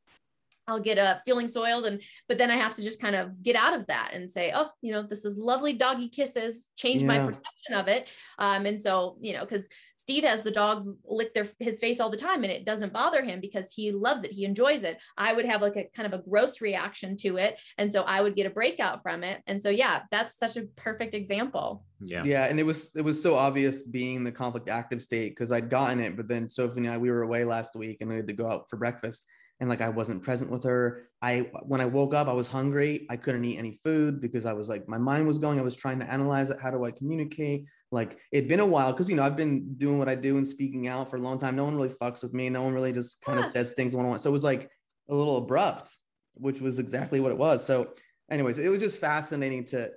I'll 0.67 0.79
get 0.79 0.97
a 0.97 1.21
feeling 1.25 1.47
soiled 1.47 1.85
and 1.85 2.01
but 2.27 2.37
then 2.37 2.51
I 2.51 2.57
have 2.57 2.75
to 2.75 2.83
just 2.83 3.01
kind 3.01 3.15
of 3.15 3.41
get 3.41 3.55
out 3.55 3.73
of 3.73 3.87
that 3.87 4.11
and 4.13 4.29
say, 4.29 4.51
oh, 4.53 4.69
you 4.81 4.91
know, 4.91 5.03
this 5.03 5.25
is 5.25 5.37
lovely 5.37 5.73
doggy 5.73 6.09
kisses, 6.09 6.67
change 6.75 7.03
my 7.03 7.19
perception 7.19 7.73
of 7.73 7.87
it. 7.87 8.09
Um, 8.37 8.65
and 8.65 8.79
so, 8.79 9.17
you 9.21 9.33
know, 9.33 9.41
because 9.41 9.67
Steve 9.95 10.23
has 10.23 10.41
the 10.41 10.51
dogs 10.51 10.89
lick 11.05 11.33
their 11.33 11.47
his 11.59 11.79
face 11.79 11.99
all 11.99 12.09
the 12.09 12.17
time 12.17 12.43
and 12.43 12.51
it 12.51 12.65
doesn't 12.65 12.93
bother 12.93 13.23
him 13.23 13.41
because 13.41 13.73
he 13.73 13.91
loves 13.91 14.23
it, 14.23 14.31
he 14.31 14.45
enjoys 14.45 14.83
it. 14.83 15.01
I 15.17 15.33
would 15.33 15.45
have 15.45 15.61
like 15.61 15.75
a 15.75 15.89
kind 15.95 16.11
of 16.11 16.17
a 16.17 16.23
gross 16.23 16.61
reaction 16.61 17.17
to 17.17 17.37
it. 17.37 17.59
And 17.77 17.91
so 17.91 18.03
I 18.03 18.21
would 18.21 18.35
get 18.35 18.47
a 18.47 18.49
breakout 18.49 19.03
from 19.03 19.23
it. 19.23 19.41
And 19.47 19.61
so 19.61 19.69
yeah, 19.69 20.03
that's 20.11 20.37
such 20.37 20.57
a 20.57 20.63
perfect 20.75 21.13
example. 21.13 21.83
Yeah. 21.99 22.21
yeah 22.23 22.45
and 22.45 22.59
it 22.59 22.63
was 22.63 22.91
it 22.95 23.01
was 23.01 23.19
so 23.19 23.33
obvious 23.33 23.81
being 23.81 24.23
the 24.23 24.31
conflict 24.31 24.69
active 24.69 25.01
state 25.01 25.29
because 25.29 25.51
i'd 25.51 25.67
gotten 25.67 25.99
it 25.99 26.15
but 26.15 26.27
then 26.27 26.47
sophie 26.47 26.81
and 26.81 26.87
i 26.87 26.95
we 26.95 27.09
were 27.09 27.23
away 27.23 27.43
last 27.43 27.75
week 27.75 27.97
and 28.01 28.09
we 28.11 28.17
had 28.17 28.27
to 28.27 28.33
go 28.33 28.47
out 28.47 28.69
for 28.69 28.77
breakfast 28.77 29.23
and 29.59 29.69
like 29.69 29.81
i 29.81 29.89
wasn't 29.89 30.23
present 30.23 30.51
with 30.51 30.63
her. 30.63 31.03
I 31.21 31.49
when 31.63 31.81
i 31.81 31.85
woke 31.85 32.13
up 32.13 32.27
i 32.27 32.33
was 32.33 32.47
hungry. 32.47 33.07
I 33.09 33.17
couldn't 33.17 33.43
eat 33.45 33.57
any 33.57 33.79
food 33.83 34.21
because 34.21 34.45
i 34.45 34.53
was 34.53 34.69
like 34.69 34.87
my 34.87 34.97
mind 34.97 35.27
was 35.27 35.39
going. 35.39 35.59
I 35.59 35.63
was 35.63 35.75
trying 35.75 35.99
to 35.99 36.11
analyze 36.11 36.49
it. 36.49 36.59
How 36.61 36.71
do 36.71 36.85
i 36.85 36.91
communicate? 36.91 37.65
Like 37.91 38.19
it'd 38.31 38.49
been 38.49 38.59
a 38.59 38.65
while 38.65 38.91
because 38.91 39.09
you 39.09 39.15
know 39.15 39.23
i've 39.23 39.37
been 39.37 39.75
doing 39.77 39.97
what 39.97 40.09
i 40.09 40.15
do 40.15 40.37
and 40.37 40.45
speaking 40.45 40.87
out 40.87 41.09
for 41.09 41.15
a 41.17 41.21
long 41.21 41.39
time. 41.39 41.55
No 41.55 41.63
one 41.63 41.75
really 41.75 41.89
fucks 41.89 42.21
with 42.21 42.33
me. 42.33 42.49
No 42.49 42.61
one 42.63 42.73
really 42.73 42.93
just 42.93 43.21
kind 43.21 43.39
of 43.39 43.45
Yeah. 43.45 43.51
says 43.51 43.73
things 43.73 43.95
one 43.95 44.05
on 44.05 44.11
one 44.11 44.19
so 44.19 44.29
it 44.29 44.33
was 44.33 44.43
like 44.43 44.69
a 45.09 45.15
little 45.15 45.37
abrupt 45.37 45.89
which 46.35 46.61
was 46.61 46.77
exactly 46.77 47.19
what 47.19 47.31
it 47.31 47.37
was. 47.37 47.65
So 47.65 47.93
anyways 48.29 48.59
it 48.59 48.69
was 48.69 48.81
just 48.81 48.97
fascinating 48.97 49.65
to 49.67 49.89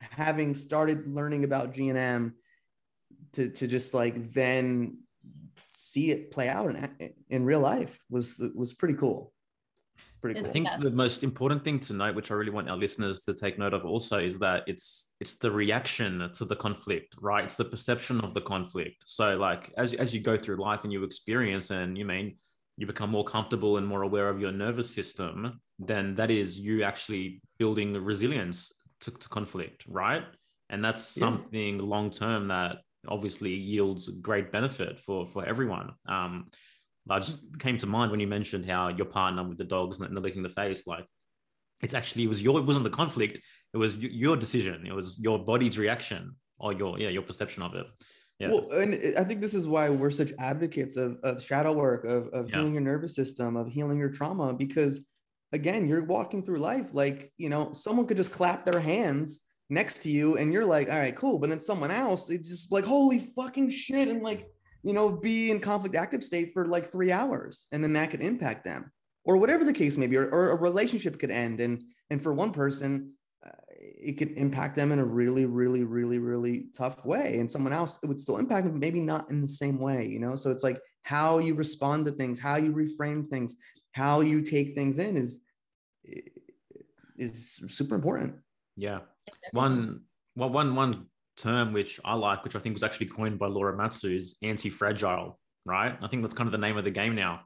having 0.00 0.54
started 0.54 1.06
learning 1.08 1.44
about 1.44 1.72
GNM 1.72 2.32
to, 3.32 3.48
to 3.48 3.66
just 3.66 3.94
like 3.94 4.32
then 4.34 4.98
see 5.74 6.10
it 6.10 6.30
play 6.30 6.48
out 6.48 6.70
in, 6.70 7.12
in 7.28 7.44
real 7.44 7.60
life 7.60 7.98
was 8.10 8.42
was 8.54 8.72
pretty 8.72 8.94
cool. 8.94 9.32
Pretty 10.20 10.40
cool. 10.40 10.48
I 10.48 10.52
think 10.52 10.68
the 10.78 10.90
most 10.90 11.22
important 11.22 11.62
thing 11.62 11.78
to 11.80 11.92
note, 11.92 12.14
which 12.14 12.30
I 12.30 12.34
really 12.34 12.50
want 12.50 12.70
our 12.70 12.76
listeners 12.76 13.22
to 13.22 13.34
take 13.34 13.58
note 13.58 13.74
of 13.74 13.84
also, 13.84 14.18
is 14.18 14.38
that 14.38 14.62
it's 14.66 15.10
it's 15.20 15.34
the 15.34 15.50
reaction 15.50 16.30
to 16.32 16.44
the 16.44 16.56
conflict, 16.56 17.14
right? 17.20 17.44
It's 17.44 17.56
the 17.56 17.66
perception 17.66 18.20
of 18.20 18.32
the 18.32 18.40
conflict. 18.40 19.02
So 19.04 19.36
like 19.36 19.72
as 19.76 19.92
as 19.94 20.14
you 20.14 20.20
go 20.20 20.36
through 20.36 20.56
life 20.56 20.80
and 20.84 20.92
you 20.92 21.04
experience 21.04 21.70
and 21.70 21.98
you 21.98 22.04
mean 22.04 22.36
you 22.76 22.86
become 22.86 23.10
more 23.10 23.24
comfortable 23.24 23.76
and 23.76 23.86
more 23.86 24.02
aware 24.02 24.28
of 24.28 24.40
your 24.40 24.50
nervous 24.50 24.92
system, 24.92 25.60
then 25.78 26.14
that 26.16 26.30
is 26.30 26.58
you 26.58 26.82
actually 26.82 27.40
building 27.58 27.92
the 27.92 28.00
resilience 28.00 28.72
to, 29.00 29.10
to 29.12 29.28
conflict, 29.28 29.84
right? 29.86 30.24
And 30.70 30.84
that's 30.84 31.16
yeah. 31.16 31.20
something 31.20 31.78
long 31.78 32.10
term 32.10 32.48
that 32.48 32.78
obviously 33.08 33.52
yields 33.52 34.08
great 34.08 34.52
benefit 34.52 35.00
for 35.00 35.26
for 35.26 35.44
everyone. 35.44 35.92
Um, 36.08 36.46
I 37.08 37.18
just 37.18 37.58
came 37.58 37.76
to 37.78 37.86
mind 37.86 38.10
when 38.10 38.20
you 38.20 38.26
mentioned 38.26 38.64
how 38.64 38.88
your 38.88 39.06
partner 39.06 39.46
with 39.46 39.58
the 39.58 39.64
dogs 39.64 40.00
and 40.00 40.16
the 40.16 40.20
licking 40.20 40.42
the 40.42 40.48
face, 40.48 40.86
like 40.86 41.06
it's 41.82 41.94
actually 41.94 42.24
it 42.24 42.28
was 42.28 42.42
your 42.42 42.58
it 42.58 42.64
wasn't 42.64 42.84
the 42.84 42.90
conflict, 42.90 43.40
it 43.72 43.76
was 43.76 43.96
your 43.96 44.36
decision, 44.36 44.86
it 44.86 44.94
was 44.94 45.18
your 45.18 45.38
body's 45.38 45.78
reaction 45.78 46.34
or 46.58 46.72
your 46.72 46.98
yeah 46.98 47.08
your 47.08 47.22
perception 47.22 47.62
of 47.62 47.74
it. 47.74 47.86
Yeah. 48.40 48.48
Well, 48.50 48.68
and 48.72 49.16
I 49.16 49.22
think 49.22 49.40
this 49.40 49.54
is 49.54 49.68
why 49.68 49.88
we're 49.88 50.10
such 50.10 50.32
advocates 50.40 50.96
of, 50.96 51.18
of 51.22 51.40
shadow 51.40 51.72
work, 51.72 52.04
of, 52.04 52.28
of 52.28 52.50
yeah. 52.50 52.56
healing 52.56 52.74
your 52.74 52.82
nervous 52.82 53.14
system, 53.14 53.56
of 53.56 53.68
healing 53.68 53.98
your 53.98 54.08
trauma, 54.08 54.52
because 54.52 55.04
again, 55.52 55.86
you're 55.86 56.02
walking 56.02 56.42
through 56.42 56.58
life 56.58 56.88
like, 56.92 57.32
you 57.36 57.48
know, 57.48 57.72
someone 57.72 58.06
could 58.06 58.16
just 58.16 58.32
clap 58.32 58.66
their 58.66 58.80
hands 58.80 59.40
next 59.70 60.02
to 60.02 60.10
you 60.10 60.36
and 60.36 60.52
you're 60.52 60.66
like, 60.66 60.88
all 60.90 60.98
right, 60.98 61.16
cool. 61.16 61.38
But 61.38 61.50
then 61.50 61.60
someone 61.60 61.90
else, 61.90 62.30
it's 62.30 62.48
just 62.48 62.72
like, 62.72 62.84
holy 62.84 63.20
fucking 63.20 63.70
shit. 63.70 64.08
And 64.08 64.22
like, 64.22 64.48
you 64.82 64.92
know, 64.92 65.10
be 65.10 65.50
in 65.50 65.60
conflict 65.60 65.96
active 65.96 66.22
state 66.22 66.52
for 66.52 66.66
like 66.66 66.90
three 66.90 67.10
hours. 67.10 67.66
And 67.72 67.82
then 67.82 67.94
that 67.94 68.10
could 68.10 68.22
impact 68.22 68.64
them 68.64 68.92
or 69.24 69.36
whatever 69.38 69.64
the 69.64 69.72
case 69.72 69.96
may 69.96 70.06
be, 70.06 70.16
or, 70.16 70.28
or 70.28 70.50
a 70.50 70.56
relationship 70.56 71.18
could 71.18 71.30
end. 71.30 71.60
And, 71.60 71.82
and 72.10 72.22
for 72.22 72.34
one 72.34 72.52
person, 72.52 73.12
uh, 73.44 73.50
it 73.80 74.18
could 74.18 74.32
impact 74.32 74.76
them 74.76 74.92
in 74.92 74.98
a 74.98 75.04
really, 75.04 75.46
really, 75.46 75.82
really, 75.82 76.18
really 76.18 76.66
tough 76.76 77.04
way. 77.06 77.38
And 77.38 77.50
someone 77.50 77.72
else, 77.72 77.98
it 78.02 78.06
would 78.06 78.20
still 78.20 78.36
impact 78.36 78.66
them, 78.66 78.78
maybe 78.78 79.00
not 79.00 79.30
in 79.30 79.40
the 79.40 79.48
same 79.48 79.78
way, 79.78 80.06
you 80.06 80.18
know? 80.18 80.36
So 80.36 80.50
it's 80.50 80.62
like 80.62 80.78
how 81.04 81.38
you 81.38 81.54
respond 81.54 82.04
to 82.04 82.12
things, 82.12 82.38
how 82.38 82.56
you 82.56 82.72
reframe 82.72 83.28
things, 83.30 83.54
how 83.92 84.20
you 84.20 84.42
take 84.42 84.74
things 84.74 84.98
in 84.98 85.16
is, 85.16 85.40
is 87.16 87.60
super 87.68 87.94
important. 87.94 88.34
Yeah. 88.76 89.00
One, 89.52 90.02
well, 90.36 90.50
one, 90.50 90.74
one 90.74 91.06
term 91.36 91.72
which 91.72 92.00
I 92.04 92.14
like, 92.14 92.44
which 92.44 92.56
I 92.56 92.58
think 92.58 92.74
was 92.74 92.82
actually 92.82 93.06
coined 93.06 93.38
by 93.38 93.46
Laura 93.46 93.76
Matsu 93.76 94.14
is 94.14 94.36
anti-fragile, 94.42 95.38
right? 95.64 95.96
I 96.00 96.08
think 96.08 96.22
that's 96.22 96.34
kind 96.34 96.46
of 96.46 96.52
the 96.52 96.58
name 96.58 96.76
of 96.76 96.84
the 96.84 96.90
game 96.90 97.14
now. 97.14 97.42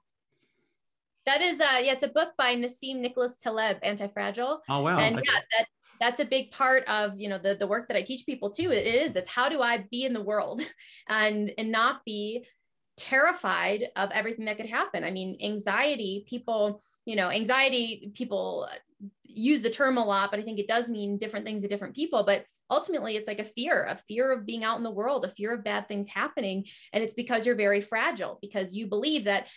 That 1.26 1.42
is, 1.42 1.60
uh, 1.60 1.80
yeah, 1.82 1.92
it's 1.92 2.04
a 2.04 2.08
book 2.08 2.30
by 2.38 2.56
Nassim 2.56 3.00
Nicholas 3.00 3.36
Taleb, 3.36 3.78
Anti-Fragile. 3.82 4.62
Oh 4.68 4.80
wow! 4.80 4.98
And 4.98 5.16
okay. 5.16 5.24
yeah, 5.30 5.40
that 5.58 5.66
that's 6.00 6.20
a 6.20 6.24
big 6.24 6.50
part 6.52 6.88
of 6.88 7.18
you 7.18 7.28
know 7.28 7.36
the 7.36 7.54
the 7.54 7.66
work 7.66 7.88
that 7.88 7.98
I 7.98 8.02
teach 8.02 8.24
people 8.24 8.50
too. 8.50 8.72
It 8.72 8.86
is 8.86 9.14
it's 9.14 9.28
how 9.28 9.50
do 9.50 9.60
I 9.60 9.84
be 9.90 10.04
in 10.04 10.14
the 10.14 10.22
world 10.22 10.62
and 11.08 11.52
and 11.58 11.70
not 11.70 12.02
be 12.06 12.46
terrified 12.96 13.88
of 13.96 14.10
everything 14.10 14.46
that 14.46 14.56
could 14.56 14.68
happen. 14.68 15.04
I 15.04 15.10
mean, 15.10 15.38
anxiety, 15.42 16.24
people, 16.26 16.82
you 17.04 17.14
know, 17.14 17.30
anxiety, 17.30 18.10
people 18.14 18.68
use 19.24 19.60
the 19.60 19.70
term 19.70 19.98
a 19.98 20.04
lot, 20.04 20.30
but 20.30 20.40
I 20.40 20.42
think 20.42 20.58
it 20.58 20.68
does 20.68 20.88
mean 20.88 21.18
different 21.18 21.46
things 21.46 21.62
to 21.62 21.68
different 21.68 21.94
people. 21.94 22.24
But 22.24 22.44
ultimately, 22.70 23.16
it's 23.16 23.28
like 23.28 23.38
a 23.38 23.44
fear, 23.44 23.84
a 23.88 23.96
fear 23.96 24.32
of 24.32 24.46
being 24.46 24.64
out 24.64 24.78
in 24.78 24.82
the 24.82 24.90
world, 24.90 25.24
a 25.24 25.28
fear 25.28 25.54
of 25.54 25.64
bad 25.64 25.86
things 25.86 26.08
happening. 26.08 26.64
And 26.92 27.04
it's 27.04 27.14
because 27.14 27.46
you're 27.46 27.54
very 27.54 27.80
fragile, 27.80 28.38
because 28.42 28.74
you 28.74 28.86
believe 28.86 29.24
that 29.24 29.48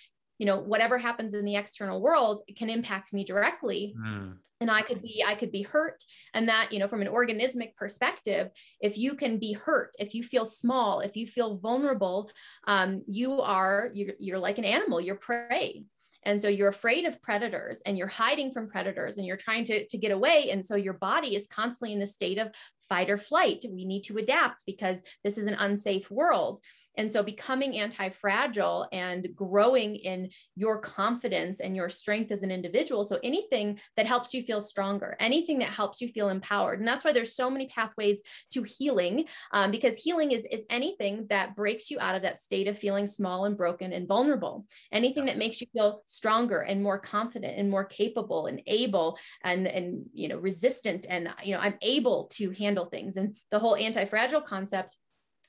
you 0.42 0.48
know 0.48 0.58
whatever 0.58 0.98
happens 0.98 1.36
in 1.36 1.46
the 1.46 1.56
external 1.56 2.02
world 2.02 2.42
can 2.58 2.68
impact 2.68 3.14
me 3.14 3.24
directly 3.24 3.94
mm. 3.96 4.34
and 4.60 4.72
i 4.72 4.82
could 4.82 5.00
be 5.00 5.24
i 5.24 5.36
could 5.36 5.52
be 5.52 5.62
hurt 5.62 6.04
and 6.34 6.50
that 6.50 6.70
you 6.72 6.80
know 6.80 6.88
from 6.88 7.04
an 7.04 7.08
organismic 7.08 7.76
perspective 7.76 8.50
if 8.82 8.98
you 8.98 9.14
can 9.14 9.38
be 9.38 9.54
hurt 9.54 9.94
if 10.00 10.16
you 10.16 10.24
feel 10.24 10.44
small 10.44 11.02
if 11.02 11.16
you 11.16 11.28
feel 11.28 11.58
vulnerable 11.58 12.32
um, 12.66 13.04
you 13.08 13.40
are 13.40 13.92
you're, 13.94 14.16
you're 14.20 14.40
like 14.40 14.58
an 14.58 14.66
animal 14.66 15.00
you're 15.00 15.14
prey 15.14 15.84
and 16.24 16.42
so 16.42 16.48
you're 16.48 16.70
afraid 16.70 17.06
of 17.06 17.22
predators 17.22 17.82
and 17.86 17.98
you're 17.98 18.08
hiding 18.08 18.52
from 18.52 18.70
predators 18.70 19.18
and 19.18 19.26
you're 19.26 19.38
trying 19.38 19.64
to, 19.66 19.86
to 19.88 19.98
get 19.98 20.12
away. 20.12 20.50
And 20.52 20.64
so 20.64 20.76
your 20.76 20.94
body 20.94 21.36
is 21.36 21.48
constantly 21.48 21.94
in 21.94 22.00
the 22.00 22.08
state 22.08 22.38
of 22.38 22.52
fight 22.88 23.10
or 23.10 23.18
flight. 23.18 23.66
We 23.70 23.86
need 23.86 24.04
to 24.04 24.18
adapt 24.18 24.64
because 24.66 25.02
this 25.24 25.38
is 25.38 25.48
an 25.48 25.56
unsafe 25.56 26.12
world. 26.12 26.60
And 26.98 27.12
so 27.12 27.24
becoming 27.24 27.78
anti 27.78 28.10
fragile 28.10 28.88
and 28.92 29.28
growing 29.36 29.96
in 29.96 30.30
your 30.56 30.80
confidence 30.80 31.60
and 31.60 31.76
your 31.76 31.90
strength 31.90 32.32
as 32.32 32.44
an 32.44 32.52
individual. 32.52 33.04
So 33.04 33.20
anything 33.24 33.80
that 33.98 34.06
helps 34.06 34.34
you 34.34 34.44
feel 34.44 34.62
stronger, 34.62 35.16
anything 35.20 35.60
that 35.60 35.70
helps 35.70 36.02
you 36.02 36.10
feel 36.10 36.30
empowered. 36.30 36.80
And 36.80 36.88
that's 36.88 37.04
why 37.04 37.14
there's 37.14 37.36
so 37.36 37.50
many 37.50 37.68
pathways 37.68 38.22
to 38.54 38.64
healing, 38.64 39.26
um, 39.52 39.72
because 39.72 39.98
healing 39.98 40.32
is, 40.32 40.46
is 40.52 40.66
anything 40.70 41.28
that 41.30 41.56
breaks 41.56 41.90
you 41.90 42.00
out 42.00 42.16
of 42.16 42.22
that 42.24 42.40
state 42.40 42.68
of 42.68 42.78
feeling 42.78 43.08
small 43.08 43.46
and 43.46 43.58
broken 43.58 43.94
and 43.94 44.08
vulnerable. 44.08 44.66
Anything 44.92 45.26
that 45.26 45.38
makes 45.38 45.62
you 45.62 45.68
feel 45.74 46.02
stronger 46.06 46.60
and 46.60 46.84
more 46.84 47.00
confident 47.00 47.58
and 47.58 47.70
more 47.70 47.86
capable 47.86 48.48
and 48.48 48.62
able 48.68 49.18
and, 49.44 49.68
and 49.68 50.06
you 50.14 50.28
know, 50.28 50.38
resistant. 50.38 51.06
And, 51.10 51.30
you 51.44 51.54
know, 51.54 51.62
I'm 51.62 51.76
able 51.82 52.26
to 52.34 52.52
handle 52.52 52.86
things. 52.86 53.18
And 53.18 53.36
the 53.52 53.60
whole 53.60 53.76
anti 53.76 54.06
fragile 54.06 54.42
concept 54.42 54.98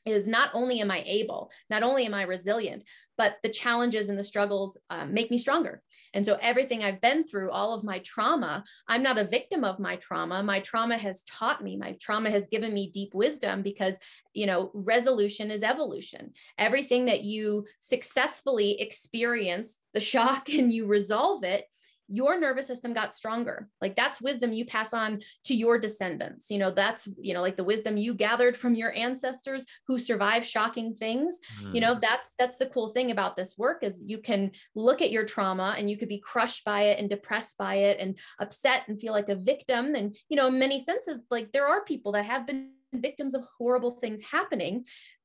is 0.04 0.26
not 0.26 0.50
only 0.54 0.80
am 0.80 0.90
I 0.90 1.02
able, 1.06 1.50
not 1.70 1.82
only 1.82 2.06
am 2.06 2.14
I 2.14 2.22
resilient, 2.22 2.84
but 3.16 3.36
the 3.42 3.48
challenges 3.48 4.08
and 4.08 4.18
the 4.18 4.24
struggles 4.24 4.78
um, 4.90 5.14
make 5.14 5.30
me 5.30 5.38
stronger. 5.38 5.82
And 6.14 6.26
so 6.26 6.38
everything 6.40 6.82
I've 6.82 7.00
been 7.00 7.24
through, 7.24 7.50
all 7.50 7.72
of 7.72 7.84
my 7.84 8.00
trauma, 8.00 8.64
I'm 8.88 9.02
not 9.02 9.18
a 9.18 9.24
victim 9.24 9.64
of 9.64 9.78
my 9.78 9.96
trauma. 9.96 10.42
My 10.42 10.60
trauma 10.60 10.96
has 10.96 11.22
taught 11.22 11.62
me, 11.62 11.76
my 11.76 11.96
trauma 12.00 12.30
has 12.30 12.48
given 12.48 12.74
me 12.74 12.90
deep 12.90 13.14
wisdom 13.14 13.62
because, 13.62 13.96
you 14.34 14.46
know, 14.46 14.70
resolution 14.74 15.50
is 15.50 15.62
evolution. 15.62 16.32
Everything 16.58 17.06
that 17.06 17.22
you 17.22 17.66
successfully 17.78 18.80
experience, 18.80 19.76
the 19.94 20.00
shock, 20.00 20.48
and 20.52 20.72
you 20.72 20.86
resolve 20.86 21.44
it 21.44 21.66
your 22.12 22.38
nervous 22.38 22.66
system 22.66 22.92
got 22.92 23.14
stronger 23.14 23.68
like 23.80 23.96
that's 23.96 24.20
wisdom 24.20 24.52
you 24.52 24.66
pass 24.66 24.92
on 24.92 25.18
to 25.44 25.54
your 25.54 25.78
descendants 25.78 26.50
you 26.50 26.58
know 26.58 26.70
that's 26.70 27.08
you 27.18 27.32
know 27.32 27.40
like 27.40 27.56
the 27.56 27.64
wisdom 27.64 27.96
you 27.96 28.12
gathered 28.12 28.54
from 28.54 28.74
your 28.74 28.94
ancestors 28.94 29.64
who 29.86 29.98
survived 29.98 30.46
shocking 30.46 30.94
things 30.94 31.38
mm. 31.62 31.74
you 31.74 31.80
know 31.80 31.94
mm. 31.94 32.00
that's 32.02 32.34
that's 32.38 32.58
the 32.58 32.66
cool 32.66 32.92
thing 32.92 33.10
about 33.10 33.34
this 33.34 33.56
work 33.56 33.82
is 33.82 34.02
you 34.06 34.18
can 34.18 34.50
look 34.74 35.00
at 35.00 35.10
your 35.10 35.24
trauma 35.24 35.74
and 35.78 35.90
you 35.90 35.96
could 35.96 36.08
be 36.08 36.18
crushed 36.18 36.64
by 36.64 36.82
it 36.82 36.98
and 36.98 37.08
depressed 37.08 37.56
by 37.56 37.76
it 37.76 37.98
and 37.98 38.18
upset 38.40 38.82
and 38.88 39.00
feel 39.00 39.14
like 39.14 39.30
a 39.30 39.34
victim 39.34 39.94
and 39.94 40.14
you 40.28 40.36
know 40.36 40.48
in 40.48 40.58
many 40.58 40.78
senses 40.78 41.18
like 41.30 41.50
there 41.52 41.66
are 41.66 41.82
people 41.84 42.12
that 42.12 42.26
have 42.26 42.46
been 42.46 42.72
victims 42.94 43.34
of 43.34 43.42
horrible 43.58 43.92
things 43.92 44.20
happening 44.22 44.84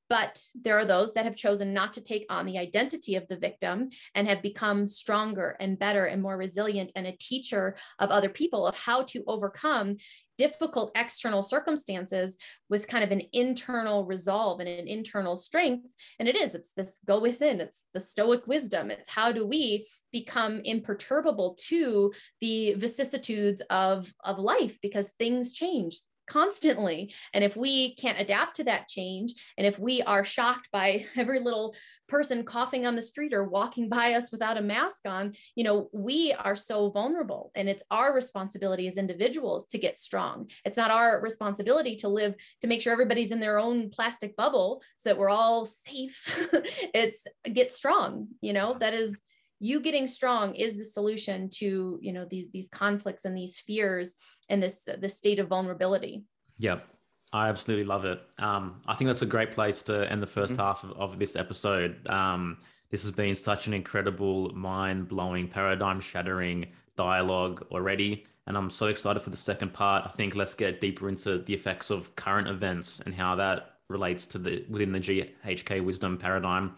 but 0.09 0.41
there 0.55 0.77
are 0.77 0.85
those 0.85 1.13
that 1.13 1.25
have 1.25 1.35
chosen 1.35 1.73
not 1.73 1.93
to 1.93 2.01
take 2.01 2.25
on 2.29 2.45
the 2.45 2.57
identity 2.57 3.15
of 3.15 3.27
the 3.27 3.37
victim 3.37 3.89
and 4.15 4.27
have 4.27 4.41
become 4.41 4.87
stronger 4.87 5.55
and 5.59 5.79
better 5.79 6.05
and 6.05 6.21
more 6.21 6.37
resilient 6.37 6.91
and 6.95 7.07
a 7.07 7.17
teacher 7.19 7.75
of 7.99 8.09
other 8.09 8.29
people 8.29 8.65
of 8.65 8.77
how 8.77 9.03
to 9.03 9.23
overcome 9.27 9.97
difficult 10.37 10.91
external 10.95 11.41
circumstances 11.41 12.37
with 12.69 12.87
kind 12.87 13.03
of 13.03 13.11
an 13.11 13.23
internal 13.33 14.05
resolve 14.05 14.59
and 14.59 14.69
an 14.69 14.87
internal 14.87 15.35
strength. 15.35 15.87
And 16.19 16.27
it 16.27 16.35
is, 16.35 16.55
it's 16.55 16.71
this 16.73 17.01
go 17.05 17.19
within, 17.19 17.59
it's 17.59 17.83
the 17.93 17.99
stoic 17.99 18.47
wisdom. 18.47 18.91
It's 18.91 19.09
how 19.09 19.31
do 19.31 19.45
we 19.45 19.87
become 20.11 20.61
imperturbable 20.63 21.57
to 21.67 22.13
the 22.39 22.75
vicissitudes 22.75 23.61
of, 23.69 24.13
of 24.23 24.39
life 24.39 24.77
because 24.81 25.11
things 25.11 25.51
change, 25.51 25.99
constantly. 26.27 27.13
And 27.33 27.43
if 27.43 27.55
we 27.55 27.95
can't 27.95 28.19
adapt 28.19 28.57
to 28.57 28.63
that 28.65 28.87
change, 28.87 29.33
and 29.57 29.65
if 29.65 29.79
we 29.79 30.01
are 30.03 30.23
shocked 30.23 30.69
by 30.71 31.05
every 31.15 31.39
little 31.39 31.75
person 32.07 32.43
coughing 32.43 32.85
on 32.85 32.95
the 32.95 33.01
street 33.01 33.33
or 33.33 33.49
walking 33.49 33.89
by 33.89 34.13
us 34.13 34.31
without 34.31 34.57
a 34.57 34.61
mask 34.61 35.01
on, 35.05 35.33
you 35.55 35.63
know, 35.63 35.89
we 35.91 36.33
are 36.33 36.55
so 36.55 36.89
vulnerable. 36.91 37.51
And 37.55 37.67
it's 37.67 37.83
our 37.91 38.13
responsibility 38.13 38.87
as 38.87 38.97
individuals 38.97 39.65
to 39.67 39.77
get 39.77 39.99
strong. 39.99 40.49
It's 40.63 40.77
not 40.77 40.91
our 40.91 41.21
responsibility 41.21 41.95
to 41.97 42.07
live 42.07 42.35
to 42.61 42.67
make 42.67 42.81
sure 42.81 42.93
everybody's 42.93 43.31
in 43.31 43.39
their 43.39 43.59
own 43.59 43.89
plastic 43.89 44.35
bubble 44.35 44.81
so 44.97 45.09
that 45.09 45.17
we're 45.17 45.29
all 45.29 45.65
safe. 45.65 46.49
it's 46.93 47.25
get 47.43 47.73
strong, 47.73 48.27
you 48.41 48.53
know, 48.53 48.77
that 48.79 48.93
is 48.93 49.19
you 49.59 49.79
getting 49.79 50.07
strong 50.07 50.53
is 50.55 50.77
the 50.77 50.85
solution 50.85 51.49
to 51.49 51.99
you 52.01 52.13
know 52.13 52.25
these 52.29 52.47
these 52.51 52.69
conflicts 52.69 53.25
and 53.25 53.35
these 53.35 53.59
fears 53.59 54.15
and 54.49 54.61
this 54.61 54.87
this 54.99 55.17
state 55.17 55.39
of 55.39 55.47
vulnerability. 55.47 56.23
Yep. 56.59 56.87
I 57.33 57.49
absolutely 57.49 57.83
love 57.83 58.05
it. 58.05 58.21
Um, 58.39 58.81
i 58.87 58.95
think 58.95 59.07
that's 59.07 59.21
a 59.21 59.25
great 59.25 59.51
place 59.51 59.83
to 59.83 60.09
end 60.09 60.23
the 60.23 60.27
1st 60.27 60.51
mm-hmm. 60.51 60.61
half 60.61 60.83
of, 60.83 60.91
of, 60.91 61.19
this 61.19 61.35
episode. 61.35 62.07
Um, 62.09 62.57
this 62.89 63.01
has 63.01 63.11
been 63.11 63.35
such 63.35 63.67
an 63.67 63.73
incredible 63.73 64.49
mind-blowing 64.55 65.49
paradigm 65.49 65.99
shattering 65.99 66.67
dialogue 66.95 67.65
already 67.69 68.25
and 68.47 68.57
i'm 68.57 68.69
so 68.69 68.87
excited 68.87 69.21
for 69.21 69.29
the 69.29 69.37
second 69.37 69.73
part. 69.73 70.03
I 70.05 70.11
think 70.11 70.35
let's 70.35 70.53
get 70.53 70.79
deeper 70.79 71.09
into 71.09 71.39
the 71.39 71.53
effects 71.53 71.89
of 71.89 72.15
current 72.15 72.47
events 72.47 73.01
and 73.05 73.13
how 73.13 73.35
that 73.35 73.73
relates 73.89 74.25
to 74.27 74.37
the 74.37 74.65
within 74.69 74.91
the 74.91 74.99
ghk 74.99 75.83
wisdom 75.83 76.17
paradigm 76.17 76.75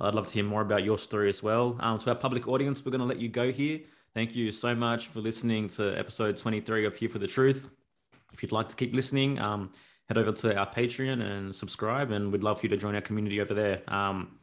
I'd 0.00 0.14
love 0.14 0.26
to 0.26 0.32
hear 0.32 0.44
more 0.44 0.62
about 0.62 0.82
your 0.82 0.96
story 0.96 1.28
as 1.28 1.42
well. 1.42 1.76
Um, 1.80 1.98
to 1.98 2.10
our 2.10 2.16
public 2.16 2.48
audience, 2.48 2.84
we're 2.84 2.90
going 2.90 3.00
to 3.00 3.06
let 3.06 3.18
you 3.18 3.28
go 3.28 3.52
here. 3.52 3.80
Thank 4.14 4.34
you 4.34 4.50
so 4.50 4.74
much 4.74 5.08
for 5.08 5.20
listening 5.20 5.68
to 5.68 5.96
episode 5.98 6.36
23 6.36 6.86
of 6.86 6.96
Here 6.96 7.08
for 7.08 7.18
the 7.18 7.26
Truth. 7.26 7.68
If 8.32 8.42
you'd 8.42 8.50
like 8.50 8.68
to 8.68 8.76
keep 8.76 8.94
listening, 8.94 9.38
um, 9.38 9.72
head 10.08 10.16
over 10.16 10.32
to 10.32 10.56
our 10.56 10.66
Patreon 10.66 11.22
and 11.22 11.54
subscribe, 11.54 12.12
and 12.12 12.32
we'd 12.32 12.42
love 12.42 12.60
for 12.60 12.66
you 12.66 12.70
to 12.70 12.78
join 12.78 12.94
our 12.94 13.02
community 13.02 13.40
over 13.42 13.52
there. 13.52 13.82
Um, 13.88 14.38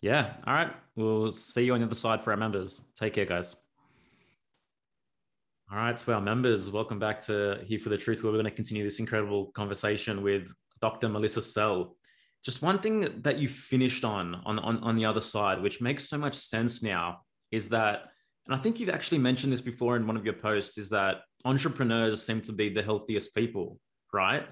yeah, 0.00 0.34
all 0.46 0.54
right. 0.54 0.72
We'll 0.96 1.32
see 1.32 1.64
you 1.64 1.74
on 1.74 1.80
the 1.80 1.86
other 1.86 1.94
side 1.94 2.22
for 2.22 2.30
our 2.30 2.36
members. 2.38 2.80
Take 2.96 3.12
care, 3.12 3.26
guys. 3.26 3.56
All 5.70 5.78
right, 5.78 5.96
to 5.98 6.14
our 6.14 6.20
members, 6.20 6.70
welcome 6.70 6.98
back 6.98 7.20
to 7.20 7.60
Here 7.66 7.78
for 7.78 7.90
the 7.90 7.98
Truth, 7.98 8.22
where 8.22 8.32
we're 8.32 8.38
going 8.38 8.50
to 8.50 8.56
continue 8.56 8.84
this 8.84 9.00
incredible 9.00 9.46
conversation 9.52 10.22
with 10.22 10.50
Dr. 10.80 11.08
Melissa 11.08 11.42
Sell. 11.42 11.96
Just 12.44 12.62
one 12.62 12.78
thing 12.78 13.22
that 13.22 13.38
you 13.38 13.48
finished 13.48 14.04
on, 14.04 14.36
on 14.44 14.58
on 14.58 14.78
on 14.78 14.96
the 14.96 15.04
other 15.04 15.20
side, 15.20 15.62
which 15.62 15.80
makes 15.80 16.08
so 16.08 16.18
much 16.18 16.34
sense 16.34 16.82
now, 16.82 17.20
is 17.50 17.68
that, 17.70 18.08
and 18.46 18.54
I 18.54 18.58
think 18.58 18.78
you've 18.78 18.90
actually 18.90 19.18
mentioned 19.18 19.52
this 19.52 19.60
before 19.62 19.96
in 19.96 20.06
one 20.06 20.16
of 20.16 20.24
your 20.24 20.34
posts, 20.34 20.76
is 20.76 20.90
that 20.90 21.22
entrepreneurs 21.44 22.22
seem 22.22 22.40
to 22.42 22.52
be 22.52 22.68
the 22.68 22.82
healthiest 22.82 23.34
people, 23.34 23.78
right? 24.12 24.46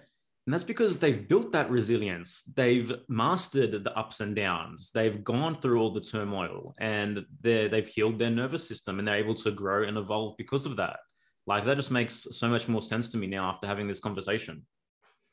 And 0.47 0.53
that's 0.53 0.65
because 0.65 0.97
they've 0.97 1.29
built 1.29 1.53
that 1.53 1.71
resilience. 1.71 2.43
They've 2.57 2.93
mastered 3.09 3.85
the 3.85 3.97
ups 3.97 4.21
and 4.21 4.35
downs. 4.35 4.91
They've 4.93 5.23
gone 5.23 5.55
through 5.55 5.81
all 5.81 5.93
the 5.93 6.01
turmoil 6.01 6.75
and 6.81 7.25
they 7.41 7.69
they've 7.69 7.87
healed 7.87 8.19
their 8.19 8.31
nervous 8.31 8.67
system 8.67 8.99
and 8.99 9.07
they're 9.07 9.25
able 9.25 9.35
to 9.35 9.53
grow 9.53 9.85
and 9.85 9.97
evolve 9.97 10.35
because 10.37 10.67
of 10.67 10.77
that. 10.77 10.99
Like 11.47 11.65
that 11.65 11.77
just 11.77 11.93
makes 11.93 12.27
so 12.31 12.49
much 12.49 12.67
more 12.69 12.83
sense 12.83 13.09
to 13.11 13.19
me 13.19 13.29
now 13.29 13.51
after 13.51 13.69
having 13.69 13.87
this 13.87 14.01
conversation. 14.01 14.67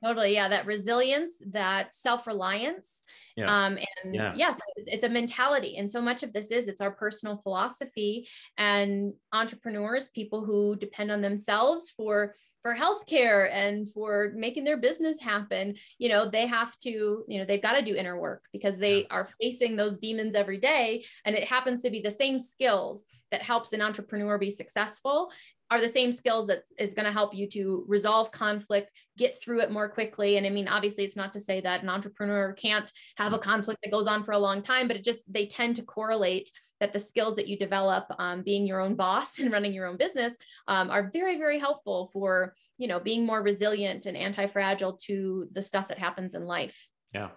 Totally. 0.04 0.34
Yeah. 0.34 0.48
That 0.48 0.66
resilience, 0.66 1.34
that 1.52 1.94
self 1.94 2.26
reliance. 2.26 3.04
Yeah. 3.36 3.46
Um, 3.46 3.78
and 4.04 4.16
yeah. 4.16 4.34
yes, 4.36 4.60
it's 4.78 5.04
a 5.04 5.10
mentality. 5.10 5.78
And 5.78 5.90
so 5.90 6.02
much 6.02 6.24
of 6.24 6.32
this 6.32 6.52
is 6.52 6.68
it's 6.68 6.82
our 6.82 6.92
personal 6.92 7.38
philosophy 7.38 8.28
and 8.58 9.14
entrepreneurs, 9.34 10.08
people 10.10 10.46
who 10.46 10.76
depend 10.78 11.12
on 11.12 11.22
themselves 11.22 11.90
for 11.90 12.34
for 12.62 12.76
healthcare 12.76 13.50
and 13.52 13.92
for 13.92 14.32
making 14.36 14.64
their 14.64 14.78
business 14.78 15.20
happen 15.20 15.76
you 15.98 16.10
know 16.10 16.30
they 16.30 16.46
have 16.46 16.78
to 16.80 17.24
you 17.28 17.40
know 17.40 17.46
they've 17.46 17.62
got 17.62 17.74
to 17.74 17.82
do 17.82 17.96
inner 17.96 18.20
work 18.20 18.44
because 18.52 18.78
they 18.78 19.00
yeah. 19.02 19.08
are 19.12 19.30
facing 19.40 19.76
those 19.76 19.98
demons 19.98 20.36
every 20.36 20.58
day 20.58 21.04
and 21.26 21.36
it 21.36 21.48
happens 21.48 21.82
to 21.82 21.90
be 21.90 22.02
the 22.02 22.12
same 22.12 22.38
skills 22.38 23.06
that 23.32 23.42
helps 23.42 23.74
an 23.74 23.82
entrepreneur 23.82 24.38
be 24.38 24.52
successful 24.52 25.32
are 25.72 25.82
the 25.82 25.88
same 25.88 26.12
skills 26.12 26.48
that 26.48 26.64
is 26.78 26.94
going 26.94 27.06
to 27.06 27.12
help 27.12 27.34
you 27.36 27.48
to 27.48 27.86
resolve 27.88 28.32
conflict, 28.32 28.90
get 29.18 29.40
through 29.40 29.62
it 29.62 29.72
more 29.72 29.88
quickly. 29.88 30.38
And 30.38 30.46
I 30.46 30.50
mean, 30.50 30.68
obviously, 30.68 31.04
it's 31.04 31.16
not 31.16 31.34
to 31.34 31.40
say 31.40 31.62
that 31.62 31.84
an 31.84 31.90
entrepreneur 31.90 32.54
can't 32.54 32.92
have 33.18 33.34
a 33.34 33.38
mm. 33.38 33.44
conflict 33.44 33.80
that 33.84 33.92
goes 33.92 34.08
on 34.08 34.24
for 34.24 34.32
a 34.32 34.40
long 34.40 34.64
time, 34.64 34.88
but 34.88 34.98
it 34.98 35.04
just 35.04 35.32
they 35.32 35.46
tend 35.46 35.76
to 35.76 35.84
correlate 35.84 36.50
that 36.80 36.94
the 36.94 37.00
skills 37.00 37.36
that 37.36 37.48
you 37.48 37.58
develop 37.58 38.06
um, 38.20 38.42
being 38.42 38.66
your 38.66 38.80
own 38.80 38.96
boss 38.96 39.40
and 39.40 39.52
running 39.52 39.74
your 39.74 39.88
own 39.88 39.98
business 39.98 40.34
um, 40.68 40.90
are 40.90 41.10
very, 41.12 41.38
very 41.38 41.60
helpful 41.60 42.10
for 42.14 42.56
you 42.78 42.88
know 42.88 43.00
being 43.00 43.26
more 43.26 43.42
resilient 43.42 44.06
and 44.06 44.16
anti-fragile 44.16 44.94
to 44.94 45.48
the 45.52 45.62
stuff 45.62 45.88
that 45.90 46.00
happens 46.00 46.36
in 46.36 46.46
life. 46.46 46.88
Yeah. 47.14 47.30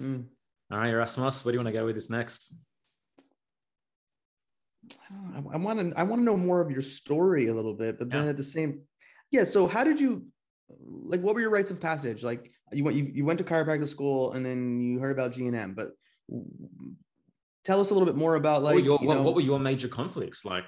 Mm. 0.00 0.24
All 0.70 0.78
right, 0.78 0.92
Yerasimos, 0.92 1.44
where 1.44 1.52
do 1.52 1.58
you 1.58 1.64
want 1.64 1.74
to 1.74 1.78
go 1.78 1.86
with 1.86 1.94
this 1.94 2.10
next? 2.10 2.54
I 5.52 5.56
want 5.56 5.78
to 5.78 5.98
I 5.98 6.02
want 6.02 6.20
to 6.20 6.24
know 6.24 6.36
more 6.36 6.60
of 6.60 6.70
your 6.70 6.82
story 6.82 7.48
a 7.48 7.54
little 7.54 7.74
bit, 7.74 7.98
but 7.98 8.10
then 8.10 8.24
yeah. 8.24 8.30
at 8.30 8.36
the 8.36 8.42
same, 8.42 8.82
yeah. 9.30 9.44
So 9.44 9.66
how 9.66 9.84
did 9.84 10.00
you 10.00 10.26
like? 10.80 11.20
What 11.20 11.34
were 11.34 11.40
your 11.40 11.50
rites 11.50 11.70
of 11.70 11.80
passage? 11.80 12.22
Like 12.22 12.50
you 12.72 12.84
went 12.84 12.96
you, 12.96 13.10
you 13.12 13.24
went 13.24 13.38
to 13.38 13.44
chiropractic 13.44 13.88
school 13.88 14.32
and 14.32 14.44
then 14.44 14.80
you 14.80 14.98
heard 14.98 15.12
about 15.12 15.32
G 15.32 15.46
and 15.46 15.56
M, 15.56 15.74
but 15.74 15.90
tell 17.68 17.80
us 17.80 17.90
a 17.90 17.92
little 17.92 18.06
bit 18.06 18.16
more 18.16 18.36
about 18.36 18.62
like 18.62 18.74
what 18.74 18.82
were 18.82 18.86
your, 18.86 18.98
you 19.02 19.08
know, 19.08 19.20
what 19.20 19.34
were 19.34 19.42
your 19.42 19.58
major 19.58 19.88
conflicts 19.88 20.46
like? 20.46 20.64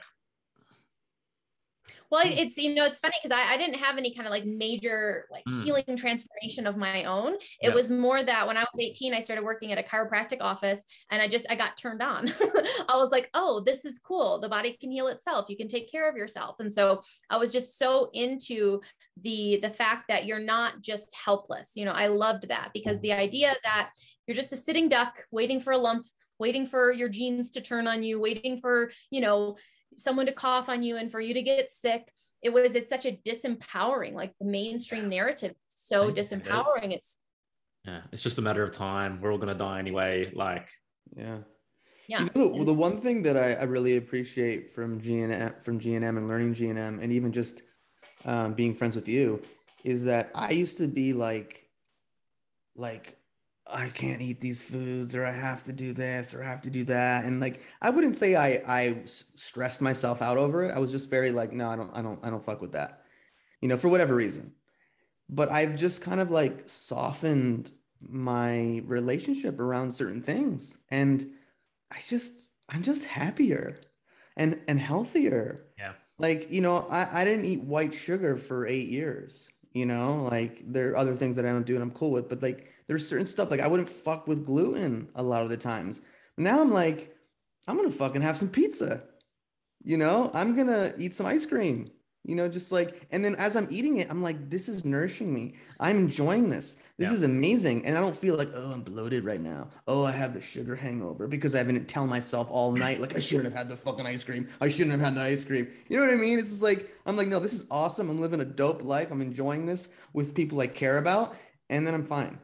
Well, 2.10 2.26
hmm. 2.26 2.32
it's 2.32 2.56
you 2.56 2.74
know 2.74 2.84
it's 2.84 2.98
funny 2.98 3.14
because 3.22 3.36
I, 3.36 3.54
I 3.54 3.56
didn't 3.56 3.76
have 3.76 3.96
any 3.96 4.12
kind 4.12 4.26
of 4.26 4.32
like 4.32 4.44
major 4.44 5.26
like 5.30 5.44
mm. 5.48 5.62
healing 5.62 5.96
transformation 5.96 6.66
of 6.66 6.76
my 6.76 7.04
own. 7.04 7.34
It 7.34 7.68
yeah. 7.68 7.74
was 7.74 7.90
more 7.90 8.22
that 8.22 8.46
when 8.46 8.56
I 8.56 8.60
was 8.60 8.74
18, 8.78 9.14
I 9.14 9.20
started 9.20 9.44
working 9.44 9.72
at 9.72 9.78
a 9.78 9.82
chiropractic 9.82 10.38
office 10.40 10.84
and 11.10 11.22
I 11.22 11.28
just 11.28 11.46
I 11.48 11.54
got 11.54 11.78
turned 11.78 12.02
on. 12.02 12.28
I 12.88 12.96
was 12.96 13.10
like, 13.10 13.30
oh, 13.32 13.62
this 13.64 13.84
is 13.84 14.00
cool. 14.00 14.40
The 14.40 14.48
body 14.48 14.76
can 14.78 14.90
heal 14.90 15.06
itself. 15.06 15.46
You 15.48 15.56
can 15.56 15.68
take 15.68 15.90
care 15.90 16.08
of 16.10 16.16
yourself. 16.16 16.56
And 16.58 16.70
so 16.70 17.00
I 17.30 17.38
was 17.38 17.52
just 17.52 17.78
so 17.78 18.10
into 18.12 18.80
the 19.22 19.58
the 19.62 19.70
fact 19.70 20.08
that 20.08 20.26
you're 20.26 20.40
not 20.40 20.82
just 20.82 21.14
helpless. 21.14 21.70
You 21.76 21.84
know, 21.84 21.92
I 21.92 22.08
loved 22.08 22.48
that 22.48 22.70
because 22.74 23.00
the 23.00 23.12
idea 23.12 23.54
that 23.62 23.90
you're 24.26 24.36
just 24.36 24.52
a 24.52 24.56
sitting 24.56 24.88
duck 24.88 25.24
waiting 25.30 25.60
for 25.60 25.72
a 25.72 25.78
lump 25.78 26.06
waiting 26.40 26.66
for 26.66 26.92
your 26.92 27.08
genes 27.08 27.50
to 27.50 27.60
turn 27.60 27.86
on 27.86 28.02
you 28.02 28.18
waiting 28.18 28.58
for 28.60 28.90
you 29.10 29.20
know 29.20 29.56
someone 29.96 30.26
to 30.26 30.32
cough 30.32 30.68
on 30.68 30.82
you 30.82 30.96
and 30.96 31.10
for 31.10 31.20
you 31.20 31.34
to 31.34 31.42
get 31.42 31.70
sick. 31.70 32.12
It 32.42 32.52
was 32.52 32.74
it's 32.74 32.88
such 32.88 33.06
a 33.06 33.20
disempowering 33.24 34.14
like 34.14 34.34
the 34.40 34.46
mainstream 34.46 35.08
narrative 35.08 35.54
so 35.74 36.10
disempowering. 36.10 36.92
It's 36.92 37.16
yeah 37.84 38.02
it's 38.12 38.22
just 38.22 38.38
a 38.38 38.42
matter 38.42 38.62
of 38.62 38.72
time. 38.72 39.20
We're 39.20 39.32
all 39.32 39.38
going 39.38 39.48
to 39.48 39.54
die 39.54 39.78
anyway 39.78 40.30
like. 40.34 40.68
Yeah. 41.16 41.38
Yeah. 42.08 42.26
You 42.34 42.50
know, 42.50 42.64
the 42.64 42.74
one 42.74 43.00
thing 43.00 43.22
that 43.22 43.36
I, 43.36 43.52
I 43.52 43.62
really 43.64 43.96
appreciate 43.96 44.74
from 44.74 45.00
GNM 45.00 45.62
from 45.62 45.78
GNM 45.78 46.16
and 46.16 46.26
learning 46.26 46.54
GNM 46.54 47.00
and 47.02 47.12
even 47.12 47.32
just 47.32 47.62
um, 48.24 48.54
being 48.54 48.74
friends 48.74 48.96
with 48.96 49.06
you 49.06 49.40
is 49.84 50.04
that 50.04 50.30
I 50.34 50.50
used 50.50 50.76
to 50.78 50.88
be 50.88 51.12
like 51.12 51.68
like 52.74 53.16
I 53.72 53.88
can't 53.88 54.20
eat 54.20 54.40
these 54.40 54.62
foods 54.62 55.14
or 55.14 55.24
I 55.24 55.32
have 55.32 55.64
to 55.64 55.72
do 55.72 55.92
this 55.92 56.34
or 56.34 56.42
I 56.42 56.46
have 56.46 56.62
to 56.62 56.70
do 56.70 56.84
that. 56.84 57.24
And 57.24 57.40
like, 57.40 57.60
I 57.80 57.90
wouldn't 57.90 58.16
say 58.16 58.34
I, 58.34 58.62
I 58.66 58.96
stressed 59.06 59.80
myself 59.80 60.22
out 60.22 60.36
over 60.36 60.64
it. 60.64 60.74
I 60.74 60.78
was 60.78 60.90
just 60.90 61.10
very 61.10 61.30
like, 61.32 61.52
no, 61.52 61.68
I 61.68 61.76
don't, 61.76 61.90
I 61.96 62.02
don't, 62.02 62.18
I 62.22 62.30
don't 62.30 62.44
fuck 62.44 62.60
with 62.60 62.72
that, 62.72 63.02
you 63.60 63.68
know, 63.68 63.76
for 63.76 63.88
whatever 63.88 64.14
reason. 64.14 64.52
But 65.28 65.50
I've 65.50 65.76
just 65.76 66.00
kind 66.02 66.20
of 66.20 66.30
like 66.30 66.64
softened 66.66 67.70
my 68.00 68.82
relationship 68.84 69.60
around 69.60 69.92
certain 69.92 70.22
things. 70.22 70.78
And 70.90 71.30
I 71.90 71.98
just, 72.06 72.34
I'm 72.68 72.82
just 72.82 73.04
happier 73.04 73.80
and, 74.36 74.58
and 74.68 74.80
healthier. 74.80 75.66
Yeah. 75.78 75.92
Like, 76.18 76.50
you 76.50 76.60
know, 76.60 76.86
I, 76.90 77.20
I 77.20 77.24
didn't 77.24 77.44
eat 77.44 77.62
white 77.62 77.94
sugar 77.94 78.36
for 78.36 78.66
eight 78.66 78.88
years, 78.88 79.48
you 79.72 79.86
know, 79.86 80.28
like 80.30 80.62
there 80.66 80.90
are 80.90 80.96
other 80.96 81.16
things 81.16 81.36
that 81.36 81.46
I 81.46 81.48
don't 81.48 81.66
do 81.66 81.74
and 81.74 81.82
I'm 81.82 81.92
cool 81.92 82.10
with, 82.10 82.28
but 82.28 82.42
like, 82.42 82.66
there's 82.90 83.08
certain 83.08 83.24
stuff 83.24 83.52
like 83.52 83.60
I 83.60 83.68
wouldn't 83.68 83.88
fuck 83.88 84.26
with 84.26 84.44
gluten 84.44 85.08
a 85.14 85.22
lot 85.22 85.42
of 85.42 85.48
the 85.48 85.56
times. 85.56 86.00
Now 86.36 86.60
I'm 86.60 86.72
like, 86.72 87.14
I'm 87.68 87.76
gonna 87.76 87.88
fucking 87.88 88.20
have 88.20 88.36
some 88.36 88.48
pizza. 88.48 89.04
You 89.84 89.96
know, 89.96 90.28
I'm 90.34 90.56
gonna 90.56 90.92
eat 90.98 91.14
some 91.14 91.24
ice 91.24 91.46
cream. 91.46 91.92
You 92.24 92.34
know, 92.34 92.48
just 92.48 92.72
like, 92.72 93.06
and 93.12 93.24
then 93.24 93.36
as 93.36 93.54
I'm 93.54 93.68
eating 93.70 93.98
it, 93.98 94.08
I'm 94.10 94.24
like, 94.24 94.50
this 94.50 94.68
is 94.68 94.84
nourishing 94.84 95.32
me. 95.32 95.54
I'm 95.78 95.98
enjoying 95.98 96.48
this. 96.48 96.74
This 96.98 97.10
yeah. 97.10 97.14
is 97.14 97.22
amazing. 97.22 97.86
And 97.86 97.96
I 97.96 98.00
don't 98.00 98.16
feel 98.16 98.36
like, 98.36 98.48
oh, 98.54 98.72
I'm 98.72 98.82
bloated 98.82 99.24
right 99.24 99.40
now. 99.40 99.68
Oh, 99.86 100.04
I 100.04 100.10
have 100.10 100.34
the 100.34 100.40
sugar 100.40 100.74
hangover 100.74 101.28
because 101.28 101.54
I've 101.54 101.68
been 101.68 101.86
telling 101.86 102.10
myself 102.10 102.48
all 102.50 102.72
night, 102.72 103.00
like, 103.00 103.14
I 103.14 103.20
shouldn't 103.20 103.44
have 103.44 103.54
had 103.54 103.68
the 103.68 103.76
fucking 103.76 104.04
ice 104.04 104.24
cream. 104.24 104.48
I 104.60 104.68
shouldn't 104.68 104.90
have 104.90 105.00
had 105.00 105.14
the 105.14 105.22
ice 105.22 105.44
cream. 105.44 105.68
You 105.88 105.96
know 105.96 106.04
what 106.06 106.12
I 106.12 106.18
mean? 106.18 106.40
It's 106.40 106.50
just 106.50 106.62
like, 106.62 106.90
I'm 107.06 107.16
like, 107.16 107.28
no, 107.28 107.38
this 107.38 107.52
is 107.52 107.66
awesome. 107.70 108.10
I'm 108.10 108.20
living 108.20 108.40
a 108.40 108.44
dope 108.44 108.82
life. 108.82 109.12
I'm 109.12 109.22
enjoying 109.22 109.64
this 109.64 109.90
with 110.12 110.34
people 110.34 110.60
I 110.60 110.66
care 110.66 110.98
about. 110.98 111.36
And 111.70 111.86
then 111.86 111.94
I'm 111.94 112.04
fine. 112.04 112.40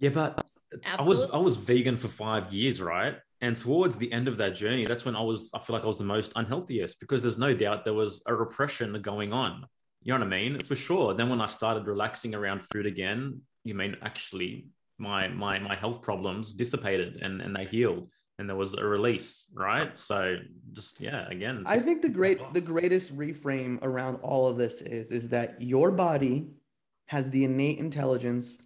Yeah, 0.00 0.10
but 0.10 0.44
Absolutely. 0.84 1.04
I 1.04 1.08
was 1.08 1.30
I 1.30 1.36
was 1.38 1.56
vegan 1.56 1.96
for 1.96 2.08
five 2.08 2.52
years, 2.52 2.80
right? 2.82 3.16
And 3.40 3.54
towards 3.54 3.96
the 3.96 4.12
end 4.12 4.28
of 4.28 4.36
that 4.38 4.54
journey, 4.54 4.84
that's 4.86 5.04
when 5.04 5.16
I 5.16 5.22
was 5.22 5.50
I 5.54 5.60
feel 5.60 5.74
like 5.74 5.84
I 5.84 5.86
was 5.86 5.98
the 5.98 6.04
most 6.04 6.32
unhealthiest 6.34 7.00
because 7.00 7.22
there's 7.22 7.38
no 7.38 7.54
doubt 7.54 7.84
there 7.84 7.94
was 7.94 8.22
a 8.26 8.34
repression 8.34 9.00
going 9.00 9.32
on. 9.32 9.64
You 10.02 10.12
know 10.12 10.20
what 10.20 10.26
I 10.26 10.30
mean? 10.30 10.62
For 10.62 10.76
sure. 10.76 11.14
Then 11.14 11.28
when 11.28 11.40
I 11.40 11.46
started 11.46 11.86
relaxing 11.86 12.34
around 12.34 12.62
food 12.62 12.86
again, 12.86 13.40
you 13.64 13.74
mean 13.74 13.96
actually 14.02 14.66
my 14.98 15.28
my 15.28 15.58
my 15.58 15.74
health 15.74 16.02
problems 16.02 16.52
dissipated 16.54 17.16
and 17.22 17.40
and 17.40 17.54
they 17.54 17.64
healed 17.64 18.08
and 18.38 18.48
there 18.48 18.56
was 18.56 18.74
a 18.74 18.84
release 18.84 19.46
right 19.54 19.98
so 19.98 20.36
just 20.72 21.00
yeah 21.00 21.28
again 21.28 21.62
i 21.66 21.78
think 21.78 22.02
the 22.02 22.08
great 22.08 22.40
the 22.52 22.60
greatest 22.60 23.16
reframe 23.16 23.78
around 23.82 24.16
all 24.16 24.48
of 24.48 24.56
this 24.56 24.80
is 24.82 25.12
is 25.12 25.28
that 25.28 25.60
your 25.60 25.92
body 25.92 26.46
has 27.06 27.30
the 27.30 27.44
innate 27.44 27.78
intelligence 27.78 28.58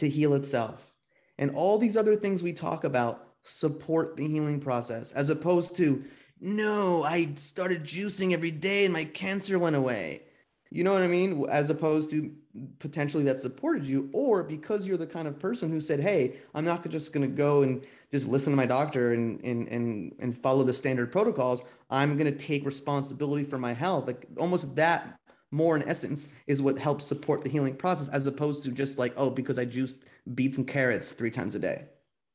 to 0.00 0.08
heal 0.08 0.34
itself. 0.34 0.94
And 1.38 1.52
all 1.52 1.78
these 1.78 1.96
other 1.96 2.16
things 2.16 2.42
we 2.42 2.52
talk 2.52 2.84
about 2.84 3.28
support 3.44 4.16
the 4.16 4.28
healing 4.28 4.60
process, 4.60 5.12
as 5.12 5.30
opposed 5.30 5.76
to, 5.76 6.04
no, 6.40 7.04
I 7.04 7.34
started 7.36 7.84
juicing 7.84 8.32
every 8.32 8.50
day 8.50 8.84
and 8.84 8.92
my 8.92 9.04
cancer 9.04 9.58
went 9.58 9.76
away. 9.76 10.22
You 10.70 10.84
know 10.84 10.92
what 10.92 11.02
I 11.02 11.08
mean? 11.08 11.46
As 11.50 11.68
opposed 11.70 12.10
to 12.10 12.32
potentially 12.78 13.24
that 13.24 13.38
supported 13.38 13.86
you, 13.86 14.10
or 14.12 14.42
because 14.42 14.86
you're 14.86 14.96
the 14.96 15.06
kind 15.06 15.28
of 15.28 15.38
person 15.38 15.70
who 15.70 15.80
said, 15.80 16.00
Hey, 16.00 16.36
I'm 16.54 16.64
not 16.64 16.88
just 16.88 17.12
going 17.12 17.28
to 17.28 17.34
go 17.34 17.62
and 17.62 17.84
just 18.12 18.26
listen 18.26 18.52
to 18.52 18.56
my 18.56 18.66
doctor 18.66 19.12
and, 19.12 19.42
and, 19.44 19.68
and, 19.68 20.14
and 20.18 20.36
follow 20.36 20.62
the 20.62 20.72
standard 20.72 21.12
protocols. 21.12 21.62
I'm 21.90 22.16
going 22.16 22.32
to 22.32 22.38
take 22.38 22.64
responsibility 22.64 23.44
for 23.44 23.58
my 23.58 23.72
health. 23.72 24.06
Like 24.06 24.26
almost 24.38 24.74
that 24.76 25.19
more 25.50 25.76
in 25.76 25.88
essence 25.88 26.28
is 26.46 26.62
what 26.62 26.78
helps 26.78 27.04
support 27.04 27.42
the 27.42 27.50
healing 27.50 27.74
process 27.74 28.08
as 28.08 28.26
opposed 28.26 28.62
to 28.64 28.70
just 28.70 28.98
like 28.98 29.12
oh 29.16 29.30
because 29.30 29.58
i 29.58 29.64
juiced 29.64 29.96
beets 30.34 30.58
and 30.58 30.68
carrots 30.68 31.10
three 31.10 31.30
times 31.30 31.54
a 31.54 31.58
day 31.58 31.84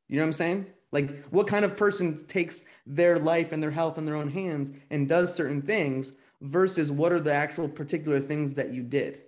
you 0.09 0.18
know 0.18 0.24
what 0.24 0.28
i'm 0.28 0.34
saying 0.34 0.66
Like, 0.95 1.26
what 1.26 1.47
kind 1.47 1.66
of 1.66 1.76
person 1.76 2.16
takes 2.28 2.63
their 2.86 3.20
life 3.20 3.51
and 3.51 3.61
their 3.61 3.72
health 3.72 3.97
in 3.97 4.05
their 4.05 4.16
own 4.16 4.30
hands 4.30 4.72
and 4.91 5.09
does 5.09 5.36
certain 5.36 5.61
things 5.61 6.13
versus 6.41 6.89
what 6.89 7.11
are 7.11 7.20
the 7.20 7.34
actual 7.34 7.68
particular 7.68 8.22
things 8.22 8.53
that 8.53 8.72
you 8.72 8.82
did? 8.82 9.24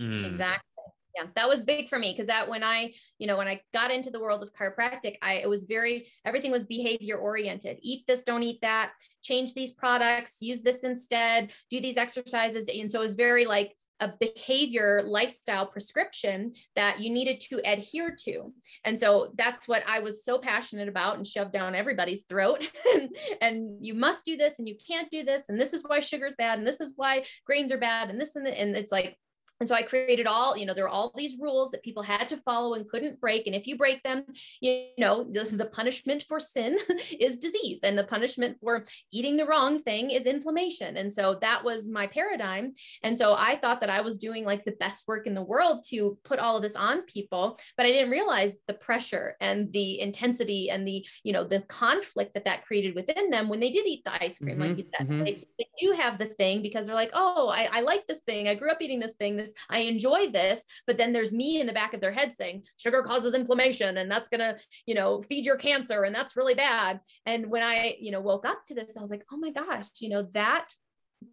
Mm. 0.00 0.24
Exactly. 0.24 0.69
Yeah, 1.16 1.26
that 1.34 1.48
was 1.48 1.62
big 1.62 1.88
for 1.88 1.98
me 1.98 2.12
because 2.12 2.28
that 2.28 2.48
when 2.48 2.62
I, 2.62 2.92
you 3.18 3.26
know, 3.26 3.36
when 3.36 3.48
I 3.48 3.60
got 3.74 3.90
into 3.90 4.10
the 4.10 4.20
world 4.20 4.42
of 4.42 4.52
chiropractic, 4.54 5.16
I 5.22 5.34
it 5.34 5.48
was 5.48 5.64
very 5.64 6.06
everything 6.24 6.52
was 6.52 6.64
behavior 6.64 7.16
oriented. 7.16 7.78
Eat 7.82 8.04
this, 8.06 8.22
don't 8.22 8.42
eat 8.42 8.60
that. 8.62 8.92
Change 9.22 9.54
these 9.54 9.72
products, 9.72 10.40
use 10.40 10.62
this 10.62 10.78
instead. 10.78 11.52
Do 11.68 11.80
these 11.80 11.96
exercises, 11.96 12.68
and 12.68 12.90
so 12.90 13.00
it 13.00 13.02
was 13.02 13.16
very 13.16 13.44
like 13.44 13.74
a 14.00 14.12
behavior 14.18 15.02
lifestyle 15.04 15.66
prescription 15.66 16.52
that 16.74 17.00
you 17.00 17.10
needed 17.10 17.40
to 17.40 17.60
adhere 17.64 18.14
to. 18.24 18.52
And 18.84 18.98
so 18.98 19.32
that's 19.36 19.68
what 19.68 19.84
I 19.86 20.00
was 20.00 20.24
so 20.24 20.38
passionate 20.38 20.88
about 20.88 21.16
and 21.16 21.26
shoved 21.26 21.52
down 21.52 21.74
everybody's 21.74 22.22
throat. 22.22 22.68
and, 23.40 23.60
you 23.82 23.94
must 23.94 24.24
do 24.24 24.36
this 24.36 24.58
and 24.58 24.68
you 24.68 24.76
can't 24.88 25.10
do 25.10 25.22
this. 25.22 25.44
And 25.48 25.60
this 25.60 25.72
is 25.72 25.82
why 25.86 26.00
sugar's 26.00 26.34
bad. 26.34 26.58
And 26.58 26.66
this 26.66 26.80
is 26.80 26.92
why 26.96 27.24
grains 27.44 27.70
are 27.72 27.78
bad. 27.78 28.10
And 28.10 28.20
this 28.20 28.34
and, 28.34 28.46
the, 28.46 28.58
and 28.58 28.76
it's 28.76 28.90
like, 28.90 29.16
and 29.60 29.68
so 29.68 29.74
I 29.74 29.82
created 29.82 30.26
all, 30.26 30.56
you 30.56 30.64
know, 30.64 30.72
there 30.72 30.84
were 30.84 30.90
all 30.90 31.12
these 31.14 31.36
rules 31.38 31.70
that 31.70 31.82
people 31.82 32.02
had 32.02 32.30
to 32.30 32.38
follow 32.38 32.74
and 32.74 32.88
couldn't 32.88 33.20
break. 33.20 33.46
And 33.46 33.54
if 33.54 33.66
you 33.66 33.76
break 33.76 34.02
them, 34.02 34.24
you 34.60 34.86
know, 34.96 35.22
the, 35.30 35.44
the, 35.44 35.66
punishment 35.66 36.24
for 36.26 36.40
sin 36.40 36.78
is 37.20 37.36
disease, 37.36 37.80
and 37.82 37.96
the 37.96 38.04
punishment 38.04 38.56
for 38.60 38.86
eating 39.12 39.36
the 39.36 39.44
wrong 39.44 39.78
thing 39.78 40.10
is 40.10 40.24
inflammation. 40.24 40.96
And 40.96 41.12
so 41.12 41.38
that 41.42 41.62
was 41.62 41.88
my 41.88 42.06
paradigm. 42.06 42.72
And 43.02 43.16
so 43.16 43.34
I 43.34 43.56
thought 43.56 43.80
that 43.82 43.90
I 43.90 44.00
was 44.00 44.18
doing 44.18 44.44
like 44.44 44.64
the 44.64 44.72
best 44.72 45.06
work 45.06 45.26
in 45.26 45.34
the 45.34 45.42
world 45.42 45.84
to 45.88 46.18
put 46.24 46.38
all 46.38 46.56
of 46.56 46.62
this 46.62 46.74
on 46.74 47.02
people, 47.02 47.58
but 47.76 47.84
I 47.84 47.90
didn't 47.90 48.10
realize 48.10 48.56
the 48.66 48.74
pressure 48.74 49.36
and 49.40 49.70
the 49.72 50.00
intensity 50.00 50.70
and 50.70 50.88
the, 50.88 51.06
you 51.22 51.34
know, 51.34 51.44
the 51.44 51.60
conflict 51.60 52.32
that 52.34 52.46
that 52.46 52.64
created 52.64 52.94
within 52.94 53.30
them 53.30 53.48
when 53.48 53.60
they 53.60 53.70
did 53.70 53.86
eat 53.86 54.04
the 54.04 54.22
ice 54.24 54.38
cream, 54.38 54.58
mm-hmm, 54.58 54.62
like 54.62 54.78
you 54.78 54.84
said. 54.96 55.06
Mm-hmm. 55.06 55.24
They, 55.24 55.44
they, 55.58 55.66
do 55.80 55.92
have 55.92 56.18
the 56.18 56.26
thing 56.26 56.60
because 56.60 56.86
they're 56.86 56.94
like, 56.94 57.12
oh, 57.14 57.48
I, 57.48 57.68
I 57.72 57.80
like 57.80 58.06
this 58.06 58.20
thing. 58.26 58.48
I 58.48 58.54
grew 58.54 58.70
up 58.70 58.82
eating 58.82 59.00
this 59.00 59.14
thing. 59.14 59.34
This 59.34 59.49
this, 59.50 59.64
I 59.68 59.80
enjoy 59.80 60.28
this, 60.30 60.64
but 60.86 60.96
then 60.96 61.12
there's 61.12 61.32
me 61.32 61.60
in 61.60 61.66
the 61.66 61.72
back 61.72 61.94
of 61.94 62.00
their 62.00 62.12
head 62.12 62.32
saying 62.32 62.64
sugar 62.76 63.02
causes 63.02 63.34
inflammation 63.34 63.98
and 63.98 64.10
that's 64.10 64.28
going 64.28 64.40
to, 64.40 64.56
you 64.86 64.94
know, 64.94 65.20
feed 65.22 65.44
your 65.44 65.56
cancer 65.56 66.04
and 66.04 66.14
that's 66.14 66.36
really 66.36 66.54
bad. 66.54 67.00
And 67.26 67.50
when 67.50 67.62
I, 67.62 67.96
you 68.00 68.10
know, 68.10 68.20
woke 68.20 68.46
up 68.46 68.64
to 68.66 68.74
this, 68.74 68.96
I 68.96 69.00
was 69.00 69.10
like, 69.10 69.24
oh 69.32 69.36
my 69.36 69.50
gosh, 69.50 69.86
you 70.00 70.08
know, 70.10 70.28
that 70.32 70.68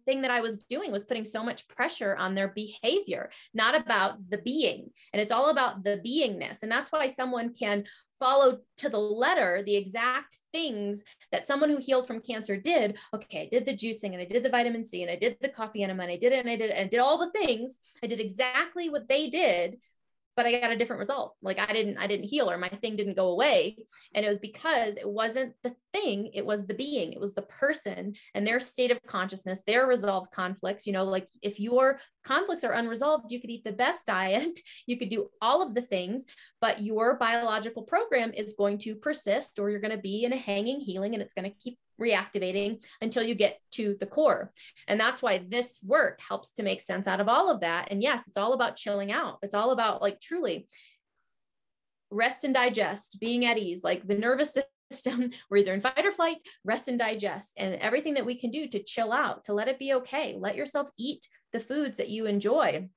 thing 0.04 0.22
that 0.22 0.30
I 0.30 0.40
was 0.40 0.58
doing 0.58 0.92
was 0.92 1.04
putting 1.04 1.24
so 1.24 1.42
much 1.42 1.66
pressure 1.68 2.14
on 2.16 2.34
their 2.34 2.48
behavior, 2.48 3.30
not 3.54 3.74
about 3.74 4.18
the 4.28 4.38
being. 4.38 4.90
And 5.12 5.22
it's 5.22 5.32
all 5.32 5.50
about 5.50 5.82
the 5.82 6.00
beingness. 6.04 6.62
And 6.62 6.70
that's 6.70 6.92
why 6.92 7.06
someone 7.06 7.54
can 7.54 7.84
follow 8.18 8.58
to 8.78 8.88
the 8.88 8.98
letter 8.98 9.62
the 9.64 9.76
exact 9.76 10.38
things 10.52 11.04
that 11.32 11.46
someone 11.46 11.70
who 11.70 11.78
healed 11.78 12.06
from 12.06 12.20
cancer 12.20 12.56
did. 12.56 12.98
Okay, 13.14 13.42
I 13.42 13.48
did 13.50 13.66
the 13.66 13.76
juicing 13.76 14.12
and 14.12 14.20
I 14.20 14.24
did 14.24 14.42
the 14.42 14.50
vitamin 14.50 14.84
C 14.84 15.02
and 15.02 15.10
I 15.10 15.16
did 15.16 15.36
the 15.40 15.48
coffee 15.48 15.82
enema 15.82 16.04
and 16.04 16.12
I 16.12 16.16
did 16.16 16.32
it 16.32 16.40
and 16.40 16.50
I 16.50 16.56
did 16.56 16.70
it 16.70 16.76
and 16.76 16.86
I 16.86 16.88
did 16.88 17.00
all 17.00 17.18
the 17.18 17.30
things. 17.30 17.78
I 18.02 18.06
did 18.06 18.20
exactly 18.20 18.88
what 18.88 19.08
they 19.08 19.28
did, 19.30 19.78
but 20.38 20.46
I 20.46 20.60
got 20.60 20.70
a 20.70 20.76
different 20.76 21.00
result. 21.00 21.34
Like 21.42 21.58
I 21.58 21.72
didn't, 21.72 21.98
I 21.98 22.06
didn't 22.06 22.26
heal 22.26 22.48
or 22.48 22.56
my 22.58 22.68
thing 22.68 22.94
didn't 22.94 23.16
go 23.16 23.30
away. 23.32 23.76
And 24.14 24.24
it 24.24 24.28
was 24.28 24.38
because 24.38 24.96
it 24.96 25.08
wasn't 25.08 25.52
the 25.64 25.74
thing, 25.92 26.30
it 26.32 26.46
was 26.46 26.64
the 26.64 26.74
being, 26.74 27.12
it 27.12 27.18
was 27.18 27.34
the 27.34 27.42
person 27.42 28.14
and 28.36 28.46
their 28.46 28.60
state 28.60 28.92
of 28.92 29.02
consciousness, 29.02 29.62
their 29.66 29.88
resolved 29.88 30.30
conflicts. 30.30 30.86
You 30.86 30.92
know, 30.92 31.02
like 31.02 31.26
if 31.42 31.58
your 31.58 31.98
conflicts 32.22 32.62
are 32.62 32.70
unresolved, 32.70 33.32
you 33.32 33.40
could 33.40 33.50
eat 33.50 33.64
the 33.64 33.72
best 33.72 34.06
diet, 34.06 34.60
you 34.86 34.96
could 34.96 35.10
do 35.10 35.28
all 35.42 35.60
of 35.60 35.74
the 35.74 35.82
things, 35.82 36.24
but 36.60 36.80
your 36.80 37.16
biological 37.16 37.82
program 37.82 38.30
is 38.32 38.54
going 38.56 38.78
to 38.78 38.94
persist 38.94 39.58
or 39.58 39.70
you're 39.70 39.80
going 39.80 39.96
to 39.96 40.00
be 40.00 40.22
in 40.22 40.32
a 40.32 40.38
hanging 40.38 40.78
healing 40.78 41.14
and 41.14 41.22
it's 41.22 41.34
going 41.34 41.50
to 41.50 41.58
keep 41.58 41.80
reactivating 42.00 42.82
until 43.00 43.22
you 43.22 43.34
get 43.34 43.60
to 43.72 43.96
the 44.00 44.06
core. 44.06 44.52
And 44.86 44.98
that's 44.98 45.22
why 45.22 45.44
this 45.46 45.80
work 45.84 46.20
helps 46.20 46.52
to 46.52 46.62
make 46.62 46.80
sense 46.80 47.06
out 47.06 47.20
of 47.20 47.28
all 47.28 47.50
of 47.50 47.60
that. 47.60 47.88
And 47.90 48.02
yes, 48.02 48.22
it's 48.26 48.38
all 48.38 48.52
about 48.52 48.76
chilling 48.76 49.12
out. 49.12 49.38
It's 49.42 49.54
all 49.54 49.72
about 49.72 50.02
like 50.02 50.20
truly 50.20 50.68
rest 52.10 52.44
and 52.44 52.54
digest, 52.54 53.18
being 53.20 53.44
at 53.44 53.58
ease, 53.58 53.82
like 53.82 54.06
the 54.06 54.14
nervous 54.14 54.56
system, 54.92 55.30
we're 55.50 55.58
either 55.58 55.74
in 55.74 55.80
fight 55.80 56.06
or 56.06 56.12
flight, 56.12 56.38
rest 56.64 56.88
and 56.88 56.98
digest, 56.98 57.52
and 57.56 57.74
everything 57.74 58.14
that 58.14 58.24
we 58.24 58.38
can 58.38 58.50
do 58.50 58.66
to 58.68 58.82
chill 58.82 59.12
out, 59.12 59.44
to 59.44 59.52
let 59.52 59.68
it 59.68 59.78
be 59.78 59.94
okay. 59.94 60.36
Let 60.38 60.56
yourself 60.56 60.90
eat 60.96 61.28
the 61.52 61.60
foods 61.60 61.98
that 61.98 62.08
you 62.08 62.26
enjoy 62.26 62.88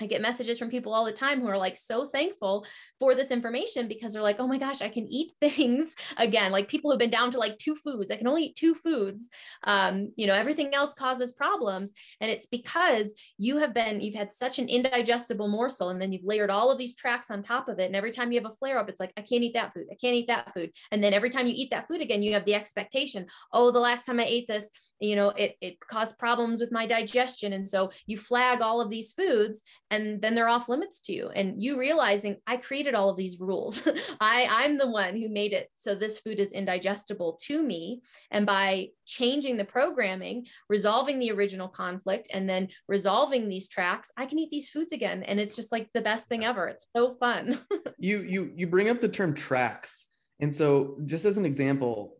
I 0.00 0.06
get 0.06 0.22
messages 0.22 0.58
from 0.58 0.70
people 0.70 0.94
all 0.94 1.04
the 1.04 1.12
time 1.12 1.40
who 1.40 1.48
are 1.48 1.58
like 1.58 1.76
so 1.76 2.06
thankful 2.06 2.64
for 2.98 3.14
this 3.14 3.30
information 3.30 3.88
because 3.88 4.12
they're 4.12 4.22
like, 4.22 4.38
oh 4.38 4.46
my 4.46 4.58
gosh, 4.58 4.80
I 4.80 4.88
can 4.88 5.06
eat 5.08 5.32
things 5.40 5.94
again. 6.16 6.52
Like 6.52 6.68
people 6.68 6.90
who've 6.90 6.98
been 6.98 7.10
down 7.10 7.30
to 7.32 7.38
like 7.38 7.58
two 7.58 7.74
foods, 7.74 8.10
I 8.10 8.16
can 8.16 8.28
only 8.28 8.44
eat 8.44 8.56
two 8.56 8.74
foods. 8.74 9.28
Um, 9.64 10.12
you 10.16 10.26
know, 10.26 10.34
everything 10.34 10.74
else 10.74 10.94
causes 10.94 11.32
problems. 11.32 11.92
And 12.20 12.30
it's 12.30 12.46
because 12.46 13.14
you 13.38 13.58
have 13.58 13.74
been, 13.74 14.00
you've 14.00 14.14
had 14.14 14.32
such 14.32 14.58
an 14.58 14.68
indigestible 14.68 15.48
morsel 15.48 15.90
and 15.90 16.00
then 16.00 16.12
you've 16.12 16.24
layered 16.24 16.50
all 16.50 16.70
of 16.70 16.78
these 16.78 16.94
tracks 16.94 17.30
on 17.30 17.42
top 17.42 17.68
of 17.68 17.78
it. 17.78 17.86
And 17.86 17.96
every 17.96 18.12
time 18.12 18.30
you 18.30 18.40
have 18.40 18.50
a 18.50 18.54
flare 18.54 18.78
up, 18.78 18.88
it's 18.88 19.00
like, 19.00 19.12
I 19.16 19.22
can't 19.22 19.42
eat 19.42 19.54
that 19.54 19.74
food. 19.74 19.86
I 19.90 19.96
can't 19.96 20.14
eat 20.14 20.28
that 20.28 20.54
food. 20.54 20.70
And 20.92 21.02
then 21.02 21.12
every 21.12 21.30
time 21.30 21.46
you 21.46 21.54
eat 21.56 21.70
that 21.70 21.88
food 21.88 22.00
again, 22.00 22.22
you 22.22 22.34
have 22.34 22.44
the 22.44 22.54
expectation, 22.54 23.26
oh, 23.52 23.72
the 23.72 23.80
last 23.80 24.04
time 24.04 24.20
I 24.20 24.24
ate 24.24 24.46
this, 24.46 24.68
you 25.00 25.16
know 25.16 25.30
it, 25.30 25.56
it 25.60 25.80
caused 25.80 26.18
problems 26.18 26.60
with 26.60 26.72
my 26.72 26.86
digestion. 26.86 27.52
And 27.52 27.68
so 27.68 27.90
you 28.06 28.16
flag 28.16 28.60
all 28.60 28.80
of 28.80 28.90
these 28.90 29.12
foods 29.12 29.62
and 29.90 30.20
then 30.20 30.34
they're 30.34 30.48
off 30.48 30.68
limits 30.68 31.00
to 31.02 31.12
you. 31.12 31.30
And 31.34 31.62
you 31.62 31.78
realizing 31.78 32.36
i 32.46 32.56
created 32.56 32.94
all 32.94 33.10
of 33.10 33.16
these 33.16 33.40
rules. 33.40 33.86
I 34.20 34.46
i'm 34.50 34.78
the 34.78 34.90
one 34.90 35.16
who 35.16 35.28
made 35.28 35.52
it 35.52 35.70
so 35.76 35.94
this 35.94 36.20
food 36.20 36.40
is 36.40 36.52
indigestible 36.52 37.38
to 37.44 37.62
me. 37.62 38.00
And 38.30 38.46
by 38.46 38.88
changing 39.06 39.56
the 39.56 39.64
programming 39.64 40.46
resolving 40.68 41.18
the 41.18 41.30
original 41.30 41.68
conflict 41.68 42.28
and 42.32 42.48
then 42.48 42.68
resolving 42.88 43.48
these 43.48 43.68
tracks 43.68 44.10
i 44.16 44.26
can 44.26 44.38
eat 44.38 44.50
these 44.50 44.70
foods 44.70 44.92
again. 44.92 45.22
And 45.22 45.40
it's 45.40 45.56
just 45.56 45.72
like 45.72 45.88
the 45.94 46.00
best 46.00 46.26
thing 46.26 46.44
ever. 46.44 46.66
It's 46.66 46.86
so 46.96 47.14
fun. 47.14 47.60
You 48.00 48.22
you 48.22 48.52
you 48.54 48.68
bring 48.68 48.88
up 48.88 49.00
the 49.00 49.08
term 49.08 49.34
tracks. 49.34 50.06
And 50.40 50.54
so 50.54 50.96
just 51.06 51.24
as 51.24 51.36
an 51.36 51.44
example 51.44 52.17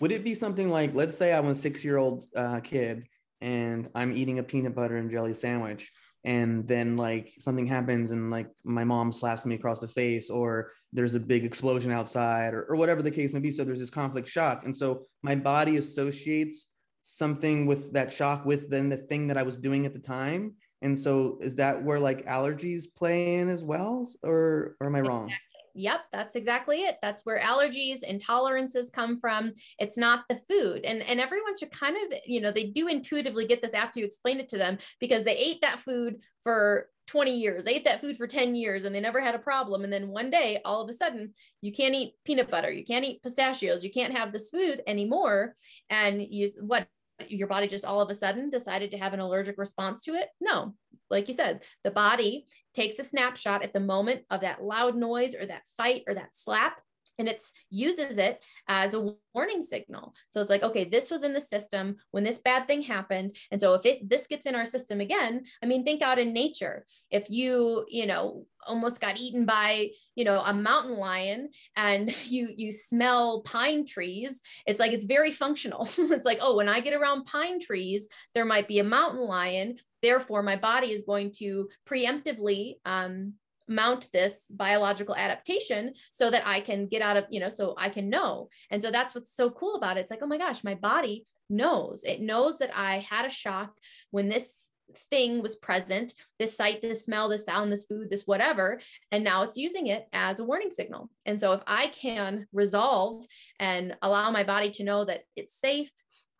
would 0.00 0.12
it 0.12 0.24
be 0.24 0.34
something 0.34 0.70
like, 0.70 0.94
let's 0.94 1.16
say 1.16 1.32
I'm 1.32 1.48
a 1.48 1.54
six 1.54 1.84
year 1.84 1.96
old 1.96 2.26
uh, 2.36 2.60
kid 2.60 3.08
and 3.40 3.88
I'm 3.94 4.16
eating 4.16 4.38
a 4.38 4.42
peanut 4.42 4.74
butter 4.74 4.96
and 4.96 5.10
jelly 5.10 5.34
sandwich, 5.34 5.92
and 6.24 6.66
then 6.66 6.96
like 6.96 7.32
something 7.38 7.66
happens 7.66 8.10
and 8.10 8.30
like 8.30 8.48
my 8.64 8.84
mom 8.84 9.12
slaps 9.12 9.46
me 9.46 9.54
across 9.54 9.80
the 9.80 9.88
face, 9.88 10.28
or 10.28 10.72
there's 10.92 11.14
a 11.14 11.20
big 11.20 11.44
explosion 11.44 11.92
outside, 11.92 12.54
or, 12.54 12.64
or 12.64 12.76
whatever 12.76 13.02
the 13.02 13.10
case 13.10 13.34
may 13.34 13.40
be. 13.40 13.52
So 13.52 13.62
there's 13.62 13.78
this 13.78 13.90
conflict 13.90 14.28
shock. 14.28 14.64
And 14.64 14.76
so 14.76 15.06
my 15.22 15.36
body 15.36 15.76
associates 15.76 16.66
something 17.04 17.66
with 17.66 17.92
that 17.92 18.12
shock 18.12 18.44
with 18.44 18.68
then 18.68 18.88
the 18.88 18.96
thing 18.96 19.28
that 19.28 19.38
I 19.38 19.42
was 19.42 19.56
doing 19.56 19.86
at 19.86 19.92
the 19.92 20.00
time. 20.00 20.54
And 20.82 20.98
so 20.98 21.38
is 21.40 21.56
that 21.56 21.82
where 21.82 21.98
like 21.98 22.26
allergies 22.26 22.84
play 22.96 23.36
in 23.36 23.48
as 23.48 23.64
well? 23.64 24.06
Or, 24.22 24.76
or 24.80 24.86
am 24.86 24.96
I 24.96 25.00
wrong? 25.00 25.32
Yep, 25.78 26.00
that's 26.10 26.34
exactly 26.34 26.78
it. 26.78 26.96
That's 27.02 27.24
where 27.24 27.38
allergies, 27.38 28.00
intolerances 28.02 28.90
come 28.92 29.20
from. 29.20 29.52
It's 29.78 29.96
not 29.96 30.24
the 30.28 30.34
food. 30.50 30.84
And 30.84 31.02
and 31.02 31.20
everyone 31.20 31.56
should 31.56 31.70
kind 31.70 31.96
of, 31.96 32.18
you 32.26 32.40
know, 32.40 32.50
they 32.50 32.64
do 32.64 32.88
intuitively 32.88 33.46
get 33.46 33.62
this 33.62 33.74
after 33.74 34.00
you 34.00 34.04
explain 34.06 34.40
it 34.40 34.48
to 34.48 34.58
them 34.58 34.78
because 34.98 35.22
they 35.22 35.36
ate 35.36 35.60
that 35.60 35.78
food 35.78 36.16
for 36.42 36.88
20 37.06 37.32
years. 37.38 37.62
They 37.62 37.76
ate 37.76 37.84
that 37.84 38.00
food 38.00 38.16
for 38.16 38.26
10 38.26 38.56
years 38.56 38.84
and 38.84 38.94
they 38.94 39.00
never 39.00 39.20
had 39.20 39.36
a 39.36 39.38
problem. 39.38 39.84
And 39.84 39.92
then 39.92 40.08
one 40.08 40.30
day, 40.30 40.60
all 40.64 40.82
of 40.82 40.88
a 40.90 40.92
sudden, 40.92 41.32
you 41.62 41.72
can't 41.72 41.94
eat 41.94 42.14
peanut 42.24 42.50
butter, 42.50 42.72
you 42.72 42.84
can't 42.84 43.04
eat 43.04 43.22
pistachios, 43.22 43.84
you 43.84 43.92
can't 43.92 44.16
have 44.16 44.32
this 44.32 44.50
food 44.50 44.82
anymore. 44.88 45.54
And 45.90 46.20
you 46.20 46.50
what 46.60 46.88
your 47.26 47.48
body 47.48 47.66
just 47.66 47.84
all 47.84 48.00
of 48.00 48.10
a 48.10 48.14
sudden 48.14 48.50
decided 48.50 48.90
to 48.92 48.98
have 48.98 49.14
an 49.14 49.20
allergic 49.20 49.58
response 49.58 50.02
to 50.04 50.14
it? 50.14 50.28
No. 50.40 50.74
Like 51.10 51.28
you 51.28 51.34
said, 51.34 51.64
the 51.84 51.90
body 51.90 52.46
takes 52.74 52.98
a 52.98 53.04
snapshot 53.04 53.62
at 53.62 53.72
the 53.72 53.80
moment 53.80 54.22
of 54.30 54.42
that 54.42 54.62
loud 54.62 54.94
noise 54.94 55.34
or 55.34 55.46
that 55.46 55.62
fight 55.76 56.04
or 56.06 56.14
that 56.14 56.36
slap 56.36 56.80
and 57.18 57.28
it 57.28 57.44
uses 57.70 58.18
it 58.18 58.42
as 58.68 58.94
a 58.94 59.14
warning 59.34 59.60
signal. 59.60 60.14
So 60.30 60.40
it's 60.40 60.50
like 60.50 60.62
okay 60.62 60.84
this 60.84 61.10
was 61.10 61.24
in 61.24 61.32
the 61.32 61.40
system 61.40 61.96
when 62.12 62.24
this 62.24 62.38
bad 62.38 62.66
thing 62.66 62.82
happened. 62.82 63.36
And 63.50 63.60
so 63.60 63.74
if 63.74 63.84
it 63.86 64.08
this 64.08 64.26
gets 64.26 64.46
in 64.46 64.54
our 64.54 64.66
system 64.66 65.00
again 65.00 65.44
i 65.62 65.66
mean 65.66 65.84
think 65.84 66.02
out 66.02 66.18
in 66.18 66.32
nature. 66.32 66.86
If 67.10 67.30
you 67.30 67.84
you 67.88 68.06
know 68.06 68.46
almost 68.66 69.00
got 69.00 69.18
eaten 69.18 69.46
by 69.46 69.90
you 70.14 70.24
know 70.24 70.40
a 70.40 70.52
mountain 70.52 70.98
lion 70.98 71.50
and 71.76 72.14
you 72.26 72.48
you 72.54 72.70
smell 72.72 73.42
pine 73.42 73.86
trees 73.86 74.42
it's 74.66 74.80
like 74.80 74.92
it's 74.92 75.04
very 75.04 75.32
functional. 75.32 75.88
It's 76.18 76.24
like 76.24 76.38
oh 76.40 76.56
when 76.56 76.68
i 76.68 76.80
get 76.80 76.94
around 76.94 77.26
pine 77.26 77.60
trees 77.60 78.08
there 78.34 78.44
might 78.44 78.68
be 78.68 78.78
a 78.78 78.84
mountain 78.84 79.26
lion. 79.26 79.78
Therefore 80.02 80.42
my 80.42 80.56
body 80.56 80.92
is 80.92 81.02
going 81.02 81.32
to 81.38 81.68
preemptively 81.88 82.76
um, 82.84 83.34
mount 83.68 84.08
this 84.12 84.46
biological 84.50 85.14
adaptation 85.16 85.94
so 86.10 86.30
that 86.30 86.46
I 86.46 86.60
can 86.60 86.86
get 86.86 87.02
out 87.02 87.16
of, 87.16 87.26
you 87.30 87.40
know, 87.40 87.50
so 87.50 87.74
I 87.78 87.88
can 87.88 88.08
know. 88.08 88.48
And 88.70 88.82
so 88.82 88.90
that's 88.90 89.14
what's 89.14 89.34
so 89.34 89.50
cool 89.50 89.76
about 89.76 89.96
it. 89.96 90.00
It's 90.00 90.10
like, 90.10 90.20
oh 90.22 90.26
my 90.26 90.38
gosh, 90.38 90.64
my 90.64 90.74
body 90.74 91.26
knows. 91.50 92.04
It 92.04 92.20
knows 92.20 92.58
that 92.58 92.70
I 92.74 92.98
had 92.98 93.24
a 93.24 93.30
shock 93.30 93.74
when 94.10 94.28
this 94.28 94.68
thing 95.10 95.42
was 95.42 95.56
present 95.56 96.14
this 96.38 96.56
sight 96.56 96.80
this 96.80 97.04
smell 97.04 97.28
this 97.28 97.44
sound 97.44 97.70
this 97.70 97.84
food 97.84 98.08
this 98.08 98.26
whatever 98.26 98.80
and 99.12 99.22
now 99.22 99.42
it's 99.42 99.56
using 99.56 99.88
it 99.88 100.06
as 100.14 100.40
a 100.40 100.44
warning 100.44 100.70
signal 100.70 101.10
and 101.26 101.38
so 101.38 101.52
if 101.52 101.60
i 101.66 101.88
can 101.88 102.46
resolve 102.54 103.26
and 103.60 103.94
allow 104.00 104.30
my 104.30 104.44
body 104.44 104.70
to 104.70 104.84
know 104.84 105.04
that 105.04 105.24
it's 105.36 105.60
safe 105.60 105.90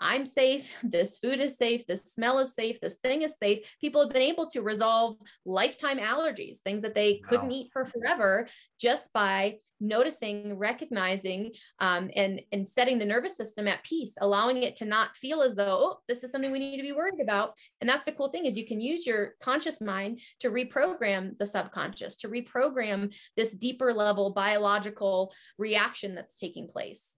I'm 0.00 0.26
safe, 0.26 0.74
this 0.82 1.18
food 1.18 1.40
is 1.40 1.56
safe, 1.56 1.86
this 1.86 2.02
smell 2.02 2.38
is 2.38 2.54
safe, 2.54 2.80
this 2.80 2.96
thing 2.96 3.22
is 3.22 3.34
safe. 3.42 3.76
People 3.80 4.02
have 4.02 4.12
been 4.12 4.22
able 4.22 4.48
to 4.50 4.62
resolve 4.62 5.16
lifetime 5.44 5.98
allergies, 5.98 6.58
things 6.58 6.82
that 6.82 6.94
they 6.94 7.20
wow. 7.22 7.28
couldn't 7.28 7.52
eat 7.52 7.70
for 7.72 7.84
forever, 7.84 8.46
just 8.80 9.12
by 9.12 9.56
noticing, 9.80 10.58
recognizing, 10.58 11.52
um, 11.78 12.10
and 12.16 12.40
and 12.52 12.68
setting 12.68 12.98
the 12.98 13.04
nervous 13.04 13.36
system 13.36 13.68
at 13.68 13.84
peace, 13.84 14.14
allowing 14.20 14.62
it 14.62 14.76
to 14.76 14.84
not 14.84 15.16
feel 15.16 15.42
as 15.42 15.54
though 15.54 15.78
oh, 15.80 15.98
this 16.08 16.24
is 16.24 16.30
something 16.30 16.50
we 16.50 16.58
need 16.58 16.76
to 16.76 16.82
be 16.82 16.92
worried 16.92 17.20
about. 17.22 17.54
And 17.80 17.88
that's 17.88 18.04
the 18.04 18.12
cool 18.12 18.28
thing 18.28 18.46
is 18.46 18.56
you 18.56 18.66
can 18.66 18.80
use 18.80 19.06
your 19.06 19.34
conscious 19.40 19.80
mind 19.80 20.20
to 20.40 20.50
reprogram 20.50 21.38
the 21.38 21.46
subconscious, 21.46 22.16
to 22.18 22.28
reprogram 22.28 23.14
this 23.36 23.52
deeper 23.52 23.92
level 23.92 24.30
biological 24.30 25.32
reaction 25.58 26.14
that's 26.14 26.38
taking 26.38 26.68
place. 26.68 27.16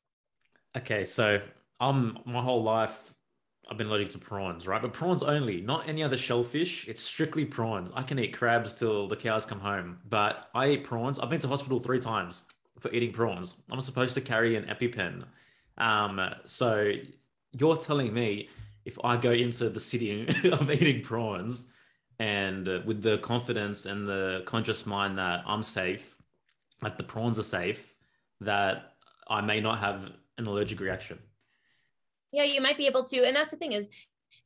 Okay, 0.76 1.04
so 1.04 1.40
I'm 1.80 2.18
my 2.26 2.42
whole 2.42 2.62
life 2.62 3.14
I've 3.70 3.76
been 3.76 3.86
allergic 3.86 4.10
to 4.10 4.18
prawns, 4.18 4.66
right? 4.66 4.82
But 4.82 4.92
prawns 4.92 5.22
only, 5.22 5.60
not 5.60 5.88
any 5.88 6.02
other 6.02 6.16
shellfish. 6.16 6.88
It's 6.88 7.00
strictly 7.00 7.44
prawns. 7.44 7.92
I 7.94 8.02
can 8.02 8.18
eat 8.18 8.36
crabs 8.36 8.72
till 8.72 9.06
the 9.06 9.14
cows 9.14 9.46
come 9.46 9.60
home, 9.60 10.00
but 10.08 10.50
I 10.54 10.70
eat 10.70 10.82
prawns. 10.82 11.20
I've 11.20 11.30
been 11.30 11.40
to 11.40 11.48
hospital 11.48 11.78
three 11.78 12.00
times 12.00 12.42
for 12.80 12.92
eating 12.92 13.12
prawns. 13.12 13.54
I'm 13.70 13.80
supposed 13.80 14.16
to 14.16 14.20
carry 14.20 14.56
an 14.56 14.64
EpiPen. 14.64 15.24
Um, 15.78 16.20
so 16.46 16.92
you're 17.52 17.76
telling 17.76 18.12
me 18.12 18.48
if 18.84 18.98
I 19.04 19.16
go 19.16 19.30
into 19.30 19.68
the 19.70 19.78
city 19.78 20.26
of 20.52 20.68
eating 20.68 21.02
prawns 21.02 21.68
and 22.18 22.68
uh, 22.68 22.80
with 22.84 23.02
the 23.02 23.18
confidence 23.18 23.86
and 23.86 24.04
the 24.04 24.42
conscious 24.46 24.84
mind 24.84 25.16
that 25.18 25.44
I'm 25.46 25.62
safe, 25.62 26.16
that 26.80 26.98
the 26.98 27.04
prawns 27.04 27.38
are 27.38 27.44
safe, 27.44 27.94
that 28.40 28.94
I 29.28 29.42
may 29.42 29.60
not 29.60 29.78
have 29.78 30.10
an 30.38 30.48
allergic 30.48 30.80
reaction 30.80 31.20
yeah 32.32 32.44
you 32.44 32.60
might 32.60 32.76
be 32.76 32.86
able 32.86 33.04
to 33.04 33.24
and 33.24 33.34
that's 33.36 33.50
the 33.50 33.56
thing 33.56 33.72
is 33.72 33.88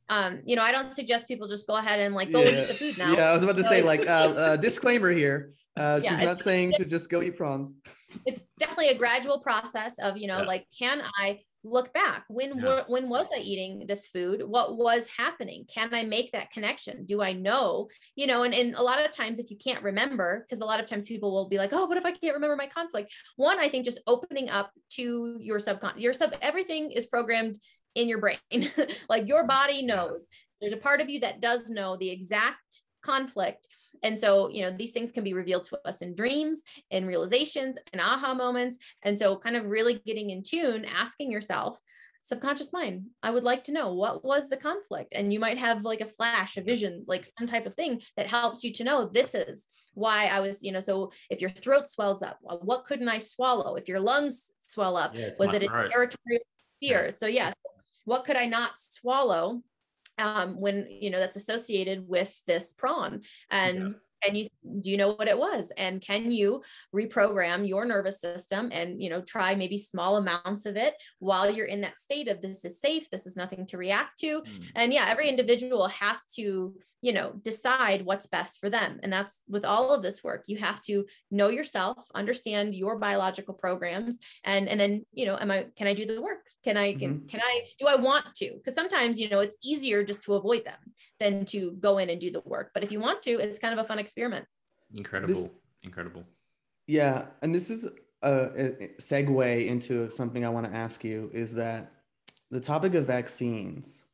um 0.09 0.39
you 0.45 0.55
know 0.55 0.61
i 0.61 0.71
don't 0.71 0.93
suggest 0.93 1.27
people 1.27 1.47
just 1.47 1.67
go 1.67 1.75
ahead 1.75 1.99
and 1.99 2.13
like 2.13 2.31
go 2.31 2.41
yeah. 2.41 2.61
eat 2.61 2.67
the 2.67 2.73
food 2.73 2.97
now 2.97 3.13
yeah 3.13 3.29
i 3.29 3.33
was 3.33 3.43
about 3.43 3.57
to 3.57 3.63
say 3.63 3.81
like 3.81 4.07
uh, 4.07 4.33
uh 4.37 4.55
disclaimer 4.57 5.11
here 5.11 5.51
uh 5.77 5.99
yeah, 6.01 6.11
she's 6.15 6.25
not 6.25 6.41
saying 6.41 6.73
to 6.77 6.85
just 6.85 7.09
go 7.09 7.21
eat 7.21 7.35
prawns 7.35 7.77
it's 8.25 8.43
definitely 8.59 8.89
a 8.89 8.97
gradual 8.97 9.39
process 9.39 9.95
of 9.99 10.17
you 10.17 10.27
know 10.27 10.39
yeah. 10.39 10.45
like 10.45 10.65
can 10.77 11.01
i 11.19 11.37
look 11.65 11.93
back 11.93 12.25
when 12.29 12.57
yeah. 12.59 12.83
when 12.87 13.09
was 13.09 13.27
i 13.35 13.39
eating 13.39 13.85
this 13.87 14.07
food? 14.07 14.41
What 14.45 14.77
was 14.77 15.07
happening? 15.07 15.65
Can 15.73 15.93
i 15.93 16.03
make 16.03 16.31
that 16.31 16.51
connection? 16.51 17.05
Do 17.05 17.21
i 17.21 17.33
know? 17.33 17.89
You 18.15 18.27
know 18.27 18.43
and, 18.43 18.53
and 18.53 18.75
a 18.75 18.83
lot 18.83 19.03
of 19.03 19.11
times 19.11 19.39
if 19.39 19.49
you 19.49 19.57
can't 19.57 19.83
remember 19.83 20.45
because 20.47 20.61
a 20.61 20.65
lot 20.65 20.79
of 20.79 20.85
times 20.85 21.07
people 21.07 21.31
will 21.31 21.49
be 21.49 21.57
like 21.57 21.73
oh 21.73 21.85
what 21.85 21.97
if 21.97 22.05
i 22.05 22.11
can't 22.11 22.35
remember 22.35 22.55
my 22.55 22.67
conflict? 22.67 23.13
One 23.35 23.59
i 23.59 23.67
think 23.67 23.85
just 23.85 24.01
opening 24.07 24.49
up 24.49 24.71
to 24.91 25.37
your 25.39 25.59
subconscious 25.59 26.01
your 26.01 26.13
sub 26.13 26.35
everything 26.41 26.91
is 26.91 27.05
programmed 27.05 27.59
in 27.95 28.09
your 28.09 28.19
brain. 28.19 28.37
Like 29.09 29.27
your 29.27 29.39
mm-hmm. 29.39 29.47
body 29.47 29.85
knows. 29.85 30.27
There's 30.59 30.73
a 30.73 30.77
part 30.77 31.01
of 31.01 31.09
you 31.09 31.21
that 31.21 31.41
does 31.41 31.69
know 31.69 31.97
the 31.97 32.09
exact 32.09 32.81
conflict 33.03 33.67
and 34.03 34.17
so, 34.17 34.49
you 34.49 34.61
know, 34.61 34.75
these 34.75 34.91
things 34.91 35.11
can 35.11 35.23
be 35.23 35.33
revealed 35.33 35.65
to 35.65 35.79
us 35.85 36.01
in 36.01 36.15
dreams, 36.15 36.63
in 36.91 37.05
realizations, 37.05 37.77
and 37.93 38.01
aha 38.01 38.33
moments. 38.33 38.77
And 39.03 39.17
so, 39.17 39.37
kind 39.37 39.55
of 39.55 39.65
really 39.65 40.01
getting 40.05 40.29
in 40.29 40.43
tune, 40.43 40.85
asking 40.85 41.31
yourself, 41.31 41.79
subconscious 42.25 42.73
mind, 42.73 43.05
I 43.21 43.29
would 43.29 43.43
like 43.43 43.65
to 43.65 43.71
know 43.71 43.93
what 43.93 44.25
was 44.25 44.49
the 44.49 44.57
conflict. 44.57 45.13
And 45.13 45.31
you 45.31 45.39
might 45.39 45.59
have 45.59 45.83
like 45.83 46.01
a 46.01 46.07
flash, 46.07 46.57
a 46.57 46.61
vision, 46.61 47.03
like 47.07 47.23
some 47.37 47.47
type 47.47 47.67
of 47.67 47.75
thing 47.75 48.01
that 48.17 48.25
helps 48.25 48.63
you 48.63 48.73
to 48.73 48.83
know 48.83 49.07
this 49.07 49.35
is 49.35 49.67
why 49.93 50.25
I 50.25 50.39
was, 50.39 50.63
you 50.63 50.71
know, 50.71 50.79
so 50.79 51.11
if 51.29 51.39
your 51.39 51.51
throat 51.51 51.87
swells 51.87 52.23
up, 52.23 52.39
what 52.41 52.85
couldn't 52.85 53.09
I 53.09 53.19
swallow? 53.19 53.75
If 53.75 53.87
your 53.87 53.99
lungs 53.99 54.51
swell 54.57 54.97
up, 54.97 55.15
was 55.37 55.53
it 55.53 55.63
a 55.63 55.67
territorial 55.67 56.41
fear? 56.81 57.05
Yeah. 57.05 57.09
So, 57.11 57.27
yes, 57.27 57.53
what 58.05 58.25
could 58.25 58.37
I 58.37 58.47
not 58.47 58.71
swallow 58.79 59.61
um, 60.17 60.59
when 60.59 60.87
you 60.89 61.09
know 61.09 61.19
that's 61.19 61.35
associated 61.35 62.07
with 62.07 62.35
this 62.47 62.73
prawn. 62.73 63.21
And 63.49 63.77
yeah. 63.77 63.89
can 64.23 64.35
you 64.35 64.45
do 64.81 64.89
you 64.89 64.97
know 64.97 65.13
what 65.13 65.27
it 65.27 65.37
was? 65.37 65.71
And 65.77 66.01
can 66.01 66.31
you 66.31 66.61
reprogram 66.93 67.67
your 67.67 67.85
nervous 67.85 68.19
system 68.19 68.69
and 68.71 69.01
you 69.01 69.09
know 69.09 69.21
try 69.21 69.55
maybe 69.55 69.77
small 69.77 70.17
amounts 70.17 70.65
of 70.65 70.75
it 70.77 70.95
while 71.19 71.49
you're 71.49 71.65
in 71.67 71.81
that 71.81 71.99
state 71.99 72.27
of 72.27 72.41
this 72.41 72.65
is 72.65 72.79
safe 72.79 73.09
this 73.09 73.25
is 73.25 73.35
nothing 73.35 73.65
to 73.67 73.77
react 73.77 74.19
to. 74.19 74.41
Mm. 74.41 74.63
and 74.75 74.93
yeah 74.93 75.07
every 75.09 75.29
individual 75.29 75.87
has 75.87 76.17
to 76.35 76.73
you 77.01 77.13
know 77.13 77.33
decide 77.43 78.03
what's 78.03 78.25
best 78.25 78.59
for 78.59 78.69
them. 78.69 78.99
And 79.03 79.11
that's 79.11 79.41
with 79.47 79.65
all 79.65 79.91
of 79.91 80.01
this 80.01 80.23
work 80.23 80.45
you 80.47 80.57
have 80.57 80.81
to 80.83 81.05
know 81.29 81.49
yourself 81.49 81.97
understand 82.15 82.73
your 82.73 82.97
biological 82.97 83.53
programs 83.53 84.17
and 84.43 84.67
and 84.67 84.79
then 84.79 85.05
you 85.13 85.25
know 85.25 85.37
am 85.37 85.51
i 85.51 85.67
can 85.75 85.87
i 85.87 85.93
do 85.93 86.05
the 86.05 86.21
work 86.21 86.47
can 86.65 86.75
i 86.75 86.93
can 86.93 87.15
mm-hmm. 87.15 87.27
can 87.27 87.39
i 87.41 87.61
do 87.79 87.87
i 87.87 87.95
want 87.95 88.25
to 88.35 88.51
because 88.55 88.73
sometimes 88.73 89.19
you 89.19 89.29
know 89.29 89.39
it's 89.39 89.55
easier 89.63 90.03
just 90.03 90.21
to 90.23 90.33
avoid 90.33 90.65
them 90.65 90.79
than 91.19 91.45
to 91.45 91.71
go 91.79 91.99
in 91.99 92.09
and 92.09 92.19
do 92.19 92.31
the 92.31 92.41
work 92.41 92.71
but 92.73 92.83
if 92.83 92.91
you 92.91 92.99
want 92.99 93.21
to 93.21 93.31
it's 93.31 93.59
kind 93.59 93.73
of 93.73 93.79
a 93.79 93.87
fun 93.87 93.99
experiment 93.99 94.45
incredible 94.93 95.33
this, 95.33 95.49
incredible 95.83 96.23
yeah 96.87 97.27
and 97.41 97.55
this 97.55 97.69
is 97.69 97.85
a, 98.23 98.33
a 98.57 98.89
segue 98.99 99.67
into 99.67 100.09
something 100.09 100.43
i 100.43 100.49
want 100.49 100.65
to 100.65 100.75
ask 100.75 101.03
you 101.03 101.29
is 101.33 101.53
that 101.53 101.91
the 102.51 102.59
topic 102.59 102.95
of 102.95 103.05
vaccines 103.05 104.05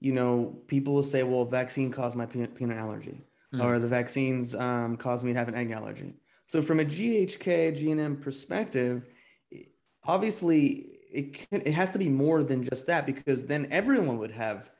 you 0.00 0.12
know, 0.12 0.56
people 0.66 0.94
will 0.94 1.02
say, 1.02 1.22
well, 1.22 1.44
vaccine 1.44 1.90
caused 1.90 2.16
my 2.16 2.26
peanut, 2.26 2.54
peanut 2.54 2.76
allergy, 2.76 3.20
mm. 3.54 3.64
or 3.64 3.78
the 3.78 3.88
vaccines 3.88 4.54
um, 4.54 4.96
caused 4.96 5.24
me 5.24 5.32
to 5.32 5.38
have 5.38 5.48
an 5.48 5.56
egg 5.56 5.70
allergy. 5.70 6.14
So 6.46 6.62
from 6.62 6.80
a 6.80 6.84
GHK, 6.84 7.78
GNM 7.78 8.20
perspective, 8.20 9.04
obviously 10.04 10.97
it, 11.10 11.32
can, 11.32 11.62
it 11.62 11.72
has 11.72 11.92
to 11.92 11.98
be 11.98 12.08
more 12.08 12.42
than 12.42 12.64
just 12.64 12.86
that 12.86 13.06
because 13.06 13.44
then 13.44 13.68
everyone 13.70 14.18
would 14.18 14.30
have 14.30 14.70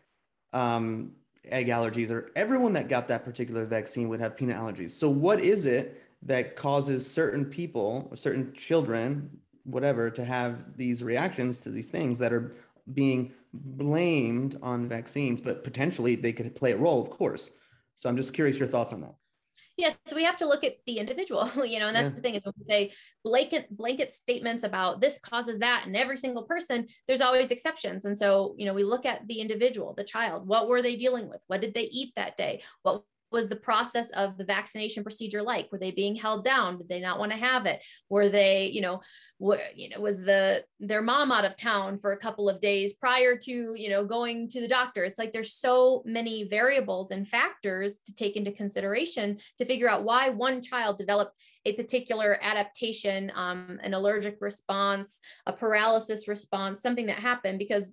um, 0.53 1.13
egg 1.47 1.69
allergies 1.69 2.11
or 2.11 2.31
everyone 2.37 2.73
that 2.75 2.89
got 2.89 3.09
that 3.09 3.25
particular 3.25 3.65
vaccine 3.65 4.09
would 4.09 4.21
have 4.21 4.37
peanut 4.37 4.57
allergies. 4.57 4.91
So 4.91 5.09
what 5.09 5.41
is 5.41 5.65
it 5.65 6.03
that 6.23 6.57
causes 6.57 7.09
certain 7.11 7.45
people 7.45 8.09
or 8.11 8.17
certain 8.17 8.53
children, 8.53 9.31
whatever, 9.65 10.11
to 10.11 10.25
have 10.25 10.77
these 10.77 11.03
reactions 11.03 11.61
to 11.61 11.71
these 11.71 11.89
things 11.89 12.19
that 12.19 12.33
are 12.33 12.55
being 12.95 13.33
blamed 13.53 14.59
on 14.63 14.89
vaccines, 14.89 15.41
but 15.41 15.65
potentially 15.65 16.17
they 16.17 16.33
could 16.33 16.55
play 16.55 16.73
a 16.73 16.77
role, 16.77 17.03
of 17.03 17.11
course. 17.11 17.51
So 17.95 18.09
I'm 18.09 18.17
just 18.17 18.35
curious 18.35 18.59
your 18.59 18.69
thoughts 18.69 18.93
on 18.93 19.01
that. 19.03 19.15
Yes, 19.79 19.97
so 20.07 20.17
we 20.17 20.25
have 20.25 20.37
to 20.39 20.47
look 20.49 20.65
at 20.65 20.75
the 20.87 20.99
individual, 20.99 21.49
you 21.65 21.79
know, 21.79 21.87
and 21.87 21.95
that's 21.95 22.11
yeah. 22.11 22.17
the 22.17 22.21
thing 22.21 22.35
is 22.35 22.45
when 22.45 22.53
we 22.59 22.65
say 22.65 22.93
blanket 23.23 23.69
blanket 23.71 24.13
statements 24.13 24.65
about 24.65 25.01
this 25.01 25.21
causes 25.21 25.61
that 25.61 25.85
and 25.87 25.97
every 25.97 26.17
single 26.17 26.43
person, 26.43 26.89
there's 27.07 27.21
always 27.21 27.53
exceptions. 27.53 28.05
And 28.05 28.19
so, 28.19 28.57
you 28.59 28.67
know, 28.67 28.75
we 28.75 28.83
look 28.83 29.07
at 29.07 29.25
the 29.29 29.41
individual, 29.41 29.95
the 29.95 30.03
child, 30.03 30.49
what 30.49 30.69
were 30.69 30.83
they 30.83 30.97
dealing 30.97 31.29
with? 31.29 31.45
What 31.47 31.61
did 31.61 31.75
they 31.75 31.85
eat 31.85 32.13
that 32.17 32.37
day? 32.37 32.63
What 32.83 33.05
was 33.31 33.49
the 33.49 33.57
process 33.57 34.11
of 34.11 34.37
the 34.37 34.45
vaccination 34.45 35.03
procedure 35.03 35.43
like? 35.43 35.71
Were 35.71 35.79
they 35.79 35.91
being 35.91 36.17
held 36.17 36.45
down? 36.45 36.79
Did 36.79 36.89
they 36.89 37.01
not 37.01 37.19
want 37.19 37.33
to 37.33 37.39
have 37.39 37.67
it? 37.67 37.83
Were 38.09 38.29
they 38.29 38.67
you 38.67 38.81
know 38.81 39.01
what 39.39 39.61
you 39.77 39.89
know 39.91 40.01
was 40.01 40.21
the 40.21 40.65
their 40.81 41.03
mom 41.03 41.33
out 41.33 41.45
of 41.45 41.57
town 41.57 41.99
for 41.99 42.13
a 42.13 42.19
couple 42.19 42.49
of 42.49 42.61
days 42.61 42.95
prior 42.95 43.37
to 43.37 43.75
you 43.77 43.91
know 43.91 44.05
going 44.05 44.49
to 44.51 44.61
the 44.61 44.69
doctor? 44.69 45.05
It's 45.05 45.19
like 45.19 45.33
there's 45.33 45.55
so 45.55 46.03
many 46.05 46.45
variables 46.45 47.11
and 47.11 47.29
factors 47.29 47.99
to 48.07 48.15
take 48.15 48.37
into 48.37 48.53
consideration 48.53 49.39
to 49.59 49.65
figure 49.65 49.89
out 49.89 50.05
why 50.05 50.31
one 50.31 50.63
child 50.63 50.99
developed 50.99 51.35
a 51.67 51.73
particular 51.73 52.39
adaptation 52.41 53.31
um, 53.35 53.79
an 53.83 53.95
allergic 53.95 54.39
response 54.41 55.21
a 55.47 55.53
paralysis 55.53 56.29
response 56.29 56.81
something 56.81 57.07
that 57.07 57.19
happened 57.19 57.59
because 57.59 57.93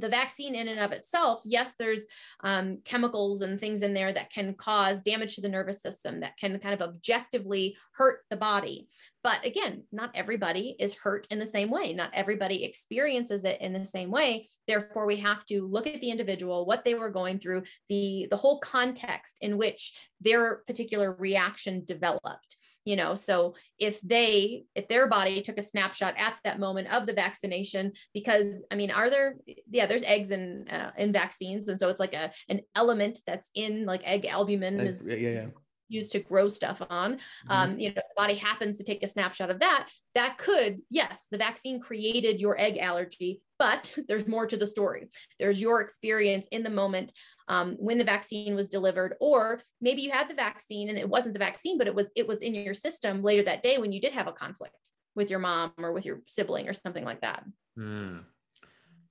the 0.00 0.08
vaccine 0.08 0.54
in 0.54 0.68
and 0.68 0.80
of 0.80 0.92
itself, 0.92 1.42
yes, 1.44 1.74
there's 1.78 2.06
um, 2.42 2.78
chemicals 2.84 3.42
and 3.42 3.58
things 3.58 3.82
in 3.82 3.94
there 3.94 4.12
that 4.12 4.30
can 4.30 4.54
cause 4.54 5.02
damage 5.02 5.34
to 5.34 5.40
the 5.40 5.48
nervous 5.48 5.82
system 5.82 6.20
that 6.20 6.36
can 6.36 6.58
kind 6.58 6.74
of 6.74 6.82
objectively 6.82 7.76
hurt 7.92 8.20
the 8.30 8.36
body. 8.36 8.88
But 9.22 9.44
again, 9.44 9.82
not 9.90 10.12
everybody 10.14 10.76
is 10.78 10.94
hurt 10.94 11.26
in 11.30 11.38
the 11.38 11.46
same 11.46 11.70
way. 11.70 11.92
Not 11.92 12.10
everybody 12.14 12.62
experiences 12.64 13.44
it 13.44 13.60
in 13.60 13.72
the 13.72 13.84
same 13.84 14.10
way. 14.10 14.48
Therefore, 14.68 15.06
we 15.06 15.16
have 15.16 15.44
to 15.46 15.66
look 15.66 15.86
at 15.86 16.00
the 16.00 16.10
individual, 16.10 16.64
what 16.64 16.84
they 16.84 16.94
were 16.94 17.10
going 17.10 17.40
through, 17.40 17.64
the, 17.88 18.28
the 18.30 18.36
whole 18.36 18.60
context 18.60 19.38
in 19.40 19.56
which 19.56 19.94
their 20.20 20.62
particular 20.66 21.16
reaction 21.18 21.84
developed 21.84 22.56
you 22.86 22.96
know 22.96 23.14
so 23.14 23.54
if 23.78 24.00
they 24.00 24.64
if 24.74 24.88
their 24.88 25.06
body 25.08 25.42
took 25.42 25.58
a 25.58 25.62
snapshot 25.62 26.14
at 26.16 26.36
that 26.44 26.58
moment 26.58 26.88
of 26.88 27.04
the 27.04 27.12
vaccination 27.12 27.92
because 28.14 28.64
i 28.72 28.74
mean 28.74 28.90
are 28.90 29.10
there 29.10 29.36
yeah 29.70 29.86
there's 29.86 30.02
eggs 30.04 30.30
in 30.30 30.66
uh, 30.70 30.90
in 30.96 31.12
vaccines. 31.12 31.68
And 31.68 31.78
so 31.78 31.88
it's 31.88 32.00
like 32.00 32.14
a 32.14 32.30
an 32.48 32.60
element 32.74 33.20
that's 33.26 33.50
in 33.54 33.86
like 33.86 34.02
egg 34.04 34.26
albumin 34.26 34.80
egg, 34.80 34.86
is 34.86 35.06
yeah, 35.06 35.16
yeah 35.16 35.46
used 35.88 36.12
to 36.12 36.20
grow 36.20 36.48
stuff 36.48 36.82
on 36.90 37.14
mm-hmm. 37.14 37.50
um, 37.50 37.78
you 37.78 37.88
know 37.88 37.94
the 37.94 38.02
body 38.16 38.34
happens 38.34 38.78
to 38.78 38.84
take 38.84 39.02
a 39.02 39.08
snapshot 39.08 39.50
of 39.50 39.60
that 39.60 39.88
that 40.14 40.38
could 40.38 40.80
yes 40.90 41.26
the 41.30 41.38
vaccine 41.38 41.80
created 41.80 42.40
your 42.40 42.58
egg 42.60 42.78
allergy 42.78 43.40
but 43.58 43.92
there's 44.08 44.28
more 44.28 44.46
to 44.46 44.56
the 44.56 44.66
story 44.66 45.08
there's 45.38 45.60
your 45.60 45.80
experience 45.80 46.46
in 46.50 46.62
the 46.62 46.70
moment 46.70 47.12
um, 47.48 47.76
when 47.78 47.98
the 47.98 48.04
vaccine 48.04 48.54
was 48.54 48.68
delivered 48.68 49.14
or 49.20 49.60
maybe 49.80 50.02
you 50.02 50.10
had 50.10 50.28
the 50.28 50.34
vaccine 50.34 50.88
and 50.88 50.98
it 50.98 51.08
wasn't 51.08 51.32
the 51.32 51.38
vaccine 51.38 51.78
but 51.78 51.86
it 51.86 51.94
was 51.94 52.10
it 52.16 52.26
was 52.26 52.42
in 52.42 52.54
your 52.54 52.74
system 52.74 53.22
later 53.22 53.42
that 53.42 53.62
day 53.62 53.78
when 53.78 53.92
you 53.92 54.00
did 54.00 54.12
have 54.12 54.26
a 54.26 54.32
conflict 54.32 54.90
with 55.14 55.30
your 55.30 55.38
mom 55.38 55.72
or 55.78 55.92
with 55.92 56.04
your 56.04 56.20
sibling 56.26 56.68
or 56.68 56.72
something 56.72 57.04
like 57.04 57.20
that 57.20 57.44
mm. 57.78 58.20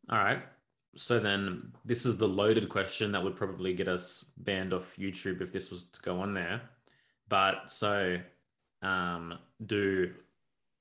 all 0.10 0.18
right 0.18 0.44
so 0.96 1.20
then 1.20 1.72
this 1.84 2.06
is 2.06 2.18
the 2.18 2.28
loaded 2.28 2.70
question 2.70 3.12
that 3.12 3.24
would 3.24 3.36
probably 3.36 3.74
get 3.74 3.88
us 3.88 4.26
banned 4.38 4.74
off 4.74 4.96
YouTube 4.98 5.41
if 5.41 5.52
this 5.52 5.70
was 5.70 5.84
to 5.91 6.02
go 6.02 6.20
on 6.22 6.34
there. 6.34 6.62
But 7.28 7.70
so 7.70 8.18
um, 8.82 9.38
do 9.66 10.14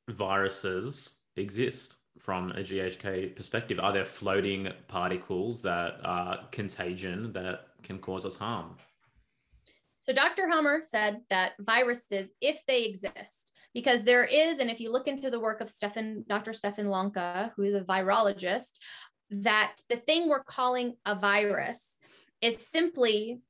viruses 0.09 1.15
exist 1.37 1.97
from 2.19 2.51
a 2.53 2.61
GHK 2.61 3.35
perspective? 3.35 3.81
Are 3.81 3.93
there 3.93 4.05
floating 4.05 4.69
particles 4.89 5.63
that 5.63 5.99
are 6.05 6.41
contagion 6.53 7.33
that 7.33 7.69
can 7.83 7.99
cause 7.99 8.25
us 8.25 8.37
harm? 8.37 8.77
So 10.01 10.13
Dr. 10.13 10.47
Hamer 10.47 10.83
said 10.83 11.23
that 11.31 11.53
viruses, 11.59 12.31
if 12.43 12.61
they 12.69 12.85
exist, 12.85 13.55
because 13.73 14.05
there 14.05 14.25
is, 14.25 14.59
and 14.59 14.71
if 14.71 14.79
you 14.79 14.93
look 14.93 15.09
into 15.09 15.31
the 15.31 15.41
work 15.41 15.63
of 15.63 15.71
Stefan, 15.71 16.25
Dr. 16.29 16.53
Stefan 16.53 16.91
Lanka, 16.91 17.53
who 17.57 17.63
is 17.63 17.73
a 17.73 17.81
virologist, 17.81 18.79
that 19.43 19.77
the 19.89 19.97
thing 19.97 20.29
we're 20.29 20.45
calling 20.45 20.95
a 21.07 21.15
virus 21.15 21.99
is 22.41 22.67
simply 22.67 23.41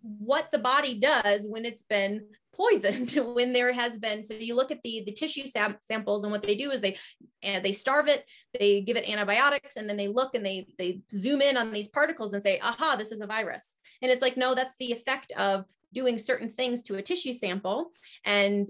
what 0.00 0.50
the 0.52 0.58
body 0.58 0.98
does 0.98 1.46
when 1.46 1.64
it's 1.64 1.82
been 1.82 2.22
poisoned 2.58 3.10
when 3.34 3.52
there 3.52 3.72
has 3.72 3.98
been 3.98 4.24
so 4.24 4.34
you 4.34 4.54
look 4.54 4.70
at 4.70 4.82
the 4.82 5.02
the 5.06 5.12
tissue 5.12 5.46
sam- 5.46 5.76
samples 5.80 6.24
and 6.24 6.32
what 6.32 6.42
they 6.42 6.56
do 6.56 6.70
is 6.70 6.80
they 6.80 6.96
uh, 7.44 7.60
they 7.60 7.72
starve 7.72 8.08
it 8.08 8.24
they 8.58 8.80
give 8.80 8.96
it 8.96 9.08
antibiotics 9.08 9.76
and 9.76 9.88
then 9.88 9.96
they 9.96 10.08
look 10.08 10.34
and 10.34 10.44
they 10.44 10.66
they 10.76 11.00
zoom 11.12 11.40
in 11.40 11.56
on 11.56 11.72
these 11.72 11.88
particles 11.88 12.32
and 12.32 12.42
say 12.42 12.58
aha 12.60 12.96
this 12.96 13.12
is 13.12 13.20
a 13.20 13.26
virus. 13.26 13.76
And 14.02 14.10
it's 14.10 14.22
like 14.22 14.36
no 14.36 14.54
that's 14.54 14.76
the 14.78 14.92
effect 14.92 15.32
of 15.32 15.64
doing 15.92 16.18
certain 16.18 16.48
things 16.48 16.82
to 16.82 16.96
a 16.96 17.02
tissue 17.02 17.32
sample 17.32 17.90
and 18.24 18.66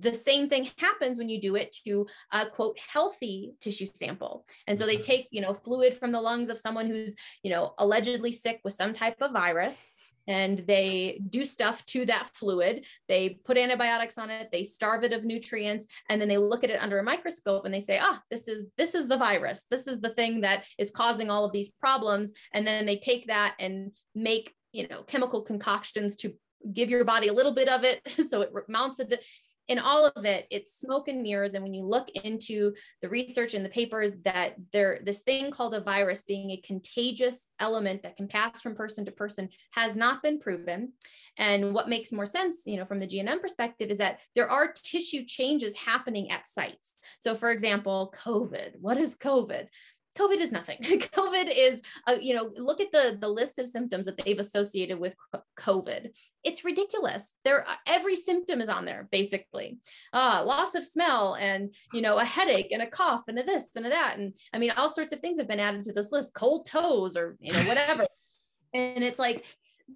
the 0.00 0.14
same 0.14 0.48
thing 0.48 0.70
happens 0.78 1.18
when 1.18 1.28
you 1.28 1.40
do 1.40 1.56
it 1.56 1.76
to 1.86 2.06
a 2.32 2.46
quote 2.46 2.78
healthy 2.78 3.52
tissue 3.60 3.86
sample. 3.86 4.46
And 4.66 4.78
so 4.78 4.86
they 4.86 4.94
mm-hmm. 4.94 5.02
take 5.02 5.28
you 5.30 5.40
know 5.40 5.54
fluid 5.54 5.98
from 5.98 6.12
the 6.12 6.20
lungs 6.20 6.48
of 6.48 6.58
someone 6.58 6.86
who's 6.86 7.14
you 7.42 7.50
know 7.50 7.74
allegedly 7.78 8.32
sick 8.32 8.60
with 8.64 8.74
some 8.74 8.94
type 8.94 9.20
of 9.20 9.32
virus 9.32 9.92
and 10.26 10.64
they 10.66 11.20
do 11.28 11.44
stuff 11.44 11.84
to 11.84 12.06
that 12.06 12.30
fluid. 12.32 12.86
They 13.08 13.40
put 13.44 13.58
antibiotics 13.58 14.16
on 14.16 14.30
it 14.30 14.48
they 14.50 14.62
starve 14.62 15.04
it 15.04 15.12
of 15.12 15.24
nutrients 15.24 15.86
and 16.08 16.20
then 16.20 16.28
they 16.28 16.38
look 16.38 16.64
at 16.64 16.70
it 16.70 16.80
under 16.80 16.98
a 16.98 17.04
microscope 17.04 17.64
and 17.64 17.74
they 17.74 17.80
say 17.80 17.98
ah 18.00 18.20
this 18.30 18.48
is 18.48 18.68
this 18.78 18.94
is 18.94 19.08
the 19.08 19.18
virus. 19.18 19.64
This 19.70 19.86
is 19.86 20.00
the 20.00 20.10
thing 20.10 20.40
that 20.42 20.64
is 20.78 20.90
causing 20.90 21.30
all 21.30 21.44
of 21.44 21.52
these 21.52 21.68
problems. 21.68 22.32
And 22.52 22.66
then 22.66 22.86
they 22.86 22.96
take 22.96 23.26
that 23.26 23.54
and 23.58 23.92
make 24.14 24.54
you 24.72 24.88
know 24.88 25.02
chemical 25.02 25.42
concoctions 25.42 26.16
to 26.16 26.34
give 26.72 26.88
your 26.88 27.04
body 27.04 27.28
a 27.28 27.32
little 27.32 27.54
bit 27.54 27.68
of 27.68 27.84
it 27.84 28.00
so 28.28 28.40
it 28.40 28.50
mounts 28.68 29.00
it 29.00 29.22
in 29.68 29.78
all 29.78 30.06
of 30.06 30.24
it 30.24 30.46
it's 30.50 30.78
smoke 30.78 31.08
and 31.08 31.22
mirrors. 31.22 31.54
And 31.54 31.62
when 31.62 31.74
you 31.74 31.84
look 31.84 32.08
into 32.10 32.74
the 33.02 33.08
research 33.08 33.54
and 33.54 33.64
the 33.64 33.70
papers 33.70 34.16
that 34.24 34.54
there 34.72 35.00
this 35.04 35.20
thing 35.20 35.50
called 35.50 35.74
a 35.74 35.80
virus 35.80 36.22
being 36.22 36.50
a 36.50 36.56
contagious 36.58 37.46
element 37.60 38.02
that 38.02 38.16
can 38.16 38.28
pass 38.28 38.60
from 38.60 38.74
person 38.74 39.04
to 39.04 39.12
person 39.12 39.48
has 39.72 39.96
not 39.96 40.22
been 40.22 40.38
proven. 40.38 40.92
And 41.38 41.74
what 41.74 41.88
makes 41.88 42.12
more 42.12 42.26
sense 42.26 42.62
you 42.66 42.76
know 42.76 42.84
from 42.84 43.00
the 43.00 43.06
gnm 43.06 43.40
perspective 43.40 43.90
is 43.90 43.98
that 43.98 44.20
there 44.34 44.50
are 44.50 44.72
tissue 44.72 45.24
changes 45.24 45.76
happening 45.76 46.30
at 46.30 46.48
sites. 46.48 46.94
So 47.20 47.34
for 47.34 47.50
example 47.50 48.14
covid. 48.16 48.72
What 48.80 48.98
is 48.98 49.16
covid 49.16 49.68
COVID 50.16 50.38
is 50.38 50.52
nothing. 50.52 50.78
COVID 50.82 51.52
is, 51.54 51.82
uh, 52.06 52.16
you 52.20 52.34
know, 52.34 52.52
look 52.56 52.80
at 52.80 52.92
the 52.92 53.18
the 53.20 53.28
list 53.28 53.58
of 53.58 53.68
symptoms 53.68 54.06
that 54.06 54.16
they've 54.16 54.38
associated 54.38 54.98
with 54.98 55.14
COVID. 55.58 56.10
It's 56.44 56.64
ridiculous. 56.64 57.30
There, 57.44 57.66
every 57.86 58.16
symptom 58.16 58.60
is 58.60 58.68
on 58.68 58.84
there 58.84 59.08
basically. 59.10 59.78
Uh, 60.12 60.44
loss 60.44 60.74
of 60.74 60.84
smell 60.84 61.34
and 61.34 61.74
you 61.92 62.00
know 62.00 62.18
a 62.18 62.24
headache 62.24 62.72
and 62.72 62.82
a 62.82 62.86
cough 62.86 63.24
and 63.28 63.38
a 63.38 63.42
this 63.42 63.68
and 63.76 63.86
a 63.86 63.88
that 63.88 64.16
and 64.18 64.34
I 64.52 64.58
mean 64.58 64.70
all 64.70 64.88
sorts 64.88 65.12
of 65.12 65.20
things 65.20 65.38
have 65.38 65.48
been 65.48 65.60
added 65.60 65.82
to 65.84 65.92
this 65.92 66.12
list. 66.12 66.34
Cold 66.34 66.66
toes 66.66 67.16
or 67.16 67.36
you 67.40 67.52
know 67.52 67.62
whatever. 67.62 68.06
and 68.74 69.02
it's 69.02 69.18
like 69.18 69.44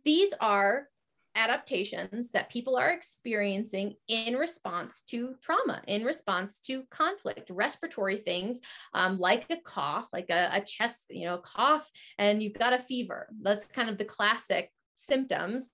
these 0.05 0.33
are 0.41 0.89
adaptations 1.39 2.31
that 2.33 2.51
people 2.51 2.77
are 2.77 2.91
experiencing 2.91 3.95
in 4.09 4.35
response 4.35 5.03
to 5.03 5.35
trauma, 5.41 5.83
in 5.87 6.05
response 6.05 6.59
to 6.59 6.83
conflict, 6.91 7.51
respiratory 7.51 8.17
things 8.19 8.61
um, 8.95 9.19
like 9.19 9.47
a 9.51 9.57
cough, 9.57 10.07
like 10.13 10.31
a, 10.31 10.51
a 10.53 10.61
chest, 10.61 11.07
you 11.11 11.27
know, 11.27 11.39
cough, 11.39 11.89
and 12.19 12.43
you've 12.43 12.59
got 12.59 12.73
a 12.73 12.81
fever. 12.81 13.29
That's 13.43 13.67
kind 13.67 13.89
of 13.89 13.99
the 13.99 14.05
classic 14.05 14.71
symptoms. 14.97 15.71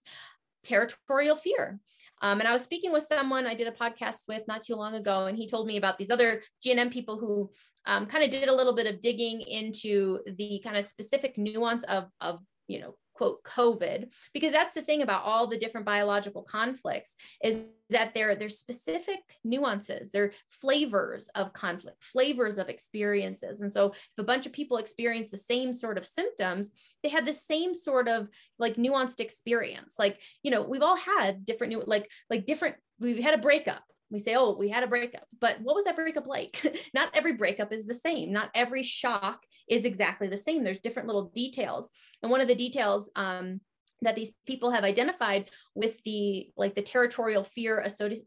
Territorial 0.62 1.36
fear. 1.36 1.80
Um, 2.22 2.40
and 2.40 2.48
I 2.48 2.52
was 2.52 2.62
speaking 2.62 2.92
with 2.92 3.02
someone 3.02 3.46
I 3.46 3.54
did 3.54 3.66
a 3.66 3.72
podcast 3.72 4.28
with 4.28 4.42
not 4.48 4.62
too 4.62 4.76
long 4.76 4.94
ago, 4.94 5.26
and 5.26 5.36
he 5.36 5.48
told 5.48 5.66
me 5.66 5.76
about 5.76 5.98
these 5.98 6.10
other 6.10 6.42
GNM 6.64 6.90
people 6.90 7.18
who 7.18 7.50
um, 7.86 8.06
kind 8.06 8.24
of 8.24 8.30
did 8.30 8.48
a 8.48 8.54
little 8.54 8.74
bit 8.74 8.86
of 8.86 9.00
digging 9.00 9.40
into 9.42 10.20
the 10.38 10.60
kind 10.64 10.76
of 10.76 10.84
specific 10.84 11.36
nuance 11.36 11.84
of, 11.84 12.08
of 12.20 12.40
you 12.66 12.80
know 12.80 12.94
quote 13.14 13.42
covid 13.44 14.08
because 14.32 14.52
that's 14.52 14.74
the 14.74 14.82
thing 14.82 15.02
about 15.02 15.24
all 15.24 15.46
the 15.46 15.58
different 15.58 15.86
biological 15.86 16.42
conflicts 16.42 17.14
is 17.42 17.64
that 17.90 18.14
there 18.14 18.34
there's 18.34 18.58
specific 18.58 19.20
nuances 19.44 20.10
they're 20.10 20.32
flavors 20.50 21.28
of 21.34 21.52
conflict 21.52 22.02
flavors 22.02 22.58
of 22.58 22.68
experiences. 22.68 23.60
And 23.60 23.72
so 23.72 23.90
if 23.90 24.18
a 24.18 24.22
bunch 24.22 24.46
of 24.46 24.52
people 24.52 24.78
experience 24.78 25.30
the 25.30 25.36
same 25.36 25.72
sort 25.72 25.98
of 25.98 26.06
symptoms 26.06 26.72
they 27.02 27.08
had 27.08 27.26
the 27.26 27.32
same 27.32 27.74
sort 27.74 28.08
of 28.08 28.28
like 28.58 28.76
nuanced 28.76 29.20
experience. 29.20 29.96
Like 29.98 30.20
you 30.42 30.50
know 30.50 30.62
we've 30.62 30.82
all 30.82 30.96
had 30.96 31.44
different 31.46 31.72
new 31.72 31.82
like 31.86 32.10
like 32.30 32.46
different 32.46 32.76
we've 33.00 33.22
had 33.22 33.34
a 33.34 33.42
breakup 33.42 33.82
we 34.10 34.18
say, 34.18 34.34
oh, 34.34 34.56
we 34.56 34.68
had 34.68 34.84
a 34.84 34.88
breakup, 34.88 35.26
but 35.40 35.60
what 35.60 35.74
was 35.74 35.84
that 35.84 35.96
breakup 35.96 36.26
like? 36.26 36.84
Not 36.94 37.10
every 37.14 37.32
breakup 37.32 37.72
is 37.72 37.86
the 37.86 37.94
same. 37.94 38.32
Not 38.32 38.50
every 38.54 38.82
shock 38.82 39.40
is 39.68 39.84
exactly 39.84 40.28
the 40.28 40.36
same. 40.36 40.62
There's 40.62 40.80
different 40.80 41.08
little 41.08 41.30
details. 41.34 41.90
And 42.22 42.30
one 42.30 42.40
of 42.40 42.48
the 42.48 42.54
details 42.54 43.10
um, 43.16 43.60
that 44.02 44.16
these 44.16 44.34
people 44.46 44.70
have 44.70 44.84
identified 44.84 45.50
with 45.74 46.02
the 46.04 46.48
like 46.56 46.74
the 46.74 46.82
territorial 46.82 47.42
fear 47.42 47.80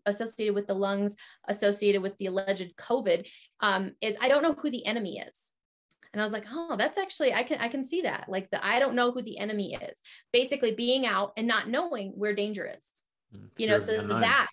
associated 0.06 0.56
with 0.56 0.68
the 0.68 0.74
lungs 0.74 1.16
associated 1.48 2.02
with 2.02 2.18
the 2.18 2.26
alleged 2.28 2.76
COVID 2.78 3.28
um, 3.62 3.92
is 4.02 4.18
I 4.20 4.28
don't 4.28 4.44
know 4.44 4.54
who 4.54 4.70
the 4.70 4.86
enemy 4.86 5.20
is. 5.20 5.52
And 6.14 6.22
I 6.22 6.26
was 6.26 6.34
like, 6.34 6.46
oh, 6.52 6.76
that's 6.78 6.98
actually 6.98 7.34
I 7.34 7.44
can 7.44 7.60
I 7.60 7.68
can 7.68 7.84
see 7.84 8.02
that. 8.02 8.26
Like 8.28 8.50
the 8.50 8.66
I 8.66 8.80
don't 8.80 8.96
know 8.96 9.12
who 9.12 9.22
the 9.22 9.38
enemy 9.38 9.76
is. 9.76 10.02
Basically 10.34 10.74
being 10.74 11.06
out 11.06 11.34
and 11.38 11.48
not 11.48 11.70
knowing 11.70 12.12
where 12.16 12.34
danger 12.34 12.70
is. 12.76 12.92
Mm, 13.36 13.50
you 13.58 13.68
know, 13.68 13.80
so 13.80 14.06
that 14.08 14.48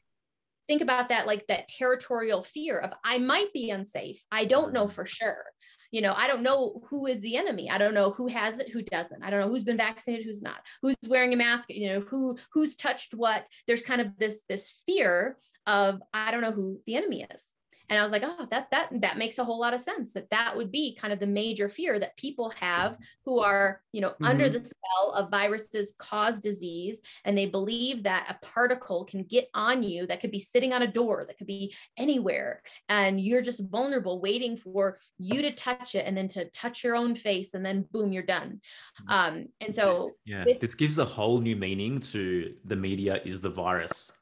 think 0.68 0.82
about 0.82 1.08
that 1.10 1.26
like 1.26 1.46
that 1.48 1.68
territorial 1.68 2.44
fear 2.44 2.78
of 2.78 2.92
I 3.04 3.18
might 3.18 3.52
be 3.52 3.70
unsafe. 3.70 4.22
I 4.30 4.44
don't 4.44 4.72
know 4.72 4.88
for 4.88 5.06
sure. 5.06 5.44
You 5.90 6.00
know, 6.00 6.14
I 6.16 6.26
don't 6.26 6.42
know 6.42 6.82
who 6.88 7.06
is 7.06 7.20
the 7.20 7.36
enemy. 7.36 7.70
I 7.70 7.78
don't 7.78 7.94
know 7.94 8.10
who 8.10 8.26
has 8.26 8.58
it, 8.58 8.70
who 8.70 8.82
doesn't. 8.82 9.22
I 9.22 9.30
don't 9.30 9.40
know 9.40 9.48
who's 9.48 9.62
been 9.62 9.76
vaccinated, 9.76 10.26
who's 10.26 10.42
not. 10.42 10.60
Who's 10.82 10.96
wearing 11.06 11.32
a 11.32 11.36
mask, 11.36 11.70
you 11.70 11.88
know, 11.88 12.00
who 12.00 12.36
who's 12.52 12.74
touched 12.74 13.14
what. 13.14 13.46
There's 13.66 13.82
kind 13.82 14.00
of 14.00 14.08
this 14.18 14.42
this 14.48 14.82
fear 14.86 15.36
of 15.66 16.00
I 16.12 16.30
don't 16.30 16.42
know 16.42 16.52
who 16.52 16.80
the 16.86 16.96
enemy 16.96 17.26
is 17.32 17.54
and 17.90 17.98
i 17.98 18.02
was 18.02 18.12
like 18.12 18.22
oh 18.24 18.46
that 18.50 18.70
that 18.70 18.88
that 19.00 19.18
makes 19.18 19.38
a 19.38 19.44
whole 19.44 19.58
lot 19.58 19.74
of 19.74 19.80
sense 19.80 20.12
that 20.12 20.28
that 20.30 20.56
would 20.56 20.70
be 20.70 20.96
kind 21.00 21.12
of 21.12 21.20
the 21.20 21.26
major 21.26 21.68
fear 21.68 21.98
that 21.98 22.16
people 22.16 22.50
have 22.50 22.96
who 23.24 23.40
are 23.40 23.80
you 23.92 24.00
know 24.00 24.10
mm-hmm. 24.10 24.26
under 24.26 24.48
the 24.48 24.64
spell 24.64 25.12
of 25.12 25.30
viruses 25.30 25.94
cause 25.98 26.40
disease 26.40 27.02
and 27.24 27.36
they 27.36 27.46
believe 27.46 28.02
that 28.02 28.26
a 28.28 28.46
particle 28.46 29.04
can 29.04 29.22
get 29.24 29.48
on 29.54 29.82
you 29.82 30.06
that 30.06 30.20
could 30.20 30.30
be 30.30 30.38
sitting 30.38 30.72
on 30.72 30.82
a 30.82 30.86
door 30.86 31.24
that 31.26 31.38
could 31.38 31.46
be 31.46 31.74
anywhere 31.96 32.62
and 32.88 33.20
you're 33.20 33.42
just 33.42 33.62
vulnerable 33.70 34.20
waiting 34.20 34.56
for 34.56 34.98
you 35.18 35.42
to 35.42 35.52
touch 35.52 35.94
it 35.94 36.06
and 36.06 36.16
then 36.16 36.28
to 36.28 36.44
touch 36.50 36.82
your 36.82 36.96
own 36.96 37.14
face 37.14 37.54
and 37.54 37.64
then 37.64 37.86
boom 37.92 38.12
you're 38.12 38.22
done 38.22 38.60
mm. 39.08 39.14
um 39.14 39.46
and 39.60 39.74
so 39.74 40.10
yeah 40.24 40.44
this 40.60 40.74
gives 40.74 40.98
a 40.98 41.04
whole 41.04 41.40
new 41.40 41.56
meaning 41.56 42.00
to 42.00 42.54
the 42.64 42.76
media 42.76 43.20
is 43.24 43.40
the 43.40 43.50
virus 43.50 44.12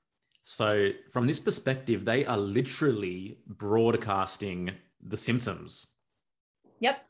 so, 0.42 0.90
from 1.10 1.26
this 1.26 1.38
perspective, 1.38 2.04
they 2.04 2.26
are 2.26 2.36
literally 2.36 3.38
broadcasting 3.46 4.72
the 5.00 5.16
symptoms. 5.16 5.86
Yep 6.80 7.00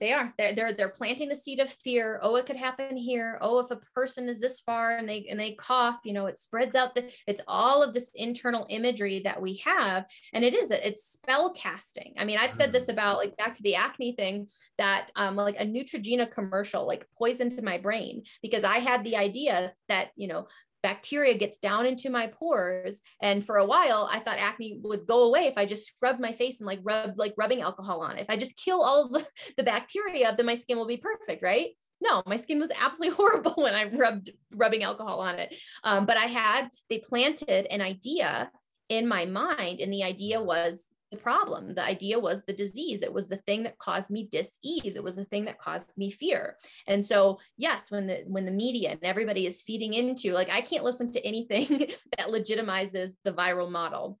they 0.00 0.12
are. 0.12 0.32
They're, 0.36 0.54
they're 0.54 0.72
they're 0.72 0.88
planting 0.88 1.28
the 1.28 1.36
seed 1.36 1.60
of 1.60 1.70
fear. 1.70 2.20
Oh 2.22 2.36
it 2.36 2.46
could 2.46 2.56
happen 2.56 2.96
here. 2.96 3.38
Oh 3.40 3.58
if 3.58 3.70
a 3.70 3.80
person 3.94 4.28
is 4.28 4.40
this 4.40 4.60
far 4.60 4.96
and 4.96 5.08
they 5.08 5.26
and 5.30 5.38
they 5.38 5.52
cough 5.52 6.00
you 6.04 6.12
know 6.12 6.26
it 6.26 6.38
spreads 6.38 6.76
out 6.76 6.94
the 6.94 7.10
it's 7.26 7.42
all 7.48 7.82
of 7.82 7.94
this 7.94 8.10
internal 8.14 8.66
imagery 8.68 9.20
that 9.20 9.40
we 9.40 9.62
have. 9.64 10.06
And 10.32 10.44
it 10.44 10.54
is 10.54 10.70
it's 10.70 11.04
spell 11.04 11.52
casting. 11.52 12.14
I 12.18 12.24
mean 12.24 12.38
i've 12.38 12.50
said 12.50 12.72
this 12.72 12.86
mm. 12.86 12.92
about 12.92 13.18
like 13.18 13.36
back 13.36 13.54
to 13.54 13.62
the 13.62 13.74
acne 13.74 14.12
thing 14.12 14.48
that 14.78 15.10
um 15.16 15.36
like 15.36 15.56
a 15.58 15.64
neutrogena 15.64 16.30
commercial 16.30 16.86
like 16.86 17.06
poisoned 17.16 17.60
my 17.62 17.78
brain 17.78 18.22
because 18.42 18.64
i 18.64 18.78
had 18.78 19.02
the 19.04 19.16
idea 19.16 19.72
that 19.88 20.10
you 20.16 20.28
know 20.28 20.46
bacteria 20.82 21.34
gets 21.34 21.58
down 21.58 21.86
into 21.86 22.10
my 22.10 22.26
pores. 22.26 23.02
And 23.20 23.44
for 23.44 23.56
a 23.56 23.66
while 23.66 24.08
i 24.10 24.18
thought 24.18 24.38
acne 24.38 24.80
would 24.82 25.06
go 25.06 25.24
away 25.24 25.46
if 25.46 25.54
i 25.56 25.64
just 25.64 25.86
scrubbed 25.86 26.20
my 26.20 26.32
face 26.32 26.60
and 26.60 26.66
like 26.66 26.80
rubbed 26.82 27.18
like 27.18 27.34
rubbing 27.36 27.62
alcohol 27.62 28.00
on. 28.02 28.18
It 28.18 28.22
if 28.22 28.30
i 28.30 28.36
just 28.36 28.56
kill 28.56 28.82
all 28.82 29.08
the, 29.08 29.26
the 29.56 29.62
bacteria 29.62 30.34
then 30.36 30.46
my 30.46 30.54
skin 30.54 30.76
will 30.76 30.86
be 30.86 30.96
perfect 30.96 31.42
right? 31.42 31.70
No 32.00 32.22
my 32.26 32.36
skin 32.36 32.60
was 32.60 32.70
absolutely 32.78 33.16
horrible 33.20 33.54
when 33.56 33.74
i 33.74 33.84
rubbed 33.84 34.32
rubbing 34.54 34.82
alcohol 34.82 35.20
on 35.20 35.38
it. 35.38 35.54
Um, 35.84 36.06
but 36.06 36.16
i 36.16 36.26
had 36.26 36.68
they 36.90 36.98
planted 36.98 37.66
an 37.66 37.80
idea 37.80 38.50
in 38.88 39.08
my 39.08 39.26
mind 39.26 39.80
and 39.80 39.92
the 39.92 40.04
idea 40.04 40.40
was 40.40 40.84
the 41.10 41.16
problem. 41.16 41.74
The 41.74 41.84
idea 41.84 42.18
was 42.18 42.42
the 42.46 42.52
disease. 42.52 43.02
It 43.02 43.12
was 43.12 43.28
the 43.28 43.36
thing 43.38 43.62
that 43.62 43.78
caused 43.78 44.10
me 44.10 44.28
dis-ease. 44.30 44.96
It 44.96 45.04
was 45.04 45.16
the 45.16 45.24
thing 45.24 45.44
that 45.44 45.58
caused 45.58 45.92
me 45.96 46.10
fear. 46.10 46.56
And 46.86 47.04
so, 47.04 47.38
yes, 47.56 47.90
when 47.90 48.06
the 48.06 48.24
when 48.26 48.44
the 48.44 48.52
media 48.52 48.90
and 48.90 49.04
everybody 49.04 49.46
is 49.46 49.62
feeding 49.62 49.94
into 49.94 50.32
like 50.32 50.50
I 50.50 50.60
can't 50.60 50.84
listen 50.84 51.10
to 51.12 51.24
anything 51.24 51.68
that 52.18 52.28
legitimizes 52.28 53.12
the 53.24 53.32
viral 53.32 53.70
model. 53.70 54.18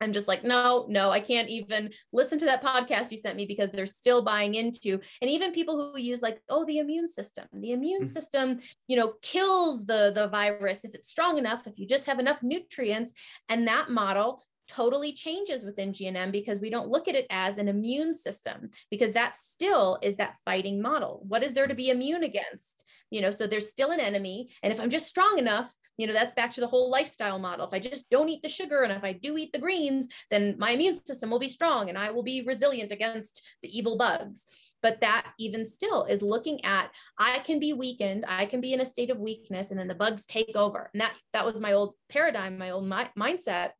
I'm 0.00 0.12
just 0.12 0.28
like, 0.28 0.44
no, 0.44 0.86
no, 0.88 1.10
I 1.10 1.18
can't 1.18 1.48
even 1.48 1.90
listen 2.12 2.38
to 2.38 2.44
that 2.44 2.62
podcast 2.62 3.10
you 3.10 3.16
sent 3.16 3.36
me 3.36 3.46
because 3.46 3.70
they're 3.72 3.86
still 3.86 4.22
buying 4.22 4.54
into, 4.54 5.00
and 5.20 5.28
even 5.28 5.50
people 5.50 5.92
who 5.92 6.00
use 6.00 6.22
like, 6.22 6.40
oh, 6.48 6.64
the 6.66 6.78
immune 6.78 7.08
system, 7.08 7.46
the 7.52 7.72
immune 7.72 8.02
mm-hmm. 8.02 8.08
system, 8.08 8.60
you 8.86 8.96
know, 8.96 9.14
kills 9.22 9.86
the 9.86 10.12
the 10.14 10.28
virus 10.28 10.84
if 10.84 10.94
it's 10.94 11.08
strong 11.08 11.36
enough, 11.36 11.66
if 11.66 11.78
you 11.78 11.86
just 11.86 12.06
have 12.06 12.20
enough 12.20 12.44
nutrients, 12.44 13.12
and 13.48 13.66
that 13.66 13.90
model 13.90 14.40
totally 14.68 15.12
changes 15.12 15.64
within 15.64 15.92
GNM 15.92 16.32
because 16.32 16.60
we 16.60 16.70
don't 16.70 16.88
look 16.88 17.08
at 17.08 17.14
it 17.14 17.26
as 17.30 17.58
an 17.58 17.68
immune 17.68 18.14
system 18.14 18.70
because 18.90 19.12
that 19.12 19.38
still 19.38 19.98
is 20.02 20.16
that 20.16 20.36
fighting 20.44 20.80
model. 20.80 21.24
What 21.26 21.42
is 21.42 21.52
there 21.52 21.66
to 21.66 21.74
be 21.74 21.88
mm-hmm. 21.88 22.00
immune 22.00 22.22
against? 22.24 22.84
You 23.10 23.22
know, 23.22 23.30
so 23.30 23.46
there's 23.46 23.70
still 23.70 23.90
an 23.90 24.00
enemy. 24.00 24.50
And 24.62 24.72
if 24.72 24.80
I'm 24.80 24.90
just 24.90 25.08
strong 25.08 25.38
enough, 25.38 25.74
you 25.96 26.06
know, 26.06 26.12
that's 26.12 26.32
back 26.32 26.52
to 26.52 26.60
the 26.60 26.66
whole 26.66 26.90
lifestyle 26.90 27.38
model. 27.38 27.66
If 27.66 27.74
I 27.74 27.80
just 27.80 28.08
don't 28.08 28.28
eat 28.28 28.42
the 28.42 28.48
sugar 28.48 28.82
and 28.82 28.92
if 28.92 29.02
I 29.02 29.12
do 29.12 29.36
eat 29.36 29.52
the 29.52 29.58
greens, 29.58 30.08
then 30.30 30.54
my 30.58 30.70
immune 30.70 30.94
system 30.94 31.30
will 31.30 31.40
be 31.40 31.48
strong 31.48 31.88
and 31.88 31.98
I 31.98 32.10
will 32.10 32.22
be 32.22 32.42
resilient 32.42 32.92
against 32.92 33.44
the 33.62 33.76
evil 33.76 33.96
bugs 33.96 34.46
but 34.82 35.00
that 35.00 35.32
even 35.38 35.64
still 35.66 36.04
is 36.04 36.22
looking 36.22 36.64
at 36.64 36.90
i 37.18 37.38
can 37.40 37.58
be 37.58 37.72
weakened 37.72 38.24
i 38.28 38.46
can 38.46 38.60
be 38.60 38.72
in 38.72 38.80
a 38.80 38.84
state 38.84 39.10
of 39.10 39.18
weakness 39.18 39.70
and 39.70 39.78
then 39.78 39.88
the 39.88 39.94
bugs 39.94 40.24
take 40.24 40.56
over 40.56 40.90
and 40.92 41.00
that 41.00 41.14
that 41.32 41.44
was 41.44 41.60
my 41.60 41.72
old 41.72 41.94
paradigm 42.08 42.58
my 42.58 42.70
old 42.70 42.88
mi- 42.88 43.10
mindset 43.18 43.70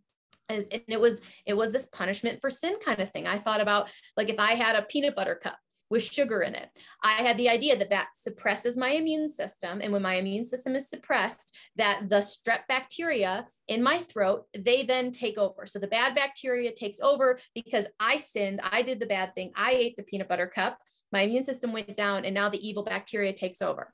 is 0.51 0.69
and 0.69 0.83
it 0.89 1.01
was 1.01 1.21
it 1.47 1.55
was 1.55 1.73
this 1.73 1.87
punishment 1.87 2.41
for 2.41 2.51
sin 2.51 2.75
kind 2.85 3.01
of 3.01 3.11
thing. 3.11 3.27
I 3.27 3.39
thought 3.39 3.61
about 3.61 3.91
like 4.17 4.29
if 4.29 4.39
i 4.39 4.53
had 4.53 4.77
a 4.77 4.83
peanut 4.83 5.17
butter 5.17 5.35
cup 5.35 5.59
with 5.91 6.03
sugar 6.03 6.43
in 6.43 6.55
it 6.55 6.69
i 7.03 7.13
had 7.23 7.39
the 7.39 7.49
idea 7.49 7.77
that 7.77 7.89
that 7.89 8.09
suppresses 8.15 8.77
my 8.77 8.91
immune 8.91 9.29
system 9.29 9.81
and 9.83 9.91
when 9.93 10.03
my 10.03 10.17
immune 10.17 10.45
system 10.45 10.77
is 10.77 10.89
suppressed 10.89 11.57
that 11.77 12.09
the 12.09 12.17
strep 12.17 12.61
bacteria 12.69 13.47
in 13.69 13.83
my 13.83 13.99
throat 13.99 14.45
they 14.59 14.83
then 14.83 15.11
take 15.11 15.39
over. 15.39 15.67
So 15.67 15.79
the 15.79 15.87
bad 15.87 16.15
bacteria 16.15 16.73
takes 16.73 17.01
over 17.01 17.39
because 17.55 17.87
i 17.99 18.19
sinned 18.19 18.61
i 18.63 18.83
did 18.83 19.01
the 19.01 19.07
bad 19.07 19.35
thing 19.35 19.53
i 19.57 19.73
ate 19.73 19.97
the 19.97 20.03
peanut 20.03 20.29
butter 20.29 20.47
cup 20.47 20.79
my 21.13 21.23
immune 21.23 21.45
system 21.45 21.73
went 21.73 21.97
down 21.97 22.25
and 22.25 22.35
now 22.35 22.49
the 22.49 22.67
evil 22.67 22.85
bacteria 22.85 23.33
takes 23.33 23.63
over 23.63 23.93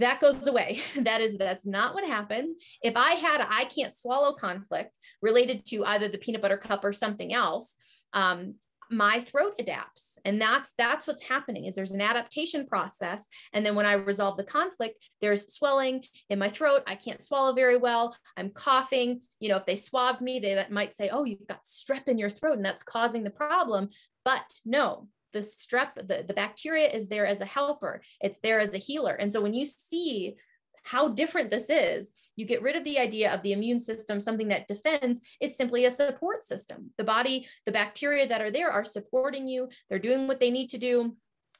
that 0.00 0.20
goes 0.20 0.46
away. 0.46 0.80
That 1.00 1.20
is, 1.20 1.36
that's 1.38 1.66
not 1.66 1.94
what 1.94 2.06
happened. 2.06 2.60
If 2.82 2.96
I 2.96 3.12
had 3.12 3.46
I 3.48 3.64
can't 3.64 3.96
swallow 3.96 4.34
conflict 4.34 4.98
related 5.22 5.64
to 5.66 5.84
either 5.84 6.08
the 6.08 6.18
peanut 6.18 6.42
butter 6.42 6.56
cup 6.56 6.84
or 6.84 6.92
something 6.92 7.32
else, 7.32 7.76
um, 8.12 8.54
my 8.90 9.20
throat 9.20 9.54
adapts. 9.58 10.18
And 10.24 10.40
that's 10.40 10.72
that's 10.76 11.06
what's 11.06 11.22
happening 11.22 11.66
is 11.66 11.74
there's 11.74 11.92
an 11.92 12.00
adaptation 12.00 12.66
process. 12.66 13.26
And 13.52 13.64
then 13.64 13.76
when 13.76 13.86
i 13.86 13.92
resolve 13.92 14.36
the 14.36 14.44
conflict 14.44 15.08
there's 15.20 15.54
swelling 15.54 16.04
in 16.28 16.38
my 16.38 16.48
throat. 16.48 16.82
I 16.86 16.96
can't 16.96 17.22
swallow 17.22 17.54
very 17.54 17.76
well. 17.76 18.16
I'm 18.36 18.50
coughing. 18.50 19.20
You 19.38 19.50
know 19.50 19.56
if 19.56 19.66
they 19.66 19.76
swabbed 19.76 20.20
me 20.20 20.40
they 20.40 20.66
might 20.70 20.96
say 20.96 21.08
oh 21.08 21.24
you've 21.24 21.46
got 21.46 21.64
strep 21.64 22.08
in 22.08 22.18
your 22.18 22.30
throat 22.30 22.56
and 22.56 22.64
that's 22.64 22.82
causing 22.82 23.22
the 23.22 23.30
problem. 23.30 23.90
But 24.24 24.50
no 24.64 25.06
the 25.32 25.40
strep, 25.40 25.94
the, 25.96 26.24
the 26.26 26.34
bacteria 26.34 26.88
is 26.88 27.08
there 27.08 27.26
as 27.26 27.40
a 27.40 27.46
helper, 27.46 28.00
it's 28.20 28.40
there 28.42 28.60
as 28.60 28.74
a 28.74 28.78
healer. 28.78 29.14
And 29.14 29.32
so 29.32 29.40
when 29.40 29.54
you 29.54 29.66
see 29.66 30.36
how 30.82 31.08
different 31.08 31.50
this 31.50 31.68
is, 31.68 32.12
you 32.36 32.46
get 32.46 32.62
rid 32.62 32.76
of 32.76 32.84
the 32.84 32.98
idea 32.98 33.32
of 33.32 33.42
the 33.42 33.52
immune 33.52 33.80
system, 33.80 34.20
something 34.20 34.48
that 34.48 34.68
defends, 34.68 35.20
it's 35.40 35.56
simply 35.56 35.84
a 35.84 35.90
support 35.90 36.42
system. 36.42 36.90
The 36.96 37.04
body, 37.04 37.46
the 37.66 37.72
bacteria 37.72 38.26
that 38.28 38.40
are 38.40 38.50
there 38.50 38.70
are 38.70 38.84
supporting 38.84 39.46
you, 39.46 39.68
they're 39.88 39.98
doing 39.98 40.26
what 40.26 40.40
they 40.40 40.50
need 40.50 40.70
to 40.70 40.78
do. 40.78 41.16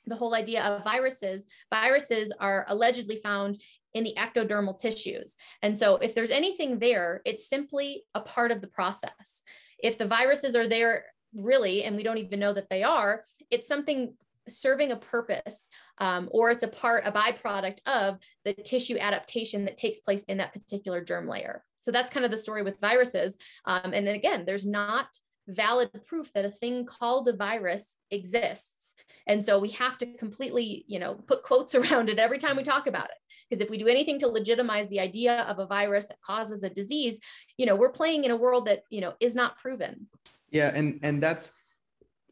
The 0.07 0.17
whole 0.17 0.35
idea 0.35 0.63
of 0.63 0.83
viruses, 0.83 1.47
viruses 1.71 2.33
are 2.41 2.65
allegedly 2.69 3.21
found 3.23 3.61
in 3.93 4.05
the 4.05 4.15
ectodermal 4.17 4.79
tissues. 4.79 5.37
And 5.63 5.77
so 5.77 5.97
if 5.97 6.15
there's 6.15 6.31
anything 6.31 6.79
there, 6.79 7.21
it's 7.27 7.49
simply 7.49 8.05
a 8.15 8.21
part 8.21 8.51
of 8.51 8.63
the 8.63 8.67
process. 8.67 9.43
If 9.79 9.99
the 9.99 10.07
viruses 10.07 10.57
are 10.57 10.67
there 10.67 11.05
really, 11.35 11.85
and 11.85 11.97
we 11.97 12.02
don't 12.02 12.19
even 12.19 12.40
know 12.40 12.52
that 12.52 12.69
they 12.70 12.82
are, 12.82 13.24
it's 13.51 13.69
something 13.69 14.15
serving 14.48 14.93
a 14.93 14.97
purpose 14.97 15.69
um, 15.98 16.28
or 16.32 16.51
it's 16.51 16.62
a 16.62 16.69
part 16.69 17.07
a 17.07 17.12
byproduct 17.12 17.78
of 17.86 18.19
the 18.44 18.55
tissue 18.55 18.98
adaptation 18.98 19.65
that 19.65 19.77
takes 19.77 20.01
place 20.01 20.24
in 20.24 20.39
that 20.39 20.52
particular 20.52 21.02
germ 21.02 21.28
layer. 21.28 21.65
So 21.81 21.90
that's 21.90 22.11
kind 22.11 22.24
of 22.24 22.31
the 22.31 22.36
story 22.36 22.62
with 22.62 22.81
viruses 22.81 23.39
um, 23.65 23.93
and 23.93 24.09
again 24.09 24.44
there's 24.47 24.66
not 24.66 25.07
valid 25.48 25.90
proof 26.07 26.32
that 26.32 26.44
a 26.44 26.51
thing 26.51 26.86
called 26.86 27.28
a 27.28 27.32
virus 27.32 27.97
exists. 28.11 28.94
And 29.27 29.44
so 29.44 29.59
we 29.59 29.70
have 29.70 29.98
to 29.98 30.07
completely 30.16 30.85
you 30.86 30.98
know 30.98 31.15
put 31.15 31.43
quotes 31.43 31.74
around 31.77 32.09
it 32.09 32.19
every 32.19 32.39
time 32.39 32.57
we 32.57 32.65
talk 32.65 32.86
about 32.86 33.07
it 33.11 33.16
because 33.48 33.62
if 33.62 33.70
we 33.70 33.78
do 33.78 33.89
anything 33.89 34.19
to 34.20 34.28
legitimize 34.28 34.89
the 34.89 35.01
idea 35.01 35.43
of 35.43 35.59
a 35.59 35.66
virus 35.66 36.07
that 36.07 36.20
causes 36.20 36.62
a 36.62 36.70
disease 36.70 37.19
you 37.57 37.66
know 37.66 37.74
we're 37.74 37.93
playing 37.93 38.24
in 38.24 38.31
a 38.31 38.36
world 38.36 38.66
that 38.66 38.82
you 38.90 39.01
know 39.01 39.15
is 39.20 39.35
not 39.35 39.59
proven 39.59 40.07
yeah, 40.51 40.73
and 40.75 41.01
and 41.03 41.23
that's 41.23 41.51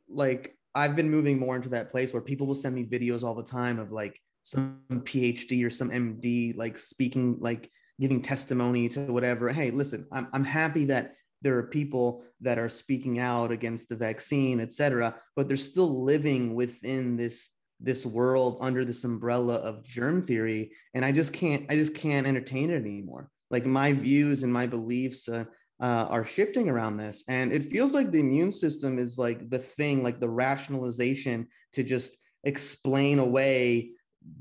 like 0.08 0.56
I've 0.74 0.96
been 0.96 1.10
moving 1.10 1.38
more 1.38 1.56
into 1.56 1.68
that 1.70 1.90
place 1.90 2.12
where 2.12 2.22
people 2.22 2.46
will 2.46 2.54
send 2.54 2.74
me 2.74 2.84
videos 2.84 3.22
all 3.22 3.34
the 3.34 3.42
time 3.42 3.78
of 3.78 3.92
like 3.92 4.20
some 4.42 4.80
PhD 4.90 5.64
or 5.64 5.70
some 5.70 5.90
MD 5.90 6.56
like 6.56 6.76
speaking 6.76 7.36
like 7.40 7.70
giving 8.00 8.22
testimony 8.22 8.88
to 8.90 9.00
whatever. 9.12 9.52
Hey, 9.52 9.70
listen, 9.70 10.06
I'm 10.12 10.28
I'm 10.32 10.44
happy 10.44 10.84
that 10.86 11.14
there 11.42 11.56
are 11.56 11.64
people 11.64 12.24
that 12.40 12.58
are 12.58 12.68
speaking 12.68 13.18
out 13.18 13.50
against 13.50 13.88
the 13.88 13.96
vaccine, 13.96 14.60
et 14.60 14.72
cetera, 14.72 15.14
but 15.36 15.48
they're 15.48 15.56
still 15.56 16.04
living 16.04 16.54
within 16.54 17.16
this 17.16 17.50
this 17.80 18.04
world 18.04 18.58
under 18.60 18.84
this 18.84 19.04
umbrella 19.04 19.54
of 19.56 19.84
germ 19.84 20.20
theory 20.20 20.72
and 20.94 21.04
i 21.04 21.12
just 21.12 21.32
can't 21.32 21.64
i 21.70 21.74
just 21.74 21.94
can't 21.94 22.26
entertain 22.26 22.70
it 22.70 22.76
anymore 22.76 23.30
like 23.50 23.64
my 23.64 23.92
views 23.92 24.42
and 24.42 24.52
my 24.52 24.66
beliefs 24.66 25.28
uh, 25.28 25.44
uh, 25.80 26.06
are 26.08 26.24
shifting 26.24 26.68
around 26.68 26.96
this. 26.96 27.24
And 27.28 27.52
it 27.52 27.64
feels 27.64 27.94
like 27.94 28.10
the 28.10 28.20
immune 28.20 28.52
system 28.52 28.98
is 28.98 29.18
like 29.18 29.48
the 29.50 29.58
thing, 29.58 30.02
like 30.02 30.20
the 30.20 30.28
rationalization 30.28 31.48
to 31.74 31.82
just 31.82 32.16
explain 32.44 33.18
away 33.18 33.90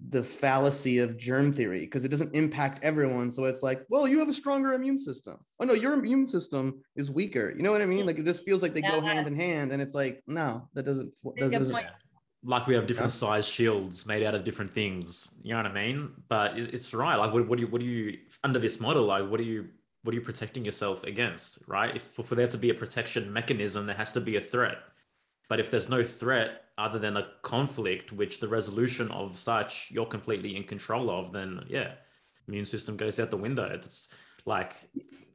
the 0.09 0.23
fallacy 0.23 0.99
of 0.99 1.18
germ 1.18 1.53
theory 1.53 1.81
because 1.81 2.03
it 2.03 2.09
doesn't 2.09 2.35
impact 2.35 2.84
everyone. 2.84 3.31
So 3.31 3.45
it's 3.45 3.64
like, 3.64 3.81
well, 3.89 4.07
you 4.07 4.19
have 4.19 4.30
a 4.30 4.34
stronger 4.34 4.73
immune 4.73 4.99
system. 4.99 5.38
Oh 5.59 5.65
no, 5.65 5.73
your 5.73 5.93
immune 5.93 6.27
system 6.27 6.81
is 6.95 7.11
weaker. 7.11 7.53
You 7.55 7.64
know 7.64 7.72
what 7.72 7.81
I 7.81 7.85
mean? 7.85 8.05
Like 8.05 8.18
it 8.18 8.26
just 8.26 8.43
feels 8.43 8.61
like 8.61 8.73
they 8.73 8.81
yes. 8.81 8.91
go 8.91 9.01
hand 9.01 9.27
in 9.27 9.35
hand, 9.35 9.72
and 9.72 9.81
it's 9.81 9.93
like, 9.93 10.22
no, 10.27 10.68
that 10.73 10.84
doesn't. 10.84 11.14
That 11.38 11.51
doesn't 11.51 11.72
like 12.43 12.68
we 12.68 12.76
have 12.76 12.88
different 12.88 13.11
yeah. 13.11 13.18
size 13.18 13.47
shields 13.47 14.05
made 14.05 14.23
out 14.23 14.35
of 14.35 14.43
different 14.43 14.72
things. 14.72 15.30
You 15.43 15.51
know 15.51 15.57
what 15.57 15.65
I 15.65 15.73
mean? 15.73 16.11
But 16.30 16.57
it's 16.57 16.93
right. 16.93 17.15
Like, 17.15 17.34
what, 17.34 17.47
what 17.47 17.57
do 17.57 17.65
you, 17.65 17.68
what 17.68 17.81
do 17.81 17.88
you 17.88 18.18
under 18.43 18.59
this 18.59 18.80
model? 18.80 19.05
Like, 19.05 19.30
what 19.30 19.38
do 19.38 19.43
you 19.43 19.68
what 20.07 20.13
are 20.13 20.19
you 20.19 20.21
protecting 20.21 20.63
yourself 20.63 21.03
against, 21.03 21.59
right? 21.67 21.93
If 21.93 22.01
for, 22.03 22.23
for 22.23 22.35
there 22.35 22.47
to 22.47 22.57
be 22.57 22.69
a 22.69 22.73
protection 22.73 23.31
mechanism, 23.34 23.85
there 23.85 23.95
has 23.97 24.13
to 24.13 24.21
be 24.21 24.38
a 24.38 24.41
threat. 24.41 24.77
But 25.49 25.59
if 25.59 25.69
there's 25.69 25.89
no 25.89 26.01
threat 26.01 26.61
other 26.77 26.97
than 26.97 27.17
a 27.17 27.27
conflict, 27.41 28.13
which 28.13 28.39
the 28.39 28.47
resolution 28.47 29.11
of 29.11 29.38
such 29.38 29.91
you're 29.91 30.05
completely 30.05 30.55
in 30.55 30.63
control 30.63 31.09
of, 31.09 31.34
then 31.34 31.59
yeah, 31.67 31.95
immune 32.47 32.63
system 32.65 32.95
goes 32.95 33.19
out 33.19 33.31
the 33.31 33.35
window. 33.35 33.65
It's 33.65 34.07
like 34.45 34.77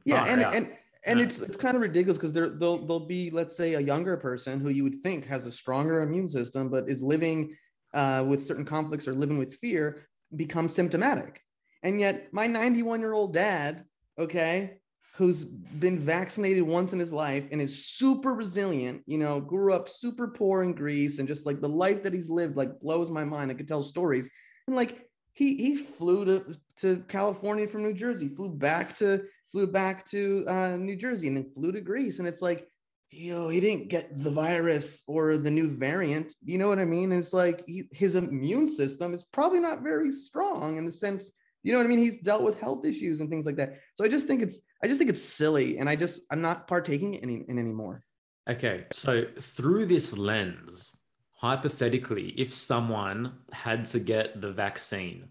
yeah, 0.07 0.25
and, 0.27 0.43
and 0.43 0.73
and 1.05 1.19
yeah. 1.19 1.27
it's 1.27 1.41
it's 1.43 1.59
kind 1.59 1.77
of 1.77 1.83
ridiculous 1.83 2.17
because 2.17 2.33
there 2.33 2.49
they'll 2.49 2.79
they'll 2.79 3.07
be 3.07 3.29
let's 3.29 3.55
say 3.55 3.75
a 3.75 3.81
younger 3.81 4.17
person 4.17 4.59
who 4.59 4.71
you 4.71 4.85
would 4.85 5.01
think 5.01 5.27
has 5.27 5.45
a 5.45 5.53
stronger 5.53 6.01
immune 6.01 6.29
system 6.29 6.71
but 6.71 6.89
is 6.89 7.03
living 7.03 7.55
uh, 7.93 8.25
with 8.27 8.43
certain 8.43 8.65
conflicts 8.65 9.07
or 9.07 9.13
living 9.13 9.37
with 9.37 9.55
fear 9.57 10.09
become 10.35 10.67
symptomatic, 10.67 11.43
and 11.83 12.01
yet 12.01 12.33
my 12.33 12.47
91 12.47 13.01
year 13.01 13.13
old 13.13 13.35
dad 13.35 13.85
okay, 14.19 14.79
who's 15.15 15.45
been 15.45 15.99
vaccinated 15.99 16.63
once 16.63 16.93
in 16.93 16.99
his 16.99 17.13
life 17.13 17.45
and 17.53 17.61
is 17.61 17.87
super 17.87 18.35
resilient, 18.35 19.03
you 19.07 19.19
know, 19.19 19.41
grew 19.41 19.75
up 19.75 19.89
super 19.89 20.29
poor 20.29 20.63
in 20.63 20.73
Greece 20.73 21.19
and 21.19 21.29
just 21.29 21.45
like 21.45 21.61
the 21.61 21.69
life 21.69 22.03
that 22.03 22.15
he's 22.15 22.31
lived 22.31 22.57
like 22.57 22.81
blows 22.81 23.11
my 23.11 23.25
mind. 23.25 23.51
I 23.51 23.55
could 23.55 23.69
tell 23.69 23.83
stories. 23.83 24.31
And 24.67 24.77
like 24.77 25.07
he 25.35 25.57
he 25.57 25.77
flew 25.77 26.25
to, 26.25 26.55
to 26.81 27.05
California 27.09 27.69
from 27.69 27.83
New 27.83 27.93
Jersey, 27.93 28.29
flew 28.29 28.51
back 28.51 28.97
to 28.97 29.25
flew 29.51 29.67
back 29.67 30.09
to 30.11 30.45
uh, 30.49 30.77
New 30.77 30.97
Jersey 30.97 31.29
and 31.29 31.37
then 31.37 31.51
flew 31.53 31.73
to 31.73 31.81
Greece. 31.83 32.19
And 32.19 32.27
it's 32.27 32.41
like, 32.41 32.67
yo, 33.11 33.51
he 33.51 33.61
didn't 33.61 33.91
get 33.91 34.19
the 34.19 34.31
virus 34.31 35.03
or 35.07 35.37
the 35.37 35.51
new 35.51 35.77
variant. 35.77 36.33
You 36.43 36.57
know 36.57 36.69
what 36.69 36.79
I 36.79 36.87
mean? 36.87 37.13
It's 37.13 37.35
like 37.35 37.63
he, 37.67 37.85
his 37.93 38.15
immune 38.15 38.67
system 38.67 39.13
is 39.13 39.25
probably 39.25 39.61
not 39.61 39.83
very 39.83 40.11
strong 40.11 40.79
in 40.79 40.87
the 40.87 40.93
sense 40.93 41.33
You 41.63 41.73
know 41.73 41.79
what 41.79 41.85
I 41.85 41.89
mean? 41.89 41.99
He's 41.99 42.19
dealt 42.19 42.43
with 42.43 42.61
health 42.61 42.85
issues 42.85 43.21
and 43.21 43.31
things 43.31 43.47
like 43.47 43.57
that. 43.57 43.75
So 43.95 44.05
I 44.05 44.09
just 44.09 44.27
think 44.27 44.43
it's 44.43 44.59
I 44.83 44.89
just 44.89 44.99
think 44.99 45.11
it's 45.11 45.23
silly, 45.23 45.79
and 45.79 45.89
I 45.89 45.97
just 45.97 46.23
I'm 46.31 46.43
not 46.43 46.67
partaking 46.67 47.15
in, 47.15 47.45
in 47.49 47.59
anymore. 47.59 48.05
Okay, 48.51 48.85
so 48.93 49.25
through 49.39 49.87
this 49.87 50.19
lens, 50.19 50.93
hypothetically, 51.31 52.31
if 52.31 52.53
someone 52.53 53.35
had 53.53 53.85
to 53.87 54.01
get 54.01 54.41
the 54.41 54.51
vaccine, 54.51 55.29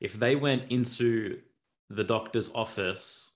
if 0.00 0.12
they 0.14 0.36
went 0.36 0.70
into 0.70 1.40
the 1.90 2.04
doctor's 2.04 2.50
office 2.54 3.32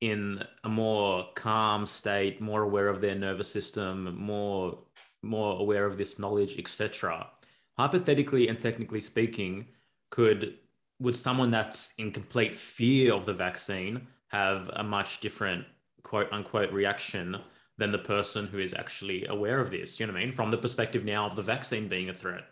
in 0.00 0.42
a 0.62 0.68
more 0.68 1.26
calm 1.34 1.84
state, 1.84 2.40
more 2.40 2.62
aware 2.62 2.88
of 2.88 3.00
their 3.00 3.16
nervous 3.16 3.50
system, 3.50 4.16
more 4.16 4.78
more 5.22 5.60
aware 5.60 5.86
of 5.86 5.98
this 5.98 6.20
knowledge, 6.20 6.56
etc. 6.58 7.28
Hypothetically 7.76 8.46
and 8.46 8.58
technically 8.58 9.00
speaking, 9.00 9.66
could 10.10 10.58
would 11.00 11.16
someone 11.16 11.50
that's 11.50 11.94
in 11.98 12.10
complete 12.10 12.56
fear 12.56 13.14
of 13.14 13.24
the 13.24 13.34
vaccine 13.34 14.06
have 14.28 14.70
a 14.74 14.82
much 14.82 15.20
different 15.20 15.64
quote 16.02 16.32
unquote 16.32 16.72
reaction 16.72 17.36
than 17.76 17.92
the 17.92 17.98
person 17.98 18.46
who 18.46 18.58
is 18.58 18.74
actually 18.74 19.26
aware 19.26 19.60
of 19.60 19.70
this? 19.70 19.98
You 19.98 20.06
know 20.06 20.12
what 20.12 20.22
I 20.22 20.24
mean? 20.24 20.34
From 20.34 20.50
the 20.50 20.58
perspective 20.58 21.04
now 21.04 21.26
of 21.26 21.36
the 21.36 21.42
vaccine 21.42 21.88
being 21.88 22.10
a 22.10 22.14
threat 22.14 22.44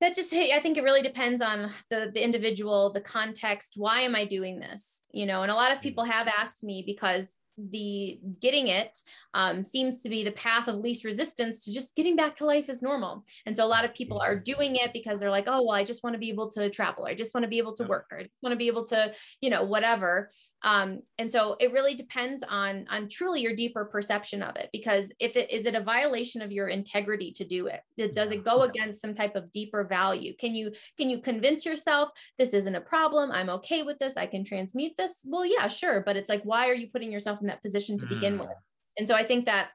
that 0.00 0.14
just 0.14 0.32
hey 0.32 0.52
i 0.54 0.60
think 0.60 0.76
it 0.76 0.84
really 0.84 1.02
depends 1.02 1.42
on 1.42 1.70
the 1.90 2.10
the 2.14 2.22
individual 2.22 2.92
the 2.92 3.00
context 3.00 3.74
why 3.76 4.00
am 4.00 4.14
i 4.14 4.24
doing 4.24 4.58
this 4.58 5.02
you 5.12 5.26
know 5.26 5.42
and 5.42 5.50
a 5.50 5.54
lot 5.54 5.72
of 5.72 5.78
mm. 5.78 5.82
people 5.82 6.04
have 6.04 6.28
asked 6.28 6.62
me 6.62 6.82
because 6.86 7.37
the 7.70 8.20
getting 8.40 8.68
it 8.68 8.98
um, 9.34 9.64
seems 9.64 10.02
to 10.02 10.08
be 10.08 10.24
the 10.24 10.32
path 10.32 10.68
of 10.68 10.76
least 10.76 11.04
resistance 11.04 11.64
to 11.64 11.72
just 11.72 11.94
getting 11.96 12.16
back 12.16 12.36
to 12.36 12.46
life 12.46 12.68
as 12.68 12.82
normal. 12.82 13.24
And 13.46 13.56
so 13.56 13.64
a 13.64 13.66
lot 13.66 13.84
of 13.84 13.94
people 13.94 14.20
are 14.20 14.38
doing 14.38 14.76
it 14.76 14.92
because 14.92 15.20
they're 15.20 15.30
like, 15.30 15.48
oh, 15.48 15.62
well, 15.62 15.76
I 15.76 15.84
just 15.84 16.02
want 16.02 16.14
to 16.14 16.18
be 16.18 16.30
able 16.30 16.50
to 16.52 16.70
travel. 16.70 17.04
I 17.04 17.14
just 17.14 17.34
want 17.34 17.44
to 17.44 17.48
be 17.48 17.58
able 17.58 17.74
to 17.74 17.84
work. 17.84 18.06
Or 18.10 18.18
I 18.18 18.22
just 18.22 18.42
want 18.42 18.52
to 18.52 18.58
be 18.58 18.68
able 18.68 18.86
to, 18.86 19.12
you 19.40 19.50
know, 19.50 19.64
whatever. 19.64 20.30
Um, 20.62 21.02
and 21.18 21.30
so 21.30 21.56
it 21.60 21.72
really 21.72 21.94
depends 21.94 22.42
on 22.48 22.86
on 22.90 23.08
truly 23.08 23.40
your 23.40 23.54
deeper 23.54 23.84
perception 23.84 24.42
of 24.42 24.56
it. 24.56 24.70
Because 24.72 25.12
if 25.20 25.36
it 25.36 25.50
is 25.50 25.66
it 25.66 25.74
a 25.74 25.80
violation 25.80 26.42
of 26.42 26.50
your 26.50 26.68
integrity 26.68 27.32
to 27.32 27.44
do 27.44 27.68
it? 27.68 28.14
Does 28.14 28.32
it 28.32 28.44
go 28.44 28.62
against 28.62 29.00
some 29.00 29.14
type 29.14 29.36
of 29.36 29.52
deeper 29.52 29.84
value? 29.84 30.34
Can 30.36 30.54
you 30.54 30.72
can 30.98 31.10
you 31.10 31.20
convince 31.20 31.64
yourself 31.64 32.10
this 32.38 32.54
isn't 32.54 32.74
a 32.74 32.80
problem? 32.80 33.30
I'm 33.30 33.50
okay 33.50 33.82
with 33.82 33.98
this. 33.98 34.16
I 34.16 34.26
can 34.26 34.44
transmute 34.44 34.92
this. 34.98 35.22
Well, 35.24 35.46
yeah, 35.46 35.68
sure. 35.68 36.02
But 36.04 36.16
it's 36.16 36.28
like, 36.28 36.42
why 36.42 36.68
are 36.68 36.74
you 36.74 36.88
putting 36.88 37.12
yourself 37.12 37.40
in 37.40 37.46
that 37.48 37.62
position 37.62 37.98
to 37.98 38.06
begin 38.06 38.36
mm. 38.36 38.40
with? 38.40 38.56
And 38.96 39.06
so 39.06 39.14
I 39.14 39.24
think 39.24 39.46
that, 39.46 39.70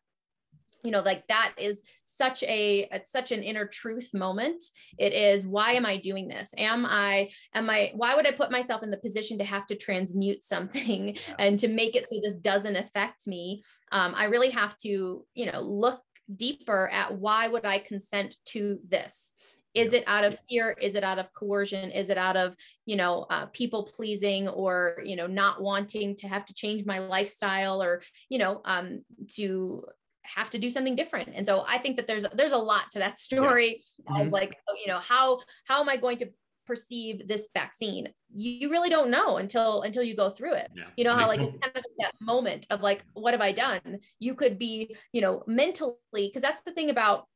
you 0.83 0.91
know, 0.91 1.01
like 1.01 1.25
that 1.27 1.53
is 1.57 1.81
such 2.05 2.43
a 2.43 2.87
it's 2.91 3.11
such 3.11 3.31
an 3.31 3.43
inner 3.43 3.65
truth 3.65 4.13
moment. 4.13 4.63
It 4.97 5.13
is 5.13 5.47
why 5.47 5.73
am 5.73 5.85
i 5.85 5.97
doing 5.97 6.27
this? 6.27 6.53
Am 6.57 6.85
i 6.85 7.29
am 7.53 7.69
i 7.69 7.91
why 7.95 8.15
would 8.15 8.27
i 8.27 8.31
put 8.31 8.51
myself 8.51 8.83
in 8.83 8.91
the 8.91 8.97
position 8.97 9.37
to 9.39 9.43
have 9.43 9.65
to 9.67 9.75
transmute 9.75 10.43
something 10.53 11.17
and 11.39 11.59
to 11.59 11.67
make 11.67 11.95
it 11.95 12.07
so 12.07 12.19
this 12.23 12.35
doesn't 12.35 12.75
affect 12.75 13.27
me? 13.27 13.63
Um, 13.91 14.13
i 14.15 14.25
really 14.25 14.51
have 14.51 14.77
to 14.79 15.25
you 15.33 15.51
know 15.51 15.61
look 15.61 16.01
deeper 16.35 16.89
at 16.89 17.17
why 17.17 17.47
would 17.47 17.65
i 17.65 17.79
consent 17.79 18.37
to 18.45 18.79
this 18.87 19.33
is 19.73 19.93
it 19.93 20.03
out 20.07 20.23
of 20.23 20.37
fear? 20.47 20.75
Is 20.81 20.95
it 20.95 21.03
out 21.03 21.19
of 21.19 21.33
coercion? 21.33 21.91
Is 21.91 22.09
it 22.09 22.17
out 22.17 22.37
of 22.37 22.55
you 22.85 22.95
know 22.95 23.25
uh, 23.29 23.47
people 23.47 23.83
pleasing 23.83 24.47
or 24.47 24.99
you 25.03 25.15
know 25.15 25.27
not 25.27 25.61
wanting 25.61 26.15
to 26.17 26.27
have 26.27 26.45
to 26.45 26.53
change 26.53 26.85
my 26.85 26.99
lifestyle 26.99 27.81
or 27.81 28.01
you 28.29 28.37
know 28.37 28.61
um, 28.65 29.03
to 29.35 29.85
have 30.23 30.49
to 30.51 30.59
do 30.59 30.71
something 30.71 30.95
different? 30.95 31.29
And 31.35 31.45
so 31.45 31.63
i 31.67 31.77
think 31.77 31.97
that 31.97 32.07
there's 32.07 32.25
there's 32.33 32.51
a 32.51 32.57
lot 32.57 32.91
to 32.91 32.99
that 32.99 33.19
story 33.27 33.81
yeah. 34.05 34.13
mm-hmm. 34.13 34.27
as 34.27 34.31
like 34.31 34.55
oh, 34.69 34.75
you 34.79 34.91
know 34.91 34.99
how 34.99 35.39
how 35.65 35.81
am 35.81 35.89
i 35.89 35.97
going 35.97 36.17
to 36.17 36.29
perceive 36.65 37.27
this 37.27 37.49
vaccine? 37.53 38.09
You 38.33 38.69
really 38.69 38.89
don't 38.89 39.09
know 39.09 39.37
until 39.37 39.81
until 39.81 40.03
you 40.03 40.15
go 40.15 40.29
through 40.29 40.53
it. 40.53 40.71
Yeah. 40.75 40.85
you 40.95 41.03
know 41.03 41.13
how 41.13 41.27
like 41.33 41.41
it's 41.41 41.57
kind 41.57 41.75
of 41.75 41.83
that 41.99 42.13
moment 42.21 42.67
of 42.69 42.81
like 42.81 43.03
what 43.13 43.33
have 43.33 43.41
i 43.41 43.51
done? 43.51 43.99
You 44.19 44.35
could 44.35 44.57
be 44.57 44.95
you 45.11 45.21
know 45.21 45.43
mentally 45.47 45.95
because 46.13 46.41
that's 46.41 46.61
the 46.65 46.73
thing 46.73 46.89
about 46.89 47.27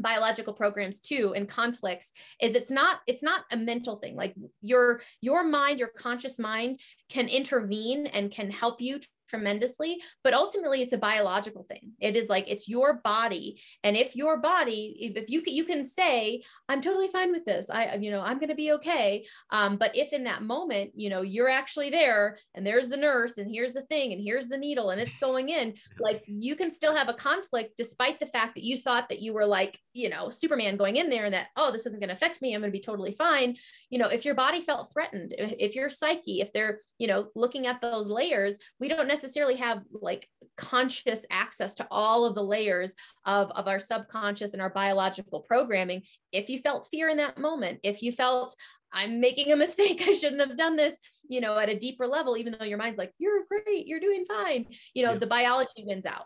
biological 0.00 0.52
programs 0.52 1.00
too 1.00 1.32
and 1.34 1.48
conflicts 1.48 2.12
is 2.40 2.54
it's 2.54 2.70
not 2.70 3.00
it's 3.06 3.22
not 3.22 3.42
a 3.50 3.56
mental 3.56 3.96
thing. 3.96 4.16
Like 4.16 4.34
your 4.62 5.00
your 5.20 5.44
mind 5.44 5.78
your 5.78 5.88
conscious 5.88 6.38
mind 6.38 6.78
can 7.08 7.28
intervene 7.28 8.06
and 8.06 8.30
can 8.30 8.50
help 8.50 8.80
you 8.80 9.00
tremendously 9.28 10.00
but 10.22 10.34
ultimately 10.34 10.82
it's 10.82 10.92
a 10.92 10.98
biological 10.98 11.62
thing. 11.62 11.92
It 12.00 12.16
is 12.16 12.28
like 12.28 12.50
it's 12.50 12.68
your 12.68 13.00
body. 13.04 13.60
And 13.82 13.96
if 13.96 14.16
your 14.16 14.38
body 14.38 15.14
if, 15.16 15.28
you 15.30 15.42
can 15.42 15.54
you 15.54 15.64
can 15.64 15.86
say 15.86 16.42
i'm 16.68 16.80
totally 16.80 17.08
fine 17.08 17.32
with 17.32 17.44
this. 17.44 17.68
I 17.70 17.96
you 17.96 18.10
know 18.10 18.22
i'm 18.22 18.38
going 18.38 18.48
to 18.48 18.54
be 18.54 18.72
okay. 18.72 19.24
Um, 19.50 19.76
but 19.76 19.96
if 19.96 20.12
in 20.12 20.24
that 20.24 20.42
moment 20.42 20.92
you 20.94 21.10
know 21.10 21.22
you're 21.22 21.48
actually 21.48 21.90
there 21.90 22.38
and 22.54 22.66
there's 22.66 22.88
the 22.88 22.96
nurse 22.96 23.38
and 23.38 23.50
here's 23.52 23.74
the 23.74 23.82
thing 23.82 24.12
and 24.12 24.22
here's 24.22 24.48
the 24.48 24.58
needle 24.58 24.90
and 24.90 25.00
it's 25.00 25.16
going 25.16 25.48
in 25.48 25.74
like 26.00 26.22
you 26.26 26.56
can 26.56 26.70
still 26.70 26.94
have 26.94 27.08
a 27.08 27.14
conflict 27.14 27.74
despite 27.76 28.18
the 28.20 28.26
fact 28.26 28.54
that 28.54 28.64
you 28.64 28.78
thought 28.78 29.08
that 29.08 29.20
you 29.20 29.32
were 29.32 29.46
like 29.46 29.78
you 29.92 30.08
know 30.08 30.30
superman 30.30 30.76
going 30.76 30.96
in 30.96 31.10
there 31.10 31.24
and 31.24 31.34
that 31.34 31.48
oh 31.56 31.72
this 31.72 31.86
isn't 31.86 32.00
going 32.00 32.08
to 32.08 32.14
affect 32.14 32.40
me. 32.42 32.54
I'm 32.54 32.60
going 32.60 32.72
to 32.72 32.78
be 32.78 32.82
totally 32.82 33.12
fine. 33.12 33.56
You 33.90 33.98
know 33.98 34.08
if 34.08 34.24
your 34.24 34.34
body 34.34 34.60
felt 34.60 34.92
threatened 34.92 35.34
if, 35.38 35.54
if 35.58 35.74
your 35.74 35.90
psyche 35.90 36.40
if 36.40 36.52
they're 36.52 36.80
you 36.98 37.06
know 37.06 37.28
looking 37.34 37.66
at 37.66 37.80
those 37.80 38.08
layers 38.08 38.56
we 38.80 38.88
don't 38.88 39.06
necessarily 39.06 39.15
have 39.56 39.82
like 39.92 40.28
conscious 40.56 41.24
access 41.30 41.74
to 41.74 41.86
all 41.90 42.24
of 42.24 42.34
the 42.34 42.42
layers 42.42 42.94
of, 43.24 43.50
of 43.50 43.68
our 43.68 43.78
subconscious 43.78 44.52
and 44.52 44.62
our 44.62 44.70
biological 44.70 45.40
programming 45.40 46.02
if 46.32 46.48
you 46.48 46.58
felt 46.58 46.88
fear 46.90 47.08
in 47.08 47.16
that 47.18 47.38
moment 47.38 47.78
if 47.82 48.02
you 48.02 48.10
felt 48.10 48.56
i'm 48.92 49.20
making 49.20 49.52
a 49.52 49.56
mistake 49.56 50.02
i 50.08 50.12
shouldn't 50.12 50.40
have 50.40 50.56
done 50.56 50.76
this 50.76 50.96
you 51.28 51.40
know 51.40 51.58
at 51.58 51.68
a 51.68 51.78
deeper 51.78 52.06
level 52.06 52.36
even 52.36 52.56
though 52.58 52.64
your 52.64 52.78
mind's 52.78 52.98
like 52.98 53.12
you're 53.18 53.44
great 53.48 53.86
you're 53.86 54.00
doing 54.00 54.24
fine 54.26 54.66
you 54.94 55.04
know 55.04 55.12
yeah. 55.12 55.18
the 55.18 55.26
biology 55.26 55.84
wins 55.84 56.06
out 56.06 56.24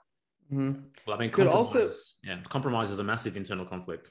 mm-hmm. 0.53 0.81
well 1.07 1.17
i 1.17 1.19
mean 1.19 1.31
could 1.31 1.49
also 1.49 1.91
yeah 2.23 2.39
compromise 2.49 2.91
is 2.91 2.99
a 2.99 3.05
massive 3.05 3.37
internal 3.37 3.65
conflict 3.65 4.11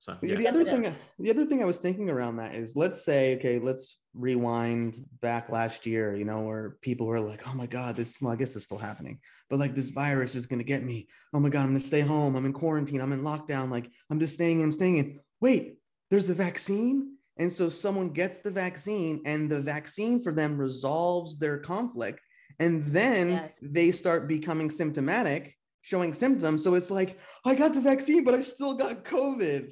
so 0.00 0.16
yeah. 0.22 0.34
the 0.34 0.48
other 0.48 0.64
thing, 0.64 0.94
the 1.18 1.30
other 1.30 1.46
thing 1.46 1.62
I 1.62 1.66
was 1.66 1.78
thinking 1.78 2.10
around 2.10 2.36
that 2.36 2.54
is, 2.54 2.74
let's 2.74 3.04
say, 3.04 3.36
okay, 3.36 3.58
let's 3.58 3.98
rewind 4.14 4.98
back 5.20 5.48
last 5.48 5.86
year, 5.86 6.16
you 6.16 6.24
know, 6.24 6.40
where 6.40 6.76
people 6.82 7.06
were 7.06 7.20
like, 7.20 7.46
"Oh 7.46 7.54
my 7.54 7.66
God, 7.66 7.96
this." 7.96 8.16
Well, 8.20 8.32
I 8.32 8.36
guess 8.36 8.56
it's 8.56 8.64
still 8.64 8.78
happening, 8.78 9.20
but 9.48 9.58
like 9.58 9.74
this 9.74 9.90
virus 9.90 10.34
is 10.34 10.46
gonna 10.46 10.64
get 10.64 10.82
me. 10.82 11.06
Oh 11.32 11.40
my 11.40 11.48
God, 11.50 11.62
I'm 11.62 11.68
gonna 11.68 11.80
stay 11.80 12.00
home. 12.00 12.34
I'm 12.34 12.46
in 12.46 12.52
quarantine. 12.52 13.00
I'm 13.00 13.12
in 13.12 13.22
lockdown. 13.22 13.70
Like 13.70 13.88
I'm 14.10 14.18
just 14.18 14.34
staying. 14.34 14.62
I'm 14.62 14.72
staying 14.72 14.96
in. 14.96 15.20
Wait, 15.40 15.78
there's 16.10 16.28
a 16.30 16.34
vaccine, 16.34 17.16
and 17.36 17.52
so 17.52 17.68
someone 17.68 18.10
gets 18.10 18.40
the 18.40 18.50
vaccine, 18.50 19.22
and 19.24 19.48
the 19.48 19.60
vaccine 19.60 20.22
for 20.22 20.32
them 20.32 20.58
resolves 20.58 21.38
their 21.38 21.58
conflict, 21.58 22.20
and 22.58 22.86
then 22.88 23.30
yes. 23.30 23.52
they 23.62 23.92
start 23.92 24.26
becoming 24.26 24.70
symptomatic 24.70 25.57
showing 25.88 26.12
symptoms. 26.12 26.62
So 26.62 26.74
it's 26.74 26.90
like, 26.90 27.18
I 27.46 27.54
got 27.54 27.72
the 27.72 27.80
vaccine, 27.80 28.22
but 28.22 28.34
I 28.34 28.42
still 28.42 28.74
got 28.74 29.04
COVID. 29.04 29.70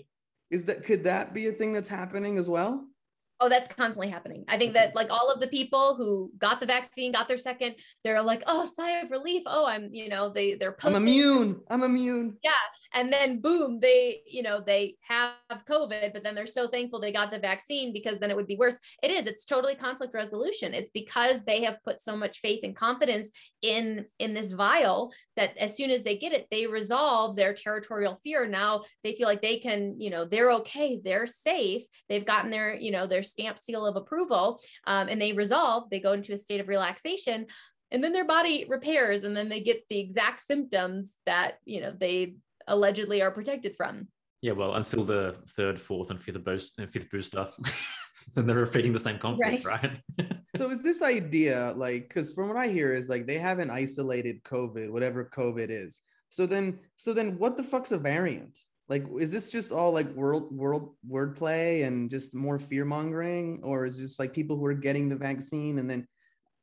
Is 0.50 0.64
that 0.64 0.82
could 0.82 1.04
that 1.04 1.34
be 1.34 1.48
a 1.48 1.52
thing 1.52 1.74
that's 1.74 1.88
happening 1.88 2.38
as 2.38 2.48
well? 2.48 2.86
Oh, 3.38 3.50
that's 3.50 3.68
constantly 3.68 4.08
happening. 4.08 4.44
I 4.48 4.56
think 4.56 4.72
that 4.74 4.94
like 4.94 5.08
all 5.10 5.30
of 5.30 5.40
the 5.40 5.46
people 5.46 5.94
who 5.94 6.32
got 6.38 6.58
the 6.58 6.64
vaccine, 6.64 7.12
got 7.12 7.28
their 7.28 7.36
second, 7.36 7.74
they're 8.02 8.22
like, 8.22 8.42
oh, 8.46 8.64
sigh 8.64 9.00
of 9.00 9.10
relief. 9.10 9.42
Oh, 9.44 9.66
I'm, 9.66 9.90
you 9.92 10.08
know, 10.08 10.30
they 10.30 10.54
they're 10.54 10.72
posting. 10.72 10.96
I'm 10.96 11.02
immune. 11.02 11.60
I'm 11.68 11.82
immune. 11.82 12.38
Yeah. 12.42 12.52
And 12.94 13.12
then 13.12 13.40
boom, 13.40 13.78
they, 13.78 14.22
you 14.26 14.42
know, 14.42 14.62
they 14.64 14.96
have 15.02 15.34
COVID, 15.68 16.14
but 16.14 16.22
then 16.22 16.34
they're 16.34 16.46
so 16.46 16.66
thankful 16.68 16.98
they 16.98 17.12
got 17.12 17.30
the 17.30 17.38
vaccine 17.38 17.92
because 17.92 18.18
then 18.18 18.30
it 18.30 18.36
would 18.36 18.46
be 18.46 18.56
worse. 18.56 18.76
It 19.02 19.10
is, 19.10 19.26
it's 19.26 19.44
totally 19.44 19.74
conflict 19.74 20.14
resolution. 20.14 20.72
It's 20.72 20.90
because 20.90 21.42
they 21.44 21.62
have 21.64 21.82
put 21.84 22.00
so 22.00 22.16
much 22.16 22.40
faith 22.40 22.60
and 22.62 22.74
confidence 22.74 23.30
in 23.60 24.06
in 24.18 24.32
this 24.32 24.52
vial 24.52 25.12
that 25.36 25.56
as 25.58 25.76
soon 25.76 25.90
as 25.90 26.02
they 26.02 26.16
get 26.16 26.32
it, 26.32 26.46
they 26.50 26.66
resolve 26.66 27.36
their 27.36 27.52
territorial 27.52 28.16
fear. 28.16 28.46
Now 28.46 28.84
they 29.04 29.12
feel 29.12 29.28
like 29.28 29.42
they 29.42 29.58
can, 29.58 30.00
you 30.00 30.08
know, 30.08 30.24
they're 30.24 30.52
okay, 30.52 31.00
they're 31.04 31.26
safe. 31.26 31.82
They've 32.08 32.24
gotten 32.24 32.50
their, 32.50 32.74
you 32.74 32.92
know, 32.92 33.06
their 33.06 33.25
stamp 33.26 33.58
seal 33.58 33.84
of 33.84 33.96
approval 33.96 34.60
um, 34.86 35.08
and 35.08 35.20
they 35.20 35.32
resolve, 35.32 35.90
they 35.90 36.00
go 36.00 36.12
into 36.12 36.32
a 36.32 36.36
state 36.36 36.60
of 36.60 36.68
relaxation 36.68 37.46
and 37.90 38.02
then 38.02 38.12
their 38.12 38.26
body 38.26 38.66
repairs 38.68 39.24
and 39.24 39.36
then 39.36 39.48
they 39.48 39.60
get 39.60 39.84
the 39.88 39.98
exact 39.98 40.40
symptoms 40.40 41.14
that, 41.26 41.58
you 41.64 41.80
know, 41.80 41.92
they 41.98 42.36
allegedly 42.66 43.22
are 43.22 43.30
protected 43.30 43.76
from. 43.76 44.08
Yeah, 44.42 44.52
well, 44.52 44.74
until 44.74 45.04
the 45.04 45.36
third, 45.50 45.80
fourth, 45.80 46.10
and 46.10 46.22
fifth 46.22 46.44
boost, 46.44 46.72
uh, 46.80 46.86
fifth 46.86 47.10
booster, 47.10 47.46
then 48.34 48.46
they're 48.46 48.56
repeating 48.56 48.92
the 48.92 49.00
same 49.00 49.18
conflict, 49.18 49.64
right? 49.64 49.98
right? 50.18 50.32
so 50.56 50.70
is 50.70 50.82
this 50.82 51.02
idea 51.02 51.72
like 51.76 52.08
because 52.08 52.32
from 52.32 52.48
what 52.48 52.56
I 52.56 52.68
hear 52.68 52.92
is 52.92 53.08
like 53.08 53.26
they 53.26 53.38
haven't 53.38 53.70
isolated 53.70 54.42
COVID, 54.44 54.90
whatever 54.90 55.30
COVID 55.34 55.70
is. 55.70 56.00
So 56.28 56.44
then, 56.44 56.78
so 56.96 57.14
then, 57.14 57.38
what 57.38 57.56
the 57.56 57.62
fuck's 57.62 57.92
a 57.92 57.98
variant? 57.98 58.58
Like, 58.88 59.04
is 59.18 59.30
this 59.30 59.50
just 59.50 59.72
all 59.72 59.92
like 59.92 60.08
world 60.14 60.54
world 60.54 60.94
wordplay 61.08 61.86
and 61.86 62.10
just 62.10 62.34
more 62.34 62.58
fear 62.58 62.84
mongering, 62.84 63.60
or 63.64 63.84
is 63.84 63.96
just 63.96 64.20
like 64.20 64.32
people 64.32 64.56
who 64.56 64.64
are 64.66 64.74
getting 64.74 65.08
the 65.08 65.16
vaccine 65.16 65.78
and 65.78 65.90
then 65.90 66.06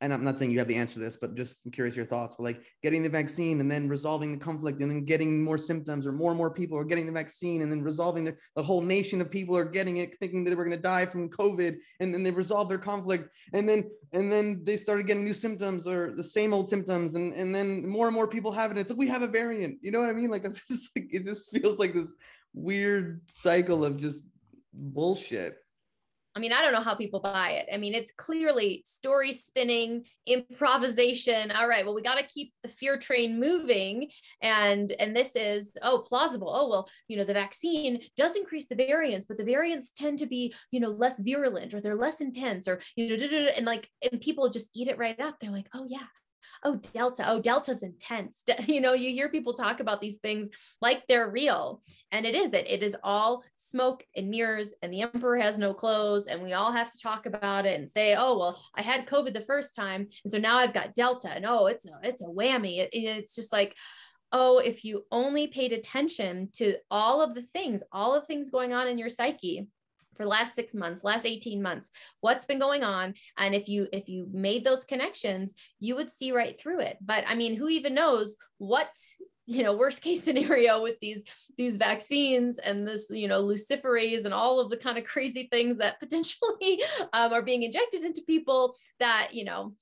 and 0.04 0.12
I'm 0.12 0.22
not 0.22 0.38
saying 0.38 0.50
you 0.50 0.58
have 0.58 0.68
the 0.68 0.76
answer 0.76 0.94
to 0.94 1.00
this, 1.00 1.16
but 1.16 1.34
just 1.34 1.64
I'm 1.64 1.72
curious 1.72 1.96
your 1.96 2.04
thoughts. 2.04 2.34
But 2.36 2.44
like 2.44 2.62
getting 2.82 3.02
the 3.02 3.08
vaccine 3.08 3.58
and 3.60 3.70
then 3.70 3.88
resolving 3.88 4.32
the 4.32 4.38
conflict 4.38 4.82
and 4.82 4.90
then 4.90 5.06
getting 5.06 5.42
more 5.42 5.56
symptoms 5.56 6.06
or 6.06 6.12
more 6.12 6.30
and 6.30 6.36
more 6.36 6.50
people 6.50 6.76
are 6.76 6.84
getting 6.84 7.06
the 7.06 7.12
vaccine 7.12 7.62
and 7.62 7.72
then 7.72 7.82
resolving 7.82 8.22
the, 8.24 8.36
the 8.54 8.62
whole 8.62 8.82
nation 8.82 9.22
of 9.22 9.30
people 9.30 9.56
are 9.56 9.64
getting 9.64 9.96
it, 9.96 10.18
thinking 10.18 10.44
that 10.44 10.50
they 10.50 10.56
were 10.56 10.64
going 10.64 10.76
to 10.76 10.82
die 10.82 11.06
from 11.06 11.30
COVID. 11.30 11.76
And 12.00 12.12
then 12.12 12.22
they 12.22 12.30
resolve 12.30 12.68
their 12.68 12.78
conflict. 12.78 13.30
And 13.54 13.66
then, 13.66 13.90
and 14.12 14.30
then 14.30 14.60
they 14.64 14.76
started 14.76 15.06
getting 15.06 15.24
new 15.24 15.32
symptoms 15.32 15.86
or 15.86 16.12
the 16.14 16.22
same 16.22 16.52
old 16.52 16.68
symptoms. 16.68 17.14
And, 17.14 17.32
and 17.32 17.54
then 17.54 17.88
more 17.88 18.06
and 18.06 18.14
more 18.14 18.28
people 18.28 18.52
have 18.52 18.70
it. 18.70 18.76
It's 18.76 18.90
like, 18.90 18.98
we 18.98 19.08
have 19.08 19.22
a 19.22 19.28
variant, 19.28 19.78
you 19.80 19.90
know 19.90 20.00
what 20.00 20.10
I 20.10 20.12
mean? 20.12 20.30
Like, 20.30 20.44
I'm 20.46 20.54
just 20.54 20.94
like, 20.94 21.08
it 21.10 21.24
just 21.24 21.50
feels 21.50 21.78
like 21.78 21.94
this 21.94 22.14
weird 22.52 23.22
cycle 23.26 23.86
of 23.86 23.96
just 23.96 24.22
bullshit. 24.74 25.56
I 26.36 26.40
mean, 26.40 26.52
I 26.52 26.62
don't 26.62 26.72
know 26.72 26.80
how 26.80 26.94
people 26.94 27.20
buy 27.20 27.50
it. 27.50 27.68
I 27.72 27.76
mean, 27.76 27.94
it's 27.94 28.12
clearly 28.16 28.82
story 28.84 29.32
spinning, 29.32 30.04
improvisation. 30.26 31.52
All 31.52 31.68
right, 31.68 31.84
well, 31.84 31.94
we 31.94 32.02
got 32.02 32.16
to 32.16 32.26
keep 32.26 32.52
the 32.62 32.68
fear 32.68 32.98
train 32.98 33.38
moving, 33.38 34.10
and 34.42 34.90
and 34.92 35.14
this 35.14 35.36
is 35.36 35.72
oh 35.82 36.04
plausible. 36.06 36.50
Oh 36.52 36.68
well, 36.68 36.88
you 37.06 37.16
know, 37.16 37.24
the 37.24 37.34
vaccine 37.34 38.00
does 38.16 38.34
increase 38.34 38.66
the 38.66 38.74
variants, 38.74 39.26
but 39.26 39.36
the 39.36 39.44
variants 39.44 39.92
tend 39.96 40.18
to 40.20 40.26
be 40.26 40.52
you 40.70 40.80
know 40.80 40.90
less 40.90 41.20
virulent 41.20 41.72
or 41.72 41.80
they're 41.80 41.94
less 41.94 42.20
intense 42.20 42.66
or 42.66 42.80
you 42.96 43.16
know, 43.16 43.48
and 43.56 43.66
like 43.66 43.88
and 44.10 44.20
people 44.20 44.48
just 44.48 44.70
eat 44.74 44.88
it 44.88 44.98
right 44.98 45.18
up. 45.20 45.36
They're 45.40 45.50
like, 45.50 45.68
oh 45.72 45.86
yeah, 45.88 46.06
oh 46.62 46.76
delta. 46.92 47.24
Oh 47.28 47.40
delta's 47.40 47.82
intense. 47.82 48.42
You 48.66 48.80
know 48.80 48.92
you 48.92 49.10
hear 49.10 49.28
people 49.28 49.54
talk 49.54 49.80
about 49.80 50.00
these 50.00 50.16
things 50.16 50.48
like 50.80 51.06
they're 51.06 51.30
real. 51.30 51.82
And 52.12 52.26
it 52.26 52.34
is 52.34 52.52
it 52.52 52.66
it 52.68 52.82
is 52.82 52.96
all 53.02 53.42
smoke 53.56 54.04
and 54.16 54.30
mirrors 54.30 54.74
and 54.82 54.92
the 54.92 55.02
emperor 55.02 55.36
has 55.38 55.58
no 55.58 55.74
clothes 55.74 56.26
and 56.26 56.42
we 56.42 56.52
all 56.52 56.72
have 56.72 56.90
to 56.92 56.98
talk 56.98 57.26
about 57.26 57.66
it 57.66 57.78
and 57.78 57.88
say 57.88 58.14
oh 58.14 58.38
well 58.38 58.60
i 58.74 58.82
had 58.82 59.06
covid 59.06 59.32
the 59.32 59.40
first 59.40 59.74
time 59.74 60.06
and 60.24 60.30
so 60.32 60.38
now 60.38 60.56
i've 60.56 60.74
got 60.74 60.94
delta. 60.94 61.30
And 61.30 61.46
oh 61.46 61.66
it's 61.66 61.86
a 61.86 61.90
it's 62.02 62.22
a 62.22 62.26
whammy. 62.26 62.78
It, 62.78 62.90
it's 62.92 63.34
just 63.34 63.52
like 63.52 63.76
oh 64.32 64.58
if 64.58 64.84
you 64.84 65.04
only 65.10 65.46
paid 65.46 65.72
attention 65.72 66.48
to 66.54 66.76
all 66.90 67.22
of 67.22 67.34
the 67.34 67.46
things 67.54 67.82
all 67.92 68.14
the 68.14 68.26
things 68.26 68.50
going 68.50 68.72
on 68.72 68.88
in 68.88 68.98
your 68.98 69.10
psyche 69.10 69.66
for 70.14 70.24
last 70.24 70.54
six 70.54 70.74
months 70.74 71.04
last 71.04 71.26
18 71.26 71.62
months 71.62 71.90
what's 72.20 72.44
been 72.44 72.58
going 72.58 72.82
on? 72.82 73.14
And 73.38 73.54
if 73.54 73.68
you 73.68 73.88
if 73.92 74.08
you 74.08 74.28
made 74.32 74.64
those 74.64 74.84
connections 74.84 75.54
you 75.80 75.96
would 75.96 76.10
see 76.10 76.32
right 76.32 76.58
through 76.58 76.80
it. 76.80 76.98
But 77.00 77.24
i 77.26 77.34
mean 77.34 77.56
who 77.56 77.68
even 77.68 77.94
knows 77.94 78.36
what 78.58 78.90
you 79.46 79.62
know 79.62 79.76
worst 79.76 80.00
case 80.00 80.22
scenario 80.24 80.82
with 80.82 80.98
these 81.00 81.22
these 81.56 81.76
vaccines 81.76 82.58
and 82.58 82.86
this 82.86 83.06
you 83.10 83.28
know 83.28 83.42
luciferase 83.42 84.24
and 84.24 84.32
all 84.32 84.60
of 84.60 84.70
the 84.70 84.76
kind 84.76 84.96
of 84.96 85.04
crazy 85.04 85.48
things 85.50 85.78
that 85.78 86.00
potentially 86.04 86.82
um, 87.12 87.32
are 87.32 87.42
being 87.42 87.62
injected 87.62 88.02
into 88.02 88.22
people 88.22 88.74
that 89.00 89.30
you 89.32 89.44
know 89.44 89.74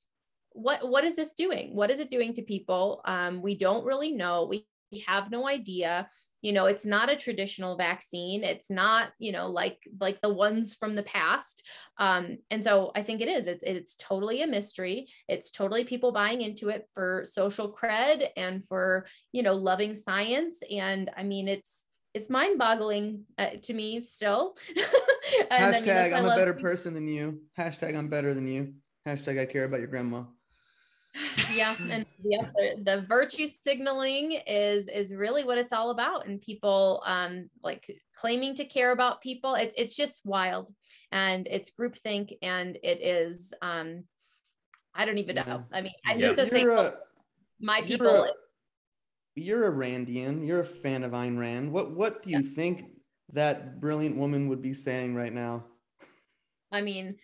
what 0.55 0.89
what 0.89 1.05
is 1.05 1.17
this 1.17 1.33
doing? 1.33 1.75
What 1.75 1.91
is 1.91 1.99
it 1.99 2.11
doing 2.11 2.35
to 2.35 2.43
people? 2.43 3.01
Um, 3.05 3.43
we 3.43 3.57
don't 3.57 3.85
really 3.85 4.13
know. 4.13 4.47
We 4.49 4.67
we 4.91 5.05
have 5.07 5.31
no 5.31 5.49
idea 5.49 6.09
you 6.43 6.53
know 6.53 6.67
it's 6.67 6.85
not 6.85 7.09
a 7.09 7.17
traditional 7.17 7.77
vaccine. 7.77 8.45
It's 8.45 8.69
not 8.69 9.11
you 9.19 9.33
know 9.33 9.49
like 9.49 9.79
like 10.01 10.21
the 10.21 10.33
ones 10.33 10.75
from 10.75 10.95
the 10.95 11.05
past. 11.05 11.67
Um, 11.99 12.39
and 12.51 12.63
so 12.63 12.91
i 12.95 13.03
think 13.03 13.21
it 13.21 13.29
is. 13.29 13.47
It's, 13.47 13.63
it's 13.65 13.95
totally 13.95 14.43
a 14.43 14.47
mystery. 14.47 15.09
It's 15.29 15.51
totally 15.51 15.85
people 15.85 16.13
buying 16.13 16.43
into 16.43 16.69
it 16.69 16.89
for 16.95 17.25
social 17.25 17.73
cred 17.73 18.29
and 18.37 18.65
for 18.65 19.07
you 19.31 19.43
know 19.43 19.55
loving 19.55 19.95
science. 19.95 20.59
And 20.71 21.11
i 21.17 21.23
mean 21.23 21.49
it's 21.49 21.85
it's 22.15 22.29
mind 22.29 22.59
boggling 22.59 23.25
uh, 23.39 23.51
to 23.63 23.73
me 23.73 24.03
still. 24.03 24.57
Hashtag 25.51 25.89
I 25.89 26.19
am 26.19 26.27
a 26.27 26.37
better 26.37 26.53
person 26.53 26.93
than 26.93 27.09
you. 27.09 27.41
Hashtag 27.59 27.97
i'm 27.97 28.09
better 28.09 28.35
than 28.35 28.47
you. 28.47 28.75
Hashtag 29.07 29.41
i 29.41 29.47
care 29.47 29.65
about 29.65 29.81
your 29.81 29.89
grandma 29.89 30.25
yeah 31.53 31.75
and 31.91 32.07
the 32.25 32.39
other 32.39 32.83
the 32.83 33.07
virtue 33.07 33.47
signaling 33.65 34.33
is 34.47 34.89
is 34.89 35.13
really 35.13 35.45
what 35.45 35.59
it's 35.59 35.73
all 35.73 35.91
about 35.91 36.27
and 36.27 36.41
people 36.41 37.03
um 37.05 37.51
like 37.63 37.91
claiming 38.15 38.55
to 38.55 38.65
care 38.65 38.93
about 38.93 39.21
people. 39.21 39.55
It's 39.55 39.75
it's 39.77 39.97
just 39.97 40.23
wild 40.25 40.73
and 41.11 41.47
it's 41.51 41.71
groupthink 41.71 42.37
and 42.43 42.79
it 42.83 43.03
is 43.03 43.53
um 43.63 44.05
i 44.95 45.05
don't 45.05 45.19
even 45.19 45.37
know. 45.37 45.65
I 45.73 45.83
mean 45.83 45.93
i 46.07 46.17
just 46.17 46.37
think 46.37 46.69
a, 46.69 46.95
my 47.61 47.83
people 47.83 48.07
you're 48.07 48.27
a, 48.27 48.33
you're 49.35 49.67
a 49.69 49.73
randian. 49.73 50.47
You're 50.47 50.61
a 50.61 50.65
fan 50.65 51.05
of 51.05 51.13
Ayn 51.13 51.39
Rand. 51.39 51.73
What 51.73 51.95
what 51.95 52.23
do 52.23 52.31
you 52.31 52.41
yeah. 52.41 52.55
think 52.55 52.85
that 53.33 53.81
brilliant 53.81 54.17
woman 54.17 54.49
would 54.49 54.63
be 54.63 54.75
saying 54.75 55.15
right 55.15 55.33
now? 55.33 55.65
I 56.71 56.81
mean 56.81 57.17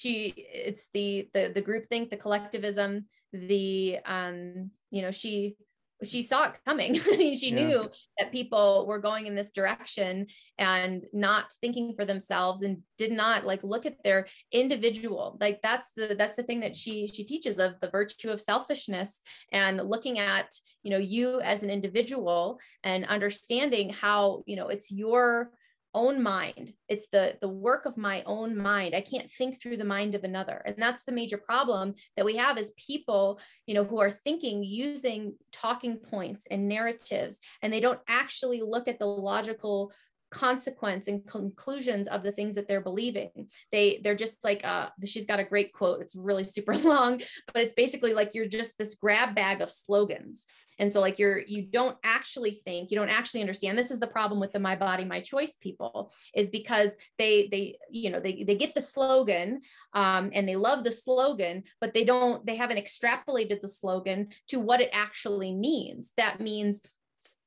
she 0.00 0.32
it's 0.36 0.88
the 0.94 1.28
the 1.34 1.52
the 1.54 1.60
group 1.60 1.86
think 1.88 2.08
the 2.10 2.16
collectivism 2.16 3.04
the 3.32 3.98
um 4.06 4.70
you 4.90 5.02
know 5.02 5.10
she 5.10 5.56
she 6.02 6.22
saw 6.22 6.44
it 6.44 6.54
coming. 6.64 6.98
I 7.12 7.16
mean, 7.16 7.36
she 7.36 7.50
yeah. 7.50 7.56
knew 7.66 7.90
that 8.18 8.32
people 8.32 8.86
were 8.88 8.98
going 8.98 9.26
in 9.26 9.34
this 9.34 9.50
direction 9.50 10.26
and 10.58 11.04
not 11.12 11.46
thinking 11.60 11.94
for 11.94 12.04
themselves 12.04 12.62
and 12.62 12.78
did 12.96 13.12
not 13.12 13.44
like 13.44 13.62
look 13.62 13.86
at 13.86 14.02
their 14.02 14.26
individual. 14.52 15.36
Like 15.40 15.60
that's 15.62 15.92
the 15.96 16.14
that's 16.16 16.36
the 16.36 16.42
thing 16.42 16.60
that 16.60 16.76
she 16.76 17.06
she 17.06 17.24
teaches 17.24 17.58
of 17.58 17.74
the 17.80 17.90
virtue 17.90 18.30
of 18.30 18.40
selfishness 18.40 19.20
and 19.52 19.76
looking 19.76 20.18
at, 20.18 20.50
you 20.82 20.90
know, 20.90 20.98
you 20.98 21.40
as 21.42 21.62
an 21.62 21.70
individual 21.70 22.58
and 22.82 23.04
understanding 23.06 23.90
how, 23.90 24.42
you 24.46 24.56
know, 24.56 24.68
it's 24.68 24.90
your 24.90 25.50
own 25.94 26.22
mind. 26.22 26.72
It's 26.88 27.08
the 27.08 27.36
the 27.40 27.48
work 27.48 27.86
of 27.86 27.96
my 27.96 28.22
own 28.24 28.56
mind. 28.56 28.94
I 28.94 29.00
can't 29.00 29.30
think 29.30 29.60
through 29.60 29.76
the 29.76 29.84
mind 29.84 30.14
of 30.14 30.24
another. 30.24 30.62
And 30.64 30.76
that's 30.78 31.04
the 31.04 31.12
major 31.12 31.38
problem 31.38 31.94
that 32.16 32.24
we 32.24 32.36
have 32.36 32.58
is 32.58 32.72
people 32.72 33.40
you 33.66 33.74
know 33.74 33.84
who 33.84 34.00
are 34.00 34.10
thinking 34.10 34.62
using 34.62 35.34
talking 35.52 35.96
points 35.96 36.46
and 36.50 36.68
narratives 36.68 37.40
and 37.62 37.72
they 37.72 37.80
don't 37.80 38.00
actually 38.08 38.62
look 38.62 38.88
at 38.88 38.98
the 38.98 39.06
logical 39.06 39.92
consequence 40.30 41.08
and 41.08 41.26
conclusions 41.26 42.08
of 42.08 42.22
the 42.22 42.32
things 42.32 42.54
that 42.54 42.68
they're 42.68 42.80
believing. 42.80 43.48
They 43.72 44.00
they're 44.02 44.14
just 44.14 44.42
like 44.44 44.60
uh 44.64 44.90
she's 45.04 45.26
got 45.26 45.40
a 45.40 45.44
great 45.44 45.72
quote. 45.72 46.00
It's 46.00 46.14
really 46.14 46.44
super 46.56 46.74
long 46.76 47.20
but 47.52 47.62
it's 47.62 47.72
basically 47.72 48.14
like 48.14 48.34
you're 48.34 48.46
just 48.46 48.78
this 48.78 48.94
grab 48.94 49.34
bag 49.34 49.60
of 49.60 49.70
slogans. 49.70 50.46
And 50.78 50.90
so 50.90 51.00
like 51.00 51.18
you're 51.18 51.38
you 51.38 51.62
don't 51.62 51.96
actually 52.04 52.52
think 52.52 52.90
you 52.90 52.96
don't 52.96 53.08
actually 53.08 53.40
understand. 53.40 53.76
This 53.76 53.90
is 53.90 54.00
the 54.00 54.06
problem 54.06 54.40
with 54.40 54.52
the 54.52 54.60
my 54.60 54.76
body 54.76 55.04
my 55.04 55.20
choice 55.20 55.54
people 55.54 56.12
is 56.34 56.50
because 56.50 56.94
they 57.18 57.48
they 57.50 57.76
you 57.90 58.10
know 58.10 58.20
they 58.20 58.44
they 58.44 58.54
get 58.54 58.74
the 58.74 58.80
slogan 58.80 59.60
um, 59.94 60.30
and 60.32 60.48
they 60.48 60.56
love 60.56 60.84
the 60.84 60.92
slogan 60.92 61.64
but 61.80 61.92
they 61.92 62.04
don't 62.04 62.44
they 62.46 62.56
haven't 62.56 62.78
extrapolated 62.78 63.60
the 63.60 63.68
slogan 63.68 64.28
to 64.48 64.60
what 64.60 64.80
it 64.80 64.90
actually 64.92 65.52
means. 65.52 66.12
That 66.16 66.40
means 66.40 66.82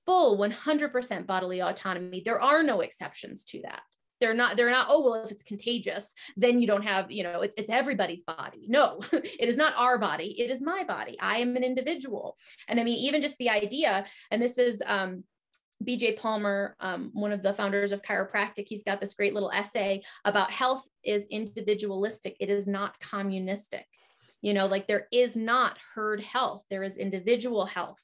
full 0.05 0.37
100% 0.37 1.25
bodily 1.25 1.61
autonomy. 1.61 2.21
There 2.23 2.41
are 2.41 2.63
no 2.63 2.81
exceptions 2.81 3.43
to 3.45 3.61
that. 3.63 3.81
They're 4.19 4.33
not, 4.33 4.55
they're 4.55 4.69
not, 4.69 4.87
oh, 4.89 5.03
well, 5.03 5.25
if 5.25 5.31
it's 5.31 5.43
contagious, 5.43 6.13
then 6.37 6.61
you 6.61 6.67
don't 6.67 6.85
have, 6.85 7.11
you 7.11 7.23
know, 7.23 7.41
it's, 7.41 7.55
it's 7.57 7.69
everybody's 7.69 8.23
body. 8.23 8.67
No, 8.69 8.99
it 9.11 9.49
is 9.49 9.57
not 9.57 9.73
our 9.75 9.97
body. 9.97 10.39
It 10.39 10.49
is 10.49 10.61
my 10.61 10.83
body. 10.83 11.17
I 11.19 11.39
am 11.39 11.57
an 11.57 11.63
individual. 11.63 12.37
And 12.69 12.79
I 12.79 12.83
mean, 12.83 12.97
even 12.99 13.21
just 13.21 13.37
the 13.37 13.49
idea, 13.49 14.05
and 14.31 14.41
this 14.41 14.57
is, 14.57 14.81
um, 14.85 15.23
BJ 15.83 16.17
Palmer, 16.17 16.75
um, 16.79 17.09
one 17.13 17.33
of 17.33 17.41
the 17.41 17.53
founders 17.53 17.91
of 17.91 18.01
chiropractic, 18.01 18.65
he's 18.67 18.83
got 18.83 19.01
this 19.01 19.13
great 19.13 19.33
little 19.33 19.51
essay 19.51 20.01
about 20.23 20.51
health 20.51 20.87
is 21.03 21.27
individualistic. 21.29 22.37
It 22.39 22.49
is 22.49 22.67
not 22.67 22.97
communistic. 22.99 23.85
You 24.41 24.53
know, 24.53 24.67
like 24.67 24.87
there 24.87 25.07
is 25.11 25.35
not 25.35 25.77
herd 25.93 26.21
health. 26.21 26.63
There 26.69 26.83
is 26.83 26.97
individual 26.97 27.65
health. 27.65 28.01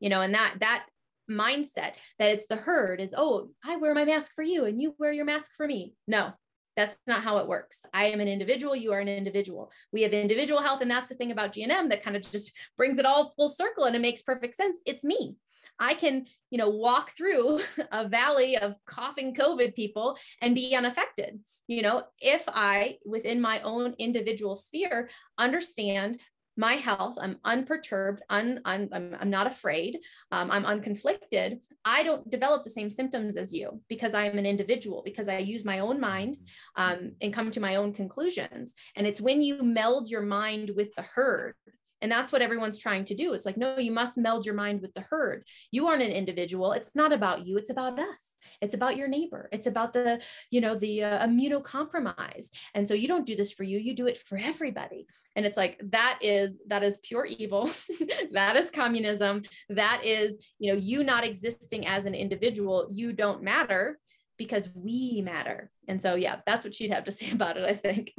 You 0.00 0.08
know, 0.08 0.20
and 0.20 0.34
that 0.34 0.54
that 0.60 0.86
mindset 1.30 1.92
that 2.18 2.30
it's 2.30 2.46
the 2.46 2.56
herd 2.56 3.00
is 3.00 3.14
oh 3.16 3.48
i 3.64 3.76
wear 3.76 3.94
my 3.94 4.04
mask 4.04 4.32
for 4.34 4.42
you 4.42 4.64
and 4.64 4.80
you 4.80 4.94
wear 4.98 5.12
your 5.12 5.24
mask 5.24 5.52
for 5.56 5.66
me. 5.66 5.94
No 6.06 6.32
that's 6.76 6.96
not 7.06 7.22
how 7.22 7.38
it 7.38 7.48
works. 7.48 7.80
I 7.94 8.06
am 8.06 8.20
an 8.20 8.28
individual 8.28 8.76
you 8.76 8.92
are 8.92 9.00
an 9.00 9.08
individual. 9.08 9.72
We 9.92 10.02
have 10.02 10.12
individual 10.12 10.60
health 10.60 10.82
and 10.82 10.90
that's 10.90 11.08
the 11.08 11.14
thing 11.14 11.32
about 11.32 11.54
gnm 11.54 11.88
that 11.88 12.02
kind 12.02 12.16
of 12.16 12.30
just 12.30 12.52
brings 12.76 12.98
it 12.98 13.06
all 13.06 13.32
full 13.34 13.48
circle 13.48 13.84
and 13.84 13.96
it 13.96 14.02
makes 14.02 14.22
perfect 14.22 14.54
sense. 14.54 14.78
It's 14.84 15.04
me. 15.04 15.36
I 15.78 15.94
can 15.94 16.26
you 16.50 16.58
know 16.58 16.70
walk 16.70 17.10
through 17.16 17.60
a 17.92 18.08
valley 18.08 18.56
of 18.58 18.76
coughing 18.86 19.34
covid 19.34 19.74
people 19.74 20.18
and 20.40 20.54
be 20.54 20.76
unaffected. 20.76 21.40
You 21.66 21.82
know 21.82 22.04
if 22.20 22.42
i 22.46 22.98
within 23.04 23.40
my 23.40 23.60
own 23.62 23.94
individual 23.98 24.54
sphere 24.54 25.08
understand 25.38 26.20
my 26.56 26.74
health 26.74 27.16
i'm 27.20 27.38
unperturbed 27.44 28.22
un, 28.30 28.60
un, 28.64 28.88
I'm, 28.92 29.16
I'm 29.20 29.30
not 29.30 29.46
afraid 29.46 29.98
um, 30.32 30.50
i'm 30.50 30.64
unconflicted 30.64 31.60
i 31.84 32.02
don't 32.02 32.28
develop 32.30 32.64
the 32.64 32.70
same 32.70 32.90
symptoms 32.90 33.36
as 33.36 33.52
you 33.52 33.80
because 33.88 34.14
i 34.14 34.24
am 34.24 34.38
an 34.38 34.46
individual 34.46 35.02
because 35.04 35.28
i 35.28 35.38
use 35.38 35.64
my 35.64 35.80
own 35.80 36.00
mind 36.00 36.36
um, 36.76 37.12
and 37.20 37.32
come 37.32 37.50
to 37.50 37.60
my 37.60 37.76
own 37.76 37.92
conclusions 37.92 38.74
and 38.96 39.06
it's 39.06 39.20
when 39.20 39.42
you 39.42 39.62
meld 39.62 40.08
your 40.08 40.22
mind 40.22 40.70
with 40.74 40.94
the 40.96 41.02
herd 41.02 41.54
and 42.02 42.12
that's 42.12 42.30
what 42.30 42.42
everyone's 42.42 42.78
trying 42.78 43.04
to 43.06 43.14
do. 43.14 43.32
It's 43.32 43.46
like, 43.46 43.56
no, 43.56 43.78
you 43.78 43.90
must 43.90 44.18
meld 44.18 44.44
your 44.44 44.54
mind 44.54 44.82
with 44.82 44.92
the 44.94 45.00
herd. 45.00 45.44
You 45.70 45.86
aren't 45.86 46.02
an 46.02 46.10
individual. 46.10 46.72
It's 46.72 46.90
not 46.94 47.12
about 47.12 47.46
you. 47.46 47.56
It's 47.56 47.70
about 47.70 47.98
us. 47.98 48.35
It's 48.60 48.74
about 48.74 48.96
your 48.96 49.08
neighbor. 49.08 49.48
It's 49.52 49.66
about 49.66 49.92
the, 49.92 50.20
you 50.50 50.60
know, 50.60 50.76
the 50.76 51.04
uh, 51.04 51.26
immunocompromised. 51.26 52.50
And 52.74 52.86
so 52.86 52.94
you 52.94 53.08
don't 53.08 53.26
do 53.26 53.36
this 53.36 53.52
for 53.52 53.64
you. 53.64 53.78
You 53.78 53.94
do 53.94 54.06
it 54.06 54.18
for 54.18 54.38
everybody. 54.38 55.06
And 55.34 55.46
it's 55.46 55.56
like, 55.56 55.80
that 55.90 56.18
is, 56.22 56.58
that 56.68 56.82
is 56.82 56.98
pure 56.98 57.26
evil. 57.26 57.70
that 58.32 58.56
is 58.56 58.70
communism. 58.70 59.42
That 59.68 60.02
is, 60.04 60.36
you 60.58 60.72
know, 60.72 60.78
you 60.78 61.04
not 61.04 61.24
existing 61.24 61.86
as 61.86 62.04
an 62.04 62.14
individual. 62.14 62.88
You 62.90 63.12
don't 63.12 63.42
matter 63.42 63.98
because 64.36 64.68
we 64.74 65.22
matter. 65.22 65.70
And 65.88 66.00
so, 66.00 66.14
yeah, 66.14 66.36
that's 66.46 66.64
what 66.64 66.74
she'd 66.74 66.92
have 66.92 67.04
to 67.04 67.12
say 67.12 67.30
about 67.30 67.56
it, 67.56 67.64
I 67.64 67.74
think. 67.74 68.12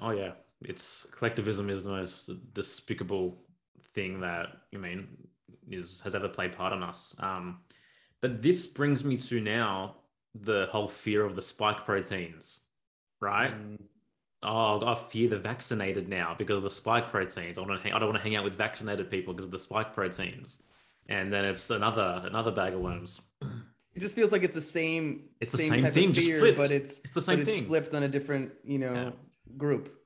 Oh, 0.00 0.10
yeah 0.10 0.32
it's 0.62 1.06
collectivism 1.12 1.70
is 1.70 1.84
the 1.84 1.90
most 1.90 2.30
despicable 2.52 3.38
thing 3.94 4.20
that 4.20 4.48
I 4.74 4.78
mean 4.78 5.08
is 5.70 6.00
has 6.02 6.14
ever 6.14 6.28
played 6.28 6.52
part 6.52 6.72
in 6.72 6.82
us. 6.82 7.14
Um, 7.18 7.58
but 8.20 8.42
this 8.42 8.66
brings 8.66 9.04
me 9.04 9.16
to 9.16 9.40
now 9.40 9.96
the 10.34 10.68
whole 10.70 10.88
fear 10.88 11.24
of 11.24 11.36
the 11.36 11.42
spike 11.42 11.84
proteins, 11.84 12.60
right? 13.20 13.52
Mm. 13.52 13.78
Oh, 14.42 14.86
I 14.86 14.94
fear 14.94 15.28
the 15.28 15.38
vaccinated 15.38 16.08
now 16.08 16.34
because 16.38 16.58
of 16.58 16.62
the 16.62 16.70
spike 16.70 17.10
proteins. 17.10 17.58
I 17.58 17.64
don't, 17.64 17.80
hang, 17.80 17.92
I 17.92 17.98
don't 17.98 18.08
want 18.08 18.18
to 18.18 18.22
hang 18.22 18.36
out 18.36 18.44
with 18.44 18.54
vaccinated 18.54 19.10
people 19.10 19.34
because 19.34 19.46
of 19.46 19.50
the 19.50 19.58
spike 19.58 19.94
proteins, 19.94 20.62
and 21.08 21.32
then 21.32 21.44
it's 21.44 21.70
another 21.70 22.22
another 22.24 22.52
bag 22.52 22.74
of 22.74 22.80
worms. 22.80 23.20
It 23.94 24.00
just 24.00 24.14
feels 24.14 24.30
like 24.30 24.44
it's 24.44 24.54
the 24.54 24.60
same. 24.60 25.24
It's 25.40 25.50
the 25.50 25.58
same, 25.58 25.80
same 25.80 25.92
thing, 25.92 26.14
fear, 26.14 26.52
but 26.54 26.70
it's 26.70 27.00
it's 27.04 27.14
the 27.14 27.22
same 27.22 27.44
thing 27.44 27.64
flipped 27.64 27.94
on 27.94 28.04
a 28.04 28.08
different, 28.08 28.52
you 28.62 28.78
know, 28.78 28.94
yeah. 28.94 29.10
group 29.56 29.98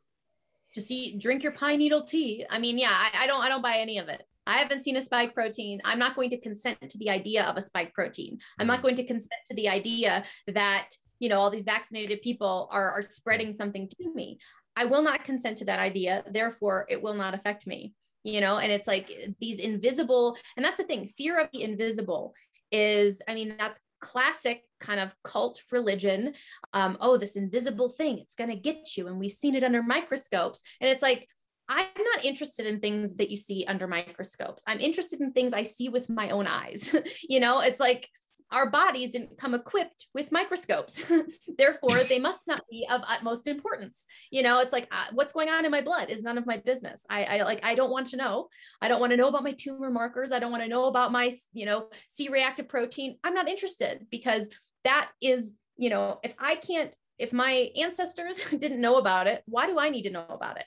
just 0.72 0.90
eat 0.90 1.20
drink 1.20 1.42
your 1.42 1.52
pine 1.52 1.78
needle 1.78 2.02
tea 2.02 2.44
i 2.50 2.58
mean 2.58 2.78
yeah 2.78 2.90
I, 2.90 3.24
I, 3.24 3.26
don't 3.26 3.42
i 3.42 3.48
don't 3.48 3.62
buy 3.62 3.76
any 3.76 3.98
of 3.98 4.08
it 4.08 4.26
i 4.46 4.58
haven't 4.58 4.82
seen 4.82 4.96
a 4.96 5.02
spike 5.02 5.34
protein. 5.34 5.80
I'm 5.84 5.98
not 5.98 6.16
going 6.16 6.30
to 6.30 6.40
consent 6.40 6.78
to 6.88 6.98
the 6.98 7.10
idea 7.10 7.44
of 7.44 7.56
a 7.56 7.62
spike 7.62 7.92
protein. 7.94 8.38
I'm 8.58 8.66
not 8.66 8.80
mm. 8.80 8.82
going 8.82 8.96
to 8.96 9.04
consent 9.04 9.40
to 9.48 9.56
the 9.56 9.68
idea 9.68 10.24
that 10.48 10.88
you 11.20 11.28
know 11.28 11.38
all 11.38 11.50
these 11.50 11.64
vaccinated 11.64 12.22
people 12.22 12.68
are, 12.72 12.90
are 12.90 13.02
spreading 13.02 13.52
something 13.52 13.88
to 13.88 14.14
me. 14.14 14.38
I 14.74 14.86
will 14.86 15.02
not 15.02 15.24
consent 15.24 15.58
to 15.58 15.64
that 15.66 15.78
idea. 15.78 16.24
Therefore 16.30 16.86
it 16.88 17.00
will 17.02 17.14
not 17.14 17.34
affect 17.34 17.66
me 17.66 17.94
you 18.24 18.40
know? 18.40 18.58
And 18.58 18.70
it's 18.70 18.86
like 18.86 19.10
these 19.40 19.58
invisible 19.58 20.36
and 20.56 20.64
that's 20.64 20.76
the 20.76 20.84
thing 20.84 21.06
fear 21.06 21.40
of 21.40 21.48
the 21.52 21.62
invisible 21.62 22.34
is 22.70 23.20
i 23.28 23.34
mean 23.34 23.54
that's 23.58 23.80
classic 24.00 24.62
kind 24.80 24.98
of 24.98 25.14
cult 25.22 25.60
religion. 25.70 26.34
Um, 26.72 26.96
oh 27.00 27.16
this 27.16 27.36
invisible 27.36 27.88
thing 27.88 28.18
it's 28.18 28.34
going 28.34 28.50
to 28.50 28.56
get 28.56 28.96
you. 28.96 29.06
And 29.06 29.18
we've 29.18 29.30
seen 29.30 29.54
it 29.54 29.64
under 29.64 29.82
microscopes. 29.82 30.60
And 30.80 30.90
it's 30.90 31.02
like 31.02 31.28
i'm 31.68 31.86
not 32.14 32.24
interested 32.24 32.66
in 32.66 32.80
things 32.80 33.14
that 33.16 33.30
you 33.30 33.36
see 33.36 33.64
under 33.66 33.86
microscopes. 33.86 34.62
I'm 34.66 34.80
interested 34.80 35.20
in 35.20 35.32
things 35.32 35.52
i 35.52 35.62
see 35.62 35.88
with 35.88 36.08
my 36.08 36.30
own 36.30 36.46
eyes. 36.46 36.94
You 37.28 37.40
know 37.40 37.60
it's 37.60 37.80
like 37.80 38.08
our 38.50 38.68
bodies 38.68 39.12
didn't 39.12 39.38
come 39.38 39.54
equipped 39.54 40.08
with 40.12 40.30
microscopes. 40.30 41.02
Therefore 41.58 42.04
they 42.04 42.18
must 42.28 42.40
not 42.46 42.62
be 42.70 42.86
of 42.90 43.00
utmost 43.06 43.46
importance. 43.46 44.04
You 44.30 44.42
know 44.42 44.60
it's 44.60 44.72
like 44.72 44.88
uh, 44.90 45.06
what's 45.12 45.32
going 45.32 45.48
on 45.48 45.64
in 45.64 45.70
my 45.70 45.80
blood 45.80 46.10
is 46.10 46.22
none 46.22 46.38
of 46.38 46.46
my 46.46 46.58
business. 46.58 47.04
I, 47.08 47.24
I 47.24 47.42
like 47.42 47.60
i 47.62 47.74
don't 47.74 47.90
want 47.90 48.08
to 48.08 48.16
know. 48.16 48.48
I 48.80 48.88
don't 48.88 49.00
want 49.00 49.12
to 49.12 49.16
know 49.16 49.28
about 49.28 49.44
my 49.44 49.52
tumor 49.52 49.90
markers. 49.90 50.32
I 50.32 50.38
don't 50.38 50.50
want 50.50 50.62
to 50.62 50.68
know 50.68 50.86
about 50.86 51.12
my 51.12 51.32
you 51.52 51.66
know 51.66 51.88
c-reactive 52.08 52.68
protein. 52.68 53.18
I'm 53.24 53.34
not 53.34 53.48
interested 53.48 54.06
because 54.10 54.48
that 54.84 55.10
is 55.20 55.54
you 55.76 55.90
know 55.90 56.18
if 56.22 56.34
i 56.38 56.54
can't 56.54 56.92
if 57.18 57.32
my 57.32 57.70
ancestors 57.76 58.44
didn't 58.58 58.80
know 58.80 58.96
about 58.96 59.26
it 59.26 59.42
why 59.46 59.66
do 59.66 59.78
i 59.78 59.88
need 59.88 60.02
to 60.02 60.10
know 60.10 60.26
about 60.28 60.56
it 60.58 60.64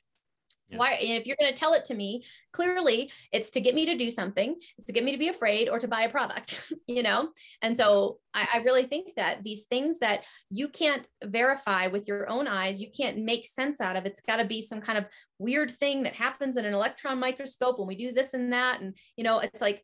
Why, 0.69 0.97
if 0.99 1.27
you're 1.27 1.37
going 1.39 1.53
to 1.53 1.57
tell 1.57 1.73
it 1.73 1.85
to 1.85 1.93
me, 1.93 2.23
clearly 2.51 3.11
it's 3.31 3.51
to 3.51 3.61
get 3.61 3.75
me 3.75 3.85
to 3.85 3.97
do 3.97 4.09
something, 4.09 4.55
it's 4.77 4.87
to 4.87 4.93
get 4.93 5.03
me 5.03 5.11
to 5.11 5.17
be 5.17 5.27
afraid 5.27 5.69
or 5.69 5.79
to 5.79 5.87
buy 5.87 6.03
a 6.03 6.09
product, 6.09 6.71
you 6.87 7.03
know? 7.03 7.29
And 7.61 7.77
so 7.77 8.17
I, 8.33 8.47
I, 8.55 8.57
really 8.59 8.83
think 8.83 9.15
that 9.15 9.43
these 9.43 9.65
things 9.65 9.99
that 9.99 10.25
you 10.49 10.67
can't 10.67 11.05
verify 11.23 11.87
with 11.87 12.07
your 12.07 12.27
own 12.29 12.47
eyes, 12.47 12.81
you 12.81 12.89
can't 12.95 13.19
make 13.19 13.45
sense 13.45 13.79
out 13.79 13.95
of, 13.95 14.05
it's 14.05 14.21
got 14.21 14.37
to 14.37 14.45
be 14.45 14.61
some 14.61 14.81
kind 14.81 14.97
of 14.97 15.05
weird 15.37 15.71
thing 15.71 16.03
that 16.03 16.13
happens 16.13 16.57
in 16.57 16.65
an 16.65 16.73
electron 16.73 17.19
microscope 17.19 17.77
when 17.77 17.87
we 17.87 17.95
do 17.95 18.11
this 18.11 18.33
and 18.33 18.51
that. 18.51 18.81
And, 18.81 18.95
you 19.15 19.23
know, 19.23 19.39
it's 19.39 19.61
like 19.61 19.83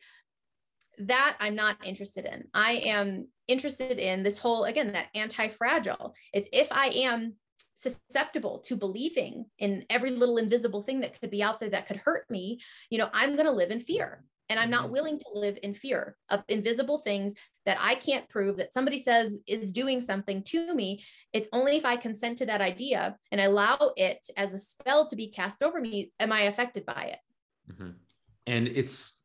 that 0.99 1.37
I'm 1.39 1.55
not 1.55 1.77
interested 1.85 2.25
in. 2.25 2.45
I 2.53 2.73
am 2.85 3.27
interested 3.47 3.97
in 3.99 4.23
this 4.23 4.37
whole, 4.37 4.65
again, 4.65 4.93
that 4.93 5.07
anti 5.15 5.47
fragile. 5.47 6.15
It's 6.33 6.49
if 6.51 6.71
I 6.71 6.87
am 6.87 7.33
susceptible 7.73 8.59
to 8.65 8.75
believing 8.75 9.45
in 9.59 9.85
every 9.89 10.11
little 10.11 10.37
invisible 10.37 10.81
thing 10.83 10.99
that 11.01 11.19
could 11.19 11.31
be 11.31 11.43
out 11.43 11.59
there 11.59 11.69
that 11.69 11.87
could 11.87 11.97
hurt 11.97 12.29
me, 12.29 12.59
you 12.89 12.97
know, 12.97 13.09
I'm 13.13 13.35
going 13.35 13.45
to 13.45 13.51
live 13.51 13.71
in 13.71 13.79
fear. 13.79 14.23
And 14.49 14.59
I'm 14.59 14.69
not 14.69 14.83
mm-hmm. 14.83 14.93
willing 14.93 15.17
to 15.17 15.25
live 15.33 15.57
in 15.63 15.73
fear 15.73 16.17
of 16.27 16.43
invisible 16.49 16.97
things 16.97 17.33
that 17.65 17.77
I 17.79 17.95
can't 17.95 18.27
prove 18.27 18.57
that 18.57 18.73
somebody 18.73 18.97
says 18.97 19.37
is 19.47 19.71
doing 19.71 20.01
something 20.01 20.43
to 20.43 20.75
me. 20.75 21.01
It's 21.31 21.47
only 21.53 21.77
if 21.77 21.85
I 21.85 21.95
consent 21.95 22.37
to 22.39 22.45
that 22.47 22.59
idea 22.59 23.15
and 23.31 23.39
allow 23.39 23.91
it 23.95 24.19
as 24.35 24.53
a 24.53 24.59
spell 24.59 25.07
to 25.07 25.15
be 25.15 25.31
cast 25.31 25.63
over 25.63 25.79
me, 25.79 26.11
am 26.19 26.33
I 26.33 26.41
affected 26.41 26.85
by 26.85 27.13
it? 27.13 27.19
Mm-hmm. 27.71 27.91
And 28.47 28.67
it's 28.67 29.21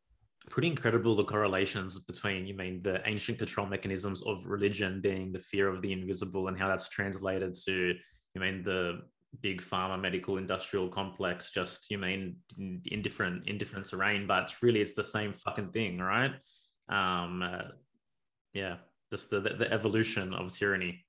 pretty 0.49 0.69
incredible 0.69 1.13
the 1.13 1.23
correlations 1.23 1.99
between 1.99 2.45
you 2.45 2.53
mean 2.53 2.81
the 2.81 3.01
ancient 3.05 3.37
control 3.37 3.67
mechanisms 3.67 4.23
of 4.23 4.45
religion 4.45 5.01
being 5.01 5.31
the 5.31 5.39
fear 5.39 5.67
of 5.67 5.81
the 5.81 5.91
invisible 5.91 6.47
and 6.47 6.57
how 6.57 6.67
that's 6.67 6.89
translated 6.89 7.53
to 7.65 7.93
you 8.37 8.41
mean 8.41 8.61
the 8.63 9.01
big 9.41 9.61
pharma 9.61 9.99
medical 9.99 10.37
industrial 10.37 10.87
complex 10.87 11.51
just 11.51 11.89
you 11.89 11.97
mean 11.97 12.35
in, 12.57 13.01
different 13.01 13.47
in 13.47 13.57
different 13.57 13.85
terrain 13.85 14.25
but 14.27 14.53
really 14.61 14.81
it's 14.81 14.93
the 14.93 15.03
same 15.03 15.33
fucking 15.33 15.69
thing 15.71 15.97
right? 15.97 16.33
Um 16.89 17.41
uh, 17.41 17.69
yeah 18.53 18.75
just 19.11 19.29
the, 19.29 19.39
the 19.39 19.71
evolution 19.71 20.33
of 20.33 20.51
tyranny. 20.51 21.03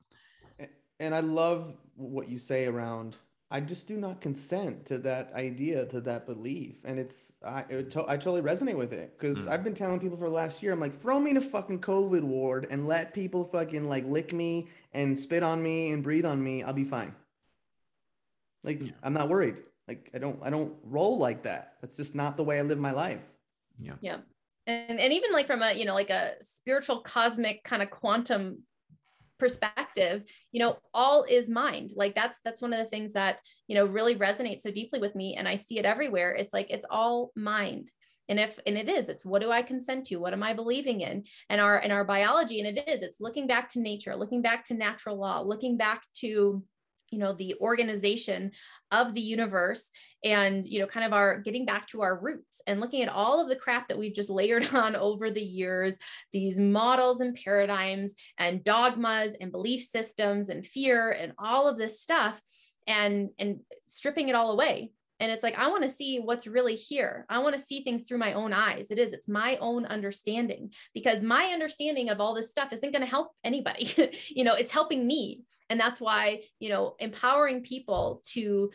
And 1.00 1.14
i 1.14 1.20
love 1.20 1.74
what 1.96 2.28
you 2.28 2.38
say 2.38 2.66
around 2.66 3.16
i 3.50 3.60
just 3.60 3.88
do 3.88 3.96
not 3.96 4.20
consent 4.20 4.84
to 4.84 4.98
that 4.98 5.32
idea 5.34 5.86
to 5.86 6.00
that 6.00 6.26
belief 6.26 6.76
and 6.84 6.98
it's 6.98 7.32
i 7.44 7.64
it 7.68 7.90
to, 7.90 8.04
i 8.08 8.16
totally 8.16 8.42
resonate 8.42 8.76
with 8.76 8.92
it 8.92 9.16
because 9.18 9.38
mm. 9.38 9.48
i've 9.48 9.64
been 9.64 9.74
telling 9.74 9.98
people 9.98 10.16
for 10.16 10.28
the 10.28 10.34
last 10.34 10.62
year 10.62 10.72
i'm 10.72 10.80
like 10.80 11.00
throw 11.00 11.18
me 11.18 11.30
in 11.30 11.36
a 11.36 11.40
fucking 11.40 11.80
covid 11.80 12.22
ward 12.22 12.66
and 12.70 12.86
let 12.86 13.14
people 13.14 13.44
fucking 13.44 13.88
like 13.88 14.04
lick 14.04 14.32
me 14.32 14.68
and 14.92 15.18
spit 15.18 15.42
on 15.42 15.62
me 15.62 15.92
and 15.92 16.02
breathe 16.02 16.24
on 16.24 16.42
me, 16.42 16.62
I'll 16.62 16.72
be 16.72 16.84
fine. 16.84 17.14
Like 18.64 18.82
yeah. 18.82 18.92
I'm 19.02 19.12
not 19.12 19.28
worried. 19.28 19.58
Like 19.86 20.10
I 20.14 20.18
don't 20.18 20.40
I 20.42 20.50
don't 20.50 20.74
roll 20.82 21.18
like 21.18 21.44
that. 21.44 21.74
That's 21.80 21.96
just 21.96 22.14
not 22.14 22.36
the 22.36 22.44
way 22.44 22.58
I 22.58 22.62
live 22.62 22.78
my 22.78 22.92
life. 22.92 23.20
Yeah. 23.78 23.94
Yeah. 24.00 24.18
And 24.66 24.98
and 24.98 25.12
even 25.12 25.32
like 25.32 25.46
from 25.46 25.62
a, 25.62 25.72
you 25.72 25.84
know, 25.84 25.94
like 25.94 26.10
a 26.10 26.32
spiritual 26.42 27.00
cosmic 27.00 27.64
kind 27.64 27.82
of 27.82 27.90
quantum 27.90 28.62
perspective 29.38 30.24
you 30.52 30.60
know 30.60 30.78
all 30.92 31.24
is 31.28 31.48
mind. 31.48 31.92
Like 31.94 32.14
that's 32.14 32.40
that's 32.44 32.60
one 32.60 32.72
of 32.72 32.78
the 32.78 32.90
things 32.90 33.12
that 33.12 33.40
you 33.66 33.74
know 33.74 33.86
really 33.86 34.16
resonates 34.16 34.60
so 34.60 34.70
deeply 34.70 34.98
with 34.98 35.14
me 35.14 35.36
and 35.36 35.48
i 35.48 35.54
see 35.54 35.78
it 35.78 35.84
everywhere. 35.84 36.32
It's 36.32 36.52
like 36.52 36.70
it's 36.70 36.86
all 36.90 37.30
mind. 37.36 37.90
And 38.28 38.38
if 38.38 38.58
and 38.66 38.76
it 38.76 38.88
is 38.88 39.08
it's 39.08 39.24
what 39.24 39.42
do 39.42 39.50
i 39.50 39.62
consent 39.62 40.06
to? 40.06 40.16
What 40.16 40.32
am 40.32 40.42
i 40.42 40.52
believing 40.52 41.00
in? 41.00 41.24
And 41.48 41.60
our 41.60 41.78
in 41.78 41.90
our 41.90 42.04
biology 42.04 42.60
and 42.60 42.76
it 42.76 42.88
is 42.88 43.02
it's 43.02 43.20
looking 43.20 43.46
back 43.46 43.70
to 43.70 43.80
nature 43.80 44.14
looking 44.16 44.42
back 44.42 44.64
to 44.66 44.74
natural 44.74 45.18
law 45.18 45.40
looking 45.40 45.76
back 45.76 46.02
to 46.20 46.62
you 47.10 47.18
know 47.18 47.32
the 47.32 47.54
organization 47.60 48.50
of 48.90 49.14
the 49.14 49.20
universe 49.20 49.90
and 50.24 50.66
you 50.66 50.78
know 50.80 50.86
kind 50.86 51.06
of 51.06 51.12
our 51.12 51.38
getting 51.40 51.64
back 51.64 51.86
to 51.86 52.02
our 52.02 52.18
roots 52.18 52.60
and 52.66 52.80
looking 52.80 53.02
at 53.02 53.08
all 53.08 53.40
of 53.40 53.48
the 53.48 53.56
crap 53.56 53.88
that 53.88 53.98
we've 53.98 54.14
just 54.14 54.30
layered 54.30 54.66
on 54.74 54.94
over 54.96 55.30
the 55.30 55.42
years 55.42 55.98
these 56.32 56.58
models 56.58 57.20
and 57.20 57.38
paradigms 57.42 58.14
and 58.38 58.64
dogmas 58.64 59.34
and 59.40 59.52
belief 59.52 59.82
systems 59.82 60.48
and 60.48 60.66
fear 60.66 61.10
and 61.10 61.32
all 61.38 61.68
of 61.68 61.78
this 61.78 62.00
stuff 62.00 62.40
and 62.88 63.28
and 63.38 63.60
stripping 63.86 64.28
it 64.28 64.34
all 64.34 64.50
away. 64.50 64.90
And 65.20 65.32
it's 65.32 65.42
like 65.42 65.58
i 65.58 65.68
want 65.68 65.82
to 65.82 65.88
see 65.88 66.20
what's 66.20 66.46
really 66.46 66.76
here. 66.76 67.26
I 67.28 67.40
want 67.40 67.56
to 67.56 67.62
see 67.62 67.82
things 67.82 68.04
through 68.04 68.18
my 68.18 68.32
own 68.32 68.52
eyes. 68.52 68.90
It 68.90 68.98
is 68.98 69.12
it's 69.12 69.28
my 69.28 69.56
own 69.56 69.84
understanding 69.86 70.72
because 70.94 71.22
my 71.22 71.46
understanding 71.46 72.08
of 72.08 72.20
all 72.20 72.34
this 72.34 72.50
stuff 72.50 72.72
isn't 72.72 72.92
going 72.92 73.04
to 73.04 73.10
help 73.10 73.32
anybody. 73.44 73.92
You 74.28 74.44
know 74.44 74.54
it's 74.54 74.72
helping 74.72 75.06
me 75.06 75.42
and 75.70 75.78
that's 75.78 76.00
why 76.00 76.42
you 76.60 76.68
know 76.68 76.94
empowering 76.98 77.62
people 77.62 78.22
to 78.32 78.70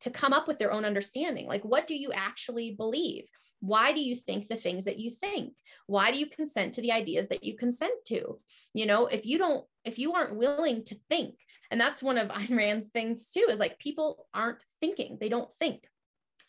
to 0.00 0.10
come 0.10 0.32
up 0.32 0.48
with 0.48 0.58
their 0.58 0.72
own 0.72 0.84
understanding. 0.84 1.46
Like 1.46 1.64
what 1.64 1.86
do 1.86 1.94
you 1.94 2.12
actually 2.12 2.72
believe? 2.72 3.24
Why 3.60 3.92
do 3.92 4.00
you 4.00 4.16
think 4.16 4.48
the 4.48 4.56
things 4.56 4.86
that 4.86 4.98
you 4.98 5.10
think? 5.10 5.54
Why 5.86 6.10
do 6.10 6.18
you 6.18 6.26
consent 6.26 6.74
to 6.74 6.82
the 6.82 6.92
ideas 6.92 7.28
that 7.28 7.44
you 7.44 7.56
consent 7.56 7.92
to? 8.06 8.38
You 8.74 8.86
know 8.86 9.06
if 9.06 9.26
you 9.26 9.38
don't 9.38 9.64
if 9.84 9.98
you 9.98 10.14
aren't 10.14 10.36
willing 10.36 10.84
to 10.84 10.96
think 11.08 11.34
and 11.70 11.80
that's 11.80 12.02
one 12.02 12.18
of 12.18 12.28
Ayn 12.30 12.56
Rand's 12.56 12.88
things 12.88 13.30
too 13.30 13.46
is 13.50 13.60
like 13.60 13.78
people 13.78 14.26
aren't 14.34 14.58
thinking. 14.80 15.18
They 15.20 15.28
don't 15.28 15.52
think. 15.54 15.84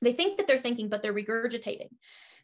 They 0.02 0.14
think 0.14 0.38
that 0.38 0.48
they're 0.48 0.58
thinking 0.58 0.90
but 0.90 1.02
they're 1.02 1.14
regurgitating. 1.14 1.90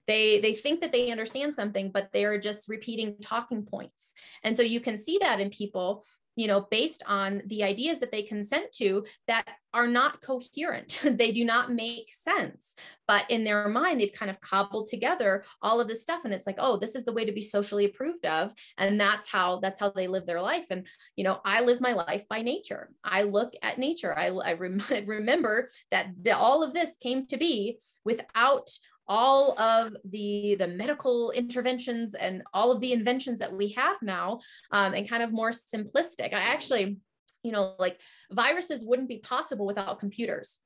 They 0.05 0.39
they 0.39 0.53
think 0.53 0.81
that 0.81 0.91
they 0.91 1.11
understand 1.11 1.55
something 1.55 1.91
but 1.91 2.09
they're 2.13 2.39
just 2.39 2.69
repeating 2.69 3.15
talking 3.21 3.63
points. 3.63 4.13
And 4.43 4.55
so 4.55 4.63
you 4.63 4.79
can 4.79 4.97
see 4.97 5.17
that 5.21 5.39
in 5.39 5.49
people 5.49 6.03
you 6.37 6.47
know, 6.47 6.67
based 6.69 7.01
on 7.07 7.41
the 7.47 7.63
ideas 7.63 7.99
that 7.99 8.11
they 8.11 8.21
consent 8.21 8.71
to 8.71 9.03
that 9.27 9.47
are 9.73 9.87
not 9.87 10.21
coherent. 10.21 11.01
they 11.03 11.31
do 11.31 11.43
not 11.43 11.73
make 11.73 12.13
sense. 12.13 12.75
But 13.07 13.25
in 13.29 13.43
their 13.43 13.67
mind, 13.67 13.99
they've 13.99 14.13
kind 14.13 14.29
of 14.29 14.39
cobbled 14.39 14.87
together 14.87 15.43
all 15.63 15.81
of 15.81 15.87
this 15.87 16.03
stuff. 16.03 16.21
And 16.23 16.33
it's 16.33 16.45
like, 16.45 16.57
oh, 16.59 16.77
this 16.77 16.95
is 16.95 17.05
the 17.05 17.11
way 17.11 17.25
to 17.25 17.31
be 17.31 17.41
socially 17.41 17.85
approved 17.85 18.25
of. 18.27 18.53
And 18.77 19.01
that's 19.01 19.27
how 19.27 19.59
that's 19.61 19.79
how 19.79 19.89
they 19.89 20.07
live 20.07 20.27
their 20.27 20.41
life. 20.41 20.67
And 20.69 20.85
you 21.15 21.23
know, 21.23 21.41
I 21.43 21.61
live 21.61 21.81
my 21.81 21.93
life 21.93 22.23
by 22.29 22.43
nature. 22.43 22.91
I 23.03 23.23
look 23.23 23.53
at 23.63 23.79
nature. 23.79 24.17
I, 24.17 24.27
I 24.27 24.53
rem- 24.53 24.83
remember 25.07 25.69
that 25.89 26.11
the, 26.21 26.37
all 26.37 26.61
of 26.61 26.73
this 26.73 26.97
came 26.97 27.23
to 27.25 27.37
be 27.37 27.79
without 28.05 28.69
all 29.07 29.57
of 29.59 29.95
the 30.09 30.55
the 30.59 30.67
medical 30.67 31.31
interventions 31.31 32.13
and 32.13 32.43
all 32.53 32.71
of 32.71 32.81
the 32.81 32.91
inventions 32.91 33.39
that 33.39 33.53
we 33.53 33.69
have 33.69 33.95
now 34.01 34.39
um, 34.71 34.93
and 34.93 35.09
kind 35.09 35.23
of 35.23 35.31
more 35.31 35.51
simplistic. 35.51 36.33
I 36.33 36.39
actually 36.39 36.97
you 37.43 37.51
know 37.51 37.75
like 37.79 37.99
viruses 38.31 38.83
wouldn't 38.83 39.09
be 39.09 39.19
possible 39.19 39.65
without 39.65 39.99
computers. 39.99 40.59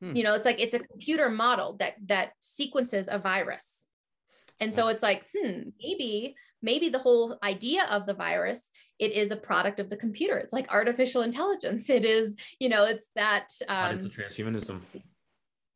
Hmm. 0.00 0.16
you 0.16 0.24
know 0.24 0.34
it's 0.34 0.44
like 0.44 0.60
it's 0.60 0.74
a 0.74 0.80
computer 0.80 1.30
model 1.30 1.76
that 1.78 1.94
that 2.06 2.32
sequences 2.40 3.08
a 3.10 3.18
virus. 3.18 3.86
And 4.60 4.72
so 4.72 4.88
it's 4.88 5.02
like 5.02 5.26
hmm 5.36 5.70
maybe 5.82 6.36
maybe 6.60 6.88
the 6.88 6.98
whole 6.98 7.38
idea 7.42 7.84
of 7.90 8.06
the 8.06 8.14
virus 8.14 8.70
it 8.98 9.12
is 9.12 9.32
a 9.32 9.36
product 9.36 9.80
of 9.80 9.90
the 9.90 9.96
computer. 9.96 10.36
It's 10.36 10.52
like 10.52 10.72
artificial 10.72 11.22
intelligence. 11.22 11.90
It 11.90 12.04
is 12.04 12.36
you 12.58 12.68
know 12.68 12.84
it's 12.84 13.08
that 13.16 13.48
um, 13.68 13.96
it's 13.96 14.04
a 14.04 14.08
transhumanism 14.08 14.80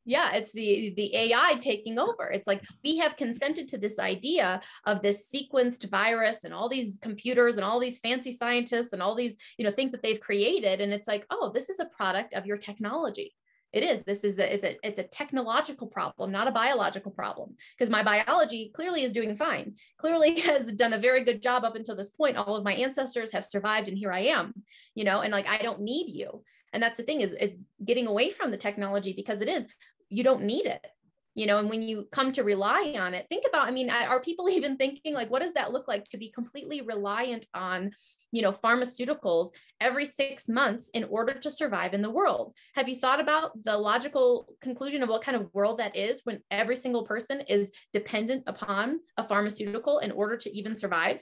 yeah 0.07 0.33
it's 0.33 0.53
the 0.53 0.95
the 0.97 1.15
ai 1.15 1.57
taking 1.61 1.99
over. 1.99 2.31
It's 2.31 2.47
like 2.47 2.65
we 2.83 2.97
have 2.99 3.17
consented 3.17 3.69
to 3.69 3.79
this 3.79 3.99
idea 3.99 4.61
of 4.85 5.03
this 5.03 5.29
sequenced 5.31 5.91
virus 5.91 6.45
and 6.45 6.55
all 6.55 6.69
these 6.69 6.99
computers 7.03 7.57
and 7.57 7.65
all 7.65 7.81
these 7.81 7.99
fancy 7.99 8.33
scientists 8.33 8.93
and 8.93 9.03
all 9.03 9.15
these 9.15 9.37
you 9.59 9.65
know 9.65 9.73
things 9.73 9.91
that 9.93 10.03
they've 10.03 10.21
created. 10.21 10.81
And 10.81 10.93
it's 10.93 11.09
like 11.09 11.27
oh 11.31 11.51
this 11.53 11.69
is 11.69 11.81
a 11.81 11.87
product 11.87 12.35
of 12.35 12.47
your 12.47 12.57
technology. 12.57 13.35
It 13.73 13.83
is. 13.83 14.05
This 14.05 14.25
is 14.25 14.39
a, 14.39 14.55
it's 14.55 14.65
a 14.65 14.77
it's 14.83 14.99
a 14.99 15.03
technological 15.03 15.87
problem 15.87 16.33
not 16.33 16.49
a 16.49 16.53
biological 16.53 17.11
problem. 17.11 17.57
Because 17.77 17.91
my 17.91 18.03
biology 18.03 18.71
clearly 18.75 19.03
is 19.03 19.13
doing 19.13 19.35
fine. 19.35 19.75
Clearly 19.99 20.41
has 20.41 20.73
done 20.73 20.95
a 20.95 20.99
very 20.99 21.25
good 21.25 21.43
job 21.43 21.65
up 21.65 21.77
until 21.77 21.97
this 21.97 22.11
point. 22.11 22.37
All 22.37 22.57
of 22.57 22.65
my 22.65 22.75
ancestors 22.75 23.33
have 23.33 23.45
survived 23.45 23.89
and 23.89 23.99
here 23.99 24.13
i 24.13 24.21
am 24.21 24.55
you 24.95 25.05
know 25.05 25.21
and 25.21 25.33
like 25.33 25.47
i 25.47 25.59
don't 25.59 25.81
need 25.81 26.09
you. 26.09 26.43
And 26.73 26.83
that's 26.83 26.97
the 26.97 27.03
thing 27.03 27.21
is 27.21 27.33
is 27.35 27.59
getting 27.85 28.07
away 28.07 28.31
from 28.31 28.51
the 28.51 28.57
technology 28.57 29.13
because 29.13 29.43
it 29.43 29.49
is 29.49 29.67
you 30.09 30.23
don't 30.23 30.43
need 30.43 30.67
it 30.67 30.87
you 31.35 31.47
know 31.47 31.59
and 31.59 31.69
when 31.69 31.83
you 31.83 32.07
come 32.13 32.33
to 32.33 32.43
rely 32.43 32.95
on 32.99 33.15
it 33.15 33.27
think 33.29 33.45
about 33.49 33.67
i 33.67 33.71
mean 33.71 33.91
are 33.91 34.21
people 34.21 34.49
even 34.59 34.77
thinking 34.77 35.15
like 35.15 35.31
what 35.31 35.43
does 35.43 35.55
that 35.55 35.73
look 35.73 35.87
like 35.87 36.09
to 36.09 36.17
be 36.17 36.31
completely 36.31 36.81
reliant 36.81 37.47
on 37.55 37.91
you 38.37 38.43
know 38.43 38.53
pharmaceuticals 38.53 39.51
every 39.81 40.05
6 40.05 40.49
months 40.49 40.91
in 40.91 41.05
order 41.05 41.33
to 41.33 41.51
survive 41.51 41.95
in 41.95 42.03
the 42.03 42.11
world? 42.11 42.55
Have 42.75 42.89
you 42.89 42.97
thought 42.97 43.21
about 43.21 43.63
the 43.65 43.77
logical 43.77 44.49
conclusion 44.61 45.03
of 45.03 45.09
what 45.09 45.23
kind 45.23 45.37
of 45.37 45.53
world 45.55 45.79
that 45.79 45.97
is 45.97 46.21
when 46.25 46.41
every 46.51 46.77
single 46.77 47.05
person 47.05 47.41
is 47.49 47.71
dependent 47.95 48.45
upon 48.47 49.01
a 49.17 49.27
pharmaceutical 49.27 50.01
in 50.01 50.11
order 50.11 50.37
to 50.37 50.55
even 50.55 50.77
survive? 50.77 51.21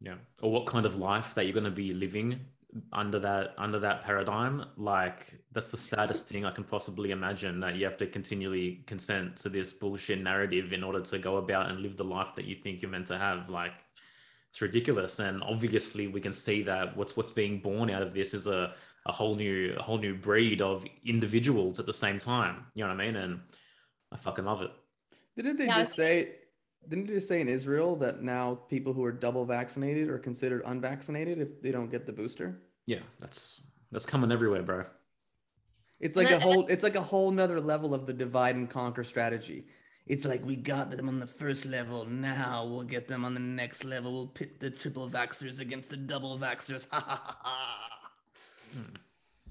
Yeah. 0.00 0.16
Or 0.42 0.50
what 0.50 0.66
kind 0.66 0.86
of 0.86 0.96
life 0.96 1.34
that 1.34 1.44
you're 1.44 1.54
going 1.54 1.64
to 1.64 1.70
be 1.70 1.92
living 1.92 2.40
under 2.92 3.20
that 3.20 3.54
under 3.56 3.78
that 3.78 4.02
paradigm 4.02 4.64
like 4.76 5.38
that's 5.52 5.70
the 5.70 5.76
saddest 5.76 6.26
thing 6.26 6.44
i 6.44 6.50
can 6.50 6.64
possibly 6.64 7.12
imagine 7.12 7.60
that 7.60 7.76
you 7.76 7.84
have 7.84 7.96
to 7.96 8.06
continually 8.06 8.82
consent 8.86 9.36
to 9.36 9.48
this 9.48 9.72
bullshit 9.72 10.20
narrative 10.20 10.72
in 10.72 10.82
order 10.82 11.00
to 11.00 11.18
go 11.18 11.36
about 11.36 11.70
and 11.70 11.80
live 11.80 11.96
the 11.96 12.04
life 12.04 12.34
that 12.34 12.44
you 12.44 12.54
think 12.54 12.82
you're 12.82 12.90
meant 12.90 13.06
to 13.06 13.18
have. 13.18 13.48
Like 13.48 13.72
it's 14.48 14.60
ridiculous. 14.60 15.18
And 15.18 15.42
obviously 15.42 16.06
we 16.06 16.20
can 16.20 16.32
see 16.32 16.62
that 16.62 16.96
what's 16.96 17.16
what's 17.16 17.32
being 17.32 17.60
born 17.60 17.90
out 17.90 18.02
of 18.02 18.14
this 18.14 18.34
is 18.34 18.46
a, 18.46 18.74
a 19.06 19.12
whole 19.12 19.34
new 19.34 19.74
a 19.78 19.82
whole 19.82 19.98
new 19.98 20.14
breed 20.14 20.60
of 20.60 20.84
individuals 21.04 21.78
at 21.80 21.86
the 21.86 21.92
same 21.92 22.18
time. 22.18 22.66
You 22.74 22.84
know 22.84 22.90
what 22.90 23.00
i 23.00 23.06
mean? 23.06 23.16
And 23.16 23.40
i 24.12 24.16
fucking 24.16 24.44
love 24.44 24.62
it. 24.62 24.70
Didn't 25.36 25.56
they 25.56 25.66
yeah, 25.66 25.78
just 25.78 25.94
say 25.94 26.36
didn't 26.88 27.08
you 27.08 27.14
just 27.14 27.28
say 27.28 27.40
in 27.40 27.48
Israel 27.48 27.96
that 27.96 28.22
now 28.22 28.54
people 28.68 28.92
who 28.92 29.04
are 29.04 29.12
double 29.12 29.44
vaccinated 29.44 30.08
are 30.08 30.18
considered 30.18 30.62
unvaccinated 30.66 31.40
if 31.40 31.60
they 31.62 31.70
don't 31.70 31.90
get 31.90 32.06
the 32.06 32.12
booster? 32.12 32.60
Yeah, 32.86 33.00
that's 33.20 33.60
that's 33.92 34.06
coming 34.06 34.32
everywhere, 34.32 34.62
bro. 34.62 34.84
It's 36.00 36.16
like 36.16 36.30
a 36.30 36.40
whole 36.40 36.66
it's 36.66 36.82
like 36.82 36.96
a 36.96 37.00
whole 37.00 37.30
nother 37.30 37.60
level 37.60 37.94
of 37.94 38.06
the 38.06 38.12
divide 38.12 38.56
and 38.56 38.68
conquer 38.68 39.04
strategy. 39.04 39.66
It's 40.06 40.24
like 40.24 40.44
we 40.44 40.56
got 40.56 40.90
them 40.90 41.08
on 41.08 41.18
the 41.18 41.26
first 41.26 41.64
level. 41.64 42.04
Now 42.04 42.66
we'll 42.66 42.82
get 42.82 43.08
them 43.08 43.24
on 43.24 43.32
the 43.32 43.40
next 43.40 43.84
level. 43.84 44.12
We'll 44.12 44.26
pit 44.26 44.60
the 44.60 44.70
triple 44.70 45.08
vaxxers 45.08 45.60
against 45.60 45.88
the 45.90 45.96
double 45.96 46.38
vaxxers. 46.38 46.86
Ha 46.92 47.00
ha 47.00 47.22
ha 47.24 47.38
ha. 47.42 48.10
Hmm 48.72 48.96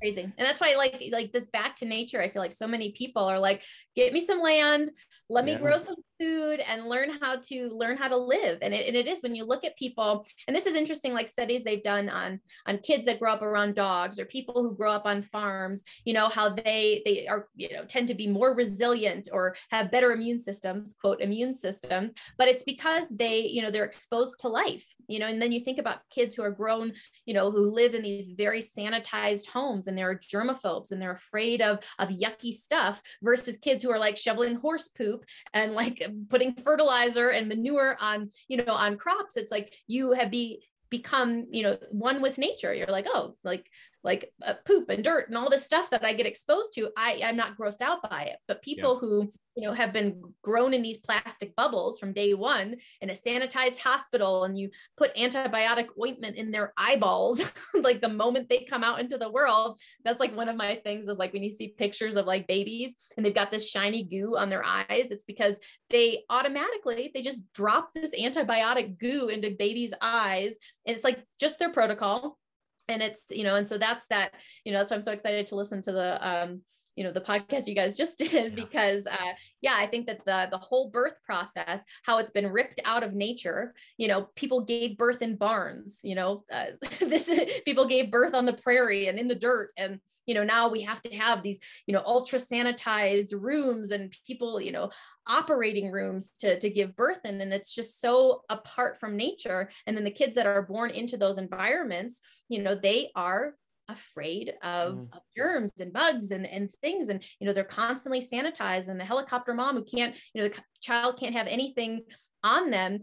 crazy 0.04 0.24
and 0.24 0.34
that's 0.38 0.60
why 0.60 0.76
like 0.76 1.02
like 1.12 1.32
this 1.32 1.48
back 1.48 1.76
to 1.78 1.86
nature 1.86 2.22
i 2.22 2.28
feel 2.28 2.42
like 2.42 2.52
so 2.52 2.68
many 2.68 2.92
people 2.92 3.24
are 3.24 3.40
like 3.40 3.64
get 3.96 4.12
me 4.12 4.26
some 4.26 4.42
land 4.42 4.92
let 5.30 5.46
me 5.46 5.54
yeah. 5.54 5.60
grow 5.60 5.78
some 5.78 5.96
food 6.20 6.60
and 6.68 6.88
learn 6.88 7.10
how 7.22 7.38
to 7.38 7.70
learn 7.70 7.98
how 7.98 8.08
to 8.08 8.18
live. 8.18 8.60
And 8.62 8.74
it, 8.74 8.88
and 8.88 8.96
it 8.96 9.08
is 9.08 9.22
when 9.22 9.36
you 9.36 9.44
look 9.44 9.64
at 9.64 9.78
people 9.78 10.26
and 10.48 10.56
this 10.56 10.66
is 10.66 10.76
interesting 10.76 11.14
like 11.14 11.28
studies 11.28 11.64
they've 11.64 11.84
done 11.84 12.10
on 12.10 12.40
on 12.68 12.78
kids 12.80 13.06
that 13.06 13.20
grow 13.20 13.34
up 13.34 13.42
around 13.42 13.76
dogs 13.76 14.20
or 14.20 14.26
people 14.26 14.62
who 14.64 14.76
grow 14.76 14.92
up 14.92 15.06
on 15.06 15.22
farms 15.22 15.84
you 16.06 16.14
know 16.14 16.28
how 16.28 16.50
they 16.50 17.02
they 17.06 17.28
are 17.28 17.48
you 17.56 17.74
know 17.74 17.86
tend 17.86 18.08
to 18.08 18.14
be 18.14 18.28
more 18.28 18.56
resilient 18.56 19.30
or 19.32 19.56
have 19.72 19.92
better 19.92 20.12
immune 20.12 20.40
systems 20.40 20.96
quote 21.00 21.22
immune 21.22 21.54
systems. 21.54 22.14
But 22.38 22.48
it's 22.48 22.64
because 22.64 23.06
they 23.10 23.40
you 23.40 23.62
know 23.62 23.72
they're 23.72 23.86
exposed 23.86 24.40
to 24.40 24.48
life 24.48 24.86
you 25.08 25.20
know 25.20 25.28
and 25.28 25.42
then 25.42 25.52
you 25.52 25.60
think 25.60 25.80
about 25.80 26.08
kids 26.10 26.36
who 26.36 26.44
are 26.44 26.52
grown 26.52 26.94
you 27.26 27.34
know 27.34 27.52
who 27.52 27.70
live 27.70 27.96
in 27.96 28.02
these 28.02 28.32
very 28.32 28.62
sanitized 28.62 29.48
homes 29.48 29.88
and 29.88 29.98
they're 29.98 30.20
germaphobes 30.20 30.92
and 30.92 31.02
they're 31.02 31.12
afraid 31.12 31.62
of 31.62 31.80
of 32.00 32.10
yucky 32.10 32.54
stuff 32.54 33.02
versus 33.22 33.58
kids 33.58 33.84
who 33.84 33.92
are 33.92 34.00
like 34.00 34.18
shoveling 34.18 34.56
horse 34.56 34.88
poop 34.90 35.26
and 35.54 35.74
like 35.74 36.03
putting 36.30 36.54
fertilizer 36.54 37.30
and 37.30 37.48
manure 37.48 37.96
on 38.00 38.30
you 38.48 38.58
know 38.58 38.74
on 38.74 38.98
crops 38.98 39.38
it's 39.38 39.52
like 39.52 39.74
you 39.88 40.14
have 40.14 40.32
be 40.32 40.64
become 40.94 41.48
you 41.50 41.64
know 41.64 41.76
one 41.90 42.22
with 42.22 42.38
nature. 42.38 42.72
You're 42.72 42.86
like 42.86 43.08
oh 43.08 43.36
like 43.44 43.66
like 44.04 44.32
uh, 44.46 44.56
poop 44.66 44.90
and 44.90 45.04
dirt 45.04 45.30
and 45.30 45.38
all 45.38 45.50
this 45.50 45.64
stuff 45.64 45.90
that 45.90 46.04
I 46.04 46.14
get 46.14 46.26
exposed 46.26 46.74
to, 46.76 46.90
I, 46.98 47.22
I'm 47.24 47.38
not 47.38 47.58
grossed 47.58 47.82
out 47.82 48.10
by 48.10 48.24
it. 48.24 48.38
But 48.48 48.62
people 48.62 48.96
yeah. 48.96 49.00
who, 49.00 49.32
you 49.56 49.66
know, 49.66 49.74
have 49.74 49.94
been 49.94 50.22
grown 50.42 50.74
in 50.74 50.82
these 50.82 50.98
plastic 50.98 51.56
bubbles 51.56 52.00
from 52.00 52.12
day 52.12 52.34
one 52.34 52.76
in 53.02 53.10
a 53.10 53.14
sanitized 53.14 53.80
hospital 53.80 54.44
and 54.44 54.58
you 54.58 54.70
put 54.98 55.16
antibiotic 55.16 55.88
ointment 56.02 56.36
in 56.36 56.52
their 56.52 56.74
eyeballs, 56.76 57.42
like 57.74 58.02
the 58.02 58.10
moment 58.10 58.50
they 58.50 58.66
come 58.66 58.84
out 58.84 59.00
into 59.00 59.18
the 59.18 59.32
world, 59.32 59.80
that's 60.04 60.20
like 60.20 60.36
one 60.36 60.50
of 60.50 60.58
my 60.58 60.76
things 60.84 61.08
is 61.08 61.18
like 61.18 61.32
when 61.32 61.44
you 61.44 61.52
see 61.52 61.74
pictures 61.78 62.18
of 62.18 62.26
like 62.26 62.46
babies 62.48 62.96
and 63.16 63.26
they've 63.26 63.34
got 63.34 63.52
this 63.52 63.70
shiny 63.70 64.04
goo 64.04 64.36
on 64.38 64.50
their 64.50 64.66
eyes, 64.66 65.12
it's 65.12 65.26
because 65.26 65.58
they 65.90 66.24
automatically, 66.30 67.12
they 67.14 67.22
just 67.22 67.44
drop 67.54 67.94
this 67.94 68.12
antibiotic 68.12 69.00
goo 69.00 69.30
into 69.30 69.52
babies' 69.52 69.94
eyes. 70.02 70.56
And 70.86 70.94
it's 70.94 71.06
like 71.06 71.24
just 71.40 71.58
their 71.60 71.72
protocol 71.72 72.38
and 72.88 73.02
it's 73.02 73.26
you 73.30 73.44
know 73.44 73.56
and 73.56 73.68
so 73.68 73.78
that's 73.78 74.06
that 74.08 74.34
you 74.64 74.72
know 74.72 74.80
that's 74.80 74.92
why 74.92 74.98
i'm 74.98 75.04
so 75.04 75.12
excited 75.12 75.48
to 75.48 75.56
listen 75.56 75.82
to 75.82 75.92
the 75.92 76.28
um 76.28 76.62
you 76.96 77.04
know 77.04 77.12
the 77.12 77.22
podcast 77.22 77.68
you 77.68 77.76
guys 77.76 77.96
just 77.96 78.18
did 78.24 78.32
yeah. 78.32 78.50
because 78.50 79.06
uh, 79.08 79.32
yeah 79.62 79.76
i 79.78 79.88
think 79.88 80.06
that 80.06 80.24
the 80.26 80.48
the 80.52 80.58
whole 80.58 80.90
birth 80.90 81.16
process 81.26 81.84
how 82.04 82.18
it's 82.18 82.32
been 82.32 82.48
ripped 82.48 82.80
out 82.86 83.04
of 83.04 83.14
nature 83.14 83.74
you 83.98 84.08
know 84.08 84.30
people 84.36 84.62
gave 84.62 84.98
birth 84.98 85.22
in 85.22 85.36
barns 85.36 86.00
you 86.04 86.16
know 86.16 86.44
uh, 86.52 86.68
this 87.00 87.30
people 87.66 87.88
gave 87.88 88.12
birth 88.12 88.34
on 88.34 88.46
the 88.46 88.54
prairie 88.54 89.08
and 89.08 89.20
in 89.20 89.28
the 89.28 89.36
dirt. 89.36 89.72
And 89.78 90.00
you 90.26 90.36
know 90.36 90.44
now 90.44 90.70
we 90.70 90.82
have 90.82 91.02
to 91.02 91.16
have 91.16 91.44
these 91.44 91.60
you 91.86 91.94
know 91.94 92.02
ultra 92.06 92.40
sanitized 92.40 93.34
rooms 93.38 93.92
and 93.92 94.16
people 94.26 94.62
you 94.62 94.72
know 94.72 94.90
operating 95.28 95.92
rooms 95.92 96.32
to 96.40 96.60
to 96.60 96.70
give 96.70 96.96
birth 96.96 97.20
in. 97.26 97.42
And 97.42 97.54
it's 97.54 97.74
just 97.74 98.00
so 98.00 98.44
apart 98.50 99.00
from 99.00 99.18
nature. 99.18 99.70
And 99.86 99.96
then 99.96 100.04
the 100.04 100.12
kids 100.12 100.36
that 100.36 100.46
are 100.46 100.64
born 100.64 100.92
into 100.92 101.18
those 101.18 101.38
environments 101.38 102.22
you 102.50 102.62
know 102.62 102.76
they 102.76 103.10
are 103.16 103.56
afraid 103.90 104.54
of, 104.64 104.96
mm. 104.96 105.14
of, 105.14 105.20
germs 105.36 105.72
and 105.80 105.92
bugs 105.92 106.32
and, 106.32 106.46
and 106.46 106.70
things 106.82 107.10
and 107.10 107.24
you 107.40 107.48
know 107.48 107.54
they're 107.54 107.64
constantly 107.64 108.22
sanitized 108.22 108.88
and 108.88 109.00
the 109.00 109.06
helicopter 109.06 109.54
mom 109.54 109.76
who 109.76 109.84
can't 109.84 110.16
you 110.34 110.42
know 110.42 110.48
the 110.48 110.62
child 110.80 111.18
can't 111.20 111.36
have 111.36 111.48
anything 111.48 112.02
on 112.44 112.70
them 112.70 113.00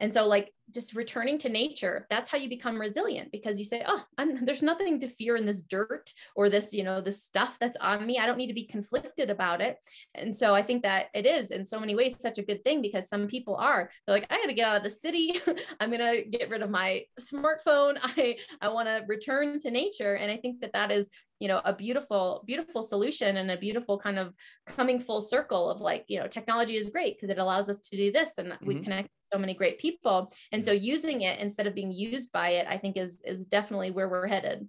and 0.00 0.12
so 0.12 0.26
like 0.26 0.52
just 0.70 0.94
returning 0.94 1.38
to 1.38 1.48
nature 1.48 2.06
that's 2.08 2.30
how 2.30 2.38
you 2.38 2.48
become 2.48 2.80
resilient 2.80 3.30
because 3.30 3.58
you 3.58 3.64
say 3.64 3.82
oh 3.86 4.02
I'm, 4.18 4.44
there's 4.44 4.62
nothing 4.62 5.00
to 5.00 5.08
fear 5.08 5.36
in 5.36 5.46
this 5.46 5.62
dirt 5.62 6.12
or 6.34 6.48
this 6.48 6.72
you 6.72 6.82
know 6.82 7.00
this 7.00 7.22
stuff 7.22 7.58
that's 7.60 7.76
on 7.78 8.06
me. 8.06 8.18
I 8.18 8.26
don't 8.26 8.38
need 8.38 8.48
to 8.48 8.54
be 8.54 8.66
conflicted 8.66 9.30
about 9.30 9.60
it. 9.60 9.76
And 10.14 10.36
so 10.36 10.54
i 10.54 10.62
think 10.62 10.82
that 10.82 11.06
it 11.14 11.26
is 11.26 11.50
in 11.50 11.64
so 11.64 11.78
many 11.78 11.94
ways 11.94 12.16
such 12.18 12.38
a 12.38 12.42
good 12.42 12.64
thing 12.64 12.82
because 12.82 13.08
some 13.08 13.26
people 13.26 13.56
are 13.56 13.90
they're 14.06 14.16
like 14.16 14.26
i 14.30 14.36
got 14.36 14.46
to 14.46 14.54
get 14.54 14.66
out 14.66 14.76
of 14.76 14.82
the 14.82 14.90
city. 14.90 15.40
I'm 15.80 15.90
going 15.90 16.00
to 16.00 16.28
get 16.28 16.50
rid 16.50 16.62
of 16.62 16.70
my 16.70 17.04
smartphone. 17.20 17.98
I 18.02 18.36
i 18.60 18.68
want 18.68 18.88
to 18.88 19.04
return 19.06 19.60
to 19.60 19.70
nature. 19.70 20.14
And 20.14 20.30
i 20.30 20.36
think 20.36 20.60
that 20.60 20.72
that 20.72 20.90
is 20.90 21.08
you 21.42 21.48
know 21.48 21.60
a 21.64 21.72
beautiful 21.72 22.44
beautiful 22.46 22.82
solution 22.84 23.36
and 23.36 23.50
a 23.50 23.56
beautiful 23.56 23.98
kind 23.98 24.16
of 24.16 24.32
coming 24.66 25.00
full 25.00 25.20
circle 25.20 25.68
of 25.68 25.80
like 25.80 26.04
you 26.06 26.20
know 26.20 26.28
technology 26.28 26.76
is 26.76 26.88
great 26.88 27.16
because 27.16 27.30
it 27.30 27.38
allows 27.38 27.68
us 27.68 27.80
to 27.80 27.96
do 27.96 28.12
this 28.12 28.30
and 28.38 28.50
mm-hmm. 28.50 28.66
we 28.66 28.80
connect 28.80 29.08
so 29.32 29.38
many 29.38 29.54
great 29.54 29.78
people. 29.78 30.32
And 30.52 30.64
so 30.64 30.72
using 30.72 31.22
it 31.22 31.38
instead 31.38 31.66
of 31.66 31.74
being 31.74 31.92
used 31.92 32.32
by 32.32 32.50
it, 32.50 32.66
I 32.68 32.78
think 32.78 32.96
is 32.96 33.20
is 33.24 33.44
definitely 33.44 33.90
where 33.90 34.08
we're 34.08 34.26
headed. 34.26 34.68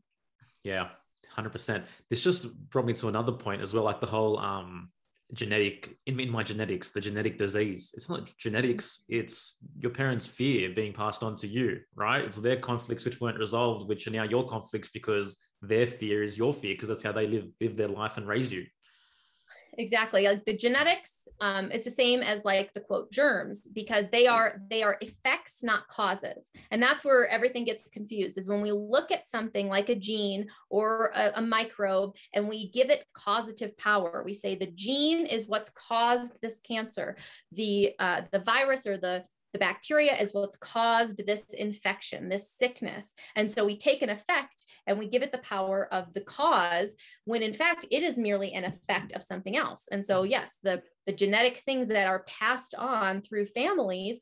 Yeah, 0.64 0.90
hundred 1.30 1.52
percent. 1.52 1.86
This 2.10 2.24
just 2.24 2.54
brought 2.70 2.86
me 2.86 2.94
to 2.94 3.08
another 3.08 3.32
point 3.32 3.62
as 3.62 3.74
well, 3.74 3.84
like 3.84 4.00
the 4.00 4.08
whole 4.08 4.38
um 4.40 4.90
genetic 5.34 5.98
in, 6.06 6.20
in 6.20 6.32
my 6.32 6.44
genetics 6.44 6.92
the 6.92 7.02
genetic 7.02 7.38
disease 7.38 7.92
it's 7.96 8.10
not 8.10 8.32
genetics 8.38 9.04
it's 9.10 9.58
your 9.80 9.90
parents 9.90 10.26
fear 10.26 10.70
being 10.76 10.94
passed 10.94 11.24
on 11.24 11.36
to 11.36 11.48
you 11.48 11.80
right 11.96 12.24
it's 12.24 12.38
their 12.38 12.58
conflicts 12.58 13.04
which 13.04 13.20
weren't 13.20 13.40
resolved 13.40 13.88
which 13.88 14.06
are 14.06 14.12
now 14.12 14.24
your 14.24 14.46
conflicts 14.46 14.90
because 14.90 15.40
their 15.62 15.88
fear 15.88 16.22
is 16.22 16.38
your 16.38 16.54
fear 16.54 16.76
because 16.76 16.88
that's 16.88 17.02
how 17.02 17.12
they 17.12 17.26
live 17.26 17.48
live 17.62 17.76
their 17.76 17.88
life 17.88 18.18
and 18.18 18.28
raise 18.28 18.54
you 18.54 18.64
exactly. 19.78 20.24
Like 20.24 20.46
the 20.46 20.58
genetics 20.58 21.24
um, 21.44 21.72
it's 21.72 21.84
the 21.84 21.92
same 21.92 22.22
as 22.22 22.46
like 22.46 22.74
the 22.74 22.80
quote 22.80 23.12
germs 23.12 23.68
because 23.74 24.10
they 24.10 24.28
are 24.28 24.62
they 24.70 24.84
are 24.84 24.98
effects 25.02 25.64
not 25.64 25.88
causes. 25.90 26.52
And 26.72 26.82
that's 26.82 27.04
where 27.04 27.28
everything 27.28 27.66
gets 27.66 27.90
confused 27.90 28.38
is 28.38 28.48
when 28.48 28.62
we 28.62 28.72
look 28.72 29.12
at 29.12 29.28
something 29.28 29.68
like 29.68 29.90
a 29.90 29.96
gene 29.96 30.48
or 30.70 31.12
a, 31.14 31.34
a 31.36 31.42
microbe 31.42 32.16
and 32.34 32.48
we 32.48 32.70
give 32.70 32.90
it 32.90 33.06
causative 33.14 33.78
power. 33.78 34.24
We 34.26 34.34
say 34.34 34.56
the 34.56 34.68
gene 34.68 35.26
is 35.26 35.48
what's 35.48 35.70
caused 35.72 36.34
this 36.42 36.62
cancer. 36.62 37.18
The 37.52 37.94
uh, 38.00 38.22
the 38.32 38.40
virus 38.40 38.88
or 38.88 38.98
the 38.98 39.26
the 39.54 39.60
bacteria 39.60 40.16
is 40.20 40.34
what's 40.34 40.58
caused 40.58 41.26
this 41.26 41.46
infection, 41.54 42.28
this 42.28 42.52
sickness. 42.52 43.14
And 43.36 43.50
so 43.50 43.64
we 43.66 43.78
take 43.78 44.02
an 44.02 44.10
effect 44.10 44.66
and 44.88 45.00
we 45.00 45.08
give 45.08 45.22
it 45.22 45.32
the 45.32 45.38
power 45.38 45.88
of 45.92 46.14
the 46.14 46.22
cause 46.22 46.96
when 47.26 47.42
in 47.42 47.54
fact 47.54 47.86
it 47.92 48.04
is 48.04 48.18
merely 48.18 48.52
an 48.54 48.66
effect 48.66 49.14
of 49.14 49.24
something 49.24 49.56
else. 49.56 49.88
And 49.92 50.04
so, 50.04 50.24
yes, 50.24 50.58
the, 50.64 50.82
the 51.06 51.14
genetic 51.14 51.60
things 51.60 51.88
that 51.90 52.08
are 52.08 52.26
passed 52.28 52.76
on 52.76 53.22
through 53.22 53.46
families 53.46 54.20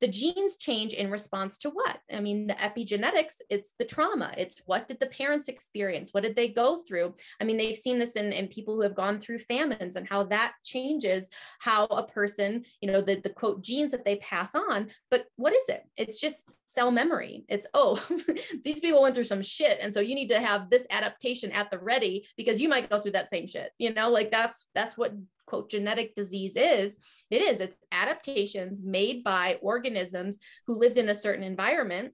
the 0.00 0.08
genes 0.08 0.56
change 0.56 0.92
in 0.94 1.10
response 1.10 1.58
to 1.58 1.70
what? 1.70 1.98
I 2.12 2.20
mean, 2.20 2.46
the 2.46 2.54
epigenetics, 2.54 3.34
it's 3.50 3.74
the 3.78 3.84
trauma. 3.84 4.32
It's 4.36 4.56
what 4.66 4.88
did 4.88 5.00
the 5.00 5.06
parents 5.06 5.48
experience? 5.48 6.10
What 6.12 6.22
did 6.22 6.36
they 6.36 6.48
go 6.48 6.82
through? 6.86 7.14
I 7.40 7.44
mean, 7.44 7.56
they've 7.56 7.76
seen 7.76 7.98
this 7.98 8.12
in, 8.12 8.32
in 8.32 8.48
people 8.48 8.74
who 8.74 8.82
have 8.82 8.94
gone 8.94 9.20
through 9.20 9.40
famines 9.40 9.96
and 9.96 10.08
how 10.08 10.24
that 10.24 10.52
changes 10.64 11.30
how 11.60 11.84
a 11.86 12.06
person, 12.06 12.64
you 12.80 12.90
know, 12.90 13.00
the, 13.00 13.16
the 13.16 13.30
quote 13.30 13.62
genes 13.62 13.92
that 13.92 14.04
they 14.04 14.16
pass 14.16 14.54
on. 14.54 14.88
But 15.10 15.26
what 15.36 15.54
is 15.54 15.68
it? 15.68 15.84
It's 15.96 16.20
just 16.20 16.44
cell 16.66 16.90
memory. 16.90 17.44
It's, 17.48 17.66
oh, 17.74 18.04
these 18.64 18.80
people 18.80 19.02
went 19.02 19.14
through 19.14 19.24
some 19.24 19.42
shit. 19.42 19.78
And 19.80 19.92
so 19.92 20.00
you 20.00 20.14
need 20.14 20.28
to 20.28 20.40
have 20.40 20.70
this 20.70 20.86
adaptation 20.90 21.52
at 21.52 21.70
the 21.70 21.78
ready 21.78 22.26
because 22.36 22.60
you 22.60 22.68
might 22.68 22.90
go 22.90 23.00
through 23.00 23.12
that 23.12 23.30
same 23.30 23.46
shit. 23.46 23.70
You 23.78 23.92
know, 23.94 24.10
like 24.10 24.30
that's 24.30 24.66
that's 24.74 24.96
what 24.96 25.12
quote 25.48 25.70
genetic 25.70 26.14
disease 26.14 26.54
is 26.56 26.96
it 27.30 27.42
is 27.42 27.60
it's 27.60 27.76
adaptations 27.92 28.84
made 28.84 29.24
by 29.24 29.58
organisms 29.62 30.38
who 30.66 30.78
lived 30.78 30.98
in 30.98 31.08
a 31.08 31.14
certain 31.14 31.44
environment. 31.44 32.12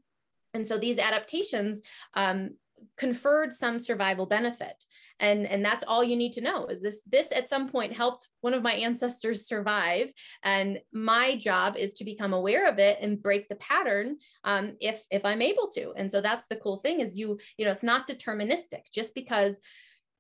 And 0.55 0.66
so 0.66 0.78
these 0.78 0.98
adaptations 0.98 1.82
um, 2.15 2.51
conferred 2.97 3.52
some 3.52 3.78
survival 3.78 4.27
benefit. 4.27 4.85
And 5.20 5.47
and 5.47 5.65
that's 5.65 5.85
all 5.85 6.02
you 6.02 6.16
need 6.16 6.32
to 6.35 6.40
know 6.40 6.66
is 6.66 6.82
this 6.82 7.02
this 7.06 7.28
at 7.32 7.48
some 7.48 7.69
point 7.69 7.97
helped 7.97 8.28
one 8.40 8.55
of 8.55 8.62
my 8.62 8.74
ancestors 8.74 9.47
survive. 9.47 10.12
And 10.43 10.81
my 10.93 11.36
job 11.36 11.77
is 11.77 11.94
to 11.94 12.05
become 12.05 12.32
aware 12.32 12.69
of 12.69 12.78
it 12.78 12.98
and 13.01 13.23
break 13.23 13.48
the 13.48 13.56
pattern 13.56 14.16
um, 14.44 14.77
if 14.81 15.02
if 15.11 15.24
i'm 15.24 15.43
able 15.43 15.69
to. 15.69 15.93
And 15.97 16.11
so 16.11 16.20
that's 16.20 16.47
the 16.48 16.56
cool 16.56 16.78
thing 16.78 17.01
is 17.01 17.16
you 17.16 17.39
you 17.56 17.65
know 17.65 17.73
it's 17.73 17.82
not 17.82 18.09
deterministic. 18.09 18.82
Just 18.93 19.15
because 19.15 19.61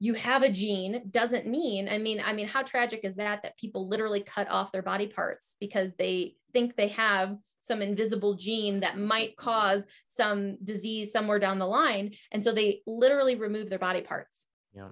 you 0.00 0.14
have 0.14 0.42
a 0.42 0.48
gene 0.48 1.02
doesn't 1.10 1.46
mean 1.46 1.88
i 1.88 1.98
mean 1.98 2.20
i 2.24 2.32
mean 2.32 2.46
how 2.46 2.62
tragic 2.62 3.00
is 3.04 3.16
that 3.16 3.42
that 3.42 3.56
people 3.58 3.88
literally 3.88 4.20
cut 4.20 4.48
off 4.50 4.72
their 4.72 4.82
body 4.82 5.06
parts 5.06 5.56
because 5.60 5.94
they 5.94 6.34
think 6.52 6.76
they 6.76 6.88
have 6.88 7.36
some 7.64 7.80
invisible 7.80 8.34
gene 8.34 8.80
that 8.80 8.98
might 8.98 9.36
cause 9.36 9.86
some 10.06 10.56
disease 10.64 11.10
somewhere 11.10 11.38
down 11.38 11.58
the 11.58 11.66
line 11.66 12.12
and 12.30 12.44
so 12.44 12.52
they 12.52 12.82
literally 12.86 13.36
remove 13.36 13.70
their 13.70 13.78
body 13.78 14.02
parts. 14.02 14.46
Yeah. 14.74 14.88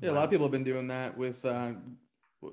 Yeah 0.00 0.10
a 0.10 0.12
lot 0.12 0.24
of 0.24 0.30
people 0.30 0.44
have 0.44 0.52
been 0.52 0.64
doing 0.64 0.86
that 0.88 1.16
with 1.16 1.44
uh, 1.46 1.72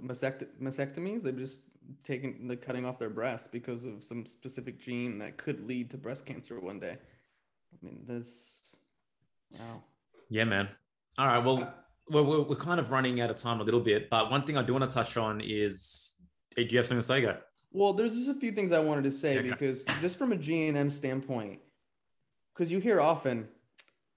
mastect- 0.01 0.61
mastectomies. 0.61 1.21
They've 1.21 1.37
just 1.37 1.61
taken 2.03 2.47
the 2.47 2.55
cutting 2.55 2.85
off 2.85 2.97
their 2.97 3.09
breasts 3.09 3.47
because 3.47 3.83
of 3.83 4.03
some 4.03 4.25
specific 4.25 4.79
gene 4.79 5.19
that 5.19 5.37
could 5.37 5.67
lead 5.67 5.89
to 5.91 5.97
breast 5.97 6.25
cancer 6.25 6.59
one 6.59 6.79
day. 6.79 6.97
I 7.73 7.85
mean 7.85 8.05
this 8.07 8.73
wow. 9.59 9.83
Yeah 10.29 10.45
man. 10.45 10.69
All 11.17 11.27
right 11.27 11.43
well 11.43 11.63
uh, 11.63 11.71
we're, 12.09 12.41
we're, 12.41 12.55
kind 12.55 12.79
of 12.79 12.91
running 12.91 13.21
out 13.21 13.29
of 13.29 13.37
time 13.37 13.59
a 13.59 13.63
little 13.63 13.79
bit, 13.79 14.09
but 14.09 14.31
one 14.31 14.43
thing 14.43 14.57
I 14.57 14.63
do 14.63 14.73
want 14.73 14.89
to 14.89 14.93
touch 14.93 15.17
on 15.17 15.41
is, 15.41 16.15
do 16.55 16.63
you 16.63 16.77
have 16.77 16.85
something 16.85 16.99
to 16.99 17.03
say, 17.03 17.21
go? 17.21 17.37
Well, 17.71 17.93
there's 17.93 18.15
just 18.15 18.29
a 18.29 18.33
few 18.33 18.51
things 18.51 18.71
I 18.71 18.79
wanted 18.79 19.03
to 19.03 19.11
say 19.11 19.39
okay. 19.39 19.49
because 19.49 19.83
just 20.01 20.17
from 20.17 20.31
a 20.31 20.37
GNM 20.37 20.91
standpoint, 20.91 21.59
because 22.53 22.71
you 22.71 22.79
hear 22.79 23.01
often, 23.01 23.47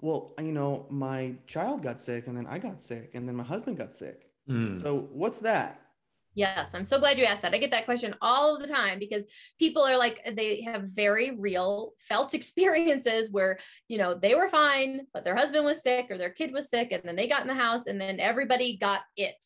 well, 0.01 0.33
you 0.39 0.53
know, 0.53 0.87
my 0.89 1.35
child 1.47 1.83
got 1.83 2.01
sick 2.01 2.27
and 2.27 2.37
then 2.37 2.47
I 2.47 2.59
got 2.59 2.81
sick 2.81 3.11
and 3.15 3.29
then 3.29 3.37
my 3.37 3.45
husband 3.45 3.77
got 3.77 3.93
sick. 3.93 4.31
Mm. 4.49 4.81
So 4.83 5.09
what's 5.13 5.39
that? 5.39 5.81
Yes, 6.35 6.71
I'm 6.75 6.85
so 6.85 7.01
glad 7.01 7.19
you 7.19 7.25
asked 7.25 7.43
that. 7.43 7.55
I 7.55 7.59
get 7.59 7.73
that 7.73 7.87
question 7.87 8.15
all 8.21 8.59
the 8.59 8.69
time 8.69 9.01
because 9.01 9.25
people 9.59 9.83
are 9.83 9.97
like, 9.97 10.25
they 10.37 10.63
have 10.63 10.85
very 10.85 11.33
real 11.37 11.93
felt 11.99 12.35
experiences 12.35 13.31
where, 13.31 13.59
you 13.89 13.99
know, 13.99 14.15
they 14.15 14.35
were 14.35 14.49
fine, 14.49 15.07
but 15.13 15.25
their 15.25 15.35
husband 15.35 15.65
was 15.65 15.83
sick 15.83 16.07
or 16.11 16.19
their 16.19 16.31
kid 16.31 16.53
was 16.53 16.71
sick, 16.71 16.93
and 16.93 17.03
then 17.05 17.17
they 17.17 17.27
got 17.27 17.43
in 17.43 17.49
the 17.49 17.55
house 17.55 17.87
and 17.87 18.01
then 18.01 18.21
everybody 18.21 18.77
got 18.77 19.01
it. 19.17 19.45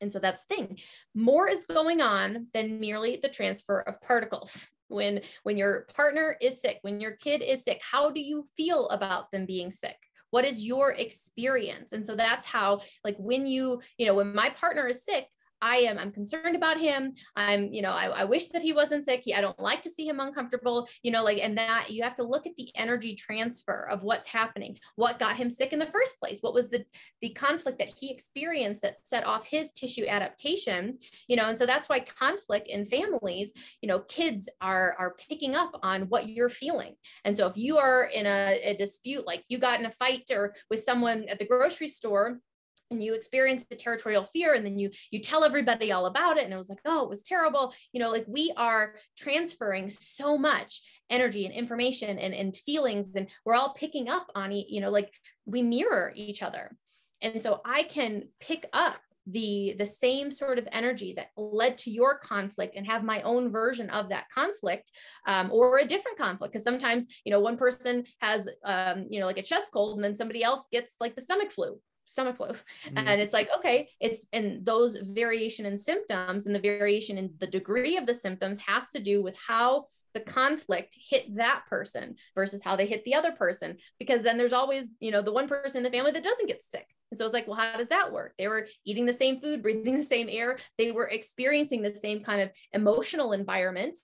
And 0.00 0.12
so 0.12 0.18
that's 0.18 0.44
the 0.44 0.54
thing. 0.54 0.78
More 1.14 1.48
is 1.48 1.64
going 1.64 2.00
on 2.00 2.48
than 2.54 2.80
merely 2.80 3.18
the 3.22 3.28
transfer 3.28 3.80
of 3.80 4.00
particles. 4.00 4.66
When 4.90 5.20
when 5.42 5.58
your 5.58 5.86
partner 5.94 6.38
is 6.40 6.62
sick, 6.62 6.78
when 6.80 6.98
your 6.98 7.10
kid 7.10 7.42
is 7.42 7.62
sick, 7.62 7.78
how 7.82 8.10
do 8.10 8.20
you 8.20 8.48
feel 8.56 8.88
about 8.88 9.30
them 9.30 9.44
being 9.44 9.70
sick? 9.70 9.98
What 10.30 10.46
is 10.46 10.64
your 10.64 10.92
experience? 10.92 11.92
And 11.92 12.06
so 12.06 12.16
that's 12.16 12.46
how 12.46 12.80
like 13.04 13.16
when 13.18 13.46
you, 13.46 13.82
you 13.98 14.06
know, 14.06 14.14
when 14.14 14.34
my 14.34 14.48
partner 14.48 14.88
is 14.88 15.04
sick, 15.04 15.26
I 15.60 15.76
am 15.78 15.98
I'm 15.98 16.12
concerned 16.12 16.56
about 16.56 16.78
him. 16.78 17.14
I'm, 17.36 17.72
you 17.72 17.82
know, 17.82 17.90
I, 17.90 18.06
I 18.06 18.24
wish 18.24 18.48
that 18.48 18.62
he 18.62 18.72
wasn't 18.72 19.04
sick. 19.04 19.22
He, 19.24 19.34
I 19.34 19.40
don't 19.40 19.58
like 19.58 19.82
to 19.82 19.90
see 19.90 20.06
him 20.06 20.20
uncomfortable, 20.20 20.88
you 21.02 21.10
know, 21.10 21.24
like, 21.24 21.38
and 21.42 21.58
that 21.58 21.90
you 21.90 22.02
have 22.02 22.14
to 22.16 22.22
look 22.22 22.46
at 22.46 22.56
the 22.56 22.70
energy 22.74 23.14
transfer 23.14 23.88
of 23.90 24.02
what's 24.02 24.26
happening, 24.26 24.78
what 24.96 25.18
got 25.18 25.36
him 25.36 25.50
sick 25.50 25.72
in 25.72 25.78
the 25.78 25.86
first 25.86 26.18
place, 26.18 26.38
what 26.40 26.54
was 26.54 26.70
the 26.70 26.84
the 27.20 27.30
conflict 27.30 27.78
that 27.78 27.92
he 27.96 28.10
experienced 28.10 28.82
that 28.82 29.06
set 29.06 29.26
off 29.26 29.46
his 29.46 29.72
tissue 29.72 30.06
adaptation, 30.06 30.98
you 31.28 31.36
know, 31.36 31.48
and 31.48 31.58
so 31.58 31.66
that's 31.66 31.88
why 31.88 32.00
conflict 32.00 32.68
in 32.68 32.86
families, 32.86 33.52
you 33.80 33.88
know, 33.88 34.00
kids 34.00 34.48
are 34.60 34.94
are 34.98 35.16
picking 35.28 35.54
up 35.54 35.78
on 35.82 36.02
what 36.02 36.28
you're 36.28 36.48
feeling. 36.48 36.94
And 37.24 37.36
so 37.36 37.46
if 37.46 37.56
you 37.56 37.78
are 37.78 38.04
in 38.04 38.26
a, 38.26 38.60
a 38.62 38.76
dispute, 38.76 39.26
like 39.26 39.44
you 39.48 39.58
got 39.58 39.80
in 39.80 39.86
a 39.86 39.90
fight 39.92 40.30
or 40.30 40.54
with 40.70 40.80
someone 40.80 41.24
at 41.28 41.38
the 41.38 41.46
grocery 41.46 41.88
store, 41.88 42.40
and 42.90 43.02
you 43.02 43.14
experience 43.14 43.64
the 43.68 43.76
territorial 43.76 44.24
fear 44.24 44.54
and 44.54 44.64
then 44.64 44.78
you 44.78 44.90
you 45.10 45.20
tell 45.20 45.44
everybody 45.44 45.92
all 45.92 46.06
about 46.06 46.36
it 46.38 46.44
and 46.44 46.52
it 46.52 46.56
was 46.56 46.68
like 46.68 46.80
oh 46.84 47.04
it 47.04 47.08
was 47.08 47.22
terrible. 47.22 47.74
You 47.92 48.00
know 48.00 48.10
like 48.10 48.24
we 48.26 48.52
are 48.56 48.94
transferring 49.16 49.90
so 49.90 50.38
much 50.38 50.82
energy 51.10 51.44
and 51.44 51.54
information 51.54 52.18
and, 52.18 52.34
and 52.34 52.56
feelings 52.56 53.14
and 53.14 53.28
we're 53.44 53.54
all 53.54 53.74
picking 53.74 54.08
up 54.08 54.30
on 54.34 54.52
you 54.52 54.80
know 54.80 54.90
like 54.90 55.12
we 55.46 55.62
mirror 55.62 56.12
each 56.14 56.42
other. 56.42 56.76
And 57.20 57.42
so 57.42 57.60
i 57.64 57.82
can 57.82 58.28
pick 58.40 58.66
up 58.72 58.96
the 59.30 59.74
the 59.78 59.86
same 59.86 60.30
sort 60.30 60.58
of 60.58 60.66
energy 60.72 61.12
that 61.14 61.28
led 61.36 61.76
to 61.78 61.90
your 61.90 62.18
conflict 62.18 62.76
and 62.76 62.86
have 62.86 63.04
my 63.04 63.20
own 63.22 63.50
version 63.50 63.90
of 63.90 64.08
that 64.08 64.28
conflict 64.30 64.90
um, 65.26 65.50
or 65.52 65.78
a 65.78 65.84
different 65.86 66.18
conflict 66.18 66.52
because 66.52 66.64
sometimes 66.64 67.06
you 67.24 67.32
know 67.32 67.40
one 67.40 67.56
person 67.56 68.04
has 68.20 68.48
um, 68.64 69.06
you 69.10 69.20
know 69.20 69.26
like 69.26 69.38
a 69.38 69.42
chest 69.42 69.70
cold 69.72 69.96
and 69.96 70.04
then 70.04 70.16
somebody 70.16 70.42
else 70.42 70.66
gets 70.72 70.94
like 71.00 71.14
the 71.14 71.20
stomach 71.20 71.52
flu 71.52 71.78
stomach 72.08 72.36
flu. 72.36 72.48
Mm-hmm. 72.48 72.96
and 72.98 73.20
it's 73.20 73.32
like 73.32 73.48
okay 73.56 73.88
it's 74.00 74.26
and 74.32 74.64
those 74.64 74.96
variation 74.96 75.66
in 75.66 75.78
symptoms 75.78 76.46
and 76.46 76.54
the 76.54 76.60
variation 76.60 77.18
in 77.18 77.30
the 77.38 77.46
degree 77.46 77.96
of 77.96 78.06
the 78.06 78.14
symptoms 78.14 78.58
has 78.60 78.90
to 78.90 79.00
do 79.00 79.22
with 79.22 79.36
how 79.38 79.86
the 80.14 80.20
conflict 80.20 80.96
hit 81.08 81.36
that 81.36 81.64
person 81.68 82.16
versus 82.34 82.62
how 82.64 82.76
they 82.76 82.86
hit 82.86 83.04
the 83.04 83.14
other 83.14 83.32
person. 83.32 83.76
Because 83.98 84.22
then 84.22 84.38
there's 84.38 84.52
always 84.52 84.86
you 85.00 85.10
know 85.10 85.22
the 85.22 85.32
one 85.32 85.48
person 85.48 85.78
in 85.78 85.84
the 85.84 85.96
family 85.96 86.12
that 86.12 86.24
doesn't 86.24 86.48
get 86.48 86.64
sick. 86.64 86.86
And 87.10 87.18
so 87.18 87.24
it's 87.24 87.34
like 87.34 87.46
well 87.46 87.56
how 87.56 87.76
does 87.76 87.88
that 87.88 88.12
work? 88.12 88.34
They 88.38 88.48
were 88.48 88.66
eating 88.84 89.06
the 89.06 89.12
same 89.12 89.40
food 89.40 89.62
breathing 89.62 89.96
the 89.96 90.02
same 90.02 90.28
air. 90.30 90.58
They 90.78 90.92
were 90.92 91.08
experiencing 91.08 91.82
the 91.82 91.94
same 91.94 92.24
kind 92.24 92.40
of 92.40 92.50
emotional 92.72 93.32
environment 93.32 93.98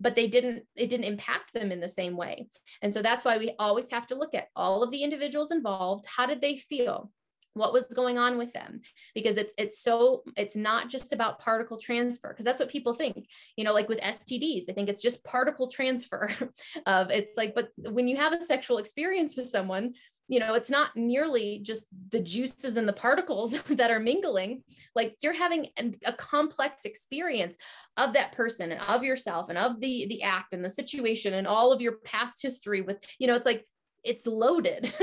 but 0.00 0.14
they 0.14 0.28
didn't 0.28 0.62
it 0.74 0.88
didn't 0.90 1.04
impact 1.04 1.52
them 1.52 1.72
in 1.72 1.80
the 1.80 1.88
same 1.88 2.16
way. 2.16 2.48
And 2.82 2.92
so 2.92 3.02
that's 3.02 3.24
why 3.24 3.38
we 3.38 3.54
always 3.58 3.90
have 3.90 4.06
to 4.08 4.14
look 4.14 4.34
at 4.34 4.48
all 4.54 4.82
of 4.82 4.90
the 4.90 5.02
individuals 5.02 5.52
involved. 5.52 6.04
How 6.06 6.26
did 6.26 6.40
they 6.40 6.58
feel 6.58 7.10
what 7.56 7.72
was 7.72 7.86
going 7.86 8.18
on 8.18 8.36
with 8.36 8.52
them 8.52 8.80
because 9.14 9.36
it's 9.36 9.54
it's 9.56 9.80
so 9.80 10.22
it's 10.36 10.56
not 10.56 10.88
just 10.88 11.12
about 11.12 11.40
particle 11.40 11.78
transfer 11.78 12.28
because 12.28 12.44
that's 12.44 12.60
what 12.60 12.68
people 12.68 12.94
think 12.94 13.28
you 13.56 13.64
know 13.64 13.72
like 13.72 13.88
with 13.88 14.00
stds 14.00 14.66
they 14.66 14.72
think 14.72 14.88
it's 14.88 15.02
just 15.02 15.24
particle 15.24 15.68
transfer 15.68 16.30
of 16.86 17.10
it's 17.10 17.36
like 17.36 17.54
but 17.54 17.70
when 17.90 18.06
you 18.06 18.16
have 18.16 18.32
a 18.32 18.40
sexual 18.40 18.78
experience 18.78 19.36
with 19.36 19.46
someone 19.46 19.94
you 20.28 20.38
know 20.38 20.54
it's 20.54 20.70
not 20.70 20.94
merely 20.96 21.60
just 21.62 21.86
the 22.10 22.20
juices 22.20 22.76
and 22.76 22.86
the 22.86 22.92
particles 22.92 23.60
that 23.70 23.90
are 23.90 24.00
mingling 24.00 24.62
like 24.94 25.16
you're 25.22 25.32
having 25.32 25.66
a 26.04 26.12
complex 26.12 26.84
experience 26.84 27.56
of 27.96 28.12
that 28.12 28.32
person 28.32 28.72
and 28.72 28.80
of 28.82 29.02
yourself 29.02 29.48
and 29.48 29.56
of 29.56 29.80
the 29.80 30.06
the 30.08 30.22
act 30.22 30.52
and 30.52 30.64
the 30.64 30.70
situation 30.70 31.34
and 31.34 31.46
all 31.46 31.72
of 31.72 31.80
your 31.80 31.98
past 32.04 32.42
history 32.42 32.82
with 32.82 32.98
you 33.18 33.26
know 33.26 33.34
it's 33.34 33.46
like 33.46 33.64
it's 34.06 34.26
loaded. 34.26 34.92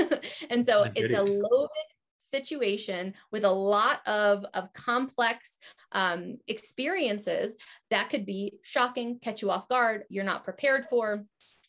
And 0.50 0.66
so 0.66 0.86
it's 0.94 1.14
a 1.14 1.22
loaded 1.22 1.88
situation 2.34 3.14
with 3.30 3.44
a 3.44 3.50
lot 3.50 4.00
of, 4.06 4.44
of 4.54 4.72
complex 4.72 5.58
um, 5.92 6.38
experiences 6.48 7.56
that 7.90 8.08
could 8.10 8.26
be 8.26 8.54
shocking, 8.62 9.18
catch 9.20 9.42
you 9.42 9.50
off 9.50 9.68
guard, 9.68 10.04
you're 10.08 10.24
not 10.24 10.44
prepared 10.44 10.86
for. 10.90 11.24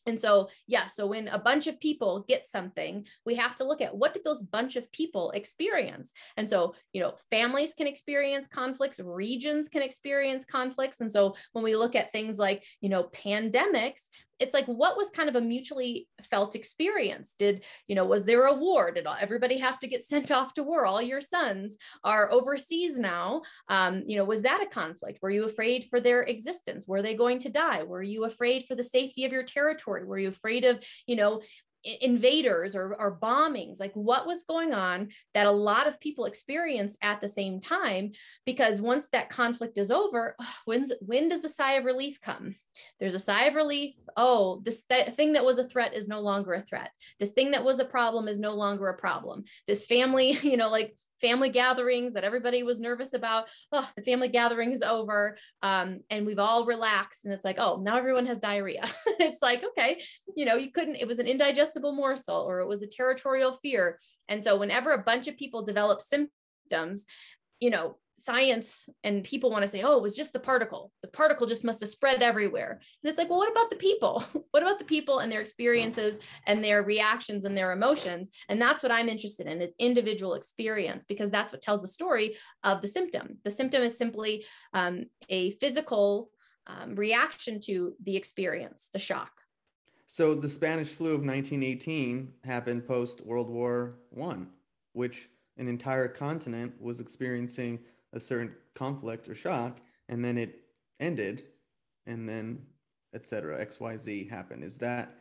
And 0.08 0.20
so, 0.20 0.50
yeah, 0.68 0.88
so 0.88 1.08
when 1.08 1.28
a 1.30 1.40
bunch 1.40 1.68
of 1.68 1.80
people 1.80 2.26
get 2.28 2.48
something, 2.48 3.06
we 3.26 3.36
have 3.36 3.56
to 3.58 3.64
look 3.64 3.82
at 3.82 3.96
what 3.96 4.14
did 4.14 4.24
those 4.24 4.44
bunch 4.44 4.76
of 4.76 4.92
people 4.92 5.32
experience. 5.32 6.14
And 6.38 6.48
so, 6.48 6.76
you 6.94 7.02
know, 7.02 7.16
families 7.32 7.74
can 7.74 7.88
experience 7.88 8.48
conflicts, 8.48 9.00
regions 9.00 9.68
can 9.68 9.82
experience 9.82 10.46
conflicts. 10.46 11.02
And 11.02 11.12
so, 11.12 11.36
when 11.54 11.64
we 11.64 11.76
look 11.76 11.96
at 11.96 12.12
things 12.12 12.38
like, 12.38 12.64
you 12.82 12.90
know, 12.90 13.06
pandemics, 13.06 14.04
it's 14.40 14.54
like 14.54 14.66
what 14.66 14.98
was 14.98 15.10
kind 15.10 15.30
of 15.30 15.36
a 15.36 15.42
mutually 15.42 16.08
felt 16.30 16.56
experience? 16.56 17.36
Did 17.38 17.64
you 17.88 17.96
know 17.96 18.06
was 18.06 18.26
there 18.26 18.46
a 18.46 18.54
war? 18.54 18.92
Did 18.92 19.08
everybody 19.20 19.58
have 19.60 19.80
to 19.80 19.88
get 19.88 20.06
sent 20.08 20.32
off 20.32 20.54
to 20.56 20.64
war? 20.64 20.86
All 20.86 21.02
your 21.02 21.22
sons 21.22 21.78
are 22.04 22.32
overseas 22.32 22.98
now. 22.98 23.42
Um, 23.70 24.04
you 24.08 24.18
know 24.18 24.26
was 24.26 24.42
that 24.44 24.62
a 24.62 24.70
conflict? 24.70 25.20
Were 25.22 25.30
you 25.30 25.46
afraid 25.46 25.86
for 25.90 26.00
their 26.00 26.24
existence? 26.24 26.86
Were 26.88 27.02
they 27.02 27.16
going 27.16 27.40
to 27.40 27.50
die? 27.50 27.84
Were 27.84 28.04
you 28.04 28.26
afraid 28.26 28.66
for 28.66 28.76
the 28.76 28.84
safety 28.84 29.26
of 29.26 29.32
your 29.32 29.44
territory? 29.44 30.06
Were 30.06 30.20
you 30.20 30.30
afraid 30.30 30.66
of 30.66 30.84
you 31.06 31.16
know 31.16 31.42
invaders 32.02 32.76
or, 32.76 32.96
or 32.96 33.20
bombings 33.20 33.80
like 33.80 33.94
what 33.94 34.26
was 34.26 34.44
going 34.44 34.74
on 34.74 35.10
that 35.34 35.46
a 35.46 35.52
lot 35.52 35.88
of 35.88 36.00
people 36.00 36.26
experienced 36.26 36.98
at 37.02 37.22
the 37.22 37.28
same 37.28 37.60
time 37.60 38.12
because 38.46 38.82
once 38.82 39.08
that 39.10 39.30
conflict 39.30 39.78
is 39.78 39.92
over 39.92 40.36
when's 40.66 40.92
when 41.02 41.30
does 41.30 41.42
the 41.42 41.50
sigh 41.50 41.74
of 41.74 41.86
relief 41.86 42.20
come? 42.22 42.56
There's 43.00 43.16
a 43.16 43.20
sigh 43.20 43.46
of 43.46 43.56
relief 43.56 43.96
oh 44.18 44.62
this 44.64 44.84
thing 45.16 45.34
that 45.34 45.46
was 45.46 45.60
a 45.60 45.68
threat 45.68 45.94
is 45.94 46.08
no 46.08 46.22
longer 46.22 46.54
a 46.54 46.62
threat. 46.62 46.92
This 47.20 47.32
thing 47.32 47.52
that 47.52 47.64
was 47.64 47.80
a 47.80 47.86
problem 47.86 48.28
is 48.28 48.40
no 48.40 48.56
longer 48.56 48.88
a 48.88 48.98
problem. 48.98 49.44
This 49.68 49.86
family 49.86 50.32
you 50.42 50.58
know 50.58 50.70
like 50.70 50.96
family 51.22 51.50
gatherings 51.50 52.14
that 52.14 52.24
everybody 52.24 52.64
was 52.64 52.80
nervous 52.80 53.14
about. 53.14 53.46
Oh, 53.72 53.90
the 53.96 54.04
family 54.04 54.28
gathering 54.28 54.72
is 54.72 54.82
over. 54.82 55.38
Um, 55.62 56.02
and 56.10 56.26
we've 56.26 56.40
all 56.40 56.66
relaxed. 56.66 57.26
And 57.26 57.34
it's 57.34 57.46
like, 57.46 57.60
oh, 57.60 57.82
now 57.82 57.98
everyone 57.98 58.26
has 58.28 58.40
diarrhea. 58.40 58.86
it's 59.06 59.42
like, 59.42 59.64
okay, 59.64 60.02
you 60.36 60.46
know, 60.46 60.56
you 60.56 60.72
couldn't, 60.72 60.96
it 60.96 61.08
was 61.08 61.20
an 61.20 61.28
indigestible 61.28 61.94
morsel 61.94 62.42
or 62.42 62.60
it 62.60 62.68
was 62.68 62.84
a 62.84 62.88
territorial 62.88 63.54
fear. 63.54 64.00
And 64.28 64.44
so 64.44 64.58
whenever 64.58 64.92
a 64.92 65.04
bunch 65.04 65.28
of 65.28 65.38
people 65.38 65.64
develop 65.64 66.02
symptoms, 66.02 67.06
you 67.60 67.70
know, 67.70 67.98
science 68.26 68.90
and 69.04 69.24
people 69.24 69.52
want 69.52 69.62
to 69.62 69.68
say, 69.68 69.84
oh, 69.84 69.98
it 69.98 70.02
was 70.02 70.16
just 70.16 70.34
the 70.34 70.40
particle. 70.40 70.92
The 71.02 71.08
particle 71.08 71.46
just 71.46 71.64
must 71.64 71.80
have 71.82 71.90
spread 71.90 72.24
everywhere. 72.24 72.72
And 73.04 73.10
it's 73.10 73.18
like, 73.18 73.30
well, 73.30 73.40
what 73.40 73.52
about 73.52 73.70
the 73.70 73.76
people? 73.76 74.24
what 74.52 74.64
about 74.64 74.80
the 74.80 74.86
people 74.86 75.20
and 75.20 75.32
their 75.32 75.40
experiences 75.40 76.20
and 76.48 76.64
their 76.64 76.84
reactions 76.84 77.46
and 77.46 77.56
their 77.56 77.72
emotions? 77.72 78.32
And 78.50 78.62
that's 78.62 78.82
what 78.82 78.92
I'm 78.92 79.10
interested 79.10 79.48
in 79.48 79.62
is 79.62 79.72
individual 79.80 80.34
experience 80.34 81.06
because 81.08 81.30
that's 81.30 81.52
what 81.52 81.62
tells 81.62 81.82
the 81.82 81.88
story 81.88 82.36
of 82.64 82.82
the 82.82 82.88
symptom. 82.88 83.38
The 83.44 83.52
symptom 83.52 83.84
is 83.84 83.98
simply 83.98 84.46
um, 84.74 85.06
a 85.30 85.52
physical 85.52 86.30
um, 86.68 86.96
reaction 86.96 87.62
to 87.62 87.94
the 88.04 88.16
experience, 88.16 88.90
the 88.92 89.00
shock. 89.00 89.32
So 90.08 90.36
the 90.36 90.50
Spanish 90.50 90.90
flu 90.90 91.10
of 91.10 91.22
1918 91.22 92.32
happened 92.44 92.88
post 92.88 93.22
World 93.22 93.50
War 93.50 94.00
One, 94.10 94.50
which 94.94 95.30
an 95.58 95.68
entire 95.68 96.08
continent 96.08 96.74
was 96.80 97.00
experiencing 97.00 97.80
a 98.16 98.20
certain 98.20 98.56
conflict 98.74 99.30
or 99.30 99.36
shock, 99.36 99.80
and 100.10 100.24
then 100.24 100.38
it 100.38 100.64
ended, 101.00 101.44
and 102.08 102.28
then 102.28 102.66
etc. 103.14 103.60
X 103.60 103.80
Y 103.80 103.98
Z 103.98 104.28
happened. 104.30 104.64
Is 104.64 104.78
that 104.80 105.16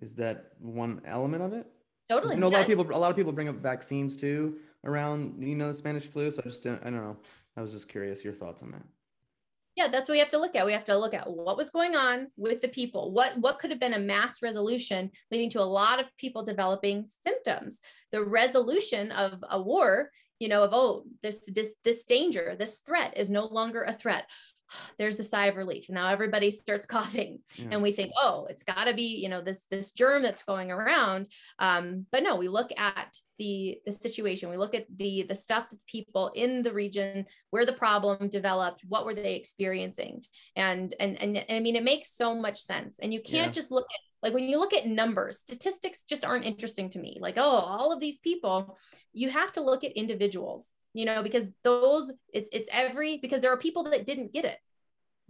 is 0.00 0.14
that 0.16 0.52
one 0.60 1.00
element 1.04 1.42
of 1.42 1.52
it? 1.52 1.66
Totally. 2.08 2.34
You 2.34 2.40
know, 2.40 2.48
a 2.48 2.50
lot 2.50 2.62
of 2.62 2.66
people 2.66 2.86
a 2.90 2.98
lot 2.98 3.10
of 3.10 3.16
people 3.16 3.32
bring 3.32 3.48
up 3.48 3.56
vaccines 3.56 4.16
too 4.16 4.56
around 4.84 5.42
you 5.42 5.54
know 5.54 5.68
the 5.68 5.74
Spanish 5.74 6.04
flu. 6.04 6.30
So 6.30 6.42
I 6.44 6.48
just 6.48 6.66
I 6.66 6.76
don't 6.76 6.94
know. 6.94 7.16
I 7.56 7.62
was 7.62 7.72
just 7.72 7.88
curious 7.88 8.24
your 8.24 8.32
thoughts 8.32 8.62
on 8.62 8.70
that 8.72 8.84
yeah 9.78 9.86
that's 9.86 10.08
what 10.08 10.14
we 10.14 10.18
have 10.18 10.28
to 10.30 10.38
look 10.38 10.56
at. 10.56 10.66
We 10.66 10.72
have 10.72 10.84
to 10.86 10.98
look 10.98 11.14
at 11.14 11.30
what 11.30 11.56
was 11.56 11.70
going 11.70 11.94
on 11.94 12.26
with 12.36 12.60
the 12.60 12.68
people. 12.68 13.12
What 13.12 13.38
what 13.38 13.60
could 13.60 13.70
have 13.70 13.78
been 13.78 13.94
a 13.94 13.98
mass 13.98 14.42
resolution 14.42 15.10
leading 15.30 15.50
to 15.50 15.60
a 15.60 15.72
lot 15.80 16.00
of 16.00 16.06
people 16.18 16.44
developing 16.44 17.08
symptoms? 17.24 17.80
The 18.10 18.24
resolution 18.24 19.12
of 19.12 19.42
a 19.48 19.62
war 19.62 20.10
you 20.40 20.48
know 20.48 20.64
of 20.64 20.70
oh 20.72 21.04
this 21.22 21.48
this 21.54 21.70
this 21.84 22.04
danger 22.04 22.56
this 22.58 22.78
threat 22.78 23.16
is 23.16 23.30
no 23.30 23.46
longer 23.46 23.82
a 23.82 23.92
threat 23.92 24.24
there's 24.98 25.18
a 25.20 25.24
sigh 25.24 25.46
of 25.46 25.56
relief. 25.56 25.88
Now 25.88 26.10
everybody 26.10 26.50
starts 26.50 26.86
coughing 26.98 27.40
yeah. 27.56 27.68
and 27.72 27.82
we 27.82 27.92
think 27.92 28.12
oh 28.20 28.46
it's 28.50 28.64
got 28.64 28.84
to 28.84 28.94
be 28.94 29.16
you 29.16 29.28
know 29.28 29.40
this 29.40 29.64
this 29.70 29.92
germ 29.92 30.22
that's 30.22 30.42
going 30.42 30.70
around. 30.70 31.28
Um, 31.58 32.06
but 32.10 32.22
no 32.22 32.36
we 32.36 32.48
look 32.48 32.70
at 32.76 33.16
the 33.38 33.78
the 33.86 33.92
situation. 33.92 34.50
We 34.50 34.56
look 34.56 34.74
at 34.74 34.86
the 34.96 35.24
the 35.28 35.34
stuff 35.34 35.70
that 35.70 35.86
people 35.86 36.30
in 36.34 36.62
the 36.62 36.72
region 36.72 37.26
where 37.50 37.64
the 37.64 37.72
problem 37.72 38.28
developed 38.28 38.82
what 38.86 39.06
were 39.06 39.14
they 39.14 39.34
experiencing? 39.34 40.24
And 40.56 40.94
and 41.00 41.20
and, 41.20 41.36
and 41.36 41.56
i 41.56 41.60
mean 41.60 41.76
it 41.76 41.84
makes 41.84 42.12
so 42.12 42.34
much 42.34 42.60
sense. 42.60 42.98
And 42.98 43.12
you 43.12 43.20
can't 43.20 43.48
yeah. 43.48 43.52
just 43.52 43.70
look 43.70 43.84
at 43.84 44.00
like 44.20 44.34
when 44.34 44.48
you 44.48 44.58
look 44.58 44.74
at 44.74 44.86
numbers 44.86 45.38
statistics 45.38 46.02
just 46.02 46.24
aren't 46.24 46.44
interesting 46.44 46.90
to 46.90 46.98
me. 46.98 47.18
Like 47.20 47.38
oh 47.38 47.42
all 47.42 47.92
of 47.92 48.00
these 48.00 48.18
people 48.18 48.76
you 49.12 49.30
have 49.30 49.52
to 49.52 49.62
look 49.62 49.84
at 49.84 49.92
individuals 49.92 50.74
you 50.94 51.04
know 51.04 51.22
because 51.22 51.44
those 51.64 52.10
it's 52.32 52.48
it's 52.52 52.68
every 52.72 53.18
because 53.18 53.40
there 53.40 53.52
are 53.52 53.58
people 53.58 53.84
that 53.84 54.06
didn't 54.06 54.32
get 54.32 54.44
it. 54.44 54.58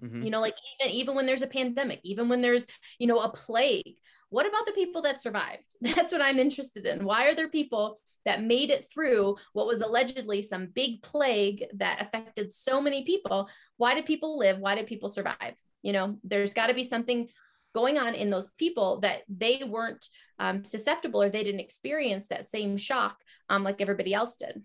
Mm-hmm. 0.02 0.22
you 0.22 0.30
know 0.30 0.40
like 0.40 0.55
even 0.80 0.94
even 0.94 1.14
when 1.16 1.26
there's 1.26 1.43
a 1.43 1.48
pandemic 1.48 1.98
even 2.05 2.28
when 2.28 2.40
there's 2.40 2.68
you 3.01 3.09
know 3.09 3.18
a 3.18 3.32
plague 3.32 3.97
what 4.30 4.47
about 4.47 4.66
the 4.66 4.72
people 4.72 5.02
that 5.02 5.22
survived? 5.22 5.62
That's 5.80 6.12
what 6.12 6.20
i'm 6.20 6.39
interested 6.39 6.85
in. 6.86 7.05
Why 7.05 7.26
are 7.26 7.35
there 7.35 7.48
people 7.48 7.98
that 8.24 8.43
made 8.43 8.70
it 8.70 8.86
through 8.93 9.36
what 9.52 9.66
was 9.66 9.80
allegedly 9.80 10.43
some 10.43 10.66
big 10.66 11.02
plague 11.02 11.64
that 11.74 12.02
affected 12.02 12.52
so 12.52 12.80
many 12.80 13.05
people? 13.05 13.48
Why 13.76 13.94
did 13.94 14.06
people 14.06 14.39
live? 14.39 14.59
Why 14.59 14.74
did 14.74 14.86
people 14.86 15.09
survive? 15.09 15.55
You 15.82 15.93
know 15.93 16.18
there's 16.24 16.55
got 16.55 16.66
to 16.66 16.74
be 16.74 16.85
something 16.85 17.28
going 17.74 17.98
on 17.98 18.14
in 18.14 18.30
those 18.30 18.48
people 18.59 19.01
that 19.01 19.22
they 19.28 19.62
weren't 19.66 20.06
um, 20.39 20.64
susceptible 20.64 21.22
or 21.22 21.28
they 21.28 21.44
didn't 21.44 21.60
experience 21.60 22.26
that 22.26 22.48
same 22.48 22.76
shock 22.76 23.16
um, 23.48 23.62
like 23.62 23.80
everybody 23.80 24.14
else 24.14 24.36
did. 24.36 24.62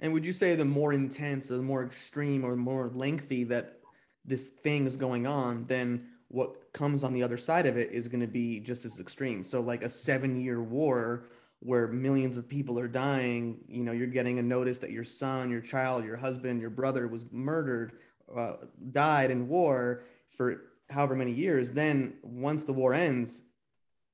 And 0.00 0.12
would 0.12 0.26
you 0.26 0.32
say 0.32 0.54
the 0.54 0.64
more 0.64 0.92
intense, 0.92 1.50
or 1.50 1.56
the 1.56 1.62
more 1.62 1.84
extreme, 1.84 2.44
or 2.44 2.56
more 2.56 2.90
lengthy 2.94 3.44
that 3.44 3.80
this 4.24 4.46
thing 4.46 4.86
is 4.86 4.96
going 4.96 5.26
on, 5.26 5.64
then 5.66 6.08
what 6.28 6.72
comes 6.72 7.04
on 7.04 7.12
the 7.12 7.22
other 7.22 7.36
side 7.36 7.66
of 7.66 7.76
it 7.76 7.90
is 7.92 8.08
going 8.08 8.20
to 8.20 8.26
be 8.26 8.60
just 8.60 8.84
as 8.84 8.98
extreme. 8.98 9.42
So, 9.42 9.60
like 9.60 9.82
a 9.82 9.90
seven-year 9.90 10.62
war 10.62 11.28
where 11.60 11.88
millions 11.88 12.36
of 12.36 12.48
people 12.48 12.78
are 12.78 12.88
dying, 12.88 13.58
you 13.68 13.82
know, 13.84 13.92
you're 13.92 14.06
getting 14.06 14.38
a 14.38 14.42
notice 14.42 14.78
that 14.80 14.90
your 14.90 15.04
son, 15.04 15.50
your 15.50 15.62
child, 15.62 16.04
your 16.04 16.16
husband, 16.16 16.60
your 16.60 16.70
brother 16.70 17.08
was 17.08 17.24
murdered, 17.32 17.92
uh, 18.36 18.52
died 18.92 19.30
in 19.30 19.48
war 19.48 20.04
for 20.36 20.62
however 20.90 21.16
many 21.16 21.32
years, 21.32 21.70
then 21.70 22.18
once 22.22 22.64
the 22.64 22.72
war 22.72 22.92
ends, 22.92 23.42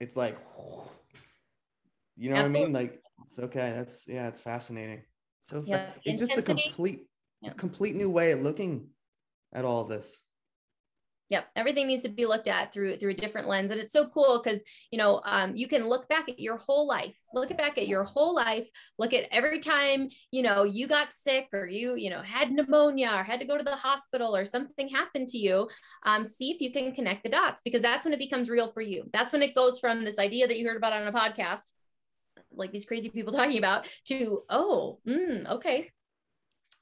it's 0.01 0.17
like, 0.17 0.37
you 2.17 2.31
know 2.31 2.37
Absolutely. 2.37 2.61
what 2.61 2.63
I 2.63 2.65
mean? 2.65 2.73
Like, 2.73 3.03
it's 3.25 3.39
okay. 3.39 3.73
That's 3.75 4.07
yeah, 4.07 4.29
it's 4.29 4.41
fascinating. 4.41 5.03
So 5.43 5.63
yeah. 5.67 5.91
it's 6.05 6.21
just 6.21 6.39
a 6.39 6.43
complete, 6.43 7.07
yeah. 7.43 7.53
complete 7.53 7.95
new 7.95 8.09
way 8.09 8.33
of 8.33 8.41
looking 8.41 8.89
at 9.53 9.65
all 9.65 9.83
of 9.83 9.89
this 9.89 10.17
Yep, 11.33 11.47
everything 11.57 11.87
needs 11.87 12.03
to 12.03 12.11
be 12.11 12.27
looked 12.27 12.47
at 12.47 12.75
through 12.75 12.99
through 12.99 13.13
a 13.13 13.15
different 13.15 13.49
lens, 13.49 13.71
and 13.71 13.81
it's 13.81 13.95
so 13.95 14.07
cool 14.07 14.43
because 14.45 14.61
you 14.91 14.99
know 14.99 15.23
um, 15.25 15.57
you 15.57 15.67
can 15.67 15.89
look 15.89 16.07
back 16.07 16.29
at 16.29 16.39
your 16.39 16.59
whole 16.59 16.87
life, 16.87 17.17
look 17.33 17.57
back 17.57 17.79
at 17.79 17.89
your 17.89 18.05
whole 18.05 18.35
life, 18.35 18.69
look 18.99 19.15
at 19.15 19.29
every 19.33 19.59
time 19.59 20.11
you 20.31 20.43
know 20.43 20.65
you 20.65 20.87
got 20.87 21.15
sick 21.15 21.49
or 21.55 21.67
you 21.67 21.95
you 21.97 22.11
know 22.11 22.21
had 22.21 22.53
pneumonia 22.53 23.11
or 23.17 23.23
had 23.23 23.41
to 23.41 23.47
go 23.47 23.57
to 23.57 23.65
the 23.65 23.75
hospital 23.75 24.37
or 24.37 24.45
something 24.45 24.91
happened 24.91 25.27
to 25.29 25.39
you. 25.39 25.71
Um, 26.03 26.27
see 26.27 26.51
if 26.51 26.61
you 26.61 26.71
can 26.71 26.95
connect 26.95 27.23
the 27.23 27.31
dots 27.31 27.63
because 27.65 27.81
that's 27.81 28.05
when 28.05 28.13
it 28.13 28.21
becomes 28.21 28.51
real 28.51 28.71
for 28.71 28.83
you. 28.83 29.05
That's 29.15 29.33
when 29.33 29.41
it 29.41 29.55
goes 29.55 29.79
from 29.79 30.05
this 30.05 30.19
idea 30.19 30.47
that 30.47 30.59
you 30.59 30.69
heard 30.69 30.77
about 30.77 30.93
on 30.93 31.09
a 31.09 31.13
podcast, 31.13 31.63
like 32.55 32.73
these 32.73 32.85
crazy 32.85 33.09
people 33.09 33.33
talking 33.35 33.59
about, 33.59 33.89
to 34.07 34.43
oh, 34.49 34.99
mm, 35.07 35.49
okay, 35.49 35.91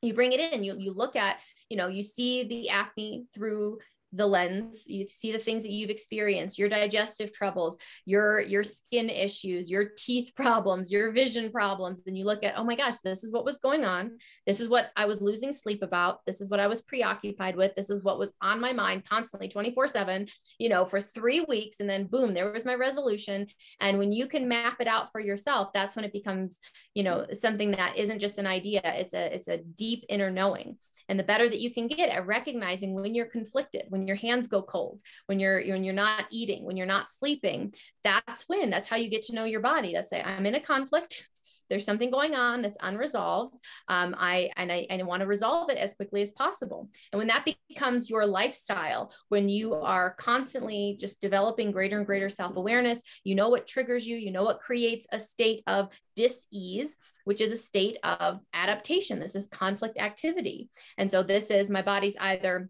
you 0.02 0.14
bring 0.14 0.32
it 0.32 0.40
in 0.40 0.64
you 0.64 0.74
you 0.78 0.92
look 0.92 1.16
at 1.16 1.38
you 1.68 1.76
know 1.76 1.88
you 1.88 2.02
see 2.02 2.44
the 2.44 2.70
acne 2.70 3.26
through 3.34 3.78
the 4.12 4.26
lens 4.26 4.84
you 4.86 5.08
see 5.08 5.32
the 5.32 5.38
things 5.38 5.62
that 5.62 5.70
you've 5.70 5.90
experienced 5.90 6.58
your 6.58 6.68
digestive 6.68 7.32
troubles 7.32 7.78
your 8.04 8.40
your 8.40 8.64
skin 8.64 9.08
issues 9.08 9.70
your 9.70 9.84
teeth 9.96 10.32
problems 10.36 10.90
your 10.90 11.12
vision 11.12 11.50
problems 11.50 12.02
then 12.02 12.16
you 12.16 12.24
look 12.24 12.42
at 12.42 12.54
oh 12.56 12.64
my 12.64 12.74
gosh 12.74 13.00
this 13.02 13.24
is 13.24 13.32
what 13.32 13.44
was 13.44 13.58
going 13.58 13.84
on. 13.84 14.18
This 14.46 14.60
is 14.60 14.68
what 14.68 14.90
i 14.96 15.04
was 15.04 15.20
losing 15.20 15.52
sleep 15.52 15.82
about. 15.82 16.20
This 16.26 16.40
is 16.40 16.50
what 16.50 16.60
i 16.60 16.66
was 16.66 16.82
preoccupied 16.82 17.56
with. 17.56 17.74
This 17.74 17.90
is 17.90 18.02
what 18.02 18.18
was 18.18 18.32
on 18.40 18.60
my 18.60 18.72
mind 18.72 19.04
constantly 19.08 19.48
24 19.48 19.88
7 19.88 20.26
you 20.58 20.68
know 20.68 20.84
for 20.84 21.00
3 21.00 21.46
weeks 21.48 21.80
and 21.80 21.88
then 21.88 22.06
boom 22.06 22.34
there 22.34 22.50
was 22.52 22.64
my 22.64 22.74
resolution. 22.74 23.46
And 23.80 23.98
when 23.98 24.12
you 24.12 24.26
can 24.26 24.48
map 24.48 24.76
it 24.80 24.88
out 24.88 25.12
for 25.12 25.20
yourself 25.20 25.72
that's 25.72 25.96
when 25.96 26.04
it 26.04 26.12
becomes 26.12 26.58
you 26.94 27.02
know 27.02 27.26
something 27.32 27.72
that 27.72 27.96
isn't 27.96 28.18
just 28.18 28.38
an 28.38 28.46
idea. 28.46 28.80
It's 28.84 29.14
a 29.14 29.34
it's 29.34 29.48
a 29.48 29.58
deep 29.58 30.04
inner 30.08 30.30
knowing 30.30 30.76
and 31.10 31.18
the 31.18 31.24
better 31.24 31.48
that 31.48 31.60
you 31.60 31.72
can 31.72 31.88
get 31.88 32.08
at 32.08 32.26
recognizing 32.26 32.94
when 32.94 33.14
you're 33.14 33.26
conflicted 33.26 33.82
when 33.88 34.06
your 34.06 34.16
hands 34.16 34.46
go 34.46 34.62
cold 34.62 35.02
when 35.26 35.40
you're 35.40 35.60
when 35.60 35.84
you're 35.84 35.92
not 35.92 36.24
eating 36.30 36.64
when 36.64 36.76
you're 36.76 36.86
not 36.86 37.10
sleeping 37.10 37.74
that's 38.04 38.48
when 38.48 38.70
that's 38.70 38.86
how 38.86 38.96
you 38.96 39.10
get 39.10 39.24
to 39.24 39.34
know 39.34 39.44
your 39.44 39.60
body. 39.60 39.92
That's 39.92 40.08
say 40.10 40.22
i'm 40.22 40.46
in 40.46 40.54
a 40.54 40.60
conflict 40.60 41.28
there's 41.70 41.84
something 41.84 42.10
going 42.10 42.34
on 42.34 42.60
that's 42.60 42.76
unresolved 42.82 43.58
um, 43.88 44.14
i 44.18 44.50
and 44.56 44.70
i, 44.70 44.86
I 44.90 45.02
want 45.02 45.20
to 45.20 45.26
resolve 45.26 45.70
it 45.70 45.78
as 45.78 45.94
quickly 45.94 46.20
as 46.22 46.32
possible 46.32 46.90
and 47.12 47.18
when 47.18 47.28
that 47.28 47.48
becomes 47.68 48.10
your 48.10 48.26
lifestyle 48.26 49.12
when 49.28 49.48
you 49.48 49.74
are 49.74 50.14
constantly 50.18 50.96
just 51.00 51.20
developing 51.20 51.70
greater 51.70 51.96
and 51.96 52.06
greater 52.06 52.28
self-awareness 52.28 53.02
you 53.24 53.34
know 53.34 53.48
what 53.48 53.66
triggers 53.66 54.06
you 54.06 54.16
you 54.16 54.32
know 54.32 54.44
what 54.44 54.60
creates 54.60 55.06
a 55.12 55.20
state 55.20 55.62
of 55.66 55.88
dis-ease 56.16 56.96
which 57.24 57.40
is 57.40 57.52
a 57.52 57.56
state 57.56 57.98
of 58.02 58.40
adaptation. 58.54 59.20
This 59.20 59.36
is 59.36 59.46
conflict 59.48 59.98
activity. 59.98 60.68
And 60.98 61.10
so 61.10 61.22
this 61.22 61.50
is 61.50 61.70
my 61.70 61.82
body's 61.82 62.16
either 62.18 62.68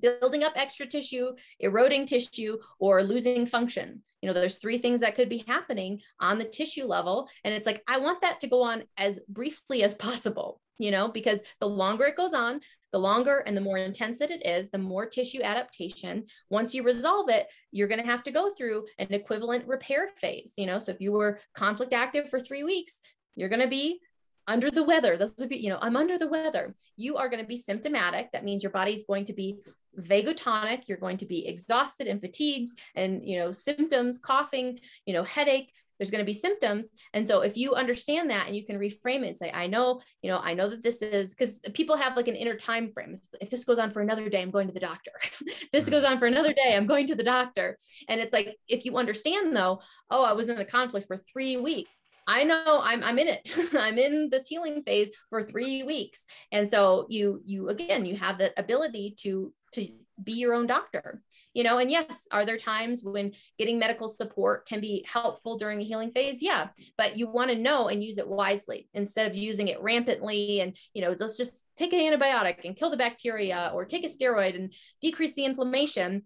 building 0.00 0.44
up 0.44 0.52
extra 0.56 0.86
tissue, 0.86 1.32
eroding 1.60 2.06
tissue, 2.06 2.58
or 2.78 3.02
losing 3.02 3.46
function. 3.46 4.02
You 4.22 4.28
know, 4.28 4.34
there's 4.34 4.58
three 4.58 4.78
things 4.78 5.00
that 5.00 5.14
could 5.14 5.28
be 5.28 5.44
happening 5.46 6.00
on 6.20 6.38
the 6.38 6.44
tissue 6.44 6.84
level. 6.84 7.28
And 7.44 7.54
it's 7.54 7.66
like, 7.66 7.82
I 7.86 7.98
want 7.98 8.20
that 8.22 8.40
to 8.40 8.48
go 8.48 8.62
on 8.62 8.84
as 8.96 9.20
briefly 9.28 9.82
as 9.82 9.94
possible, 9.94 10.60
you 10.78 10.90
know, 10.90 11.08
because 11.08 11.40
the 11.60 11.68
longer 11.68 12.06
it 12.06 12.16
goes 12.16 12.34
on, 12.34 12.60
the 12.92 12.98
longer 12.98 13.38
and 13.46 13.56
the 13.56 13.60
more 13.60 13.78
intense 13.78 14.20
it 14.20 14.44
is, 14.44 14.70
the 14.70 14.78
more 14.78 15.06
tissue 15.06 15.42
adaptation. 15.42 16.24
Once 16.50 16.74
you 16.74 16.82
resolve 16.82 17.28
it, 17.28 17.46
you're 17.70 17.88
going 17.88 18.02
to 18.02 18.10
have 18.10 18.22
to 18.24 18.30
go 18.30 18.50
through 18.50 18.86
an 18.98 19.08
equivalent 19.10 19.66
repair 19.66 20.08
phase, 20.20 20.52
you 20.56 20.66
know. 20.66 20.78
So 20.78 20.92
if 20.92 21.00
you 21.00 21.12
were 21.12 21.38
conflict 21.54 21.92
active 21.92 22.28
for 22.28 22.40
three 22.40 22.64
weeks, 22.64 23.00
you're 23.36 23.48
going 23.48 23.62
to 23.62 23.68
be 23.68 24.00
under 24.48 24.70
the 24.70 24.82
weather. 24.82 25.16
This 25.16 25.34
would 25.38 25.50
be, 25.50 25.58
you 25.58 25.68
know, 25.68 25.78
I'm 25.80 25.96
under 25.96 26.18
the 26.18 26.26
weather. 26.26 26.74
You 26.96 27.16
are 27.16 27.28
going 27.28 27.42
to 27.42 27.46
be 27.46 27.56
symptomatic. 27.56 28.32
That 28.32 28.44
means 28.44 28.62
your 28.62 28.72
body's 28.72 29.04
going 29.04 29.26
to 29.26 29.32
be 29.32 29.58
vagotonic. 29.96 30.82
You're 30.86 30.98
going 30.98 31.18
to 31.18 31.26
be 31.26 31.46
exhausted 31.46 32.08
and 32.08 32.20
fatigued 32.20 32.70
and, 32.96 33.24
you 33.24 33.38
know, 33.38 33.52
symptoms, 33.52 34.18
coughing, 34.18 34.80
you 35.06 35.14
know, 35.14 35.22
headache. 35.22 35.72
There's 35.98 36.10
going 36.12 36.24
to 36.24 36.26
be 36.26 36.34
symptoms. 36.34 36.88
And 37.12 37.26
so 37.26 37.40
if 37.40 37.56
you 37.56 37.74
understand 37.74 38.30
that 38.30 38.46
and 38.46 38.54
you 38.54 38.64
can 38.64 38.78
reframe 38.78 39.24
it 39.24 39.28
and 39.28 39.36
say, 39.36 39.50
I 39.52 39.66
know, 39.66 40.00
you 40.22 40.30
know, 40.30 40.38
I 40.38 40.54
know 40.54 40.70
that 40.70 40.82
this 40.82 41.02
is 41.02 41.34
because 41.34 41.60
people 41.74 41.96
have 41.96 42.16
like 42.16 42.28
an 42.28 42.36
inner 42.36 42.56
time 42.56 42.92
frame. 42.92 43.14
If, 43.14 43.42
if 43.42 43.50
this 43.50 43.64
goes 43.64 43.78
on 43.78 43.90
for 43.90 44.00
another 44.00 44.28
day, 44.28 44.40
I'm 44.40 44.52
going 44.52 44.68
to 44.68 44.72
the 44.72 44.80
doctor. 44.80 45.10
this 45.72 45.84
mm-hmm. 45.84 45.92
goes 45.92 46.04
on 46.04 46.20
for 46.20 46.26
another 46.26 46.52
day, 46.52 46.76
I'm 46.76 46.86
going 46.86 47.08
to 47.08 47.16
the 47.16 47.24
doctor. 47.24 47.76
And 48.08 48.20
it's 48.20 48.32
like, 48.32 48.56
if 48.68 48.84
you 48.84 48.96
understand 48.96 49.56
though, 49.56 49.80
oh, 50.10 50.24
I 50.24 50.32
was 50.32 50.48
in 50.48 50.56
the 50.56 50.64
conflict 50.64 51.08
for 51.08 51.18
three 51.32 51.56
weeks 51.56 51.97
I 52.28 52.44
know 52.44 52.80
I'm 52.82 53.02
I'm 53.02 53.18
in 53.18 53.26
it. 53.28 53.50
I'm 53.72 53.98
in 53.98 54.28
this 54.30 54.46
healing 54.46 54.82
phase 54.82 55.10
for 55.30 55.42
3 55.42 55.82
weeks. 55.84 56.26
And 56.52 56.68
so 56.68 57.06
you 57.08 57.42
you 57.44 57.70
again 57.70 58.04
you 58.04 58.16
have 58.16 58.38
the 58.38 58.52
ability 58.60 59.16
to 59.22 59.52
to 59.72 59.88
be 60.22 60.32
your 60.34 60.54
own 60.54 60.66
doctor. 60.66 61.22
You 61.54 61.64
know, 61.64 61.78
and 61.78 61.90
yes, 61.90 62.28
are 62.30 62.44
there 62.44 62.58
times 62.58 63.02
when 63.02 63.32
getting 63.58 63.78
medical 63.78 64.08
support 64.08 64.68
can 64.68 64.80
be 64.80 65.04
helpful 65.10 65.56
during 65.56 65.80
a 65.80 65.84
healing 65.84 66.12
phase? 66.12 66.42
Yeah, 66.42 66.68
but 66.96 67.16
you 67.16 67.26
want 67.26 67.50
to 67.50 67.56
know 67.56 67.88
and 67.88 68.04
use 68.04 68.18
it 68.18 68.28
wisely 68.28 68.88
instead 68.94 69.28
of 69.28 69.34
using 69.34 69.68
it 69.68 69.82
rampantly 69.82 70.60
and, 70.60 70.76
you 70.92 71.02
know, 71.02 71.16
let's 71.18 71.36
just 71.36 71.64
take 71.76 71.92
an 71.94 72.00
antibiotic 72.00 72.64
and 72.64 72.76
kill 72.76 72.90
the 72.90 72.96
bacteria 72.96 73.72
or 73.74 73.86
take 73.86 74.04
a 74.04 74.08
steroid 74.08 74.54
and 74.54 74.72
decrease 75.00 75.34
the 75.34 75.46
inflammation 75.46 76.22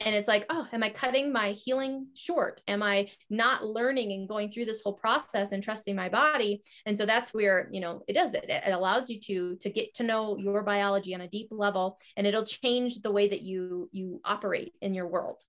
and 0.00 0.14
it's 0.14 0.28
like 0.28 0.44
oh 0.50 0.66
am 0.72 0.82
i 0.82 0.90
cutting 0.90 1.32
my 1.32 1.52
healing 1.52 2.06
short? 2.14 2.60
Am 2.68 2.82
i 2.82 3.08
not 3.30 3.64
learning 3.64 4.12
and 4.12 4.28
going 4.28 4.50
through 4.50 4.66
this 4.66 4.82
whole 4.82 4.92
process 4.92 5.52
and 5.52 5.62
trusting 5.62 5.96
my 5.96 6.08
body? 6.08 6.62
And 6.84 6.96
so 6.96 7.06
that's 7.06 7.32
where 7.32 7.68
you 7.72 7.80
know 7.80 8.02
it 8.06 8.12
does 8.12 8.34
it. 8.34 8.46
It 8.48 8.72
allows 8.72 9.08
you 9.08 9.20
to 9.20 9.56
to 9.56 9.70
get 9.70 9.94
to 9.94 10.02
know 10.02 10.36
your 10.36 10.62
biology 10.62 11.14
on 11.14 11.22
a 11.22 11.28
deep 11.28 11.48
level 11.50 11.98
and 12.16 12.26
it'll 12.26 12.44
change 12.44 13.00
the 13.00 13.10
way 13.10 13.28
that 13.28 13.42
you 13.42 13.88
you 13.92 14.20
operate 14.24 14.74
in 14.80 14.94
your 14.94 15.06
world. 15.06 15.42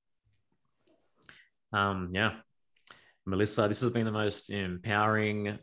Um 1.73 2.09
yeah. 2.13 2.35
Melissa 3.25 3.67
this 3.67 3.81
has 3.81 3.91
been 3.91 4.05
the 4.05 4.11
most 4.11 4.49
empowering 4.49 5.59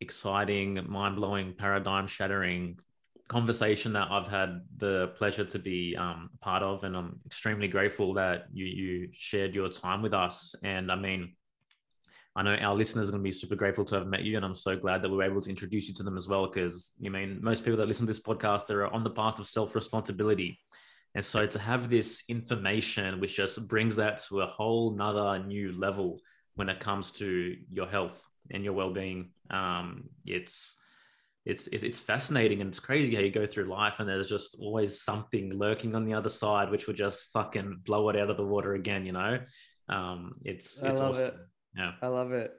exciting 0.00 0.80
mind-blowing 0.88 1.54
paradigm 1.54 2.06
shattering 2.06 2.78
conversation 3.30 3.92
that 3.92 4.08
I've 4.10 4.26
had 4.26 4.60
the 4.78 5.12
pleasure 5.14 5.44
to 5.44 5.58
be 5.60 5.96
um, 5.96 6.30
part 6.40 6.64
of, 6.64 6.82
and 6.82 6.96
I'm 6.96 7.20
extremely 7.24 7.68
grateful 7.68 8.12
that 8.14 8.46
you 8.52 8.66
you 8.66 9.08
shared 9.12 9.54
your 9.54 9.68
time 9.68 10.02
with 10.02 10.12
us. 10.12 10.56
And 10.64 10.90
I 10.90 10.96
mean, 10.96 11.34
I 12.34 12.42
know 12.42 12.56
our 12.56 12.74
listeners 12.74 13.08
are 13.08 13.12
going 13.12 13.22
to 13.22 13.28
be 13.28 13.32
super 13.32 13.54
grateful 13.54 13.84
to 13.84 13.94
have 13.94 14.08
met 14.08 14.24
you, 14.24 14.34
and 14.36 14.44
I'm 14.44 14.56
so 14.56 14.76
glad 14.76 15.00
that 15.02 15.10
we 15.10 15.16
were 15.16 15.30
able 15.30 15.40
to 15.42 15.48
introduce 15.48 15.86
you 15.88 15.94
to 15.94 16.02
them 16.02 16.16
as 16.16 16.26
well. 16.26 16.48
Because 16.48 16.94
you 16.98 17.12
mean 17.12 17.38
most 17.40 17.64
people 17.64 17.78
that 17.78 17.86
listen 17.86 18.04
to 18.04 18.10
this 18.10 18.20
podcast 18.20 18.66
they 18.66 18.74
are 18.74 18.88
on 18.88 19.04
the 19.04 19.10
path 19.10 19.38
of 19.38 19.46
self 19.46 19.76
responsibility, 19.76 20.58
and 21.14 21.24
so 21.24 21.46
to 21.46 21.58
have 21.60 21.88
this 21.88 22.24
information, 22.28 23.20
which 23.20 23.36
just 23.36 23.68
brings 23.68 23.94
that 23.94 24.20
to 24.24 24.40
a 24.40 24.46
whole 24.46 24.90
nother 24.90 25.38
new 25.44 25.70
level 25.78 26.18
when 26.56 26.68
it 26.68 26.80
comes 26.80 27.12
to 27.12 27.56
your 27.70 27.86
health 27.86 28.28
and 28.50 28.64
your 28.64 28.74
well 28.74 28.92
being, 28.92 29.30
um, 29.50 30.08
it's 30.26 30.76
it's, 31.50 31.66
it's 31.68 31.82
it's 31.82 31.98
fascinating 31.98 32.60
and 32.60 32.68
it's 32.68 32.80
crazy 32.80 33.14
how 33.14 33.20
you 33.20 33.30
go 33.30 33.46
through 33.46 33.64
life 33.64 33.96
and 33.98 34.08
there's 34.08 34.28
just 34.28 34.56
always 34.60 35.02
something 35.02 35.56
lurking 35.56 35.94
on 35.94 36.04
the 36.04 36.14
other 36.14 36.28
side 36.28 36.70
which 36.70 36.86
will 36.86 36.94
just 36.94 37.26
fucking 37.32 37.80
blow 37.84 38.08
it 38.08 38.16
out 38.16 38.30
of 38.30 38.36
the 38.36 38.44
water 38.44 38.74
again 38.74 39.04
you 39.04 39.12
know? 39.12 39.38
Um 39.88 40.34
it's, 40.44 40.80
it's 40.82 41.00
i 41.00 41.02
love 41.02 41.16
awesome. 41.16 41.26
it. 41.26 41.34
Yeah. 41.76 41.92
I 42.02 42.06
love 42.06 42.32
it. 42.32 42.52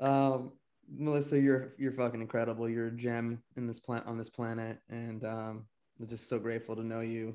Um 0.00 0.52
melissa 0.94 1.40
you're 1.40 1.74
you're 1.78 1.92
fucking 1.92 2.20
incredible. 2.20 2.68
You're 2.68 2.88
a 2.88 2.96
gem 2.96 3.42
in 3.56 3.66
this 3.66 3.80
plant 3.80 4.06
on 4.06 4.18
this 4.18 4.30
planet 4.30 4.78
and 4.90 5.24
um 5.24 5.66
i'm 6.00 6.06
just 6.08 6.28
so 6.28 6.38
grateful 6.38 6.76
to 6.76 6.84
know 6.84 7.00
you 7.00 7.34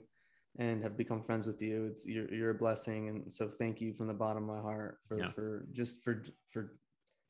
and 0.57 0.83
have 0.83 0.97
become 0.97 1.23
friends 1.23 1.45
with 1.45 1.61
you. 1.61 1.85
It's 1.85 2.05
you're, 2.05 2.33
you're 2.33 2.49
a 2.49 2.55
blessing 2.55 3.07
and 3.07 3.31
so 3.31 3.47
thank 3.47 3.79
you 3.79 3.93
from 3.93 4.07
the 4.07 4.13
bottom 4.13 4.49
of 4.49 4.55
my 4.55 4.61
heart 4.61 4.97
for 5.07 5.17
yeah. 5.17 5.31
for 5.31 5.67
just 5.71 6.03
for 6.03 6.25
for 6.51 6.73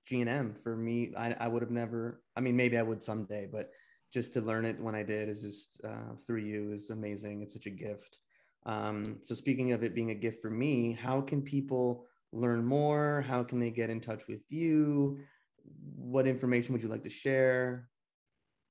GNM 0.10 0.61
for 0.64 0.76
me. 0.76 1.11
I, 1.18 1.36
I 1.40 1.48
would 1.48 1.61
have 1.61 1.72
never, 1.72 2.22
I 2.36 2.41
mean, 2.41 2.56
maybe 2.56 2.77
I 2.77 2.84
would 2.84 3.03
someday, 3.03 3.48
but 3.52 3.72
just 4.14 4.34
to 4.34 4.41
learn 4.41 4.65
it 4.65 4.80
when 4.80 4.95
I 4.95 5.03
did 5.03 5.30
is 5.30 5.41
just 5.41 5.81
uh, 5.86 6.15
through 6.26 6.41
you 6.41 6.73
is 6.73 6.90
amazing. 6.90 7.41
It's 7.41 7.53
such 7.53 7.68
a 7.68 7.72
gift. 7.72 8.18
Um, 8.65 9.19
so 9.22 9.36
speaking 9.36 9.72
of 9.72 9.84
it 9.84 9.95
being 9.95 10.11
a 10.11 10.15
gift 10.15 10.41
for 10.41 10.49
me, 10.49 10.94
how 10.94 11.22
can 11.22 11.41
people 11.41 12.06
learn 12.31 12.65
more? 12.65 13.23
How 13.27 13.44
can 13.44 13.60
they 13.60 13.69
get 13.69 13.90
in 13.90 14.02
touch 14.02 14.27
with 14.27 14.41
you? 14.49 15.19
What 15.95 16.27
information 16.27 16.73
would 16.73 16.84
you 16.84 16.90
like 16.90 17.03
to 17.03 17.10
share? 17.10 17.90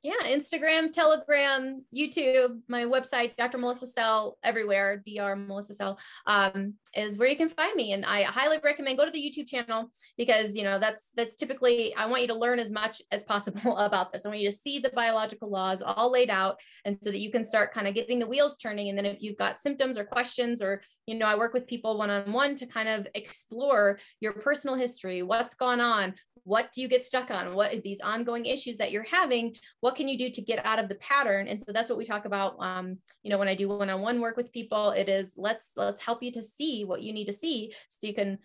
Yeah, 0.03 0.15
Instagram, 0.27 0.93
Telegram, 0.93 1.85
YouTube, 1.95 2.61
my 2.69 2.85
website, 2.85 3.35
Dr. 3.37 3.59
Melissa 3.59 3.87
Sell, 3.87 4.39
everywhere, 4.45 5.03
Dr. 5.05 5.35
Melissa 5.35 5.75
Sell, 5.75 5.99
um, 6.27 6.75
is 6.95 7.19
where 7.19 7.29
you 7.29 7.37
can 7.37 7.49
find 7.49 7.75
me. 7.75 7.93
And 7.93 8.05
I 8.05 8.23
highly 8.23 8.59
recommend 8.63 8.97
go 8.97 9.05
to 9.05 9.11
the 9.11 9.19
YouTube 9.19 9.49
channel 9.49 9.91
because 10.17 10.57
you 10.57 10.63
know 10.63 10.79
that's 10.79 11.11
that's 11.17 11.35
typically 11.35 11.95
I 11.97 12.07
want 12.07 12.23
you 12.23 12.29
to 12.29 12.35
learn 12.35 12.61
as 12.61 12.71
much 12.71 13.03
as 13.11 13.25
possible 13.25 13.77
about 13.79 14.13
this. 14.13 14.25
I 14.25 14.29
want 14.29 14.41
you 14.41 14.51
to 14.51 14.57
see 14.57 14.79
the 14.79 14.91
biological 14.91 15.51
laws 15.51 15.83
all 15.83 16.13
laid 16.13 16.31
out, 16.31 16.61
and 16.85 16.97
so 17.03 17.11
that 17.11 17.21
you 17.21 17.33
can 17.33 17.43
start 17.43 17.75
kind 17.75 17.89
of 17.89 17.95
getting 17.95 18.21
the 18.21 18.27
wheels 18.27 18.57
turning. 18.57 18.91
And 18.91 18.97
then 18.97 19.07
if 19.07 19.21
you've 19.21 19.37
got 19.37 19.61
symptoms 19.61 19.99
or 19.99 20.05
questions, 20.05 20.63
or 20.63 20.81
you 21.07 21.17
know, 21.17 21.27
I 21.27 21.37
work 21.37 21.55
with 21.55 21.67
people 21.67 21.99
one 21.99 22.11
on 22.11 22.33
one 22.33 22.55
to 22.57 22.67
kind 22.67 22.89
of 22.89 23.09
explore 23.17 23.99
your 24.21 24.35
personal 24.35 24.77
history, 24.77 25.23
what's 25.23 25.55
gone 25.55 25.81
on, 25.81 26.15
what 26.49 26.73
do 26.73 26.81
you 26.81 26.89
get 26.89 27.05
stuck 27.05 27.31
on, 27.31 27.55
what 27.55 27.83
these 27.83 28.01
ongoing 28.01 28.47
issues 28.47 28.77
that 28.79 28.91
you're 28.91 29.03
having, 29.05 29.55
what 29.81 29.97
can 29.97 30.09
you 30.09 30.19
do 30.19 30.31
to 30.31 30.41
get 30.41 30.65
out 30.65 30.79
of 30.79 30.89
the 30.89 30.95
pattern? 30.97 31.47
And 31.49 31.61
so 31.61 31.73
that's 31.73 31.91
what 31.91 31.99
we 31.99 32.05
talk 32.05 32.25
about 32.25 32.57
um, 32.61 32.99
you 33.23 33.31
know 33.31 33.39
when 33.39 33.49
i 33.49 33.55
do 33.55 33.69
one-on-one 33.69 34.21
work 34.21 34.37
with 34.37 34.53
people 34.53 34.91
it 34.91 35.09
is 35.09 35.33
let's 35.37 35.73
let's 35.77 36.03
help 36.03 36.23
you 36.23 36.33
to 36.33 36.43
see 36.43 36.85
what 36.85 37.03
you 37.03 37.13
need 37.13 37.27
to 37.27 37.33
see 37.33 37.73
so 37.89 38.07
you 38.07 38.15
can 38.15 38.39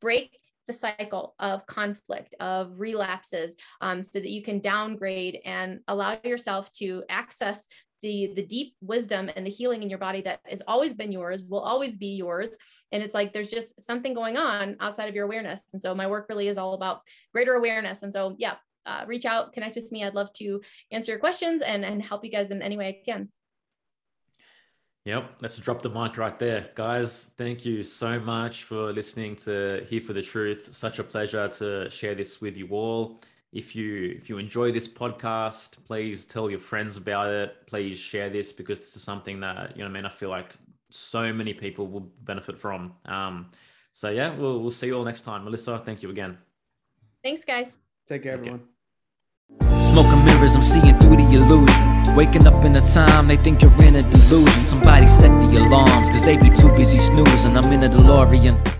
break 0.00 0.38
the 0.66 0.72
cycle 0.72 1.34
of 1.38 1.66
conflict 1.66 2.34
of 2.40 2.78
relapses 2.78 3.56
um, 3.80 4.02
so 4.02 4.20
that 4.20 4.30
you 4.30 4.42
can 4.42 4.60
downgrade 4.60 5.38
and 5.44 5.80
allow 5.88 6.18
yourself 6.24 6.70
to 6.72 7.02
access 7.08 7.66
the 8.02 8.32
the 8.34 8.42
deep 8.42 8.74
wisdom 8.80 9.30
and 9.34 9.44
the 9.44 9.50
healing 9.50 9.82
in 9.82 9.90
your 9.90 9.98
body 9.98 10.20
that 10.22 10.40
has 10.44 10.62
always 10.66 10.94
been 10.94 11.12
yours 11.12 11.42
will 11.42 11.60
always 11.60 11.96
be 11.96 12.14
yours 12.14 12.56
and 12.92 13.02
it's 13.02 13.14
like 13.14 13.32
there's 13.32 13.50
just 13.50 13.80
something 13.80 14.14
going 14.14 14.36
on 14.36 14.76
outside 14.80 15.08
of 15.08 15.14
your 15.14 15.24
awareness 15.24 15.62
and 15.72 15.82
so 15.82 15.94
my 15.94 16.06
work 16.06 16.26
really 16.28 16.48
is 16.48 16.58
all 16.58 16.74
about 16.74 17.02
greater 17.32 17.54
awareness 17.54 18.02
and 18.02 18.12
so 18.12 18.34
yeah 18.38 18.54
uh, 18.88 19.04
reach 19.06 19.26
out, 19.26 19.52
connect 19.52 19.76
with 19.76 19.92
me. 19.92 20.02
I'd 20.02 20.14
love 20.14 20.32
to 20.34 20.60
answer 20.90 21.12
your 21.12 21.18
questions 21.20 21.62
and, 21.62 21.84
and 21.84 22.02
help 22.02 22.24
you 22.24 22.30
guys 22.30 22.50
in 22.50 22.62
any 22.62 22.76
way 22.76 22.88
I 22.88 22.98
can. 23.04 23.28
Yep, 25.04 25.36
let's 25.40 25.58
drop 25.58 25.80
the 25.80 25.88
mic 25.88 26.18
right 26.18 26.38
there. 26.38 26.70
Guys, 26.74 27.30
thank 27.38 27.64
you 27.64 27.82
so 27.82 28.18
much 28.20 28.64
for 28.64 28.92
listening 28.92 29.36
to 29.36 29.84
Here 29.88 30.00
for 30.00 30.12
the 30.12 30.22
Truth. 30.22 30.70
Such 30.72 30.98
a 30.98 31.04
pleasure 31.04 31.48
to 31.48 31.88
share 31.88 32.14
this 32.14 32.40
with 32.40 32.56
you 32.56 32.68
all. 32.68 33.20
If 33.52 33.74
you 33.74 34.14
if 34.16 34.28
you 34.28 34.38
enjoy 34.38 34.72
this 34.72 34.86
podcast, 34.86 35.82
please 35.86 36.26
tell 36.26 36.50
your 36.50 36.60
friends 36.60 36.96
about 36.96 37.32
it. 37.32 37.66
Please 37.66 37.98
share 37.98 38.28
this 38.28 38.52
because 38.52 38.78
this 38.78 38.94
is 38.94 39.02
something 39.02 39.40
that, 39.40 39.74
you 39.74 39.82
know, 39.82 39.88
I 39.88 39.92
mean, 39.92 40.04
I 40.04 40.10
feel 40.10 40.28
like 40.28 40.52
so 40.90 41.32
many 41.32 41.54
people 41.54 41.86
will 41.86 42.08
benefit 42.22 42.58
from. 42.58 42.94
Um, 43.06 43.50
so 43.92 44.10
yeah, 44.10 44.34
we'll 44.34 44.60
we'll 44.60 44.70
see 44.70 44.88
you 44.88 44.96
all 44.96 45.04
next 45.04 45.22
time. 45.22 45.44
Melissa, 45.44 45.78
thank 45.78 46.02
you 46.02 46.10
again. 46.10 46.36
Thanks, 47.22 47.44
guys. 47.44 47.78
Take 48.06 48.24
care, 48.24 48.34
everyone. 48.34 48.62
Smoking 49.60 50.24
mirrors, 50.26 50.54
I'm 50.54 50.62
seeing 50.62 50.98
through 50.98 51.16
the 51.16 51.28
illusion. 51.32 52.16
Waking 52.16 52.46
up 52.46 52.64
in 52.64 52.76
a 52.76 52.80
time 52.80 53.28
they 53.28 53.36
think 53.36 53.62
you're 53.62 53.82
in 53.82 53.96
a 53.96 54.02
delusion. 54.02 54.64
Somebody 54.64 55.06
set 55.06 55.30
the 55.40 55.60
alarms, 55.64 56.10
cause 56.10 56.24
they 56.24 56.36
be 56.36 56.50
too 56.50 56.68
busy 56.76 56.98
snoozing. 56.98 57.56
I'm 57.56 57.72
in 57.72 57.82
a 57.82 57.88
DeLorean. 57.88 58.77